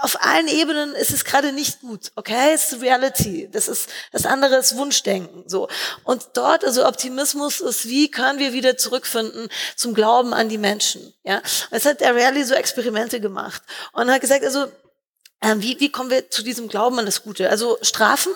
auf 0.00 0.22
allen 0.22 0.48
Ebenen 0.48 0.94
ist 0.94 1.10
es 1.10 1.24
gerade 1.24 1.52
nicht 1.52 1.80
gut, 1.80 2.12
okay? 2.16 2.52
Es 2.54 2.72
ist 2.72 2.82
Reality. 2.82 3.48
Das 3.50 3.68
ist, 3.68 3.88
das 4.12 4.26
andere 4.26 4.56
ist 4.56 4.76
Wunschdenken, 4.76 5.44
so. 5.46 5.68
Und 6.04 6.28
dort, 6.34 6.64
also 6.64 6.86
Optimismus 6.86 7.60
ist, 7.60 7.88
wie 7.88 8.10
können 8.10 8.38
wir 8.38 8.52
wieder 8.52 8.76
zurückfinden 8.76 9.48
zum 9.76 9.94
Glauben 9.94 10.32
an 10.32 10.48
die 10.48 10.58
Menschen, 10.58 11.12
ja? 11.22 11.42
Es 11.70 11.84
hat 11.84 12.00
der 12.00 12.14
Rally 12.14 12.44
so 12.44 12.54
Experimente 12.54 13.20
gemacht 13.20 13.62
und 13.92 14.10
hat 14.10 14.20
gesagt, 14.20 14.44
also, 14.44 14.66
äh, 15.40 15.54
wie, 15.56 15.78
wie 15.80 15.90
kommen 15.90 16.10
wir 16.10 16.30
zu 16.30 16.42
diesem 16.42 16.68
Glauben 16.68 16.98
an 16.98 17.06
das 17.06 17.22
Gute? 17.22 17.50
Also 17.50 17.78
Strafen, 17.82 18.32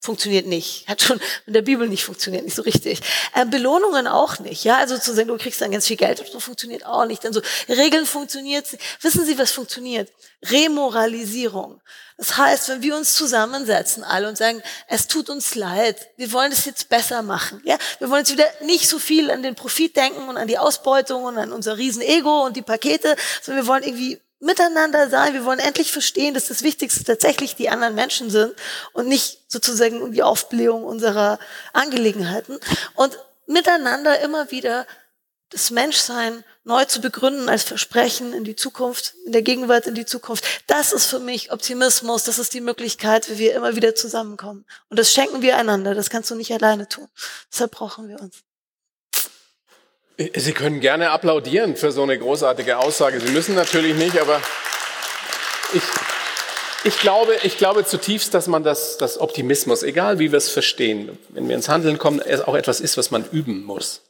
funktioniert 0.00 0.46
nicht. 0.46 0.86
Hat 0.88 1.02
schon 1.02 1.20
in 1.46 1.52
der 1.52 1.62
Bibel 1.62 1.88
nicht 1.88 2.04
funktioniert, 2.04 2.44
nicht 2.44 2.54
so 2.54 2.62
richtig. 2.62 3.00
Äh, 3.34 3.46
Belohnungen 3.46 4.06
auch 4.06 4.38
nicht. 4.38 4.64
Ja, 4.64 4.78
also 4.78 4.98
zu 4.98 5.14
sagen, 5.14 5.28
du 5.28 5.36
kriegst 5.36 5.60
dann 5.60 5.70
ganz 5.70 5.86
viel 5.86 5.96
Geld, 5.96 6.24
so 6.30 6.40
funktioniert 6.40 6.86
auch 6.86 7.06
nicht. 7.06 7.24
Dann 7.24 7.32
so 7.32 7.40
Regeln 7.68 8.06
funktioniert. 8.06 8.66
Wissen 9.00 9.24
Sie, 9.24 9.38
was 9.38 9.52
funktioniert? 9.52 10.10
Remoralisierung. 10.44 11.80
Das 12.18 12.36
heißt, 12.38 12.68
wenn 12.70 12.82
wir 12.82 12.96
uns 12.96 13.14
zusammensetzen 13.14 14.02
alle 14.02 14.28
und 14.28 14.38
sagen, 14.38 14.62
es 14.88 15.06
tut 15.06 15.28
uns 15.28 15.54
leid, 15.54 16.08
wir 16.16 16.32
wollen 16.32 16.50
es 16.50 16.64
jetzt 16.64 16.88
besser 16.88 17.22
machen. 17.22 17.60
Ja, 17.64 17.76
wir 17.98 18.08
wollen 18.08 18.20
jetzt 18.20 18.32
wieder 18.32 18.48
nicht 18.62 18.88
so 18.88 18.98
viel 18.98 19.30
an 19.30 19.42
den 19.42 19.54
Profit 19.54 19.96
denken 19.96 20.28
und 20.28 20.38
an 20.38 20.48
die 20.48 20.56
Ausbeutung 20.56 21.24
und 21.24 21.36
an 21.36 21.52
unser 21.52 21.76
Riesenego 21.76 22.46
und 22.46 22.56
die 22.56 22.62
Pakete, 22.62 23.16
sondern 23.42 23.64
wir 23.64 23.68
wollen 23.68 23.82
irgendwie 23.82 24.20
miteinander 24.38 25.08
sein. 25.08 25.34
Wir 25.34 25.44
wollen 25.44 25.58
endlich 25.58 25.92
verstehen, 25.92 26.34
dass 26.34 26.46
das 26.46 26.62
Wichtigste 26.62 27.04
tatsächlich 27.04 27.56
die 27.56 27.68
anderen 27.68 27.94
Menschen 27.94 28.30
sind 28.30 28.54
und 28.92 29.08
nicht 29.08 29.40
sozusagen 29.48 30.12
die 30.12 30.22
Aufblähung 30.22 30.84
unserer 30.84 31.38
Angelegenheiten. 31.72 32.58
Und 32.94 33.18
miteinander 33.46 34.20
immer 34.20 34.50
wieder 34.50 34.86
das 35.50 35.70
Menschsein 35.70 36.44
neu 36.64 36.84
zu 36.86 37.00
begründen 37.00 37.48
als 37.48 37.62
Versprechen 37.62 38.32
in 38.32 38.42
die 38.42 38.56
Zukunft, 38.56 39.14
in 39.24 39.32
der 39.32 39.42
Gegenwart 39.42 39.86
in 39.86 39.94
die 39.94 40.04
Zukunft. 40.04 40.44
Das 40.66 40.92
ist 40.92 41.06
für 41.06 41.20
mich 41.20 41.52
Optimismus. 41.52 42.24
Das 42.24 42.40
ist 42.40 42.52
die 42.52 42.60
Möglichkeit, 42.60 43.30
wie 43.30 43.38
wir 43.38 43.54
immer 43.54 43.76
wieder 43.76 43.94
zusammenkommen. 43.94 44.64
Und 44.88 44.98
das 44.98 45.12
schenken 45.12 45.42
wir 45.42 45.56
einander. 45.56 45.94
Das 45.94 46.10
kannst 46.10 46.30
du 46.30 46.34
nicht 46.34 46.52
alleine 46.52 46.88
tun. 46.88 47.08
Deshalb 47.52 47.70
brauchen 47.70 48.08
wir 48.08 48.20
uns. 48.20 48.42
Sie 50.18 50.52
können 50.52 50.80
gerne 50.80 51.10
applaudieren 51.10 51.76
für 51.76 51.92
so 51.92 52.02
eine 52.02 52.18
großartige 52.18 52.78
Aussage. 52.78 53.20
Sie 53.20 53.32
müssen 53.32 53.54
natürlich 53.54 53.96
nicht, 53.96 54.18
aber 54.18 54.40
ich, 55.74 55.82
ich, 56.84 56.98
glaube, 56.98 57.36
ich 57.42 57.58
glaube 57.58 57.84
zutiefst, 57.84 58.32
dass 58.32 58.46
man 58.46 58.64
das, 58.64 58.96
das 58.96 59.20
Optimismus, 59.20 59.82
egal 59.82 60.18
wie 60.18 60.32
wir 60.32 60.38
es 60.38 60.48
verstehen, 60.48 61.18
wenn 61.28 61.48
wir 61.48 61.54
ins 61.54 61.68
Handeln 61.68 61.98
kommen, 61.98 62.22
auch 62.46 62.54
etwas 62.54 62.80
ist, 62.80 62.96
was 62.96 63.10
man 63.10 63.26
üben 63.30 63.64
muss. 63.64 64.05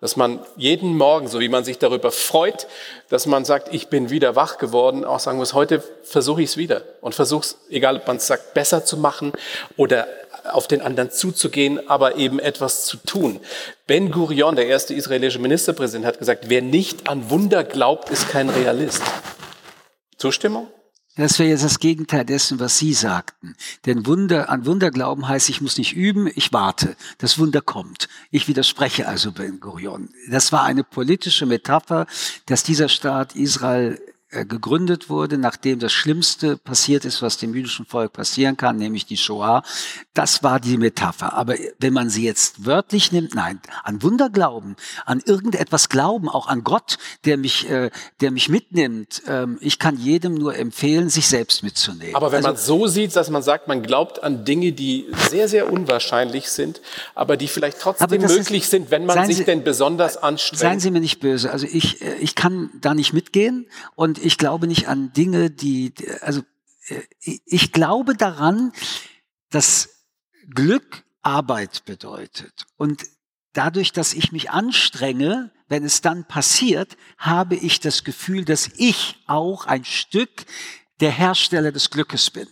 Dass 0.00 0.16
man 0.16 0.40
jeden 0.56 0.96
Morgen, 0.96 1.28
so 1.28 1.40
wie 1.40 1.50
man 1.50 1.64
sich 1.64 1.78
darüber 1.78 2.10
freut, 2.10 2.66
dass 3.10 3.26
man 3.26 3.44
sagt, 3.44 3.72
ich 3.74 3.88
bin 3.88 4.08
wieder 4.08 4.34
wach 4.34 4.56
geworden, 4.56 5.04
auch 5.04 5.20
sagen 5.20 5.36
muss, 5.36 5.52
heute 5.52 5.82
versuche 6.04 6.42
ich 6.42 6.50
es 6.50 6.56
wieder 6.56 6.82
und 7.02 7.14
versuche 7.14 7.42
es, 7.42 7.58
egal 7.68 7.96
ob 7.96 8.06
man 8.06 8.16
es 8.16 8.26
sagt, 8.26 8.54
besser 8.54 8.84
zu 8.84 8.96
machen 8.96 9.32
oder 9.76 10.08
auf 10.44 10.66
den 10.66 10.80
anderen 10.80 11.10
zuzugehen, 11.10 11.88
aber 11.90 12.16
eben 12.16 12.38
etwas 12.38 12.86
zu 12.86 12.96
tun. 12.96 13.40
Ben 13.86 14.10
Gurion, 14.10 14.56
der 14.56 14.66
erste 14.66 14.94
israelische 14.94 15.38
Ministerpräsident, 15.38 16.06
hat 16.06 16.18
gesagt, 16.18 16.48
wer 16.48 16.62
nicht 16.62 17.08
an 17.08 17.28
Wunder 17.28 17.62
glaubt, 17.62 18.08
ist 18.08 18.28
kein 18.30 18.48
Realist. 18.48 19.02
Zustimmung? 20.16 20.68
Das 21.16 21.38
wäre 21.38 21.48
jetzt 21.48 21.64
das 21.64 21.80
Gegenteil 21.80 22.24
dessen, 22.24 22.60
was 22.60 22.78
Sie 22.78 22.94
sagten. 22.94 23.56
Denn 23.84 24.06
Wunder, 24.06 24.48
an 24.48 24.64
Wunder 24.64 24.90
glauben 24.90 25.26
heißt, 25.26 25.48
ich 25.48 25.60
muss 25.60 25.76
nicht 25.76 25.94
üben, 25.94 26.30
ich 26.34 26.52
warte. 26.52 26.96
Das 27.18 27.38
Wunder 27.38 27.60
kommt. 27.60 28.08
Ich 28.30 28.46
widerspreche 28.46 29.08
also 29.08 29.32
Ben 29.32 29.58
Gurion. 29.58 30.10
Das 30.30 30.52
war 30.52 30.62
eine 30.62 30.84
politische 30.84 31.46
Metapher, 31.46 32.06
dass 32.46 32.62
dieser 32.62 32.88
Staat 32.88 33.34
Israel 33.34 34.00
gegründet 34.30 35.08
wurde, 35.08 35.38
nachdem 35.38 35.80
das 35.80 35.92
Schlimmste 35.92 36.56
passiert 36.56 37.04
ist, 37.04 37.20
was 37.20 37.36
dem 37.36 37.54
jüdischen 37.54 37.84
Volk 37.84 38.12
passieren 38.12 38.56
kann, 38.56 38.76
nämlich 38.76 39.04
die 39.04 39.16
Shoah. 39.16 39.62
Das 40.14 40.42
war 40.44 40.60
die 40.60 40.78
Metapher. 40.78 41.32
Aber 41.32 41.54
wenn 41.78 41.92
man 41.92 42.10
sie 42.10 42.24
jetzt 42.24 42.64
wörtlich 42.64 43.10
nimmt, 43.10 43.34
nein, 43.34 43.60
an 43.82 44.02
Wunder 44.02 44.30
glauben, 44.30 44.76
an 45.04 45.20
irgendetwas 45.24 45.88
glauben, 45.88 46.28
auch 46.28 46.46
an 46.46 46.62
Gott, 46.62 46.98
der 47.24 47.36
mich, 47.38 47.68
äh, 47.68 47.90
der 48.20 48.30
mich 48.30 48.48
mitnimmt. 48.48 49.22
Ähm, 49.26 49.58
ich 49.60 49.78
kann 49.80 49.98
jedem 49.98 50.34
nur 50.34 50.56
empfehlen, 50.56 51.08
sich 51.08 51.26
selbst 51.26 51.64
mitzunehmen. 51.64 52.14
Aber 52.14 52.30
wenn 52.30 52.44
also, 52.46 52.48
man 52.48 52.56
so 52.56 52.86
sieht, 52.86 53.16
dass 53.16 53.30
man 53.30 53.42
sagt, 53.42 53.66
man 53.66 53.82
glaubt 53.82 54.22
an 54.22 54.44
Dinge, 54.44 54.72
die 54.72 55.06
sehr, 55.28 55.48
sehr 55.48 55.72
unwahrscheinlich 55.72 56.50
sind, 56.50 56.80
aber 57.16 57.36
die 57.36 57.48
vielleicht 57.48 57.80
trotzdem 57.80 58.20
möglich 58.20 58.62
ist, 58.62 58.70
sind, 58.70 58.90
wenn 58.92 59.06
man 59.06 59.26
sich 59.26 59.38
sie, 59.38 59.44
denn 59.44 59.64
besonders 59.64 60.16
anstrengt. 60.16 60.60
Seien 60.60 60.80
Sie 60.80 60.90
mir 60.90 61.00
nicht 61.00 61.18
böse. 61.18 61.50
Also 61.50 61.66
ich, 61.66 62.00
äh, 62.02 62.14
ich 62.20 62.36
kann 62.36 62.70
da 62.80 62.94
nicht 62.94 63.12
mitgehen 63.12 63.66
und 63.96 64.19
ich 64.22 64.38
glaube 64.38 64.66
nicht 64.66 64.88
an 64.88 65.12
Dinge, 65.12 65.50
die, 65.50 65.92
also 66.20 66.42
äh, 66.88 67.02
ich 67.44 67.72
glaube 67.72 68.14
daran, 68.14 68.72
dass 69.50 70.06
Glück 70.48 71.04
Arbeit 71.22 71.84
bedeutet. 71.84 72.66
Und 72.76 73.04
dadurch, 73.52 73.92
dass 73.92 74.14
ich 74.14 74.32
mich 74.32 74.50
anstrenge, 74.50 75.52
wenn 75.68 75.84
es 75.84 76.00
dann 76.00 76.26
passiert, 76.26 76.96
habe 77.18 77.56
ich 77.56 77.80
das 77.80 78.04
Gefühl, 78.04 78.44
dass 78.44 78.70
ich 78.76 79.18
auch 79.26 79.66
ein 79.66 79.84
Stück 79.84 80.46
der 81.00 81.10
Hersteller 81.10 81.72
des 81.72 81.90
Glückes 81.90 82.30
bin. 82.30 82.48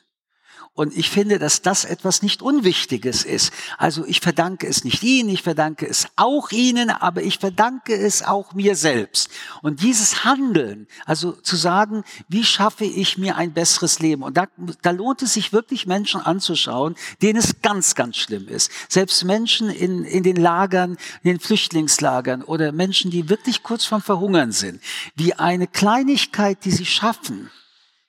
Und 0.78 0.96
ich 0.96 1.10
finde, 1.10 1.40
dass 1.40 1.60
das 1.60 1.84
etwas 1.84 2.22
nicht 2.22 2.40
Unwichtiges 2.40 3.24
ist. 3.24 3.52
Also 3.78 4.06
ich 4.06 4.20
verdanke 4.20 4.68
es 4.68 4.84
nicht 4.84 5.02
Ihnen, 5.02 5.28
ich 5.28 5.42
verdanke 5.42 5.88
es 5.88 6.06
auch 6.14 6.52
Ihnen, 6.52 6.88
aber 6.88 7.20
ich 7.24 7.40
verdanke 7.40 7.96
es 7.96 8.22
auch 8.22 8.54
mir 8.54 8.76
selbst. 8.76 9.28
Und 9.60 9.82
dieses 9.82 10.24
Handeln, 10.24 10.86
also 11.04 11.32
zu 11.32 11.56
sagen, 11.56 12.04
wie 12.28 12.44
schaffe 12.44 12.84
ich 12.84 13.18
mir 13.18 13.34
ein 13.34 13.54
besseres 13.54 13.98
Leben? 13.98 14.22
Und 14.22 14.36
da, 14.36 14.46
da 14.82 14.92
lohnt 14.92 15.20
es 15.22 15.34
sich 15.34 15.52
wirklich 15.52 15.88
Menschen 15.88 16.20
anzuschauen, 16.20 16.94
denen 17.22 17.40
es 17.40 17.60
ganz, 17.60 17.96
ganz 17.96 18.16
schlimm 18.16 18.46
ist. 18.46 18.70
Selbst 18.88 19.24
Menschen 19.24 19.70
in, 19.70 20.04
in 20.04 20.22
den 20.22 20.36
Lagern, 20.36 20.96
in 21.24 21.32
den 21.32 21.40
Flüchtlingslagern 21.40 22.44
oder 22.44 22.70
Menschen, 22.70 23.10
die 23.10 23.28
wirklich 23.28 23.64
kurz 23.64 23.84
vorm 23.84 24.00
Verhungern 24.00 24.52
sind, 24.52 24.80
wie 25.16 25.34
eine 25.34 25.66
Kleinigkeit, 25.66 26.64
die 26.64 26.70
sie 26.70 26.86
schaffen, 26.86 27.50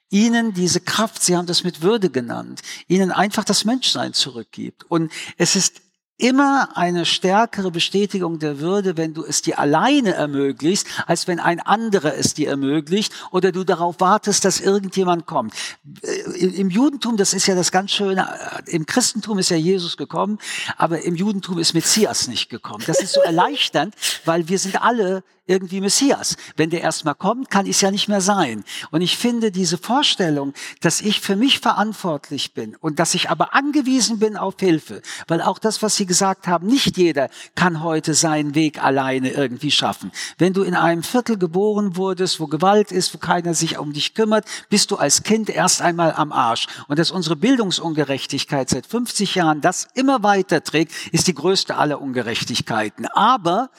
ihnen 0.10 0.54
diese 0.54 0.80
Kraft, 0.80 1.24
Sie 1.24 1.36
haben 1.36 1.48
das 1.48 1.64
mit 1.64 1.82
Würde 1.82 2.10
genannt, 2.10 2.62
ihnen 2.88 3.12
einfach 3.12 3.44
das 3.44 3.66
Menschsein 3.66 4.14
zurückgibt. 4.14 4.90
Und 4.90 5.12
es 5.38 5.56
ist 5.56 5.82
immer 6.20 6.76
eine 6.76 7.06
stärkere 7.06 7.72
Bestätigung 7.72 8.40
der 8.40 8.60
Würde, 8.60 8.98
wenn 8.98 9.14
du 9.14 9.24
es 9.24 9.42
dir 9.42 9.58
alleine 9.58 10.14
ermöglicht, 10.14 10.86
als 11.08 11.28
wenn 11.28 11.40
ein 11.40 11.62
anderer 11.62 12.16
es 12.16 12.34
dir 12.34 12.50
ermöglicht 12.50 13.14
oder 13.32 13.52
du 13.54 13.64
darauf 13.64 14.02
wartest, 14.02 14.44
dass 14.44 14.60
irgendjemand 14.60 15.26
kommt. 15.26 15.54
Äh, 16.02 16.46
Im 16.46 16.70
Judentum, 16.70 17.16
das 17.16 17.34
ist 17.34 17.48
ja 17.48 17.56
das 17.56 17.72
ganz 17.72 17.92
Schöne, 17.92 18.28
äh, 18.68 18.70
im 18.70 18.86
Christentum 18.86 19.40
ist 19.40 19.50
ja 19.50 19.58
Jesus 19.58 19.96
gekommen, 19.96 20.40
aber 20.78 21.02
im 21.02 21.16
Judentum 21.16 21.58
ist 21.58 21.74
Messias 21.74 22.28
nicht 22.28 22.50
gekommen. 22.50 22.84
Das 22.86 23.02
ist 23.02 23.14
so 23.14 23.22
erleichternd, 23.22 23.96
weil 24.26 24.50
wir 24.50 24.60
sind 24.60 24.82
alle 24.82 25.24
irgendwie 25.50 25.82
Messias. 25.82 26.38
Wenn 26.56 26.70
der 26.70 26.82
erstmal 26.82 27.16
kommt, 27.16 27.50
kann 27.50 27.66
ich 27.66 27.78
es 27.78 27.82
ja 27.82 27.92
nicht 27.92 28.08
mehr 28.08 28.22
sein. 28.22 28.64
Und 28.92 29.02
ich 29.02 29.18
finde 29.18 29.52
diese 29.52 29.78
Vorstellung, 29.78 30.54
dass 30.82 31.02
ich 31.02 31.20
für 31.20 31.36
mich 31.36 31.60
verantwortlich 31.60 32.54
bin 32.54 32.76
und 32.76 33.00
dass 33.00 33.16
ich 33.16 33.30
aber 33.30 33.54
angewiesen 33.56 34.20
bin 34.20 34.38
auf 34.38 34.56
Hilfe, 34.60 35.02
weil 35.28 35.42
auch 35.42 35.58
das, 35.58 35.82
was 35.82 35.96
Sie 35.96 36.06
gesagt 36.06 36.48
haben, 36.48 36.68
nicht 36.68 36.98
jeder 36.98 37.30
kann 37.56 37.84
heute 37.84 38.14
seinen 38.14 38.54
Weg 38.54 38.84
alleine 38.84 39.32
irgendwie 39.32 39.72
schaffen. 39.72 40.12
Wenn 40.38 40.54
du 40.54 40.64
in 40.64 40.76
einem 40.76 41.04
Viertel 41.04 41.38
geboren 41.38 41.96
wurdest, 41.96 42.40
wo 42.40 42.48
Gewalt 42.48 42.92
ist, 42.92 43.14
wo 43.14 43.18
keiner 43.18 43.54
sich 43.54 43.80
um 43.80 43.94
dich 43.94 44.14
kümmert, 44.14 44.46
bist 44.70 44.92
du 44.92 44.98
als 44.98 45.24
Kind 45.24 45.50
erst 45.50 45.82
einmal 45.82 46.14
am 46.14 46.32
Arsch. 46.32 46.68
Und 46.88 47.00
dass 47.00 47.10
unsere 47.10 47.36
Bildungsungerechtigkeit 47.36 48.70
seit 48.70 48.86
50 48.86 49.36
Jahren 49.36 49.62
das 49.62 49.88
immer 49.96 50.22
weiter 50.22 50.64
trägt, 50.64 50.92
ist 51.12 51.28
die 51.28 51.34
größte 51.34 51.76
aller 51.76 52.02
Ungerechtigkeiten. 52.02 53.08
Aber 53.08 53.70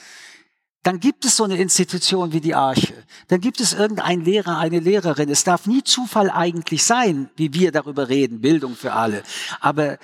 dann 0.82 0.98
gibt 0.98 1.26
es 1.26 1.36
so 1.36 1.44
eine 1.44 1.56
Institution 1.56 2.32
wie 2.32 2.40
die 2.40 2.54
Arche. 2.54 2.94
Dann 3.28 3.40
gibt 3.40 3.60
es 3.60 3.74
irgendein 3.74 4.24
Lehrer, 4.24 4.58
eine 4.58 4.80
Lehrerin. 4.80 5.28
Es 5.28 5.44
darf 5.44 5.66
nie 5.66 5.84
Zufall 5.84 6.30
eigentlich 6.30 6.84
sein, 6.84 7.28
wie 7.36 7.52
wir 7.52 7.70
darüber 7.70 8.08
reden, 8.08 8.40
Bildung 8.40 8.74
für 8.76 8.94
alle. 8.94 9.22
Aber 9.60 9.98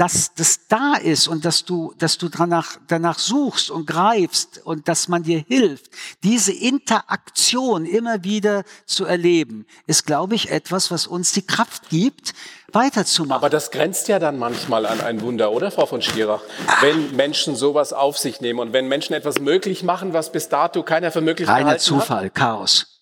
dass 0.00 0.32
das 0.32 0.66
da 0.66 0.94
ist 0.94 1.28
und 1.28 1.44
dass 1.44 1.66
du, 1.66 1.92
dass 1.98 2.16
du 2.16 2.30
danach, 2.30 2.78
danach 2.88 3.18
suchst 3.18 3.70
und 3.70 3.86
greifst 3.86 4.62
und 4.64 4.88
dass 4.88 5.08
man 5.08 5.24
dir 5.24 5.44
hilft, 5.46 5.90
diese 6.22 6.52
Interaktion 6.52 7.84
immer 7.84 8.24
wieder 8.24 8.64
zu 8.86 9.04
erleben, 9.04 9.66
ist, 9.86 10.06
glaube 10.06 10.36
ich, 10.36 10.50
etwas, 10.50 10.90
was 10.90 11.06
uns 11.06 11.32
die 11.32 11.42
Kraft 11.42 11.90
gibt, 11.90 12.32
weiterzumachen. 12.72 13.36
Aber 13.36 13.50
das 13.50 13.70
grenzt 13.70 14.08
ja 14.08 14.18
dann 14.18 14.38
manchmal 14.38 14.86
an 14.86 15.02
ein 15.02 15.20
Wunder, 15.20 15.52
oder, 15.52 15.70
Frau 15.70 15.84
von 15.84 16.00
Schirach? 16.00 16.40
Wenn 16.80 17.14
Menschen 17.14 17.54
sowas 17.54 17.92
auf 17.92 18.16
sich 18.16 18.40
nehmen 18.40 18.58
und 18.58 18.72
wenn 18.72 18.88
Menschen 18.88 19.12
etwas 19.12 19.38
möglich 19.38 19.82
machen, 19.82 20.14
was 20.14 20.32
bis 20.32 20.48
dato 20.48 20.82
keiner 20.82 21.10
für 21.10 21.20
möglich 21.20 21.46
Reiner 21.46 21.76
Zufall, 21.76 22.26
hat? 22.26 22.34
Chaos. 22.34 22.99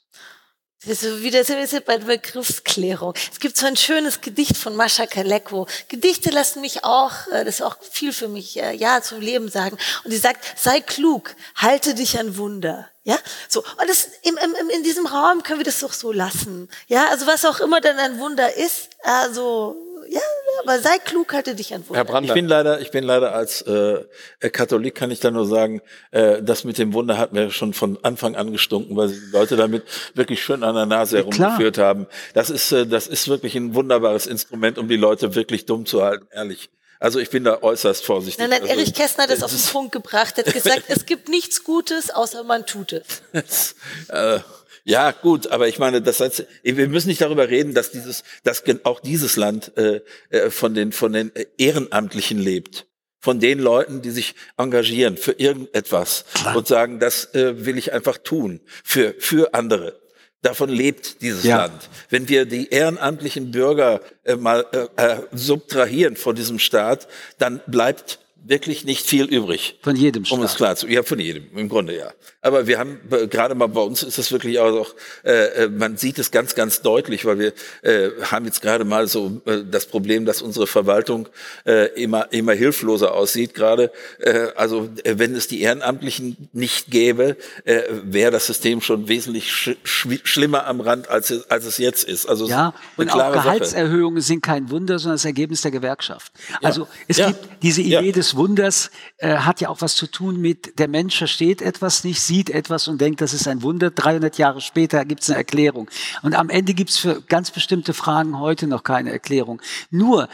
Ist 0.87 1.03
wieder 1.03 1.43
so 1.45 1.55
ist 1.55 1.85
bei 1.87 1.99
der 1.99 2.07
Begriffsklärung. 2.07 3.13
Es 3.33 3.41
gibt 3.41 3.57
so 3.57 3.67
ein 3.67 3.77
schönes 3.77 4.21
Gedicht 4.21 4.57
von 4.57 4.77
Mascha 4.77 5.07
Kaleko. 5.07 5.67
Gedichte 5.89 6.31
lassen 6.31 6.61
mich 6.61 6.85
auch, 6.85 7.27
äh, 7.33 7.45
das 7.45 7.57
ist 7.57 7.63
auch 7.63 7.77
viel 7.91 8.13
für 8.13 8.29
mich, 8.29 8.57
äh, 8.63 8.77
ja, 8.77 9.03
zum 9.03 9.21
Leben 9.21 9.49
sagen. 9.49 9.77
Und 10.05 10.13
sie 10.13 10.19
sagt, 10.19 10.45
sei 10.57 10.81
klug, 10.81 11.35
halte 11.57 11.95
dich 11.95 12.21
an 12.21 12.37
Wunder. 12.37 12.89
Ja, 13.03 13.19
so. 13.49 13.65
Und 13.65 13.89
das, 13.89 14.09
im, 14.23 14.37
im, 14.37 14.71
in 14.71 14.85
diesem 14.85 15.07
Raum 15.07 15.43
können 15.43 15.59
wir 15.59 15.65
das 15.65 15.81
doch 15.81 15.93
so 15.93 16.13
lassen. 16.13 16.69
Ja, 16.87 17.09
also 17.09 17.27
was 17.27 17.45
auch 17.45 17.59
immer 17.59 17.81
dann 17.81 17.99
ein 17.99 18.21
Wunder 18.21 18.55
ist, 18.55 18.91
also, 19.03 19.75
ja, 20.09 20.21
aber 20.63 20.81
sei 20.81 20.99
klug, 20.99 21.33
halte 21.33 21.55
dich 21.55 21.75
an 21.75 21.83
Wunder. 21.89 21.99
Herr 21.99 22.05
Brander. 22.05 22.29
Ich 22.29 22.35
bin 22.35 22.49
leider, 22.49 22.81
ich 22.81 22.91
bin 22.91 23.05
leider 23.05 23.35
als 23.35 23.63
äh, 23.63 24.05
Katholik 24.41 24.95
kann 24.95 25.11
ich 25.11 25.21
da 25.21 25.31
nur 25.31 25.47
sagen, 25.47 25.81
äh, 26.11 26.43
das 26.43 26.65
mit 26.65 26.79
dem 26.79 26.93
Wunder 26.93 27.19
hat 27.19 27.33
mir 27.33 27.51
schon 27.51 27.75
von 27.75 27.99
Anfang 28.03 28.37
an 28.37 28.53
gestunken, 28.53 28.97
weil 28.97 29.09
die 29.09 29.31
Leute 29.33 29.57
damit 29.57 29.85
wirklich 30.15 30.43
schön 30.43 30.63
an 30.63 30.75
der 30.75 30.87
Nase 30.87 31.19
herumgeführt 31.19 31.77
ja, 31.77 31.85
haben. 31.85 32.07
Das 32.35 32.51
ist, 32.51 32.73
äh, 32.73 32.87
das 32.87 33.07
ist 33.07 33.29
wirklich 33.29 33.55
ein 33.55 33.75
wunderbares 33.75 34.27
Instrument, 34.27 34.79
um 34.79 34.89
die 34.89 34.97
Leute 34.97 35.35
wirklich 35.35 35.67
dumm 35.67 35.87
zu 35.87 36.03
halten, 36.03 36.27
ehrlich. 36.33 36.71
Also 37.01 37.21
ich 37.21 37.31
bin 37.31 37.45
da 37.45 37.63
äußerst 37.63 38.05
vorsichtig. 38.05 38.41
Nein, 38.41 38.51
nein, 38.51 38.63
also, 38.63 38.75
Erich 38.75 38.93
Kästner 38.93 39.25
hat 39.25 39.31
das 39.31 39.45
auf 39.45 39.53
den 39.53 39.61
Punkt 39.61 39.93
gebracht, 39.93 40.37
hat 40.37 40.53
gesagt, 40.53 40.85
es 40.89 41.07
gibt 41.07 41.29
nichts 41.29 41.63
Gutes, 41.63 42.11
außer 42.11 42.43
man 42.43 42.67
tut 42.67 42.93
es. 42.93 43.75
äh, 44.09 44.41
ja, 44.89 45.11
gut, 45.11 45.49
aber 45.49 45.69
ich 45.69 45.79
meine, 45.79 46.01
das 46.01 46.21
heißt, 46.21 46.47
wir 46.63 46.89
müssen 46.89 47.09
nicht 47.09 47.21
darüber 47.21 47.51
reden, 47.51 47.75
dass 47.75 47.91
dieses, 47.91 48.25
dass 48.43 48.65
auch 48.85 49.01
dieses 49.01 49.37
Land 49.37 49.77
äh, 49.77 50.01
äh, 50.31 50.49
von 50.49 50.73
den 50.73 50.93
von 50.93 51.13
den 51.13 51.31
Ehrenamtlichen 51.59 52.39
lebt, 52.39 52.87
von 53.21 53.39
den 53.39 53.59
Leuten, 53.59 54.01
die 54.01 54.11
sich 54.11 54.35
engagieren 54.57 55.19
für 55.19 55.33
irgendetwas 55.33 56.25
Klar. 56.33 56.57
und 56.57 56.67
sagen, 56.67 57.01
das 57.01 57.35
äh, 57.35 57.67
will 57.67 57.77
ich 57.77 57.93
einfach 57.93 58.17
tun 58.17 58.63
für 58.83 59.15
für 59.19 59.53
andere. 59.53 60.01
Davon 60.41 60.71
lebt 60.71 61.21
dieses 61.21 61.45
ja. 61.45 61.67
Land. 61.67 61.91
Wenn 62.09 62.31
wir 62.31 62.47
die 62.47 62.71
ehrenamtlichen 62.71 63.51
Bürger 63.51 64.01
äh, 64.25 64.37
mal 64.37 64.65
äh, 64.73 65.03
äh 65.03 65.21
subtrahieren 65.33 66.17
von 66.17 66.35
diesem 66.35 66.59
Staat, 66.59 67.09
dann 67.37 67.61
bleibt 67.67 68.21
wirklich 68.49 68.85
nicht 68.85 69.07
viel 69.07 69.25
übrig. 69.25 69.79
Von 69.83 69.97
jedem 69.97 70.25
Staat. 70.25 70.39
Um 70.39 70.45
es 70.45 70.55
klar 70.55 70.77
zu, 70.77 70.89
ja, 70.89 71.03
von 71.03 71.19
jedem, 71.19 71.47
im 71.57 71.69
Grunde 71.69 71.97
ja. 71.97 72.13
Aber 72.41 72.67
wir 72.67 72.79
haben, 72.79 73.01
gerade 73.31 73.55
mal 73.55 73.67
bei 73.67 73.81
uns 73.81 74.03
ist 74.03 74.19
es 74.19 74.33
wirklich 74.33 74.59
auch, 74.59 74.95
äh, 75.25 75.65
äh, 75.65 75.69
man 75.69 75.97
sieht 75.97 76.19
es 76.19 76.31
ganz, 76.31 76.55
ganz 76.55 76.81
deutlich, 76.83 77.25
weil 77.25 77.39
wir 77.39 77.53
äh, 77.83 78.11
haben 78.23 78.47
jetzt 78.47 78.63
gerade 78.63 78.85
mal 78.85 79.07
so 79.07 79.43
äh, 79.45 79.65
das 79.71 79.87
Problem, 79.87 80.25
dass 80.25 80.41
unsere 80.41 80.67
Verwaltung 80.67 81.29
äh, 81.67 81.89
immer, 82.01 82.33
immer 82.33 82.55
hilfloser 82.55 83.15
aussieht 83.15 83.55
gerade. 83.55 83.93
Äh, 84.21 84.49
also 84.57 84.89
wenn 85.05 85.35
es 85.35 85.49
die 85.49 85.61
Ehrenamtlichen 85.61 86.49
nicht 86.53 86.91
gäbe, 86.91 87.37
wäre 87.65 88.31
das 88.31 88.47
System 88.47 88.81
schon 88.81 89.09
wesentlich 89.09 89.53
sch 89.53 89.77
sch 89.85 90.07
schlimmer 90.25 90.67
am 90.67 90.81
Rand, 90.81 91.09
als 91.09 91.31
es, 91.31 91.51
als 91.51 91.65
es 91.67 91.79
jetzt 91.79 92.05
ist. 92.05 92.27
Also 92.27 92.49
ja, 92.49 92.73
und 92.97 93.11
auch 93.13 93.33
Gehaltserhöhungen 93.33 94.21
Sache. 94.21 94.29
sind 94.29 94.43
kein 94.43 94.71
Wunder, 94.71 94.99
sondern 94.99 95.17
das 95.17 95.25
Ergebnis 95.25 95.63
der 95.63 95.71
Gewerkschaft. 95.71 96.33
Also 96.63 96.83
ja. 96.83 96.89
es 97.09 97.17
ja. 97.19 97.27
gibt 97.29 97.63
diese 97.63 97.83
Idee 97.83 98.07
ja. 98.07 98.13
des 98.13 98.38
Wunders 98.39 98.91
äh, 99.19 99.37
hat 99.37 99.61
ja 99.61 99.69
auch 99.69 99.83
was 99.83 99.95
zu 99.95 100.07
tun 100.07 100.41
mit, 100.41 100.79
der 100.79 100.89
Mensch 100.89 101.19
versteht 101.19 101.61
etwas 101.61 102.05
nicht, 102.05 102.23
sieht 102.23 102.49
etwas 102.49 102.89
und 102.89 103.01
denkt, 103.01 103.21
das 103.21 103.35
ist 103.35 103.47
ein 103.47 103.63
Wunder. 103.63 103.91
300 103.91 104.39
Jahre 104.39 104.63
später 104.63 105.05
gibt 105.05 105.23
es 105.23 105.29
eine 105.29 105.37
Erklärung. 105.37 105.91
Und 106.23 106.35
am 106.35 106.49
Ende 106.49 106.73
gibt 106.73 106.91
es 106.91 106.97
für 106.97 107.21
ganz 107.21 107.51
bestimmte 107.51 107.93
Fragen 107.93 108.39
heute 108.39 108.67
noch 108.67 108.83
keine 108.83 109.13
Erklärung. 109.13 109.61
Nur, 109.91 110.31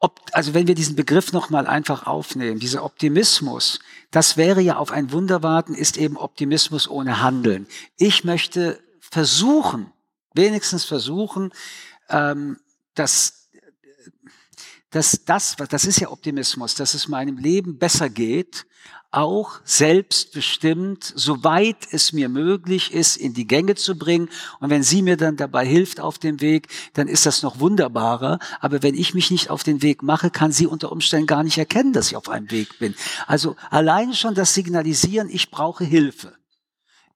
ob, 0.00 0.20
also 0.32 0.54
wenn 0.54 0.66
wir 0.66 0.74
diesen 0.74 0.96
Begriff 0.96 1.32
nochmal 1.32 1.66
einfach 1.66 2.06
aufnehmen, 2.06 2.58
dieser 2.58 2.84
Optimismus, 2.84 3.78
das 4.10 4.36
wäre 4.36 4.60
ja 4.60 4.76
auf 4.76 4.90
ein 4.90 5.12
Wunder 5.12 5.42
warten, 5.42 5.74
ist 5.74 5.96
eben 5.96 6.16
Optimismus 6.16 6.88
ohne 6.88 7.22
Handeln. 7.22 7.66
Ich 7.96 8.24
möchte 8.24 8.80
versuchen, 9.00 9.92
wenigstens 10.34 10.84
versuchen, 10.84 11.52
ähm, 12.08 12.58
dass 12.94 13.43
dass 14.94 15.24
das, 15.24 15.56
das 15.56 15.84
ist 15.86 16.00
ja 16.00 16.10
Optimismus, 16.10 16.76
dass 16.76 16.94
es 16.94 17.08
meinem 17.08 17.36
Leben 17.36 17.78
besser 17.78 18.08
geht, 18.08 18.64
auch 19.10 19.60
selbstbestimmt, 19.64 21.12
soweit 21.16 21.76
es 21.90 22.12
mir 22.12 22.28
möglich 22.28 22.92
ist, 22.92 23.16
in 23.16 23.34
die 23.34 23.46
Gänge 23.46 23.74
zu 23.74 23.96
bringen. 23.96 24.28
Und 24.60 24.70
wenn 24.70 24.82
sie 24.82 25.02
mir 25.02 25.16
dann 25.16 25.36
dabei 25.36 25.66
hilft 25.66 26.00
auf 26.00 26.18
dem 26.18 26.40
Weg, 26.40 26.68
dann 26.92 27.08
ist 27.08 27.26
das 27.26 27.42
noch 27.42 27.58
wunderbarer. 27.58 28.38
Aber 28.60 28.82
wenn 28.82 28.94
ich 28.94 29.14
mich 29.14 29.30
nicht 29.30 29.50
auf 29.50 29.64
den 29.64 29.82
Weg 29.82 30.02
mache, 30.02 30.30
kann 30.30 30.52
sie 30.52 30.66
unter 30.66 30.92
Umständen 30.92 31.26
gar 31.26 31.42
nicht 31.42 31.58
erkennen, 31.58 31.92
dass 31.92 32.08
ich 32.08 32.16
auf 32.16 32.28
einem 32.28 32.50
Weg 32.52 32.78
bin. 32.78 32.94
Also 33.26 33.56
alleine 33.70 34.14
schon 34.14 34.34
das 34.34 34.54
Signalisieren, 34.54 35.28
ich 35.28 35.50
brauche 35.50 35.84
Hilfe 35.84 36.36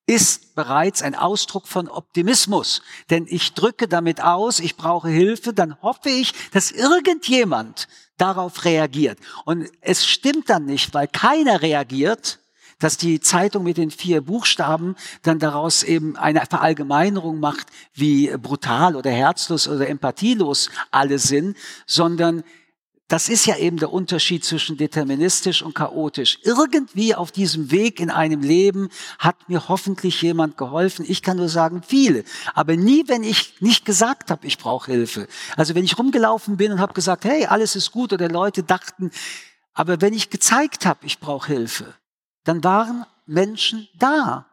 ist 0.09 0.55
bereits 0.55 1.03
ein 1.03 1.15
Ausdruck 1.15 1.69
von 1.69 1.87
Optimismus. 1.87 2.81
Denn 3.11 3.27
ich 3.29 3.53
drücke 3.53 3.87
damit 3.89 4.23
aus, 4.23 4.59
ich 4.59 4.77
brauche 4.77 5.11
Hilfe, 5.11 5.53
dann 5.53 5.81
hoffe 5.83 6.09
ich, 6.09 6.33
dass 6.51 6.71
irgendjemand 6.71 7.89
darauf 8.17 8.65
reagiert. 8.65 9.19
Und 9.45 9.69
es 9.83 10.07
stimmt 10.07 10.49
dann 10.49 10.65
nicht, 10.65 10.95
weil 10.95 11.09
keiner 11.09 11.61
reagiert, 11.61 12.41
dass 12.79 12.97
die 12.97 13.21
Zeitung 13.21 13.65
mit 13.65 13.77
den 13.77 13.91
vier 13.91 14.23
Buchstaben 14.23 14.97
dann 15.23 15.39
daraus 15.39 15.83
eben 15.83 16.17
eine 16.17 16.47
Verallgemeinerung 16.47 17.39
macht, 17.39 17.67
wie 17.93 18.29
brutal 18.39 18.97
oder 18.97 19.11
herzlos 19.11 19.69
oder 19.69 19.89
empathielos 19.89 20.71
alle 20.91 21.19
sind, 21.19 21.55
sondern 21.87 22.45
das 23.09 23.31
ist 23.31 23.47
ja 23.47 23.57
eben 23.57 23.79
der 23.79 23.91
Unterschied 23.91 24.45
zwischen 24.45 24.77
deterministisch 24.77 25.63
und 25.63 25.75
chaotisch. 25.75 26.39
Irgendwie 26.43 27.15
auf 27.15 27.33
diesem 27.33 27.71
Weg 27.71 28.01
in 28.01 28.11
einem 28.11 28.43
Leben 28.43 28.91
hat 29.19 29.49
mir 29.49 29.69
hoffentlich 29.69 30.21
jemand 30.21 30.59
geholfen. 30.59 31.07
Ich 31.09 31.23
kann 31.23 31.39
nur 31.39 31.49
sagen, 31.49 31.83
viele. 31.83 32.25
Aber 32.53 32.77
nie, 32.77 33.05
wenn 33.07 33.23
ich 33.23 33.55
nicht 33.61 33.87
gesagt 33.87 34.31
habe, 34.31 34.47
ich 34.47 34.59
brauche 34.59 34.93
Hilfe. 34.93 35.27
Also 35.57 35.75
wenn 35.75 35.85
ich 35.85 35.99
rumgelaufen 35.99 36.59
bin 36.59 36.71
und 36.71 36.81
habe 36.81 36.93
gesagt, 36.93 37.25
hey, 37.25 37.47
alles 37.47 37.77
ist 37.77 37.93
gut 37.93 38.13
oder 38.13 38.29
Leute 38.29 38.63
dachten, 38.63 39.11
aber 39.73 40.03
wenn 40.03 40.13
ich 40.13 40.29
gezeigt 40.29 40.85
habe, 40.85 41.07
ich 41.07 41.19
brauche 41.19 41.53
Hilfe, 41.53 41.95
dann 42.45 42.63
waren 42.63 43.07
Menschen 43.25 43.89
da. 43.99 44.48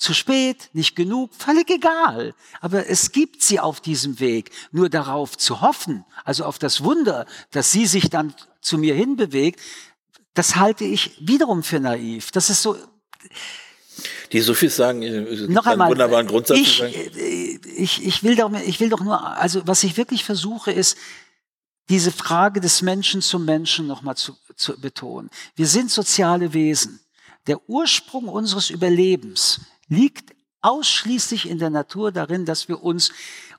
Zu 0.00 0.14
spät, 0.14 0.70
nicht 0.72 0.96
genug, 0.96 1.30
völlig 1.34 1.68
egal. 1.68 2.32
Aber 2.62 2.88
es 2.88 3.12
gibt 3.12 3.42
sie 3.42 3.60
auf 3.60 3.82
diesem 3.82 4.18
Weg. 4.18 4.50
Nur 4.72 4.88
darauf 4.88 5.36
zu 5.36 5.60
hoffen, 5.60 6.06
also 6.24 6.46
auf 6.46 6.58
das 6.58 6.82
Wunder, 6.82 7.26
dass 7.50 7.70
sie 7.70 7.84
sich 7.84 8.08
dann 8.08 8.34
zu 8.62 8.78
mir 8.78 8.94
hinbewegt, 8.94 9.60
das 10.32 10.56
halte 10.56 10.84
ich 10.84 11.18
wiederum 11.20 11.62
für 11.62 11.80
naiv. 11.80 12.30
Das 12.30 12.48
ist 12.48 12.62
so. 12.62 12.78
Die 14.32 14.40
Sophies 14.40 14.74
sagen, 14.74 15.52
noch 15.52 15.66
einmal, 15.66 15.90
wunderbaren 15.90 16.26
Grundsatz. 16.26 16.56
Ich, 16.56 16.82
ich, 17.66 18.06
ich, 18.06 18.22
will 18.22 18.36
doch, 18.36 18.50
ich 18.52 18.80
will 18.80 18.88
doch 18.88 19.00
nur, 19.00 19.22
also 19.36 19.60
was 19.66 19.84
ich 19.84 19.98
wirklich 19.98 20.24
versuche, 20.24 20.72
ist, 20.72 20.96
diese 21.90 22.10
Frage 22.10 22.62
des 22.62 22.80
Menschen 22.80 23.20
zum 23.20 23.44
Menschen 23.44 23.86
nochmal 23.86 24.16
zu, 24.16 24.34
zu 24.56 24.80
betonen. 24.80 25.28
Wir 25.56 25.66
sind 25.66 25.90
soziale 25.90 26.54
Wesen. 26.54 27.00
Der 27.48 27.68
Ursprung 27.68 28.28
unseres 28.28 28.70
Überlebens 28.70 29.60
liegt 29.90 30.34
ausschließlich 30.62 31.48
in 31.48 31.58
der 31.58 31.70
Natur 31.70 32.12
darin, 32.12 32.44
dass 32.44 32.68
wir 32.68 32.82
uns, 32.82 33.12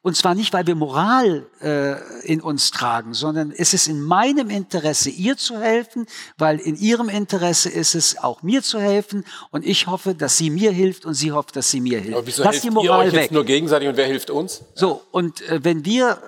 und 0.04 0.16
zwar 0.16 0.36
nicht, 0.36 0.54
weil 0.54 0.68
wir 0.68 0.76
Moral 0.76 1.48
äh, 1.62 2.26
in 2.26 2.42
uns 2.42 2.72
tragen, 2.72 3.14
sondern 3.14 3.52
es 3.52 3.74
ist 3.74 3.88
in 3.88 4.02
meinem 4.02 4.50
Interesse, 4.50 5.10
ihr 5.10 5.36
zu 5.36 5.60
helfen, 5.60 6.06
weil 6.38 6.60
in 6.60 6.76
ihrem 6.76 7.10
Interesse 7.10 7.70
ist 7.70 7.96
es, 7.96 8.18
auch 8.18 8.44
mir 8.44 8.62
zu 8.62 8.80
helfen. 8.80 9.26
Und 9.50 9.66
ich 9.66 9.88
hoffe, 9.88 10.14
dass 10.14 10.38
sie 10.38 10.52
mir 10.52 10.72
hilft 10.72 11.06
und 11.06 11.16
sie 11.16 11.32
hofft, 11.32 11.56
dass 11.56 11.72
sie 11.72 11.82
mir 11.82 12.00
hilft. 12.00 12.18
Aber 12.18 12.28
wieso 12.28 12.44
Lass 12.44 12.52
hilft 12.54 12.66
die 12.66 12.72
Moral 12.72 13.06
ihr 13.06 13.08
euch 13.08 13.14
weg. 13.14 13.22
jetzt 13.24 13.32
nur 13.32 13.46
gegenseitig 13.46 13.90
und 13.90 13.98
wer 13.98 14.08
hilft 14.08 14.30
uns? 14.30 14.64
So, 14.76 15.02
und 15.12 15.42
äh, 15.42 15.64
wenn 15.64 15.86
wir 15.86 16.22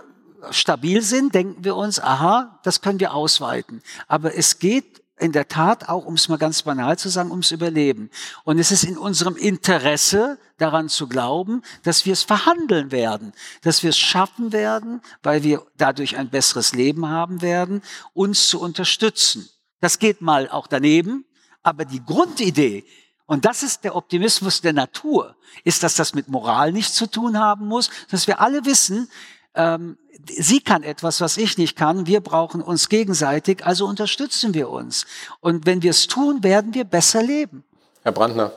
stabil 0.49 1.01
sind, 1.01 1.35
denken 1.35 1.63
wir 1.63 1.75
uns, 1.75 1.99
aha, 1.99 2.59
das 2.63 2.81
können 2.81 2.99
wir 2.99 3.13
ausweiten. 3.13 3.81
Aber 4.07 4.35
es 4.35 4.59
geht 4.59 5.02
in 5.23 5.31
der 5.31 5.47
Tat 5.47 5.87
auch, 5.87 6.05
um 6.05 6.15
es 6.15 6.27
mal 6.27 6.37
ganz 6.37 6.63
banal 6.63 6.97
zu 6.97 7.07
sagen, 7.09 7.31
ums 7.31 7.51
Überleben. 7.51 8.09
Und 8.43 8.59
es 8.59 8.71
ist 8.71 8.83
in 8.83 8.97
unserem 8.97 9.37
Interesse, 9.37 10.37
daran 10.57 10.89
zu 10.89 11.07
glauben, 11.07 11.61
dass 11.83 12.05
wir 12.05 12.13
es 12.13 12.23
verhandeln 12.23 12.91
werden, 12.91 13.33
dass 13.61 13.83
wir 13.83 13.89
es 13.89 13.97
schaffen 13.97 14.51
werden, 14.51 15.01
weil 15.21 15.43
wir 15.43 15.65
dadurch 15.77 16.17
ein 16.17 16.29
besseres 16.29 16.73
Leben 16.73 17.07
haben 17.07 17.41
werden, 17.41 17.81
uns 18.13 18.47
zu 18.47 18.61
unterstützen. 18.61 19.49
Das 19.81 19.99
geht 19.99 20.21
mal 20.21 20.49
auch 20.49 20.67
daneben, 20.67 21.25
aber 21.63 21.85
die 21.85 22.03
Grundidee, 22.03 22.85
und 23.25 23.45
das 23.45 23.63
ist 23.63 23.83
der 23.83 23.95
Optimismus 23.95 24.61
der 24.61 24.73
Natur, 24.73 25.35
ist, 25.63 25.83
dass 25.83 25.95
das 25.95 26.13
mit 26.13 26.27
Moral 26.27 26.71
nichts 26.71 26.93
zu 26.93 27.09
tun 27.09 27.37
haben 27.37 27.67
muss, 27.67 27.89
dass 28.09 28.27
wir 28.27 28.39
alle 28.39 28.65
wissen, 28.65 29.09
ähm, 29.55 29.97
sie 30.25 30.59
kann 30.61 30.83
etwas, 30.83 31.21
was 31.21 31.37
ich 31.37 31.57
nicht 31.57 31.75
kann. 31.75 32.07
Wir 32.07 32.21
brauchen 32.21 32.61
uns 32.61 32.89
gegenseitig, 32.89 33.65
also 33.65 33.85
unterstützen 33.85 34.53
wir 34.53 34.69
uns. 34.69 35.05
Und 35.39 35.65
wenn 35.65 35.81
wir 35.81 35.91
es 35.91 36.07
tun, 36.07 36.43
werden 36.43 36.73
wir 36.73 36.83
besser 36.85 37.21
leben. 37.21 37.63
Herr 38.03 38.11
Brandner, 38.11 38.51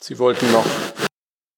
Sie 0.00 0.18
wollten 0.18 0.52
noch 0.52 0.66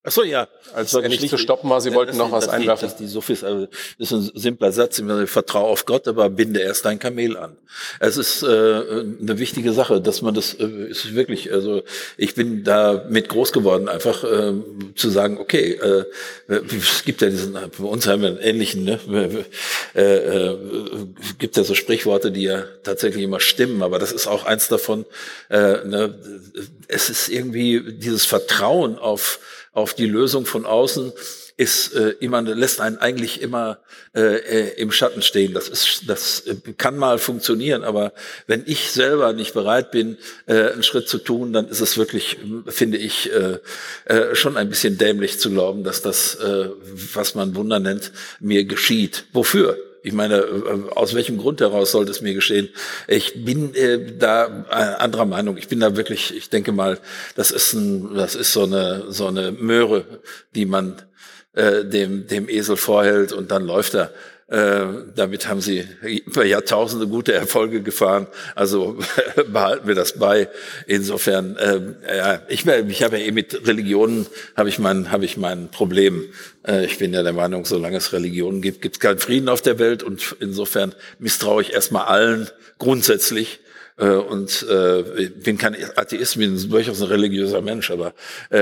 Ach 0.07 0.13
so, 0.13 0.23
ja. 0.23 0.47
Als 0.73 0.95
er 0.95 1.09
nicht 1.09 1.29
zu 1.29 1.37
stoppen 1.37 1.69
war, 1.69 1.81
Sie 1.81 1.93
wollten 1.93 2.17
noch 2.17 2.31
was 2.31 2.49
einwerfen. 2.49 2.89
Die, 2.97 3.05
die 3.05 3.09
Sophis, 3.09 3.43
also 3.43 3.67
das 3.99 4.13
ist 4.13 4.13
ein 4.13 4.31
simpler 4.41 4.71
Satz, 4.71 5.01
ich 5.01 5.31
vertraue 5.31 5.67
auf 5.67 5.85
Gott, 5.85 6.07
aber 6.07 6.31
binde 6.31 6.61
erst 6.61 6.85
dein 6.85 7.01
Kamel 7.01 7.37
an. 7.37 7.57
Es 7.99 8.17
ist 8.17 8.45
äh, 8.45 8.47
eine 8.47 9.39
wichtige 9.39 9.73
Sache, 9.73 10.01
dass 10.01 10.23
man 10.23 10.33
das 10.33 10.55
äh, 10.55 10.65
ist 10.65 11.17
wirklich, 11.17 11.53
also 11.53 11.83
ich 12.17 12.37
bin 12.37 12.63
da 12.63 13.05
mit 13.09 13.29
groß 13.29 13.53
geworden, 13.53 13.89
einfach 13.89 14.23
äh, 14.23 14.53
zu 14.95 15.11
sagen, 15.11 15.39
okay, 15.39 15.73
äh, 15.73 16.05
es 16.49 17.05
gibt 17.05 17.21
ja 17.21 17.29
diesen, 17.29 17.55
bei 17.55 17.85
uns 17.85 18.07
haben 18.07 18.23
wir 18.23 18.29
einen 18.29 18.39
ähnlichen, 18.39 18.85
ne, 18.85 19.45
äh, 19.97 20.03
äh, 20.03 20.57
gibt 21.39 21.57
ja 21.57 21.65
so 21.65 21.75
Sprichworte, 21.75 22.31
die 22.31 22.45
ja 22.45 22.63
tatsächlich 22.85 23.25
immer 23.25 23.41
stimmen, 23.41 23.83
aber 23.83 23.99
das 23.99 24.13
ist 24.13 24.29
auch 24.29 24.45
eins 24.45 24.69
davon, 24.69 25.05
äh, 25.51 25.85
ne, 25.85 26.15
es 26.87 27.11
ist 27.11 27.29
irgendwie 27.29 27.83
dieses 27.99 28.25
Vertrauen 28.25 28.99
auf 28.99 29.41
auf 29.77 29.93
die 29.93 30.07
Lösung 30.07 30.47
von 30.47 30.65
außen 30.65 31.13
ist 31.59 31.95
äh, 31.95 32.11
immer 32.21 32.43
lässt 32.43 32.81
einen 32.81 32.99
eigentlich 32.99 33.41
immer 33.41 33.79
äh, 34.15 34.21
äh, 34.21 34.81
im 34.81 34.91
Schatten 34.91 35.23
stehen. 35.23 35.55
Das 35.55 35.69
ist 35.69 36.03
das 36.07 36.41
äh, 36.47 36.55
kann 36.77 36.99
mal 36.99 37.19
funktionieren, 37.19 37.83
aber 37.83 38.13
wenn 38.47 38.63
ich 38.67 38.91
selber 38.91 39.33
nicht 39.33 39.55
bereit 39.55 39.91
bin, 39.91 40.19
äh, 40.47 40.71
einen 40.71 40.83
Schritt 40.83 41.09
zu 41.09 41.19
tun, 41.19 41.53
dann 41.53 41.69
ist 41.69 41.81
es 41.81 41.97
wirklich, 41.97 42.39
finde 42.67 42.99
ich, 42.99 43.33
äh, 43.33 43.59
äh, 44.05 44.35
schon 44.35 44.57
ein 44.57 44.69
bisschen 44.69 44.99
dämlich 44.99 45.41
zu 45.41 45.51
glauben, 45.51 45.83
dass 45.83 46.03
das, 46.03 46.35
äh, 46.37 46.69
was 47.15 47.35
man 47.35 47.55
Wunder 47.55 47.79
nennt, 47.79 48.13
mir 48.41 48.65
geschieht. 48.65 49.25
Wofür? 49.33 49.79
Ich 50.07 50.13
meine, 50.13 50.37
äh, 50.37 50.91
aus 50.95 51.15
welchem 51.15 51.37
Grund 51.37 51.61
heraus 51.61 51.91
sollte 51.91 52.13
es 52.13 52.21
mir 52.21 52.33
geschehen? 52.33 52.69
Ich 53.09 53.45
bin 53.45 53.75
äh, 53.75 54.17
da 54.17 54.65
äh, 54.71 55.03
anderer 55.03 55.25
Meinung. 55.25 55.57
Ich 55.57 55.67
bin 55.67 55.81
da 55.81 55.97
wirklich, 55.97 56.33
ich 56.33 56.49
denke 56.49 56.71
mal, 56.71 57.01
das 57.35 57.51
ist 57.51 57.73
ein, 57.73 58.15
das 58.15 58.37
ist 58.37 58.53
so 58.53 58.63
eine 58.63 59.07
so 59.09 59.27
eine 59.27 59.51
Möhre, 59.51 60.05
die 60.55 60.65
man 60.65 61.03
äh, 61.55 61.85
dem 61.85 62.29
dem 62.29 62.49
Esel 62.49 62.77
vorhält 62.77 63.33
und 63.33 63.51
dann 63.51 63.67
läuft 63.67 63.95
er. 63.95 64.13
Äh, 64.49 64.87
damit 65.17 65.49
haben 65.49 65.61
sie 65.61 65.85
über 66.03 66.45
Jahrtausende 66.45 67.09
gute 67.09 67.33
Erfolge 67.33 67.83
gefahren. 67.83 68.29
Also 68.55 68.97
behalten 69.49 69.89
wir 69.89 69.97
das 69.97 70.19
bei. 70.19 70.49
Insofern, 70.87 71.57
äh, 71.57 71.81
ja, 72.17 72.43
ich, 72.47 72.65
ich 72.65 73.03
habe 73.03 73.19
ja 73.19 73.27
eh 73.27 73.33
mit 73.33 73.67
Religionen 73.67 74.27
habe 74.55 74.69
ich 74.69 74.79
mein 74.79 75.11
habe 75.11 75.25
ich 75.25 75.37
mein 75.37 75.69
Problem. 75.71 76.27
Äh, 76.65 76.85
ich 76.85 76.99
bin 76.99 77.13
ja 77.13 77.25
der 77.25 77.33
Meinung, 77.33 77.65
solange 77.65 77.97
es 77.97 78.13
Religionen 78.13 78.63
gibt, 78.63 78.83
gibt 78.83 78.97
es 78.97 79.01
keinen 79.01 79.19
Frieden 79.19 79.49
auf 79.49 79.63
der 79.63 79.81
Welt 79.81 80.05
und 80.05 80.37
insofern 80.39 80.95
misstraue 81.19 81.63
ich 81.63 81.73
erstmal 81.73 82.07
allen 82.07 82.49
grundsätzlich. 82.79 83.59
Äh, 83.99 84.09
und 84.09 84.67
äh, 84.69 85.31
bin 85.31 85.57
kein 85.57 85.75
Atheist, 85.97 86.37
bin 86.37 86.69
durchaus 86.69 87.01
ein 87.01 87.09
religiöser 87.09 87.63
Mensch, 87.63 87.91
aber 87.91 88.13
äh, 88.51 88.59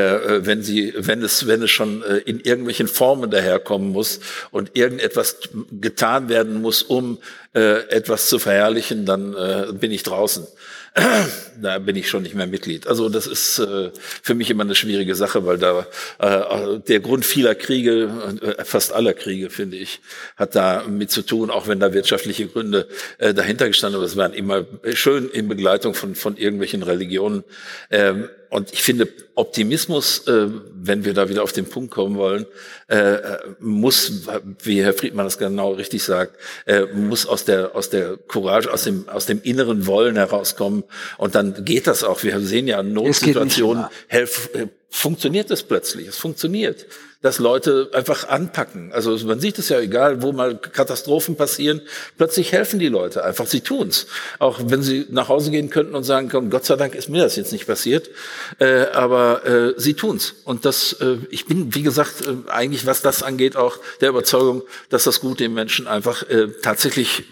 wenn 0.47 0.62
sie, 0.62 0.95
wenn 0.97 1.22
es, 1.22 1.49
wenn 1.49 1.62
es 1.62 1.70
schon 1.72 2.03
äh, 2.05 2.18
in 2.18 2.39
irgendwelchen 2.39 2.87
Formen 2.87 3.30
daherkommen 3.30 3.91
muss 3.91 4.20
und 4.53 4.70
irgendetwas 4.74 5.39
getan 5.72 6.28
werden 6.28 6.62
muss, 6.62 6.82
um 6.82 7.18
äh, 7.53 7.89
etwas 7.89 8.28
zu 8.28 8.39
verherrlichen, 8.39 9.07
dann 9.07 9.35
äh, 9.35 9.72
bin 9.72 9.91
ich 9.91 10.05
draußen. 10.05 10.47
da 11.61 11.78
bin 11.80 11.97
ich 11.97 12.09
schon 12.09 12.22
nicht 12.22 12.34
mehr 12.34 12.47
Mitglied. 12.47 12.86
Also 12.86 13.09
das 13.09 13.26
ist 13.26 13.59
äh, 13.59 13.90
für 14.22 14.34
mich 14.34 14.51
immer 14.51 14.62
eine 14.62 14.76
schwierige 14.76 15.14
Sache, 15.16 15.45
weil 15.45 15.59
da 15.59 15.86
äh, 16.18 16.78
der 16.78 17.01
Grund 17.01 17.24
vieler 17.24 17.57
Kriege, 17.57 18.38
äh, 18.40 18.64
fast 18.64 18.92
aller 18.92 19.12
Kriege, 19.12 19.51
finde 19.51 19.76
ich, 19.76 20.01
hat 20.36 20.55
da 20.55 20.84
mit 20.88 21.11
zu 21.11 21.22
tun, 21.22 21.51
auch 21.51 21.66
wenn 21.66 21.80
da 21.80 21.92
wirtschaftliche 21.92 22.47
Gründe 22.47 22.86
äh, 23.18 23.34
dahinter 23.34 23.66
gestanden, 23.66 23.97
aber 23.97 24.07
es 24.07 24.16
waren 24.16 24.34
immer 24.34 24.66
schön 24.92 25.28
in 25.28 25.49
Begleitung 25.49 25.95
von, 25.95 26.14
von 26.14 26.36
irgendwelchen 26.36 26.82
Religionen. 26.84 27.42
Ähm, 27.90 28.28
und 28.55 28.73
ich 28.73 28.85
finde, 28.85 29.09
Optimismus, 29.35 30.29
äh, 30.29 30.47
wenn 30.73 31.05
wir 31.05 31.13
da 31.13 31.29
wieder 31.29 31.43
auf 31.43 31.51
den 31.51 31.67
Punkt 31.67 31.91
kommen 31.91 32.17
wollen, 32.17 32.47
äh, 32.87 33.19
muss, 33.59 34.29
wie 34.63 34.81
Herr 34.81 34.95
Friedmann 34.95 35.27
das 35.27 35.39
genau 35.39 35.73
richtig 35.73 36.05
sagt, 36.05 36.37
äh, 36.65 36.85
muss 36.85 37.27
aus 37.27 37.45
der, 37.45 37.75
aus 37.75 37.91
der 37.91 38.17
Courage, 38.17 38.73
aus 38.73 38.85
dem, 38.85 39.09
aus 39.09 39.27
dem 39.27 39.43
inneren 39.43 39.89
Wollen 39.89 40.15
herauskommen. 40.15 40.85
Und 41.19 41.35
dann 41.35 41.65
geht 41.65 41.89
das 41.89 42.05
auch. 42.05 42.23
Wir 42.23 42.39
sehen 42.39 42.69
ja 42.69 42.85
Notsituationen, 42.85 43.87
helf, 44.07 44.51
äh, 44.55 44.69
funktioniert 44.95 45.51
das 45.51 45.62
plötzlich. 45.62 46.09
Es 46.09 46.18
funktioniert 46.18 46.86
dass 47.24 47.38
Leute 47.38 47.88
einfach 47.95 48.28
anpacken. 48.28 48.92
Also 48.92 49.16
man 49.26 49.40
sieht 49.40 49.59
es 49.59 49.70
ja 49.70 49.80
egal, 49.80 50.20
wo 50.20 50.32
mal 50.32 50.59
Katastrophen 50.59 51.36
passieren, 51.36 51.80
plötzlich 52.18 52.53
helfen 52.53 52.78
die 52.78 52.88
Leute 52.88 53.24
einfach, 53.24 53.47
sie 53.47 53.62
tun's. 53.62 54.09
Auch 54.38 54.61
wenn 54.66 54.82
sie 54.82 55.07
nach 55.09 55.30
Hause 55.30 55.51
gehen 55.51 55.70
könnten 55.70 55.95
und 55.95 56.05
sagen, 56.05 56.28
komm, 56.28 56.51
Gott 56.51 56.66
sei 56.66 56.76
Dank 56.76 56.95
ist 56.95 57.09
mir 57.09 57.22
das 57.22 57.36
jetzt 57.36 57.51
nicht 57.51 57.66
passiert, 57.66 58.11
äh, 58.59 58.88
aber 58.92 59.47
äh, 59.47 59.72
sie 59.78 59.95
tun's. 59.95 60.34
Und 60.45 60.66
das, 60.66 60.92
äh, 61.01 61.16
ich 61.30 61.47
bin, 61.47 61.74
wie 61.74 61.82
gesagt, 61.82 62.26
äh, 62.26 62.51
eigentlich, 62.51 62.84
was 62.84 63.01
das 63.01 63.22
angeht, 63.22 63.57
auch 63.57 63.78
der 64.03 64.11
Überzeugung, 64.11 64.62
dass 64.90 65.05
das 65.05 65.20
Gute 65.20 65.45
im 65.45 65.55
Menschen 65.55 65.86
einfach 65.86 66.28
äh, 66.28 66.49
tatsächlich 66.61 67.24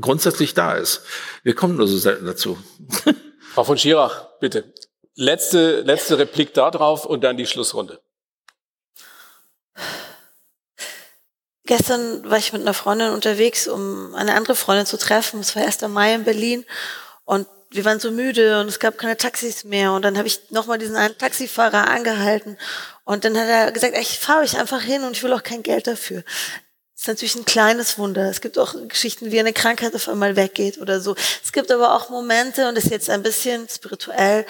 grundsätzlich 0.00 0.54
da 0.54 0.74
ist. 0.74 1.02
Wir 1.44 1.54
kommen 1.54 1.76
nur 1.76 1.86
so 1.86 1.98
selten 1.98 2.26
dazu. 2.26 2.58
Frau 3.54 3.62
von 3.62 3.78
Schirach, 3.78 4.26
bitte. 4.40 4.64
Letzte, 5.16 5.80
letzte 5.80 6.18
Replik 6.18 6.52
darauf 6.52 7.06
und 7.06 7.24
dann 7.24 7.38
die 7.38 7.46
Schlussrunde. 7.46 8.00
Gestern 11.64 12.28
war 12.30 12.36
ich 12.38 12.52
mit 12.52 12.62
einer 12.62 12.74
Freundin 12.74 13.10
unterwegs, 13.10 13.66
um 13.66 14.14
eine 14.14 14.34
andere 14.34 14.54
Freundin 14.54 14.86
zu 14.86 14.98
treffen. 14.98 15.40
Es 15.40 15.56
war 15.56 15.64
1. 15.64 15.80
Mai 15.88 16.14
in 16.14 16.24
Berlin 16.24 16.64
und 17.24 17.46
wir 17.70 17.84
waren 17.84 17.98
so 17.98 18.10
müde 18.10 18.60
und 18.60 18.68
es 18.68 18.78
gab 18.78 18.98
keine 18.98 19.16
Taxis 19.16 19.64
mehr. 19.64 19.92
Und 19.92 20.02
dann 20.02 20.18
habe 20.18 20.28
ich 20.28 20.50
nochmal 20.50 20.78
diesen 20.78 20.96
einen 20.96 21.16
Taxifahrer 21.16 21.88
angehalten 21.88 22.58
und 23.04 23.24
dann 23.24 23.36
hat 23.38 23.48
er 23.48 23.72
gesagt, 23.72 23.96
ich 23.98 24.18
fahre 24.18 24.42
euch 24.42 24.58
einfach 24.58 24.82
hin 24.82 25.02
und 25.02 25.16
ich 25.16 25.22
will 25.22 25.32
auch 25.32 25.42
kein 25.42 25.62
Geld 25.62 25.86
dafür. 25.86 26.22
Das 26.94 27.02
ist 27.02 27.08
natürlich 27.08 27.36
ein 27.36 27.44
kleines 27.46 27.98
Wunder. 27.98 28.28
Es 28.28 28.40
gibt 28.40 28.58
auch 28.58 28.74
Geschichten, 28.86 29.32
wie 29.32 29.40
eine 29.40 29.52
Krankheit 29.52 29.94
auf 29.94 30.08
einmal 30.08 30.36
weggeht 30.36 30.78
oder 30.78 31.00
so. 31.00 31.16
Es 31.42 31.52
gibt 31.52 31.70
aber 31.72 31.94
auch 31.94 32.10
Momente, 32.10 32.68
und 32.68 32.76
das 32.76 32.84
ist 32.84 32.90
jetzt 32.90 33.10
ein 33.10 33.22
bisschen 33.22 33.68
spirituell, 33.68 34.46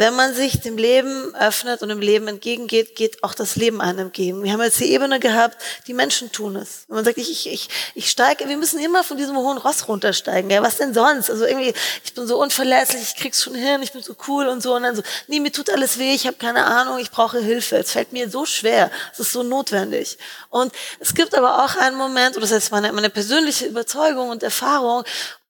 wenn 0.00 0.16
man 0.16 0.32
sich 0.32 0.62
dem 0.62 0.78
Leben 0.78 1.34
öffnet 1.34 1.82
und 1.82 1.90
dem 1.90 2.00
Leben 2.00 2.26
entgegengeht, 2.26 2.96
geht 2.96 3.22
auch 3.22 3.34
das 3.34 3.56
Leben 3.56 3.82
einem 3.82 3.98
entgegen. 3.98 4.42
Wir 4.42 4.50
haben 4.50 4.62
jetzt 4.62 4.80
die 4.80 4.90
Ebene 4.90 5.20
gehabt, 5.20 5.58
die 5.86 5.92
Menschen 5.92 6.32
tun 6.32 6.56
es. 6.56 6.86
Und 6.88 6.94
man 6.94 7.04
sagt, 7.04 7.18
ich, 7.18 7.46
ich, 7.46 7.68
ich, 7.94 8.10
steige, 8.10 8.48
wir 8.48 8.56
müssen 8.56 8.80
immer 8.80 9.04
von 9.04 9.18
diesem 9.18 9.36
hohen 9.36 9.58
Ross 9.58 9.88
runtersteigen. 9.88 10.50
Ja, 10.50 10.62
was 10.62 10.78
denn 10.78 10.94
sonst? 10.94 11.28
Also 11.28 11.44
irgendwie, 11.44 11.74
ich 12.02 12.14
bin 12.14 12.26
so 12.26 12.40
unverletzlich, 12.40 13.02
ich 13.02 13.16
krieg's 13.16 13.42
schon 13.42 13.54
hin, 13.54 13.82
ich 13.82 13.92
bin 13.92 14.00
so 14.00 14.16
cool 14.26 14.46
und 14.46 14.62
so. 14.62 14.74
Und 14.74 14.84
dann 14.84 14.96
so, 14.96 15.02
nee, 15.28 15.38
mir 15.38 15.52
tut 15.52 15.68
alles 15.68 15.98
weh, 15.98 16.14
ich 16.14 16.26
habe 16.26 16.38
keine 16.38 16.64
Ahnung, 16.64 16.98
ich 16.98 17.10
brauche 17.10 17.38
Hilfe. 17.38 17.76
Es 17.76 17.90
fällt 17.90 18.14
mir 18.14 18.30
so 18.30 18.46
schwer, 18.46 18.90
es 19.12 19.20
ist 19.20 19.32
so 19.32 19.42
notwendig. 19.42 20.16
Und 20.48 20.72
es 20.98 21.12
gibt 21.12 21.34
aber 21.34 21.62
auch 21.62 21.76
einen 21.76 21.98
Moment, 21.98 22.36
und 22.36 22.42
das 22.42 22.52
ist 22.52 22.72
meine, 22.72 22.90
meine 22.94 23.10
persönliche 23.10 23.66
Überzeugung 23.66 24.30
und 24.30 24.42
Erfahrung, 24.42 25.04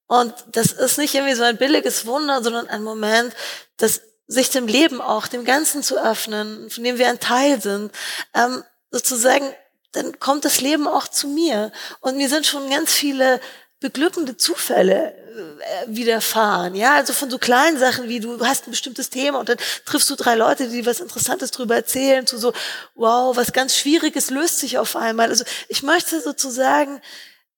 und 0.08 0.34
das 0.50 0.72
ist 0.72 0.98
nicht 0.98 1.14
irgendwie 1.14 1.36
so 1.36 1.44
ein 1.44 1.56
billiges 1.56 2.04
Wunder, 2.04 2.42
sondern 2.42 2.68
ein 2.68 2.82
Moment, 2.82 3.32
das 3.76 4.00
sich 4.30 4.50
dem 4.50 4.68
Leben 4.68 5.00
auch, 5.00 5.26
dem 5.26 5.44
Ganzen 5.44 5.82
zu 5.82 5.98
öffnen, 5.98 6.70
von 6.70 6.84
dem 6.84 6.98
wir 6.98 7.08
ein 7.08 7.18
Teil 7.18 7.60
sind, 7.60 7.92
ähm, 8.32 8.62
sozusagen, 8.92 9.44
dann 9.92 10.20
kommt 10.20 10.44
das 10.44 10.60
Leben 10.60 10.86
auch 10.86 11.08
zu 11.08 11.26
mir. 11.26 11.72
Und 12.00 12.16
mir 12.16 12.28
sind 12.28 12.46
schon 12.46 12.70
ganz 12.70 12.92
viele 12.92 13.40
beglückende 13.80 14.36
Zufälle 14.36 15.14
äh, 15.14 15.86
widerfahren. 15.88 16.76
Ja, 16.76 16.94
also 16.94 17.12
von 17.12 17.28
so 17.28 17.38
kleinen 17.38 17.76
Sachen 17.76 18.08
wie 18.08 18.20
du 18.20 18.46
hast 18.46 18.68
ein 18.68 18.70
bestimmtes 18.70 19.10
Thema 19.10 19.40
und 19.40 19.48
dann 19.48 19.58
triffst 19.84 20.08
du 20.08 20.14
drei 20.14 20.36
Leute, 20.36 20.68
die 20.68 20.86
was 20.86 21.00
Interessantes 21.00 21.50
drüber 21.50 21.74
erzählen, 21.74 22.24
zu 22.24 22.38
so, 22.38 22.52
wow, 22.94 23.36
was 23.36 23.52
ganz 23.52 23.76
Schwieriges 23.76 24.30
löst 24.30 24.60
sich 24.60 24.78
auf 24.78 24.94
einmal. 24.94 25.28
Also 25.28 25.44
ich 25.68 25.82
möchte 25.82 26.20
sozusagen, 26.20 27.00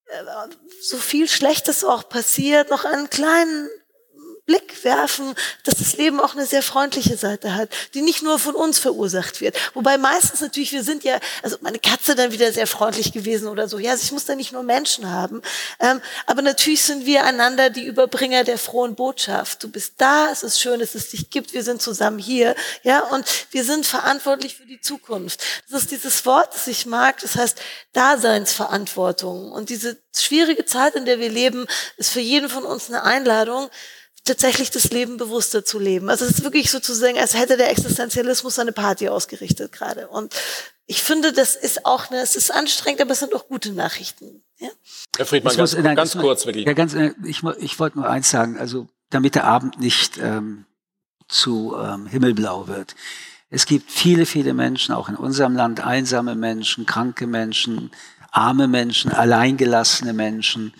äh, 0.06 0.22
so 0.80 0.96
viel 0.96 1.28
Schlechtes 1.28 1.84
auch 1.84 2.08
passiert, 2.08 2.70
noch 2.70 2.86
einen 2.86 3.10
kleinen 3.10 3.68
Blick 4.44 4.82
werfen, 4.84 5.34
dass 5.62 5.76
das 5.76 5.96
Leben 5.96 6.20
auch 6.20 6.34
eine 6.34 6.46
sehr 6.46 6.62
freundliche 6.62 7.16
Seite 7.16 7.54
hat, 7.54 7.68
die 7.94 8.02
nicht 8.02 8.22
nur 8.22 8.40
von 8.40 8.56
uns 8.56 8.80
verursacht 8.80 9.40
wird. 9.40 9.56
Wobei 9.74 9.98
meistens 9.98 10.40
natürlich, 10.40 10.72
wir 10.72 10.82
sind 10.82 11.04
ja, 11.04 11.20
also 11.42 11.56
meine 11.60 11.78
Katze 11.78 12.16
dann 12.16 12.32
wieder 12.32 12.52
sehr 12.52 12.66
freundlich 12.66 13.12
gewesen 13.12 13.46
oder 13.46 13.68
so. 13.68 13.78
Ja, 13.78 13.92
also 13.92 14.02
ich 14.02 14.10
muss 14.10 14.24
da 14.24 14.34
nicht 14.34 14.52
nur 14.52 14.64
Menschen 14.64 15.08
haben. 15.08 15.42
Ähm, 15.78 16.00
aber 16.26 16.42
natürlich 16.42 16.82
sind 16.82 17.06
wir 17.06 17.24
einander 17.24 17.70
die 17.70 17.84
Überbringer 17.84 18.42
der 18.42 18.58
frohen 18.58 18.96
Botschaft. 18.96 19.62
Du 19.62 19.70
bist 19.70 19.94
da, 19.98 20.30
es 20.32 20.42
ist 20.42 20.60
schön, 20.60 20.80
dass 20.80 20.96
es 20.96 21.10
dich 21.10 21.30
gibt, 21.30 21.54
wir 21.54 21.62
sind 21.62 21.80
zusammen 21.80 22.18
hier. 22.18 22.56
Ja, 22.82 23.00
und 23.00 23.24
wir 23.52 23.62
sind 23.62 23.86
verantwortlich 23.86 24.56
für 24.56 24.66
die 24.66 24.80
Zukunft. 24.80 25.44
Das 25.70 25.82
ist 25.82 25.92
dieses 25.92 26.26
Wort, 26.26 26.52
das 26.52 26.66
ich 26.66 26.84
mag, 26.86 27.20
das 27.20 27.36
heißt 27.36 27.60
Daseinsverantwortung. 27.92 29.52
Und 29.52 29.68
diese 29.68 29.98
schwierige 30.16 30.64
Zeit, 30.64 30.96
in 30.96 31.04
der 31.04 31.20
wir 31.20 31.30
leben, 31.30 31.66
ist 31.96 32.10
für 32.10 32.20
jeden 32.20 32.48
von 32.48 32.64
uns 32.64 32.88
eine 32.88 33.04
Einladung, 33.04 33.70
tatsächlich 34.24 34.70
das 34.70 34.90
Leben 34.90 35.16
bewusster 35.16 35.64
zu 35.64 35.78
leben. 35.78 36.08
Also 36.08 36.24
es 36.24 36.32
ist 36.32 36.44
wirklich 36.44 36.70
sozusagen, 36.70 37.18
als 37.18 37.36
hätte 37.36 37.56
der 37.56 37.70
Existenzialismus 37.70 38.54
seine 38.54 38.72
Party 38.72 39.08
ausgerichtet 39.08 39.72
gerade. 39.72 40.08
Und 40.08 40.34
ich 40.86 41.02
finde, 41.02 41.32
das 41.32 41.56
ist 41.56 41.86
auch 41.86 42.10
eine, 42.10 42.20
es 42.20 42.36
ist 42.36 42.52
anstrengend, 42.52 43.00
aber 43.00 43.12
es 43.12 43.20
sind 43.20 43.34
auch 43.34 43.48
gute 43.48 43.72
Nachrichten. 43.72 44.42
Ja? 44.58 44.68
Herr 45.16 45.26
Friedmann, 45.26 45.56
ganz, 45.56 45.76
nein, 45.76 45.96
ganz 45.96 46.16
kurz 46.16 46.46
wirklich. 46.46 46.66
Ja, 46.66 46.72
ganz, 46.72 46.94
äh, 46.94 47.14
ich, 47.24 47.42
ich 47.58 47.78
wollte 47.78 47.98
nur 47.98 48.08
eins 48.08 48.30
sagen, 48.30 48.58
also 48.58 48.88
damit 49.10 49.34
der 49.34 49.44
Abend 49.44 49.80
nicht 49.80 50.18
ähm, 50.18 50.66
zu 51.28 51.74
ähm, 51.76 52.06
himmelblau 52.06 52.68
wird. 52.68 52.94
Es 53.50 53.66
gibt 53.66 53.90
viele, 53.90 54.24
viele 54.24 54.54
Menschen, 54.54 54.94
auch 54.94 55.08
in 55.08 55.16
unserem 55.16 55.54
Land, 55.54 55.80
einsame 55.80 56.34
Menschen, 56.34 56.86
kranke 56.86 57.26
Menschen, 57.26 57.90
arme 58.30 58.66
Menschen, 58.68 59.12
alleingelassene 59.12 60.12
Menschen, 60.12 60.72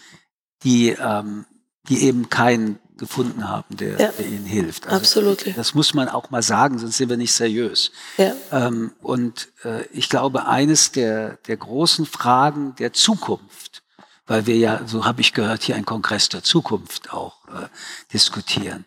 die, 0.62 0.90
ähm, 0.90 1.44
die 1.89 2.05
eben 2.05 2.31
keinen 2.31 2.78
gefunden 3.03 3.49
haben, 3.49 3.77
der, 3.77 3.99
ja. 3.99 4.12
der 4.12 4.27
ihnen 4.29 4.45
hilft. 4.45 4.87
Also 4.87 4.97
Absolut. 4.97 5.57
Das 5.57 5.74
muss 5.74 5.93
man 5.93 6.09
auch 6.09 6.31
mal 6.31 6.41
sagen, 6.41 6.79
sonst 6.79 6.99
sind 6.99 7.09
wir 7.09 7.16
nicht 7.16 7.33
seriös. 7.33 7.91
Ja. 8.16 8.33
Ähm, 8.53 8.93
und 9.03 9.49
äh, 9.65 9.85
ich 9.87 10.09
glaube, 10.09 10.47
eines 10.47 10.93
der, 10.93 11.39
der 11.49 11.57
großen 11.57 12.07
Fragen 12.07 12.77
der 12.77 12.93
Zukunft, 12.93 13.83
weil 14.29 14.47
wir 14.47 14.57
ja, 14.57 14.83
so 14.87 15.05
habe 15.05 15.20
ich 15.20 15.33
gehört, 15.33 15.65
hier 15.65 15.74
ein 15.74 15.85
Kongress 15.85 16.29
der 16.29 16.45
Zukunft 16.45 17.12
auch 17.12 17.45
äh, 17.49 17.66
diskutieren, 18.12 18.85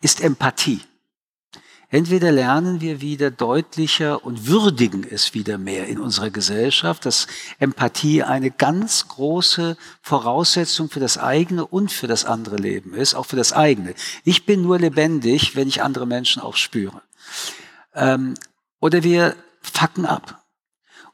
ist 0.00 0.20
Empathie. 0.20 0.80
Entweder 1.94 2.32
lernen 2.32 2.80
wir 2.80 3.00
wieder 3.00 3.30
deutlicher 3.30 4.24
und 4.24 4.48
würdigen 4.48 5.06
es 5.08 5.32
wieder 5.32 5.58
mehr 5.58 5.86
in 5.86 6.00
unserer 6.00 6.30
Gesellschaft, 6.30 7.06
dass 7.06 7.28
Empathie 7.60 8.24
eine 8.24 8.50
ganz 8.50 9.06
große 9.06 9.76
Voraussetzung 10.02 10.90
für 10.90 10.98
das 10.98 11.18
eigene 11.18 11.64
und 11.64 11.92
für 11.92 12.08
das 12.08 12.24
andere 12.24 12.56
Leben 12.56 12.94
ist, 12.94 13.14
auch 13.14 13.26
für 13.26 13.36
das 13.36 13.52
eigene. 13.52 13.94
Ich 14.24 14.44
bin 14.44 14.60
nur 14.60 14.80
lebendig, 14.80 15.54
wenn 15.54 15.68
ich 15.68 15.84
andere 15.84 16.04
Menschen 16.04 16.42
auch 16.42 16.56
spüre. 16.56 17.00
Ähm, 17.94 18.34
oder 18.80 19.04
wir 19.04 19.36
fucken 19.62 20.04
ab. 20.04 20.44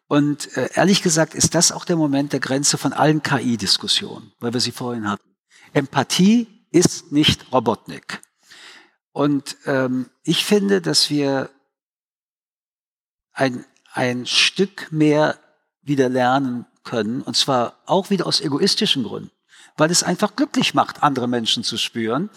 Und 0.09 0.57
äh, 0.57 0.71
ehrlich 0.73 1.03
gesagt 1.03 1.35
ist 1.35 1.55
das 1.55 1.73
auch 1.73 1.85
der 1.85 1.97
Moment 1.97 2.33
der 2.33 2.41
Grenze 2.41 2.79
von 2.79 2.95
allen 2.95 3.23
KI-Diskussionen, 3.23 4.33
weil 4.41 4.55
wir 4.55 4.61
sie 4.61 4.73
vorhin 4.73 5.11
hatten. 5.11 5.29
Empathie 5.75 6.47
ist 6.71 7.13
nicht 7.13 7.53
Robotnik. 7.53 8.23
Und 9.13 9.57
ähm, 9.67 10.11
ich 10.23 10.45
finde, 10.45 10.81
dass 10.81 11.11
wir 11.11 11.51
ein, 13.33 13.65
ein 13.93 14.27
Stück 14.27 14.93
mehr 14.93 15.39
wieder 15.83 16.09
lernen 16.09 16.67
können, 16.85 17.23
und 17.23 17.37
zwar 17.37 17.79
auch 17.87 18.11
wieder 18.11 18.27
aus 18.27 18.41
egoistischen 18.41 19.03
Gründen, 19.03 19.31
weil 19.77 19.91
es 19.91 20.03
einfach 20.03 20.37
glücklich 20.37 20.75
macht, 20.75 21.03
andere 21.03 21.29
Menschen 21.29 21.65
zu 21.65 21.77
spüren, 21.77 22.31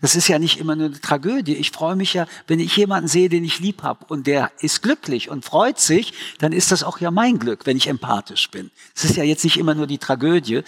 das 0.00 0.16
ist 0.16 0.28
ja 0.28 0.38
nicht 0.38 0.58
immer 0.58 0.76
nur 0.76 0.86
eine 0.86 1.00
Tragödie. 1.00 1.56
Ich 1.56 1.70
freue 1.70 1.96
mich 1.96 2.14
ja, 2.14 2.26
wenn 2.46 2.60
ich 2.60 2.76
jemanden 2.76 3.08
sehe, 3.08 3.28
den 3.28 3.44
ich 3.44 3.60
lieb 3.60 3.82
habe 3.82 4.06
und 4.08 4.26
der 4.26 4.50
ist 4.60 4.82
glücklich 4.82 5.28
und 5.28 5.44
freut 5.44 5.78
sich, 5.78 6.14
dann 6.38 6.52
ist 6.52 6.72
das 6.72 6.82
auch 6.82 7.00
ja 7.00 7.10
mein 7.10 7.38
Glück, 7.38 7.66
wenn 7.66 7.76
ich 7.76 7.88
empathisch 7.88 8.50
bin. 8.50 8.70
Es 8.94 9.04
ist 9.04 9.16
ja 9.16 9.24
jetzt 9.24 9.44
nicht 9.44 9.58
immer 9.58 9.74
nur 9.74 9.86
die 9.86 9.98
Tragödie. 9.98 10.62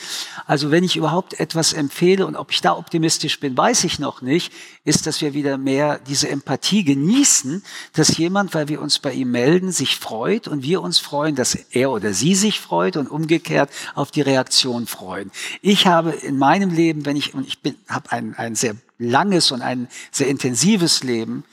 Also 0.46 0.70
wenn 0.70 0.84
ich 0.84 0.96
überhaupt 0.96 1.38
etwas 1.40 1.72
empfehle 1.72 2.26
und 2.26 2.36
ob 2.36 2.50
ich 2.50 2.60
da 2.60 2.76
optimistisch 2.76 3.40
bin, 3.40 3.56
weiß 3.56 3.84
ich 3.84 3.98
noch 3.98 4.22
nicht, 4.22 4.52
ist, 4.84 5.06
dass 5.06 5.20
wir 5.20 5.32
wieder 5.32 5.58
mehr 5.58 5.98
diese 6.06 6.28
Empathie 6.28 6.84
genießen, 6.84 7.62
dass 7.94 8.16
jemand, 8.18 8.52
weil 8.54 8.68
wir 8.68 8.80
uns 8.80 8.98
bei 8.98 9.12
ihm 9.12 9.30
melden, 9.30 9.72
sich 9.72 9.96
freut 9.96 10.48
und 10.48 10.62
wir 10.62 10.82
uns 10.82 10.98
freuen, 10.98 11.36
dass 11.36 11.54
er 11.54 11.90
oder 11.90 12.12
sie 12.12 12.34
sich 12.34 12.60
freut 12.60 12.96
und 12.96 13.08
umgekehrt 13.08 13.70
auf 13.94 14.10
die 14.10 14.22
Reaktion 14.22 14.86
freuen. 14.86 15.30
Ich 15.60 15.86
habe 15.86 16.10
in 16.10 16.38
meinem 16.38 16.70
Leben, 16.70 17.06
wenn 17.06 17.16
ich, 17.16 17.34
und 17.34 17.46
ich 17.46 17.60
bin, 17.60 17.76
habe 17.88 18.10
ein, 18.12 18.34
ein 18.36 18.54
sehr 18.54 18.76
langes 19.02 19.50
und 19.50 19.62
ein 19.62 19.88
sehr 20.10 20.28
intensives 20.28 21.02
Leben, 21.02 21.44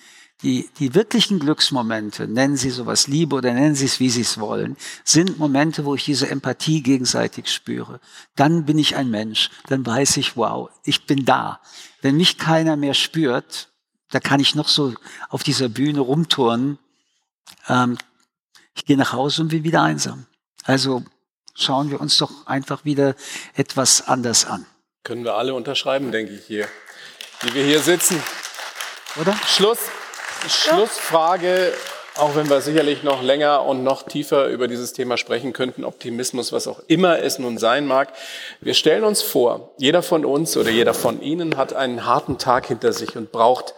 die, 0.41 0.69
die 0.79 0.95
wirklichen 0.95 1.39
Glücksmomente, 1.39 2.27
nennen 2.27 2.55
Sie 2.55 2.69
sowas 2.69 3.07
Liebe 3.07 3.35
oder 3.35 3.53
nennen 3.53 3.75
Sie 3.75 3.85
es, 3.85 3.99
wie 3.99 4.09
Sie 4.09 4.21
es 4.21 4.39
wollen, 4.39 4.77
sind 5.03 5.37
Momente, 5.37 5.83
wo 5.83 5.95
ich 5.95 6.05
diese 6.05 6.29
Empathie 6.29 6.81
gegenseitig 6.81 7.51
spüre. 7.51 7.99
Dann 8.35 8.65
bin 8.65 8.77
ich 8.77 8.95
ein 8.95 9.09
Mensch. 9.09 9.49
Dann 9.67 9.85
weiß 9.85 10.15
ich, 10.17 10.37
wow, 10.37 10.69
ich 10.85 11.05
bin 11.05 11.25
da. 11.25 11.59
Wenn 12.01 12.15
mich 12.15 12.37
keiner 12.37 12.77
mehr 12.77 12.93
spürt, 12.93 13.69
da 14.11 14.21
kann 14.21 14.39
ich 14.39 14.55
noch 14.55 14.69
so 14.69 14.93
auf 15.27 15.43
dieser 15.43 15.67
Bühne 15.67 15.99
rumturnen. 15.99 16.79
Ähm, 17.67 17.97
ich 18.75 18.85
gehe 18.85 18.97
nach 18.97 19.11
Hause 19.11 19.41
und 19.41 19.49
bin 19.49 19.65
wieder 19.65 19.81
einsam. 19.81 20.25
Also 20.63 21.03
schauen 21.53 21.91
wir 21.91 21.99
uns 21.99 22.17
doch 22.17 22.47
einfach 22.47 22.85
wieder 22.85 23.15
etwas 23.55 24.07
anders 24.07 24.45
an. 24.45 24.65
Können 25.03 25.25
wir 25.25 25.33
alle 25.33 25.53
unterschreiben, 25.53 26.13
denke 26.13 26.33
ich 26.33 26.45
hier 26.45 26.69
die 27.43 27.53
wir 27.53 27.63
hier 27.63 27.79
sitzen. 27.79 28.21
Oder? 29.19 29.35
Schluss, 29.45 29.79
Schlussfrage, 30.47 31.73
auch 32.15 32.35
wenn 32.35 32.49
wir 32.49 32.61
sicherlich 32.61 33.03
noch 33.03 33.23
länger 33.23 33.63
und 33.63 33.83
noch 33.83 34.03
tiefer 34.03 34.47
über 34.47 34.67
dieses 34.67 34.93
Thema 34.93 35.17
sprechen 35.17 35.53
könnten, 35.53 35.85
Optimismus, 35.85 36.51
was 36.51 36.67
auch 36.67 36.81
immer 36.87 37.19
es 37.19 37.39
nun 37.39 37.57
sein 37.57 37.85
mag. 37.85 38.11
Wir 38.59 38.73
stellen 38.73 39.03
uns 39.03 39.21
vor, 39.21 39.73
jeder 39.77 40.03
von 40.03 40.25
uns 40.25 40.57
oder 40.57 40.69
jeder 40.69 40.93
von 40.93 41.21
Ihnen 41.21 41.57
hat 41.57 41.73
einen 41.73 42.05
harten 42.05 42.37
Tag 42.37 42.67
hinter 42.67 42.93
sich 42.93 43.15
und 43.15 43.31
braucht 43.31 43.73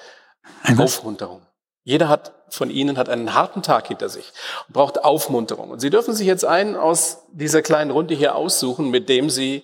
Aufmunterung. 0.77 1.45
Jeder 1.83 2.09
hat 2.09 2.33
von 2.49 2.69
Ihnen 2.69 2.97
hat 2.97 3.09
einen 3.09 3.33
harten 3.33 3.63
Tag 3.63 3.87
hinter 3.87 4.09
sich 4.09 4.31
und 4.67 4.73
braucht 4.73 5.03
Aufmunterung. 5.03 5.69
Und 5.69 5.79
Sie 5.79 5.89
dürfen 5.89 6.13
sich 6.13 6.27
jetzt 6.27 6.45
einen 6.45 6.75
aus 6.75 7.23
dieser 7.31 7.61
kleinen 7.61 7.91
Runde 7.91 8.13
hier 8.13 8.35
aussuchen, 8.35 8.89
mit 8.89 9.07
dem 9.07 9.29
Sie 9.29 9.63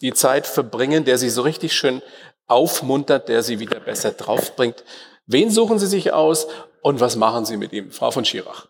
die 0.00 0.12
Zeit 0.12 0.46
verbringen, 0.46 1.04
der 1.04 1.18
Sie 1.18 1.30
so 1.30 1.42
richtig 1.42 1.74
schön 1.74 2.02
aufmuntert, 2.46 3.28
der 3.28 3.42
sie 3.42 3.58
wieder 3.58 3.80
besser 3.80 4.12
draufbringt. 4.12 4.84
Wen 5.26 5.50
suchen 5.50 5.78
Sie 5.78 5.86
sich 5.86 6.12
aus 6.12 6.46
und 6.82 7.00
was 7.00 7.16
machen 7.16 7.46
Sie 7.46 7.56
mit 7.56 7.72
ihm? 7.72 7.90
Frau 7.90 8.10
von 8.10 8.24
Schirach. 8.24 8.68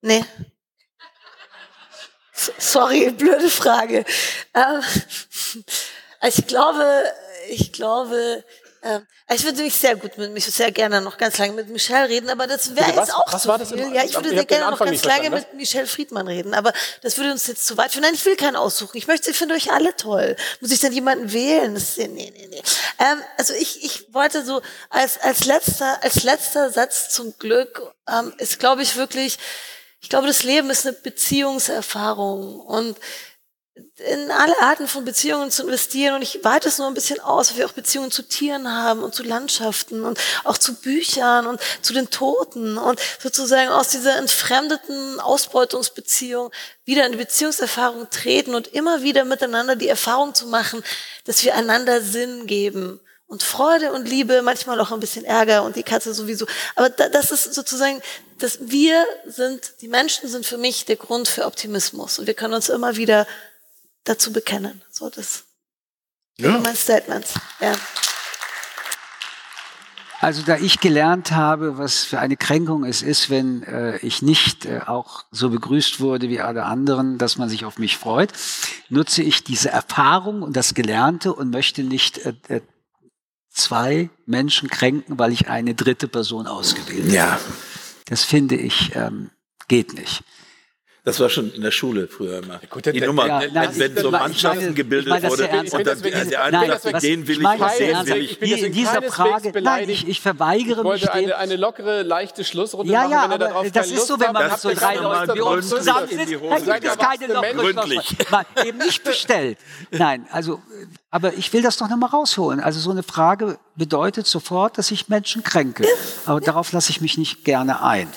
Nee. 0.00 0.24
Sorry, 2.32 3.10
blöde 3.10 3.48
Frage. 3.48 4.04
Ähm, 4.52 4.82
ich 6.22 6.46
glaube, 6.46 7.04
ich 7.48 7.72
glaube, 7.72 8.44
ich 9.32 9.44
würde 9.44 9.62
mich 9.62 9.74
sehr 9.74 9.96
gut 9.96 10.18
mit 10.18 10.30
mich 10.32 10.44
sehr 10.44 10.70
gerne 10.70 11.00
noch 11.00 11.16
ganz 11.16 11.38
lange 11.38 11.54
mit 11.54 11.68
Michelle 11.70 12.08
reden, 12.08 12.28
aber 12.28 12.46
das 12.46 12.76
wäre 12.76 12.92
jetzt 12.92 13.14
auch 13.14 13.32
was 13.32 13.42
zu 13.42 13.48
war 13.48 13.58
das 13.58 13.72
viel. 13.72 13.94
Ja, 13.94 14.04
ich 14.04 14.14
würde 14.14 14.28
sehr 14.30 14.44
gerne 14.44 14.70
noch 14.70 14.78
ganz 14.78 15.04
lange 15.04 15.30
mit 15.30 15.54
Michelle 15.54 15.86
Friedmann 15.86 16.28
reden, 16.28 16.52
aber 16.52 16.72
das 17.02 17.16
würde 17.16 17.32
uns 17.32 17.46
jetzt 17.46 17.66
zu 17.66 17.76
weit 17.78 17.92
führen. 17.92 18.02
Nein, 18.02 18.14
ich 18.14 18.24
will 18.24 18.36
keinen 18.36 18.56
aussuchen. 18.56 18.96
Ich 18.96 19.06
möchte, 19.06 19.30
ich 19.30 19.36
finde 19.38 19.54
euch 19.54 19.72
alle 19.72 19.96
toll. 19.96 20.36
Muss 20.60 20.70
ich 20.70 20.80
dann 20.80 20.92
jemanden 20.92 21.32
wählen? 21.32 21.74
Das 21.74 21.96
nee, 21.96 22.08
nee, 22.08 22.32
nee. 22.50 22.62
Ähm, 22.98 23.22
also 23.38 23.54
ich, 23.54 23.82
ich 23.84 24.12
wollte 24.12 24.44
so 24.44 24.60
als 24.90 25.18
als 25.20 25.46
letzter 25.46 26.02
als 26.02 26.22
letzter 26.22 26.70
Satz 26.70 27.08
zum 27.08 27.36
Glück 27.38 27.94
ähm, 28.06 28.34
ist, 28.38 28.58
glaube 28.58 28.82
ich 28.82 28.96
wirklich, 28.96 29.38
ich 30.00 30.10
glaube, 30.10 30.26
das 30.26 30.42
Leben 30.42 30.68
ist 30.68 30.86
eine 30.86 30.94
Beziehungserfahrung 30.94 32.60
und 32.60 32.98
in 33.96 34.30
alle 34.30 34.60
Arten 34.60 34.86
von 34.86 35.04
Beziehungen 35.04 35.50
zu 35.50 35.64
investieren 35.64 36.14
und 36.14 36.22
ich 36.22 36.44
weite 36.44 36.68
es 36.68 36.78
nur 36.78 36.86
ein 36.86 36.94
bisschen 36.94 37.18
aus, 37.18 37.50
weil 37.50 37.58
wir 37.58 37.66
auch 37.66 37.72
Beziehungen 37.72 38.12
zu 38.12 38.22
Tieren 38.22 38.70
haben 38.70 39.02
und 39.02 39.14
zu 39.14 39.24
Landschaften 39.24 40.04
und 40.04 40.18
auch 40.44 40.58
zu 40.58 40.74
Büchern 40.74 41.46
und 41.46 41.60
zu 41.82 41.92
den 41.92 42.08
Toten 42.10 42.78
und 42.78 43.00
sozusagen 43.20 43.70
aus 43.70 43.88
dieser 43.88 44.16
entfremdeten 44.16 45.18
Ausbeutungsbeziehung 45.18 46.52
wieder 46.84 47.04
in 47.04 47.12
die 47.12 47.18
Beziehungserfahrung 47.18 48.08
treten 48.10 48.54
und 48.54 48.68
immer 48.68 49.02
wieder 49.02 49.24
miteinander 49.24 49.74
die 49.74 49.88
Erfahrung 49.88 50.34
zu 50.34 50.46
machen, 50.46 50.84
dass 51.24 51.42
wir 51.42 51.56
einander 51.56 52.00
Sinn 52.00 52.46
geben 52.46 53.00
und 53.26 53.42
Freude 53.42 53.92
und 53.92 54.08
Liebe, 54.08 54.42
manchmal 54.42 54.80
auch 54.80 54.92
ein 54.92 55.00
bisschen 55.00 55.24
Ärger 55.24 55.64
und 55.64 55.74
die 55.74 55.82
Katze 55.82 56.14
sowieso. 56.14 56.46
Aber 56.76 56.90
das 56.90 57.32
ist 57.32 57.54
sozusagen, 57.54 58.00
dass 58.38 58.58
wir 58.60 59.04
sind, 59.26 59.80
die 59.80 59.88
Menschen 59.88 60.28
sind 60.28 60.46
für 60.46 60.58
mich 60.58 60.84
der 60.84 60.96
Grund 60.96 61.26
für 61.26 61.46
Optimismus 61.46 62.20
und 62.20 62.26
wir 62.26 62.34
können 62.34 62.54
uns 62.54 62.68
immer 62.68 62.96
wieder 62.96 63.26
dazu 64.04 64.32
bekennen. 64.32 64.82
So 64.90 65.10
das 65.10 65.44
ja. 66.36 66.58
mein 66.58 66.76
Statement. 66.76 67.26
Ja. 67.60 67.74
Also 70.20 70.42
da 70.42 70.56
ich 70.56 70.80
gelernt 70.80 71.32
habe, 71.32 71.76
was 71.76 72.04
für 72.04 72.18
eine 72.18 72.36
Kränkung 72.36 72.84
es 72.84 73.02
ist, 73.02 73.28
wenn 73.28 73.62
äh, 73.64 73.98
ich 73.98 74.22
nicht 74.22 74.64
äh, 74.64 74.80
auch 74.86 75.24
so 75.30 75.50
begrüßt 75.50 76.00
wurde 76.00 76.30
wie 76.30 76.40
alle 76.40 76.64
anderen, 76.64 77.18
dass 77.18 77.36
man 77.36 77.50
sich 77.50 77.66
auf 77.66 77.78
mich 77.78 77.98
freut, 77.98 78.32
nutze 78.88 79.22
ich 79.22 79.44
diese 79.44 79.68
Erfahrung 79.68 80.40
und 80.40 80.56
das 80.56 80.72
Gelernte 80.72 81.34
und 81.34 81.50
möchte 81.50 81.82
nicht 81.82 82.18
äh, 82.18 82.34
äh 82.48 82.60
zwei 83.50 84.10
Menschen 84.26 84.68
kränken, 84.68 85.16
weil 85.18 85.32
ich 85.32 85.48
eine 85.48 85.74
dritte 85.74 86.08
Person 86.08 86.48
ausgewählt 86.48 87.04
habe. 87.04 87.14
Ja. 87.14 87.38
Das 88.06 88.24
finde 88.24 88.56
ich, 88.56 88.96
ähm, 88.96 89.30
geht 89.68 89.94
nicht. 89.94 90.24
Das 91.04 91.20
war 91.20 91.28
schon 91.28 91.52
in 91.52 91.60
der 91.60 91.70
Schule 91.70 92.08
früher 92.08 92.38
immer. 92.42 92.60
Gut, 92.70 92.86
die 92.86 92.98
Nummer, 92.98 93.26
ja, 93.26 93.42
nein, 93.52 93.70
wenn 93.74 93.94
so 93.94 94.10
Mannschaften 94.10 94.60
meine, 94.60 94.72
gebildet 94.72 95.10
meine, 95.10 95.28
wurde 95.28 95.48
und 95.70 95.86
dann 95.86 96.30
der 96.30 96.42
eine 96.44 96.78
sagt, 96.78 97.02
den 97.02 97.28
will 97.28 97.36
ich, 97.36 97.44
was 97.44 97.76
den 97.76 98.06
will 98.06 98.22
ich. 98.40 98.62
In 98.62 98.72
dieser 98.72 99.02
Frage, 99.02 99.52
nein, 99.60 99.90
ich, 99.90 100.08
ich 100.08 100.22
verweigere 100.22 100.78
ich 100.78 100.84
wollte 100.84 101.04
mich 101.04 101.12
eine, 101.12 101.36
eine 101.36 101.56
lockere, 101.56 102.02
leichte 102.02 102.42
Schlussrunde 102.42 102.90
ja, 102.90 103.02
ja, 103.02 103.28
machen, 103.28 103.32
wenn 103.32 103.42
aber 103.42 103.70
das 103.70 103.90
ist 103.90 104.06
so, 104.06 104.18
wenn 104.18 104.32
man 104.32 104.56
so 104.56 104.72
drei 104.72 104.96
Leute 104.96 105.34
wie 105.34 105.40
uns 105.42 105.68
zusammen 105.68 106.08
sitzt, 106.08 106.32
dann 106.32 106.80
gibt 106.80 106.86
es 106.86 106.96
keine 106.96 107.34
lockere 107.34 108.64
Eben 108.64 108.78
nicht 108.78 109.04
bestellt. 109.04 109.58
Nein, 109.90 110.26
also 110.30 110.62
aber 111.14 111.34
ich 111.34 111.52
will 111.52 111.62
das 111.62 111.76
doch 111.76 111.88
nochmal 111.88 112.10
rausholen. 112.10 112.58
Also 112.58 112.80
so 112.80 112.90
eine 112.90 113.04
Frage 113.04 113.60
bedeutet 113.76 114.26
sofort, 114.26 114.78
dass 114.78 114.90
ich 114.90 115.08
Menschen 115.08 115.44
kränke. 115.44 115.86
Aber 116.26 116.40
darauf 116.40 116.72
lasse 116.72 116.90
ich 116.90 117.00
mich 117.00 117.16
nicht 117.18 117.44
gerne 117.44 117.84
ein. 117.84 118.08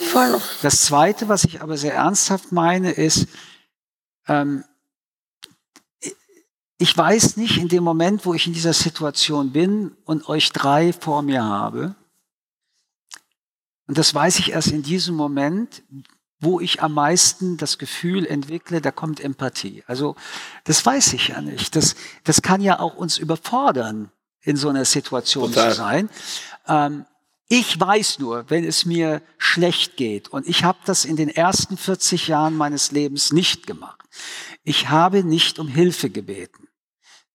Das 0.64 0.82
Zweite, 0.82 1.30
was 1.30 1.44
ich 1.44 1.61
aber 1.61 1.78
sehr 1.78 1.94
ernsthaft 1.94 2.52
meine, 2.52 2.90
ist, 2.90 3.28
ähm, 4.28 4.64
ich 6.80 6.98
weiß 6.98 7.38
nicht 7.38 7.60
in 7.60 7.68
dem 7.68 7.84
Moment, 7.84 8.26
wo 8.26 8.34
ich 8.34 8.48
in 8.48 8.53
dieser 8.53 8.74
Situation 8.74 9.52
bin 9.52 9.95
und 10.06 10.28
euch 10.28 10.52
drei 10.52 10.91
vor 10.91 11.22
mir 11.22 11.44
habe, 11.44 11.94
und 13.86 13.99
das 13.99 14.11
weiß 14.11 14.40
ich 14.40 14.53
erst 14.53 14.69
in 14.69 14.82
diesem 14.82 15.15
Moment, 15.15 15.84
wo 16.39 16.59
ich 16.59 16.81
am 16.81 16.93
meisten 16.93 17.57
das 17.57 17.77
Gefühl 17.77 18.26
entwickle, 18.26 18.81
da 18.81 18.91
kommt 18.91 19.19
Empathie. 19.19 19.84
Also 19.88 20.15
das 20.65 20.85
weiß 20.85 21.14
ich 21.14 21.30
ja 21.30 21.41
nicht. 21.41 21.76
Das, 21.76 21.95
das 22.23 22.41
kann 22.41 22.61
ja 22.61 22.80
auch 22.80 22.95
uns 22.95 23.18
überfordern, 23.18 24.11
in 24.41 24.55
so 24.55 24.69
einer 24.69 24.85
Situation 24.85 25.51
Total. 25.51 25.72
zu 25.72 25.77
sein. 25.77 26.09
Ähm, 26.68 27.05
ich 27.49 27.80
weiß 27.80 28.19
nur, 28.19 28.49
wenn 28.49 28.64
es 28.64 28.85
mir 28.85 29.22
schlecht 29.38 29.95
geht, 29.97 30.27
und 30.27 30.47
ich 30.47 30.64
habe 30.64 30.80
das 30.85 31.05
in 31.05 31.15
den 31.15 31.30
ersten 31.30 31.77
40 31.77 32.27
Jahren 32.27 32.55
meines 32.55 32.91
Lebens 32.91 33.31
nicht 33.31 33.68
gemacht. 33.68 34.07
Ich 34.64 34.89
habe 34.89 35.23
nicht 35.23 35.59
um 35.59 35.68
Hilfe 35.68 36.09
gebeten. 36.09 36.68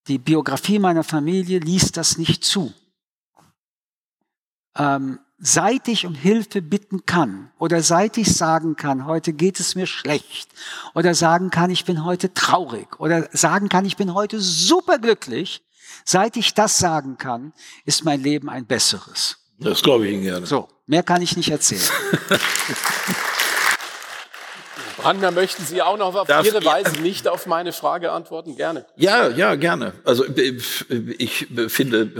Die 0.08 0.18
Biografie 0.18 0.78
meiner 0.78 1.04
Familie 1.04 1.60
ließ 1.60 1.92
das 1.92 2.18
nicht 2.18 2.44
zu. 2.44 2.74
Ähm, 4.76 5.18
seit 5.44 5.88
ich 5.88 6.06
um 6.06 6.14
Hilfe 6.14 6.62
bitten 6.62 7.04
kann 7.04 7.50
oder 7.58 7.82
seit 7.82 8.16
ich 8.16 8.32
sagen 8.32 8.76
kann, 8.76 9.06
heute 9.06 9.32
geht 9.32 9.58
es 9.58 9.74
mir 9.74 9.86
schlecht 9.86 10.48
oder 10.94 11.14
sagen 11.14 11.50
kann, 11.50 11.70
ich 11.70 11.84
bin 11.84 12.04
heute 12.04 12.32
traurig 12.32 13.00
oder 13.00 13.28
sagen 13.32 13.68
kann, 13.68 13.84
ich 13.84 13.96
bin 13.96 14.14
heute 14.14 14.40
superglücklich, 14.40 15.62
seit 16.04 16.36
ich 16.36 16.54
das 16.54 16.78
sagen 16.78 17.18
kann, 17.18 17.52
ist 17.84 18.04
mein 18.04 18.22
Leben 18.22 18.48
ein 18.48 18.66
besseres. 18.66 19.38
Das 19.58 19.82
glaube 19.82 20.06
ich 20.06 20.14
Ihnen 20.14 20.22
gerne. 20.22 20.46
So, 20.46 20.68
mehr 20.86 21.02
kann 21.02 21.22
ich 21.22 21.36
nicht 21.36 21.50
erzählen. 21.50 21.82
Brandner, 25.02 25.30
möchten 25.30 25.64
Sie 25.64 25.82
auch 25.82 25.96
noch 25.96 26.14
auf 26.14 26.26
Darf 26.26 26.46
Ihre 26.46 26.64
Weise 26.64 27.00
nicht 27.00 27.28
auf 27.28 27.46
meine 27.46 27.72
Frage 27.72 28.12
antworten? 28.12 28.56
Gerne. 28.56 28.84
Ja, 28.96 29.28
ja, 29.28 29.54
gerne. 29.54 29.92
Also 30.04 30.24
ich 31.18 31.46
finde, 31.68 32.10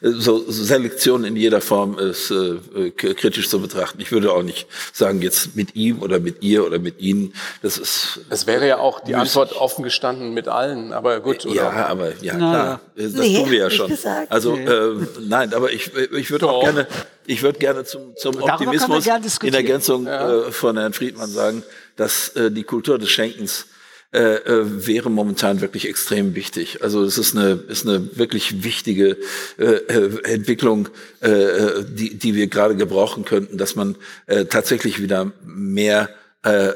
so 0.00 0.50
Selektion 0.50 1.24
in 1.24 1.36
jeder 1.36 1.60
Form 1.60 1.98
ist 1.98 2.30
äh, 2.30 2.90
kritisch 2.90 3.48
zu 3.48 3.60
betrachten. 3.60 4.00
Ich 4.00 4.12
würde 4.12 4.32
auch 4.32 4.42
nicht 4.42 4.66
sagen, 4.92 5.22
jetzt 5.22 5.56
mit 5.56 5.76
ihm 5.76 6.02
oder 6.02 6.20
mit 6.20 6.42
ihr 6.42 6.66
oder 6.66 6.78
mit 6.78 7.00
Ihnen. 7.00 7.34
Das 7.62 7.78
ist. 7.78 8.20
Es 8.30 8.46
wäre 8.46 8.66
ja 8.66 8.78
auch 8.78 9.00
die 9.00 9.14
Antwort 9.14 9.52
offen 9.52 9.82
gestanden 9.82 10.32
mit 10.34 10.48
allen, 10.48 10.92
aber 10.92 11.20
gut. 11.20 11.44
Oder? 11.46 11.54
Ja, 11.54 11.86
aber 11.86 12.12
ja, 12.22 12.34
klar. 12.34 12.80
Das 12.96 13.12
nee, 13.12 13.36
tun 13.36 13.50
wir 13.50 13.58
ja 13.58 13.70
schon. 13.70 13.92
Also 14.28 14.56
äh, 14.56 14.94
nein, 15.20 15.52
aber 15.54 15.72
ich, 15.72 15.94
ich 15.94 16.30
würde 16.30 16.48
auch 16.48 16.62
gerne, 16.62 16.86
ich 17.26 17.42
würde 17.42 17.58
gerne 17.58 17.84
zum, 17.84 18.16
zum 18.16 18.42
Optimismus 18.42 19.06
in 19.42 19.54
Ergänzung 19.54 20.06
ja. 20.06 20.46
äh, 20.46 20.52
von 20.52 20.76
Herrn 20.78 20.92
Friedmann 20.92 21.28
sagen, 21.30 21.62
dass 21.96 22.30
äh, 22.30 22.50
die 22.50 22.64
Kultur 22.64 22.98
des 22.98 23.10
Schenkens 23.10 23.66
äh, 24.12 24.36
äh, 24.36 24.86
wäre 24.86 25.10
momentan 25.10 25.60
wirklich 25.60 25.88
extrem 25.88 26.34
wichtig. 26.34 26.82
Also 26.82 27.02
es 27.02 27.18
ist 27.18 27.36
eine, 27.36 27.60
ist 27.68 27.86
eine 27.86 28.16
wirklich 28.16 28.62
wichtige 28.62 29.16
äh, 29.58 29.64
äh, 29.64 30.22
Entwicklung, 30.32 30.88
äh, 31.20 31.82
die, 31.88 32.14
die 32.14 32.34
wir 32.34 32.46
gerade 32.46 32.76
gebrauchen 32.76 33.24
könnten, 33.24 33.58
dass 33.58 33.74
man 33.74 33.96
äh, 34.26 34.44
tatsächlich 34.44 35.02
wieder 35.02 35.32
mehr 35.44 36.08
äh, 36.44 36.72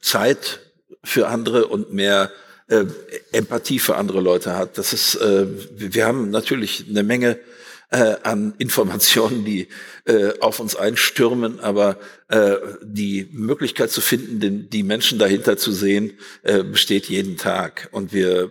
Zeit 0.00 0.60
für 1.04 1.28
andere 1.28 1.68
und 1.68 1.92
mehr 1.92 2.30
äh, 2.66 2.84
Empathie 3.30 3.78
für 3.78 3.96
andere 3.96 4.20
Leute 4.20 4.56
hat. 4.56 4.76
Das 4.76 4.92
ist, 4.92 5.14
äh, 5.14 5.46
wir 5.76 6.04
haben 6.04 6.30
natürlich 6.30 6.86
eine 6.88 7.04
Menge 7.04 7.38
äh, 7.92 8.16
an 8.22 8.54
Informationen, 8.58 9.44
die 9.44 9.68
äh, 10.06 10.38
auf 10.40 10.60
uns 10.60 10.74
einstürmen, 10.74 11.60
aber 11.60 11.98
äh, 12.28 12.56
die 12.82 13.28
Möglichkeit 13.32 13.90
zu 13.90 14.00
finden, 14.00 14.40
den, 14.40 14.70
die 14.70 14.82
Menschen 14.82 15.18
dahinter 15.18 15.58
zu 15.58 15.72
sehen, 15.72 16.14
äh, 16.42 16.64
besteht 16.64 17.06
jeden 17.06 17.36
Tag. 17.36 17.88
Und 17.92 18.12
wir, 18.14 18.50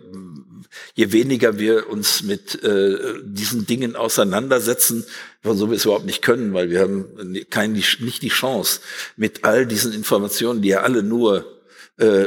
je 0.94 1.12
weniger 1.12 1.58
wir 1.58 1.90
uns 1.90 2.22
mit 2.22 2.62
äh, 2.62 2.96
diesen 3.24 3.66
Dingen 3.66 3.96
auseinandersetzen, 3.96 5.04
so 5.42 5.68
wir 5.68 5.76
es 5.76 5.84
überhaupt 5.84 6.06
nicht 6.06 6.22
können, 6.22 6.54
weil 6.54 6.70
wir 6.70 6.80
haben 6.80 7.36
kein, 7.50 7.72
nicht 7.72 8.22
die 8.22 8.28
Chance, 8.28 8.80
mit 9.16 9.44
all 9.44 9.66
diesen 9.66 9.92
Informationen, 9.92 10.62
die 10.62 10.68
ja 10.68 10.82
alle 10.82 11.02
nur 11.02 11.61
äh, 11.98 12.26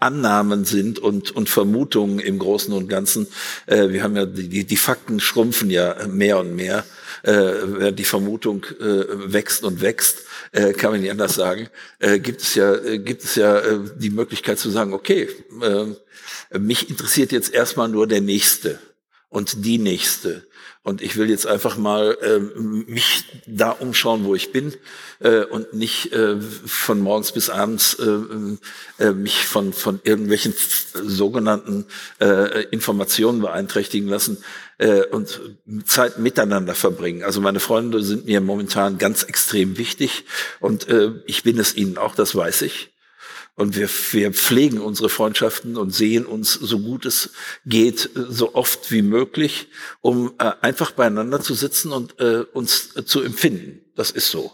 Annahmen 0.00 0.64
sind 0.64 0.98
und, 0.98 1.30
und 1.30 1.48
Vermutungen 1.48 2.18
im 2.18 2.38
Großen 2.38 2.72
und 2.72 2.88
Ganzen. 2.88 3.26
Äh, 3.66 3.90
wir 3.90 4.02
haben 4.02 4.16
ja 4.16 4.26
die, 4.26 4.64
die 4.64 4.76
Fakten 4.76 5.20
schrumpfen 5.20 5.70
ja 5.70 6.06
mehr 6.06 6.38
und 6.38 6.54
mehr, 6.54 6.84
äh, 7.22 7.92
die 7.92 8.04
Vermutung 8.04 8.64
äh, 8.80 9.32
wächst 9.32 9.64
und 9.64 9.80
wächst. 9.82 10.22
Äh, 10.52 10.72
kann 10.72 10.92
man 10.92 11.00
nicht 11.00 11.10
anders 11.10 11.34
sagen, 11.34 11.68
äh, 11.98 12.18
gibt 12.18 12.40
es 12.40 12.54
ja, 12.54 12.74
äh, 12.74 12.98
gibt 12.98 13.24
es 13.24 13.34
ja 13.34 13.58
äh, 13.58 13.80
die 13.96 14.10
Möglichkeit 14.10 14.58
zu 14.58 14.70
sagen, 14.70 14.94
okay, 14.94 15.28
äh, 15.60 16.58
mich 16.58 16.88
interessiert 16.88 17.32
jetzt 17.32 17.52
erstmal 17.52 17.88
nur 17.88 18.06
der 18.06 18.22
Nächste 18.22 18.78
und 19.28 19.64
die 19.64 19.78
Nächste. 19.78 20.47
Und 20.88 21.02
ich 21.02 21.18
will 21.18 21.28
jetzt 21.28 21.46
einfach 21.46 21.76
mal 21.76 22.16
äh, 22.22 22.38
mich 22.38 23.24
da 23.46 23.72
umschauen, 23.72 24.24
wo 24.24 24.34
ich 24.34 24.52
bin 24.52 24.72
äh, 25.20 25.44
und 25.44 25.74
nicht 25.74 26.14
äh, 26.14 26.40
von 26.40 27.00
morgens 27.00 27.32
bis 27.32 27.50
abends 27.50 27.92
äh, 27.98 29.04
äh, 29.04 29.12
mich 29.12 29.44
von, 29.44 29.74
von 29.74 30.00
irgendwelchen 30.02 30.54
sogenannten 30.94 31.84
äh, 32.22 32.62
Informationen 32.70 33.42
beeinträchtigen 33.42 34.08
lassen 34.08 34.38
äh, 34.78 35.02
und 35.04 35.42
Zeit 35.84 36.20
miteinander 36.20 36.74
verbringen. 36.74 37.22
Also 37.22 37.42
meine 37.42 37.60
Freunde 37.60 38.02
sind 38.02 38.24
mir 38.24 38.40
momentan 38.40 38.96
ganz 38.96 39.24
extrem 39.24 39.76
wichtig 39.76 40.24
und 40.58 40.88
äh, 40.88 41.10
ich 41.26 41.42
bin 41.42 41.58
es 41.58 41.76
ihnen 41.76 41.98
auch, 41.98 42.14
das 42.14 42.34
weiß 42.34 42.62
ich. 42.62 42.94
Und 43.58 43.74
wir, 43.74 43.90
wir 44.12 44.32
pflegen 44.32 44.78
unsere 44.78 45.08
Freundschaften 45.08 45.76
und 45.76 45.92
sehen 45.92 46.26
uns 46.26 46.52
so 46.52 46.78
gut 46.78 47.04
es 47.04 47.30
geht, 47.66 48.08
so 48.14 48.54
oft 48.54 48.92
wie 48.92 49.02
möglich, 49.02 49.66
um 50.00 50.32
äh, 50.38 50.52
einfach 50.60 50.92
beieinander 50.92 51.40
zu 51.40 51.54
sitzen 51.54 51.90
und 51.90 52.20
äh, 52.20 52.44
uns 52.52 52.94
äh, 52.94 53.04
zu 53.04 53.20
empfinden. 53.20 53.80
Das 53.96 54.12
ist 54.12 54.30
so. 54.30 54.52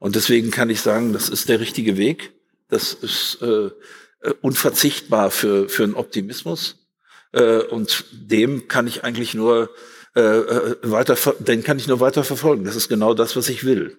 Und 0.00 0.16
deswegen 0.16 0.50
kann 0.50 0.68
ich 0.68 0.80
sagen, 0.80 1.12
das 1.12 1.28
ist 1.28 1.48
der 1.48 1.60
richtige 1.60 1.96
Weg. 1.96 2.32
Das 2.70 2.92
ist 2.92 3.38
äh, 3.40 3.66
äh 3.66 4.34
unverzichtbar 4.40 5.30
für, 5.30 5.68
für 5.68 5.84
einen 5.84 5.94
Optimismus. 5.94 6.88
Äh, 7.30 7.58
und 7.58 8.04
dem 8.10 8.66
kann 8.66 8.88
ich 8.88 9.04
eigentlich 9.04 9.34
nur 9.34 9.70
äh, 10.16 10.20
äh 10.20 10.76
weiter, 10.82 11.16
den 11.38 11.62
kann 11.62 11.78
ich 11.78 11.86
nur 11.86 12.00
weiter 12.00 12.24
verfolgen. 12.24 12.64
Das 12.64 12.74
ist 12.74 12.88
genau 12.88 13.14
das, 13.14 13.36
was 13.36 13.48
ich 13.48 13.62
will 13.62 13.96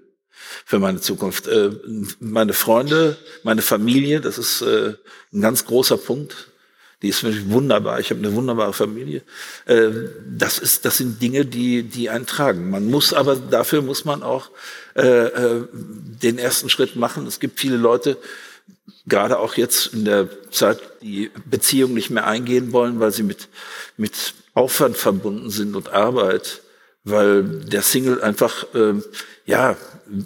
für 0.66 0.80
meine 0.80 1.02
Zukunft. 1.02 1.48
Äh, 1.48 1.72
meine 2.20 2.54
Freunde, 2.54 3.18
meine 3.44 3.62
Familie, 3.62 4.22
das 4.22 4.38
ist 4.38 4.62
äh, 4.62 4.94
ein 5.34 5.42
ganz 5.42 5.66
großer 5.66 5.98
Punkt. 5.98 6.48
Die 7.02 7.10
ist 7.10 7.24
wirklich 7.24 7.50
wunderbar. 7.50 8.00
Ich 8.00 8.10
habe 8.10 8.20
eine 8.20 8.34
wunderbare 8.34 8.74
Familie. 8.74 9.22
Äh, 9.66 9.90
das 10.28 10.60
ist, 10.60 10.86
das 10.86 10.98
sind 10.98 11.22
Dinge, 11.22 11.46
die, 11.46 11.84
die 11.84 12.10
einen 12.10 12.26
tragen. 12.26 12.70
Man 12.70 12.86
muss 12.86 13.14
aber 13.14 13.36
dafür 13.36 13.82
muss 13.82 14.06
man 14.06 14.24
auch 14.24 14.50
äh, 14.96 15.02
äh, 15.02 15.68
den 15.72 16.38
ersten 16.40 16.70
Schritt 16.70 16.96
machen. 16.96 17.28
Es 17.28 17.40
gibt 17.40 17.60
viele 17.60 17.78
Leute, 17.78 18.18
gerade 19.06 19.40
auch 19.40 19.56
jetzt 19.56 19.94
in 19.94 20.06
der 20.06 20.30
Zeit, 20.52 20.80
die 21.02 21.32
Beziehungen 21.46 21.94
nicht 21.94 22.10
mehr 22.10 22.26
eingehen 22.26 22.72
wollen, 22.72 23.00
weil 23.00 23.12
sie 23.12 23.24
mit 23.24 23.50
mit 23.98 24.34
Aufwand 24.54 24.96
verbunden 24.96 25.50
sind 25.50 25.76
und 25.76 25.90
Arbeit, 25.90 26.62
weil 27.04 27.44
der 27.44 27.82
Single 27.82 28.22
einfach 28.22 28.74
äh, 28.74 28.94
ja 29.46 29.76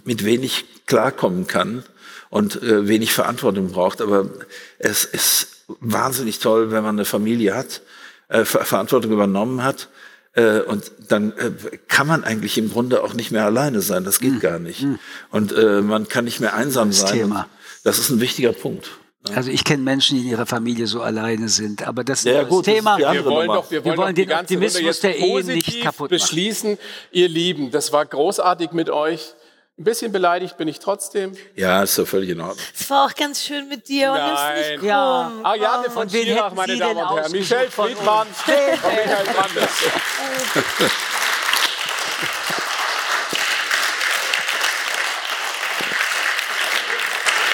mit 0.03 0.25
wenig 0.25 0.65
klarkommen 0.85 1.47
kann 1.47 1.83
und 2.29 2.61
äh, 2.61 2.87
wenig 2.87 3.13
Verantwortung 3.13 3.71
braucht. 3.71 4.01
Aber 4.01 4.29
es 4.77 5.05
ist 5.05 5.65
wahnsinnig 5.79 6.39
toll, 6.39 6.71
wenn 6.71 6.83
man 6.83 6.95
eine 6.95 7.05
Familie 7.05 7.55
hat, 7.55 7.81
äh, 8.27 8.45
Verantwortung 8.45 9.11
übernommen 9.11 9.63
hat. 9.63 9.89
Äh, 10.33 10.61
und 10.61 10.91
dann 11.07 11.31
äh, 11.37 11.51
kann 11.87 12.07
man 12.07 12.23
eigentlich 12.23 12.57
im 12.57 12.71
Grunde 12.71 13.03
auch 13.03 13.13
nicht 13.13 13.31
mehr 13.31 13.45
alleine 13.45 13.81
sein. 13.81 14.03
Das 14.03 14.19
geht 14.19 14.33
mhm. 14.33 14.39
gar 14.39 14.59
nicht. 14.59 14.83
Mhm. 14.83 14.99
Und 15.31 15.51
äh, 15.51 15.81
man 15.81 16.07
kann 16.07 16.25
nicht 16.25 16.39
mehr 16.39 16.53
einsam 16.53 16.89
das 16.89 17.01
sein. 17.01 17.13
Thema. 17.13 17.47
Das 17.83 17.97
ist 17.97 18.09
ein 18.09 18.21
wichtiger 18.21 18.53
Punkt. 18.53 18.89
Also 19.33 19.51
ich 19.51 19.63
kenne 19.65 19.83
Menschen, 19.83 20.17
die 20.17 20.23
in 20.23 20.29
ihrer 20.29 20.45
Familie 20.45 20.87
so 20.87 21.01
alleine 21.01 21.49
sind, 21.49 21.85
aber 21.85 22.05
das 22.05 22.23
ja, 22.23 22.41
ist 22.41 22.49
gut, 22.49 22.65
das 22.65 22.73
Thema. 22.73 22.97
wir 22.97 23.25
wollen 23.25 23.47
doch, 23.47 23.69
wir 23.69 23.83
wollen, 23.83 23.97
wir 23.97 23.97
wollen 23.97 24.15
den 24.15 24.31
Optimismus 24.31 25.01
der 25.01 25.17
Ehe 25.17 25.43
nicht 25.43 25.81
kaputt 25.81 26.09
machen. 26.09 26.19
beschließen. 26.21 26.77
Ihr 27.11 27.27
Lieben, 27.27 27.69
das 27.69 27.91
war 27.91 28.05
großartig 28.05 28.71
mit 28.71 28.89
euch. 28.89 29.33
Ein 29.79 29.85
bisschen 29.85 30.11
beleidigt 30.11 30.57
bin 30.57 30.67
ich 30.67 30.79
trotzdem. 30.79 31.31
Ja, 31.55 31.83
ist 31.83 31.95
so 31.95 32.05
völlig 32.05 32.31
in 32.31 32.41
Ordnung. 32.41 32.57
Es 32.77 32.89
war 32.89 33.05
auch 33.05 33.15
ganz 33.15 33.41
schön 33.41 33.69
mit 33.69 33.87
dir. 33.87 34.11
Und 34.11 34.17
Nein. 34.17 34.71
Nicht 34.71 34.83
ja. 34.83 35.31
Ariane 35.41 35.89
von 35.89 36.09
Schirach, 36.09 36.53
meine 36.53 36.75
Damen 36.77 36.97
und 36.97 37.15
Herren. 37.15 37.31
Michelle 37.31 37.71
Friedmann 37.71 38.27
und 38.47 38.47
Michael 38.47 39.23
Brandes. 39.23 39.69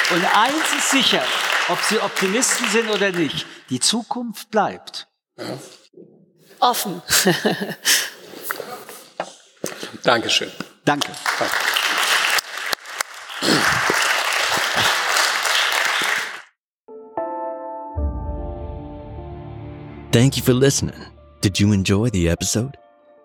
Und 0.09 0.25
eins 0.35 0.73
ist 0.79 0.89
sicher, 0.89 1.21
ob 1.69 1.77
Sie 1.83 1.99
Optimisten 1.99 2.67
sind 2.69 2.89
oder 2.89 3.11
nicht, 3.11 3.45
die 3.69 3.79
Zukunft 3.79 4.49
bleibt. 4.49 5.07
Ja. 5.37 5.45
Offen. 6.59 7.03
Dankeschön. 10.03 10.51
Danke. 10.85 11.11
Danke. 11.37 11.55
Thank 20.15 20.37
you 20.37 20.43
for 20.43 20.53
listening. 20.53 20.95
Did 21.41 21.59
you 21.59 21.73
enjoy 21.73 22.09
the 22.09 22.29
episode? 22.29 22.77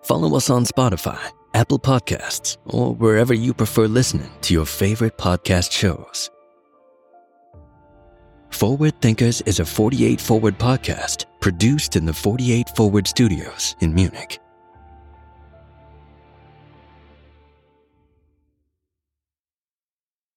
Follow 0.03 0.35
us 0.35 0.49
on 0.49 0.65
Spotify, 0.65 1.21
Apple 1.53 1.79
Podcasts, 1.79 2.57
or 2.65 2.93
wherever 2.93 3.33
you 3.33 3.53
prefer 3.53 3.87
listening 3.87 4.29
to 4.41 4.53
your 4.53 4.65
favorite 4.65 5.17
podcast 5.17 5.71
shows. 5.71 6.29
Forward 8.49 9.01
Thinkers 9.01 9.39
is 9.43 9.61
a 9.61 9.65
48 9.65 10.19
Forward 10.19 10.59
podcast 10.59 11.27
produced 11.39 11.95
in 11.95 12.05
the 12.05 12.13
48 12.13 12.75
Forward 12.75 13.07
studios 13.07 13.77
in 13.79 13.95
Munich. 13.95 14.40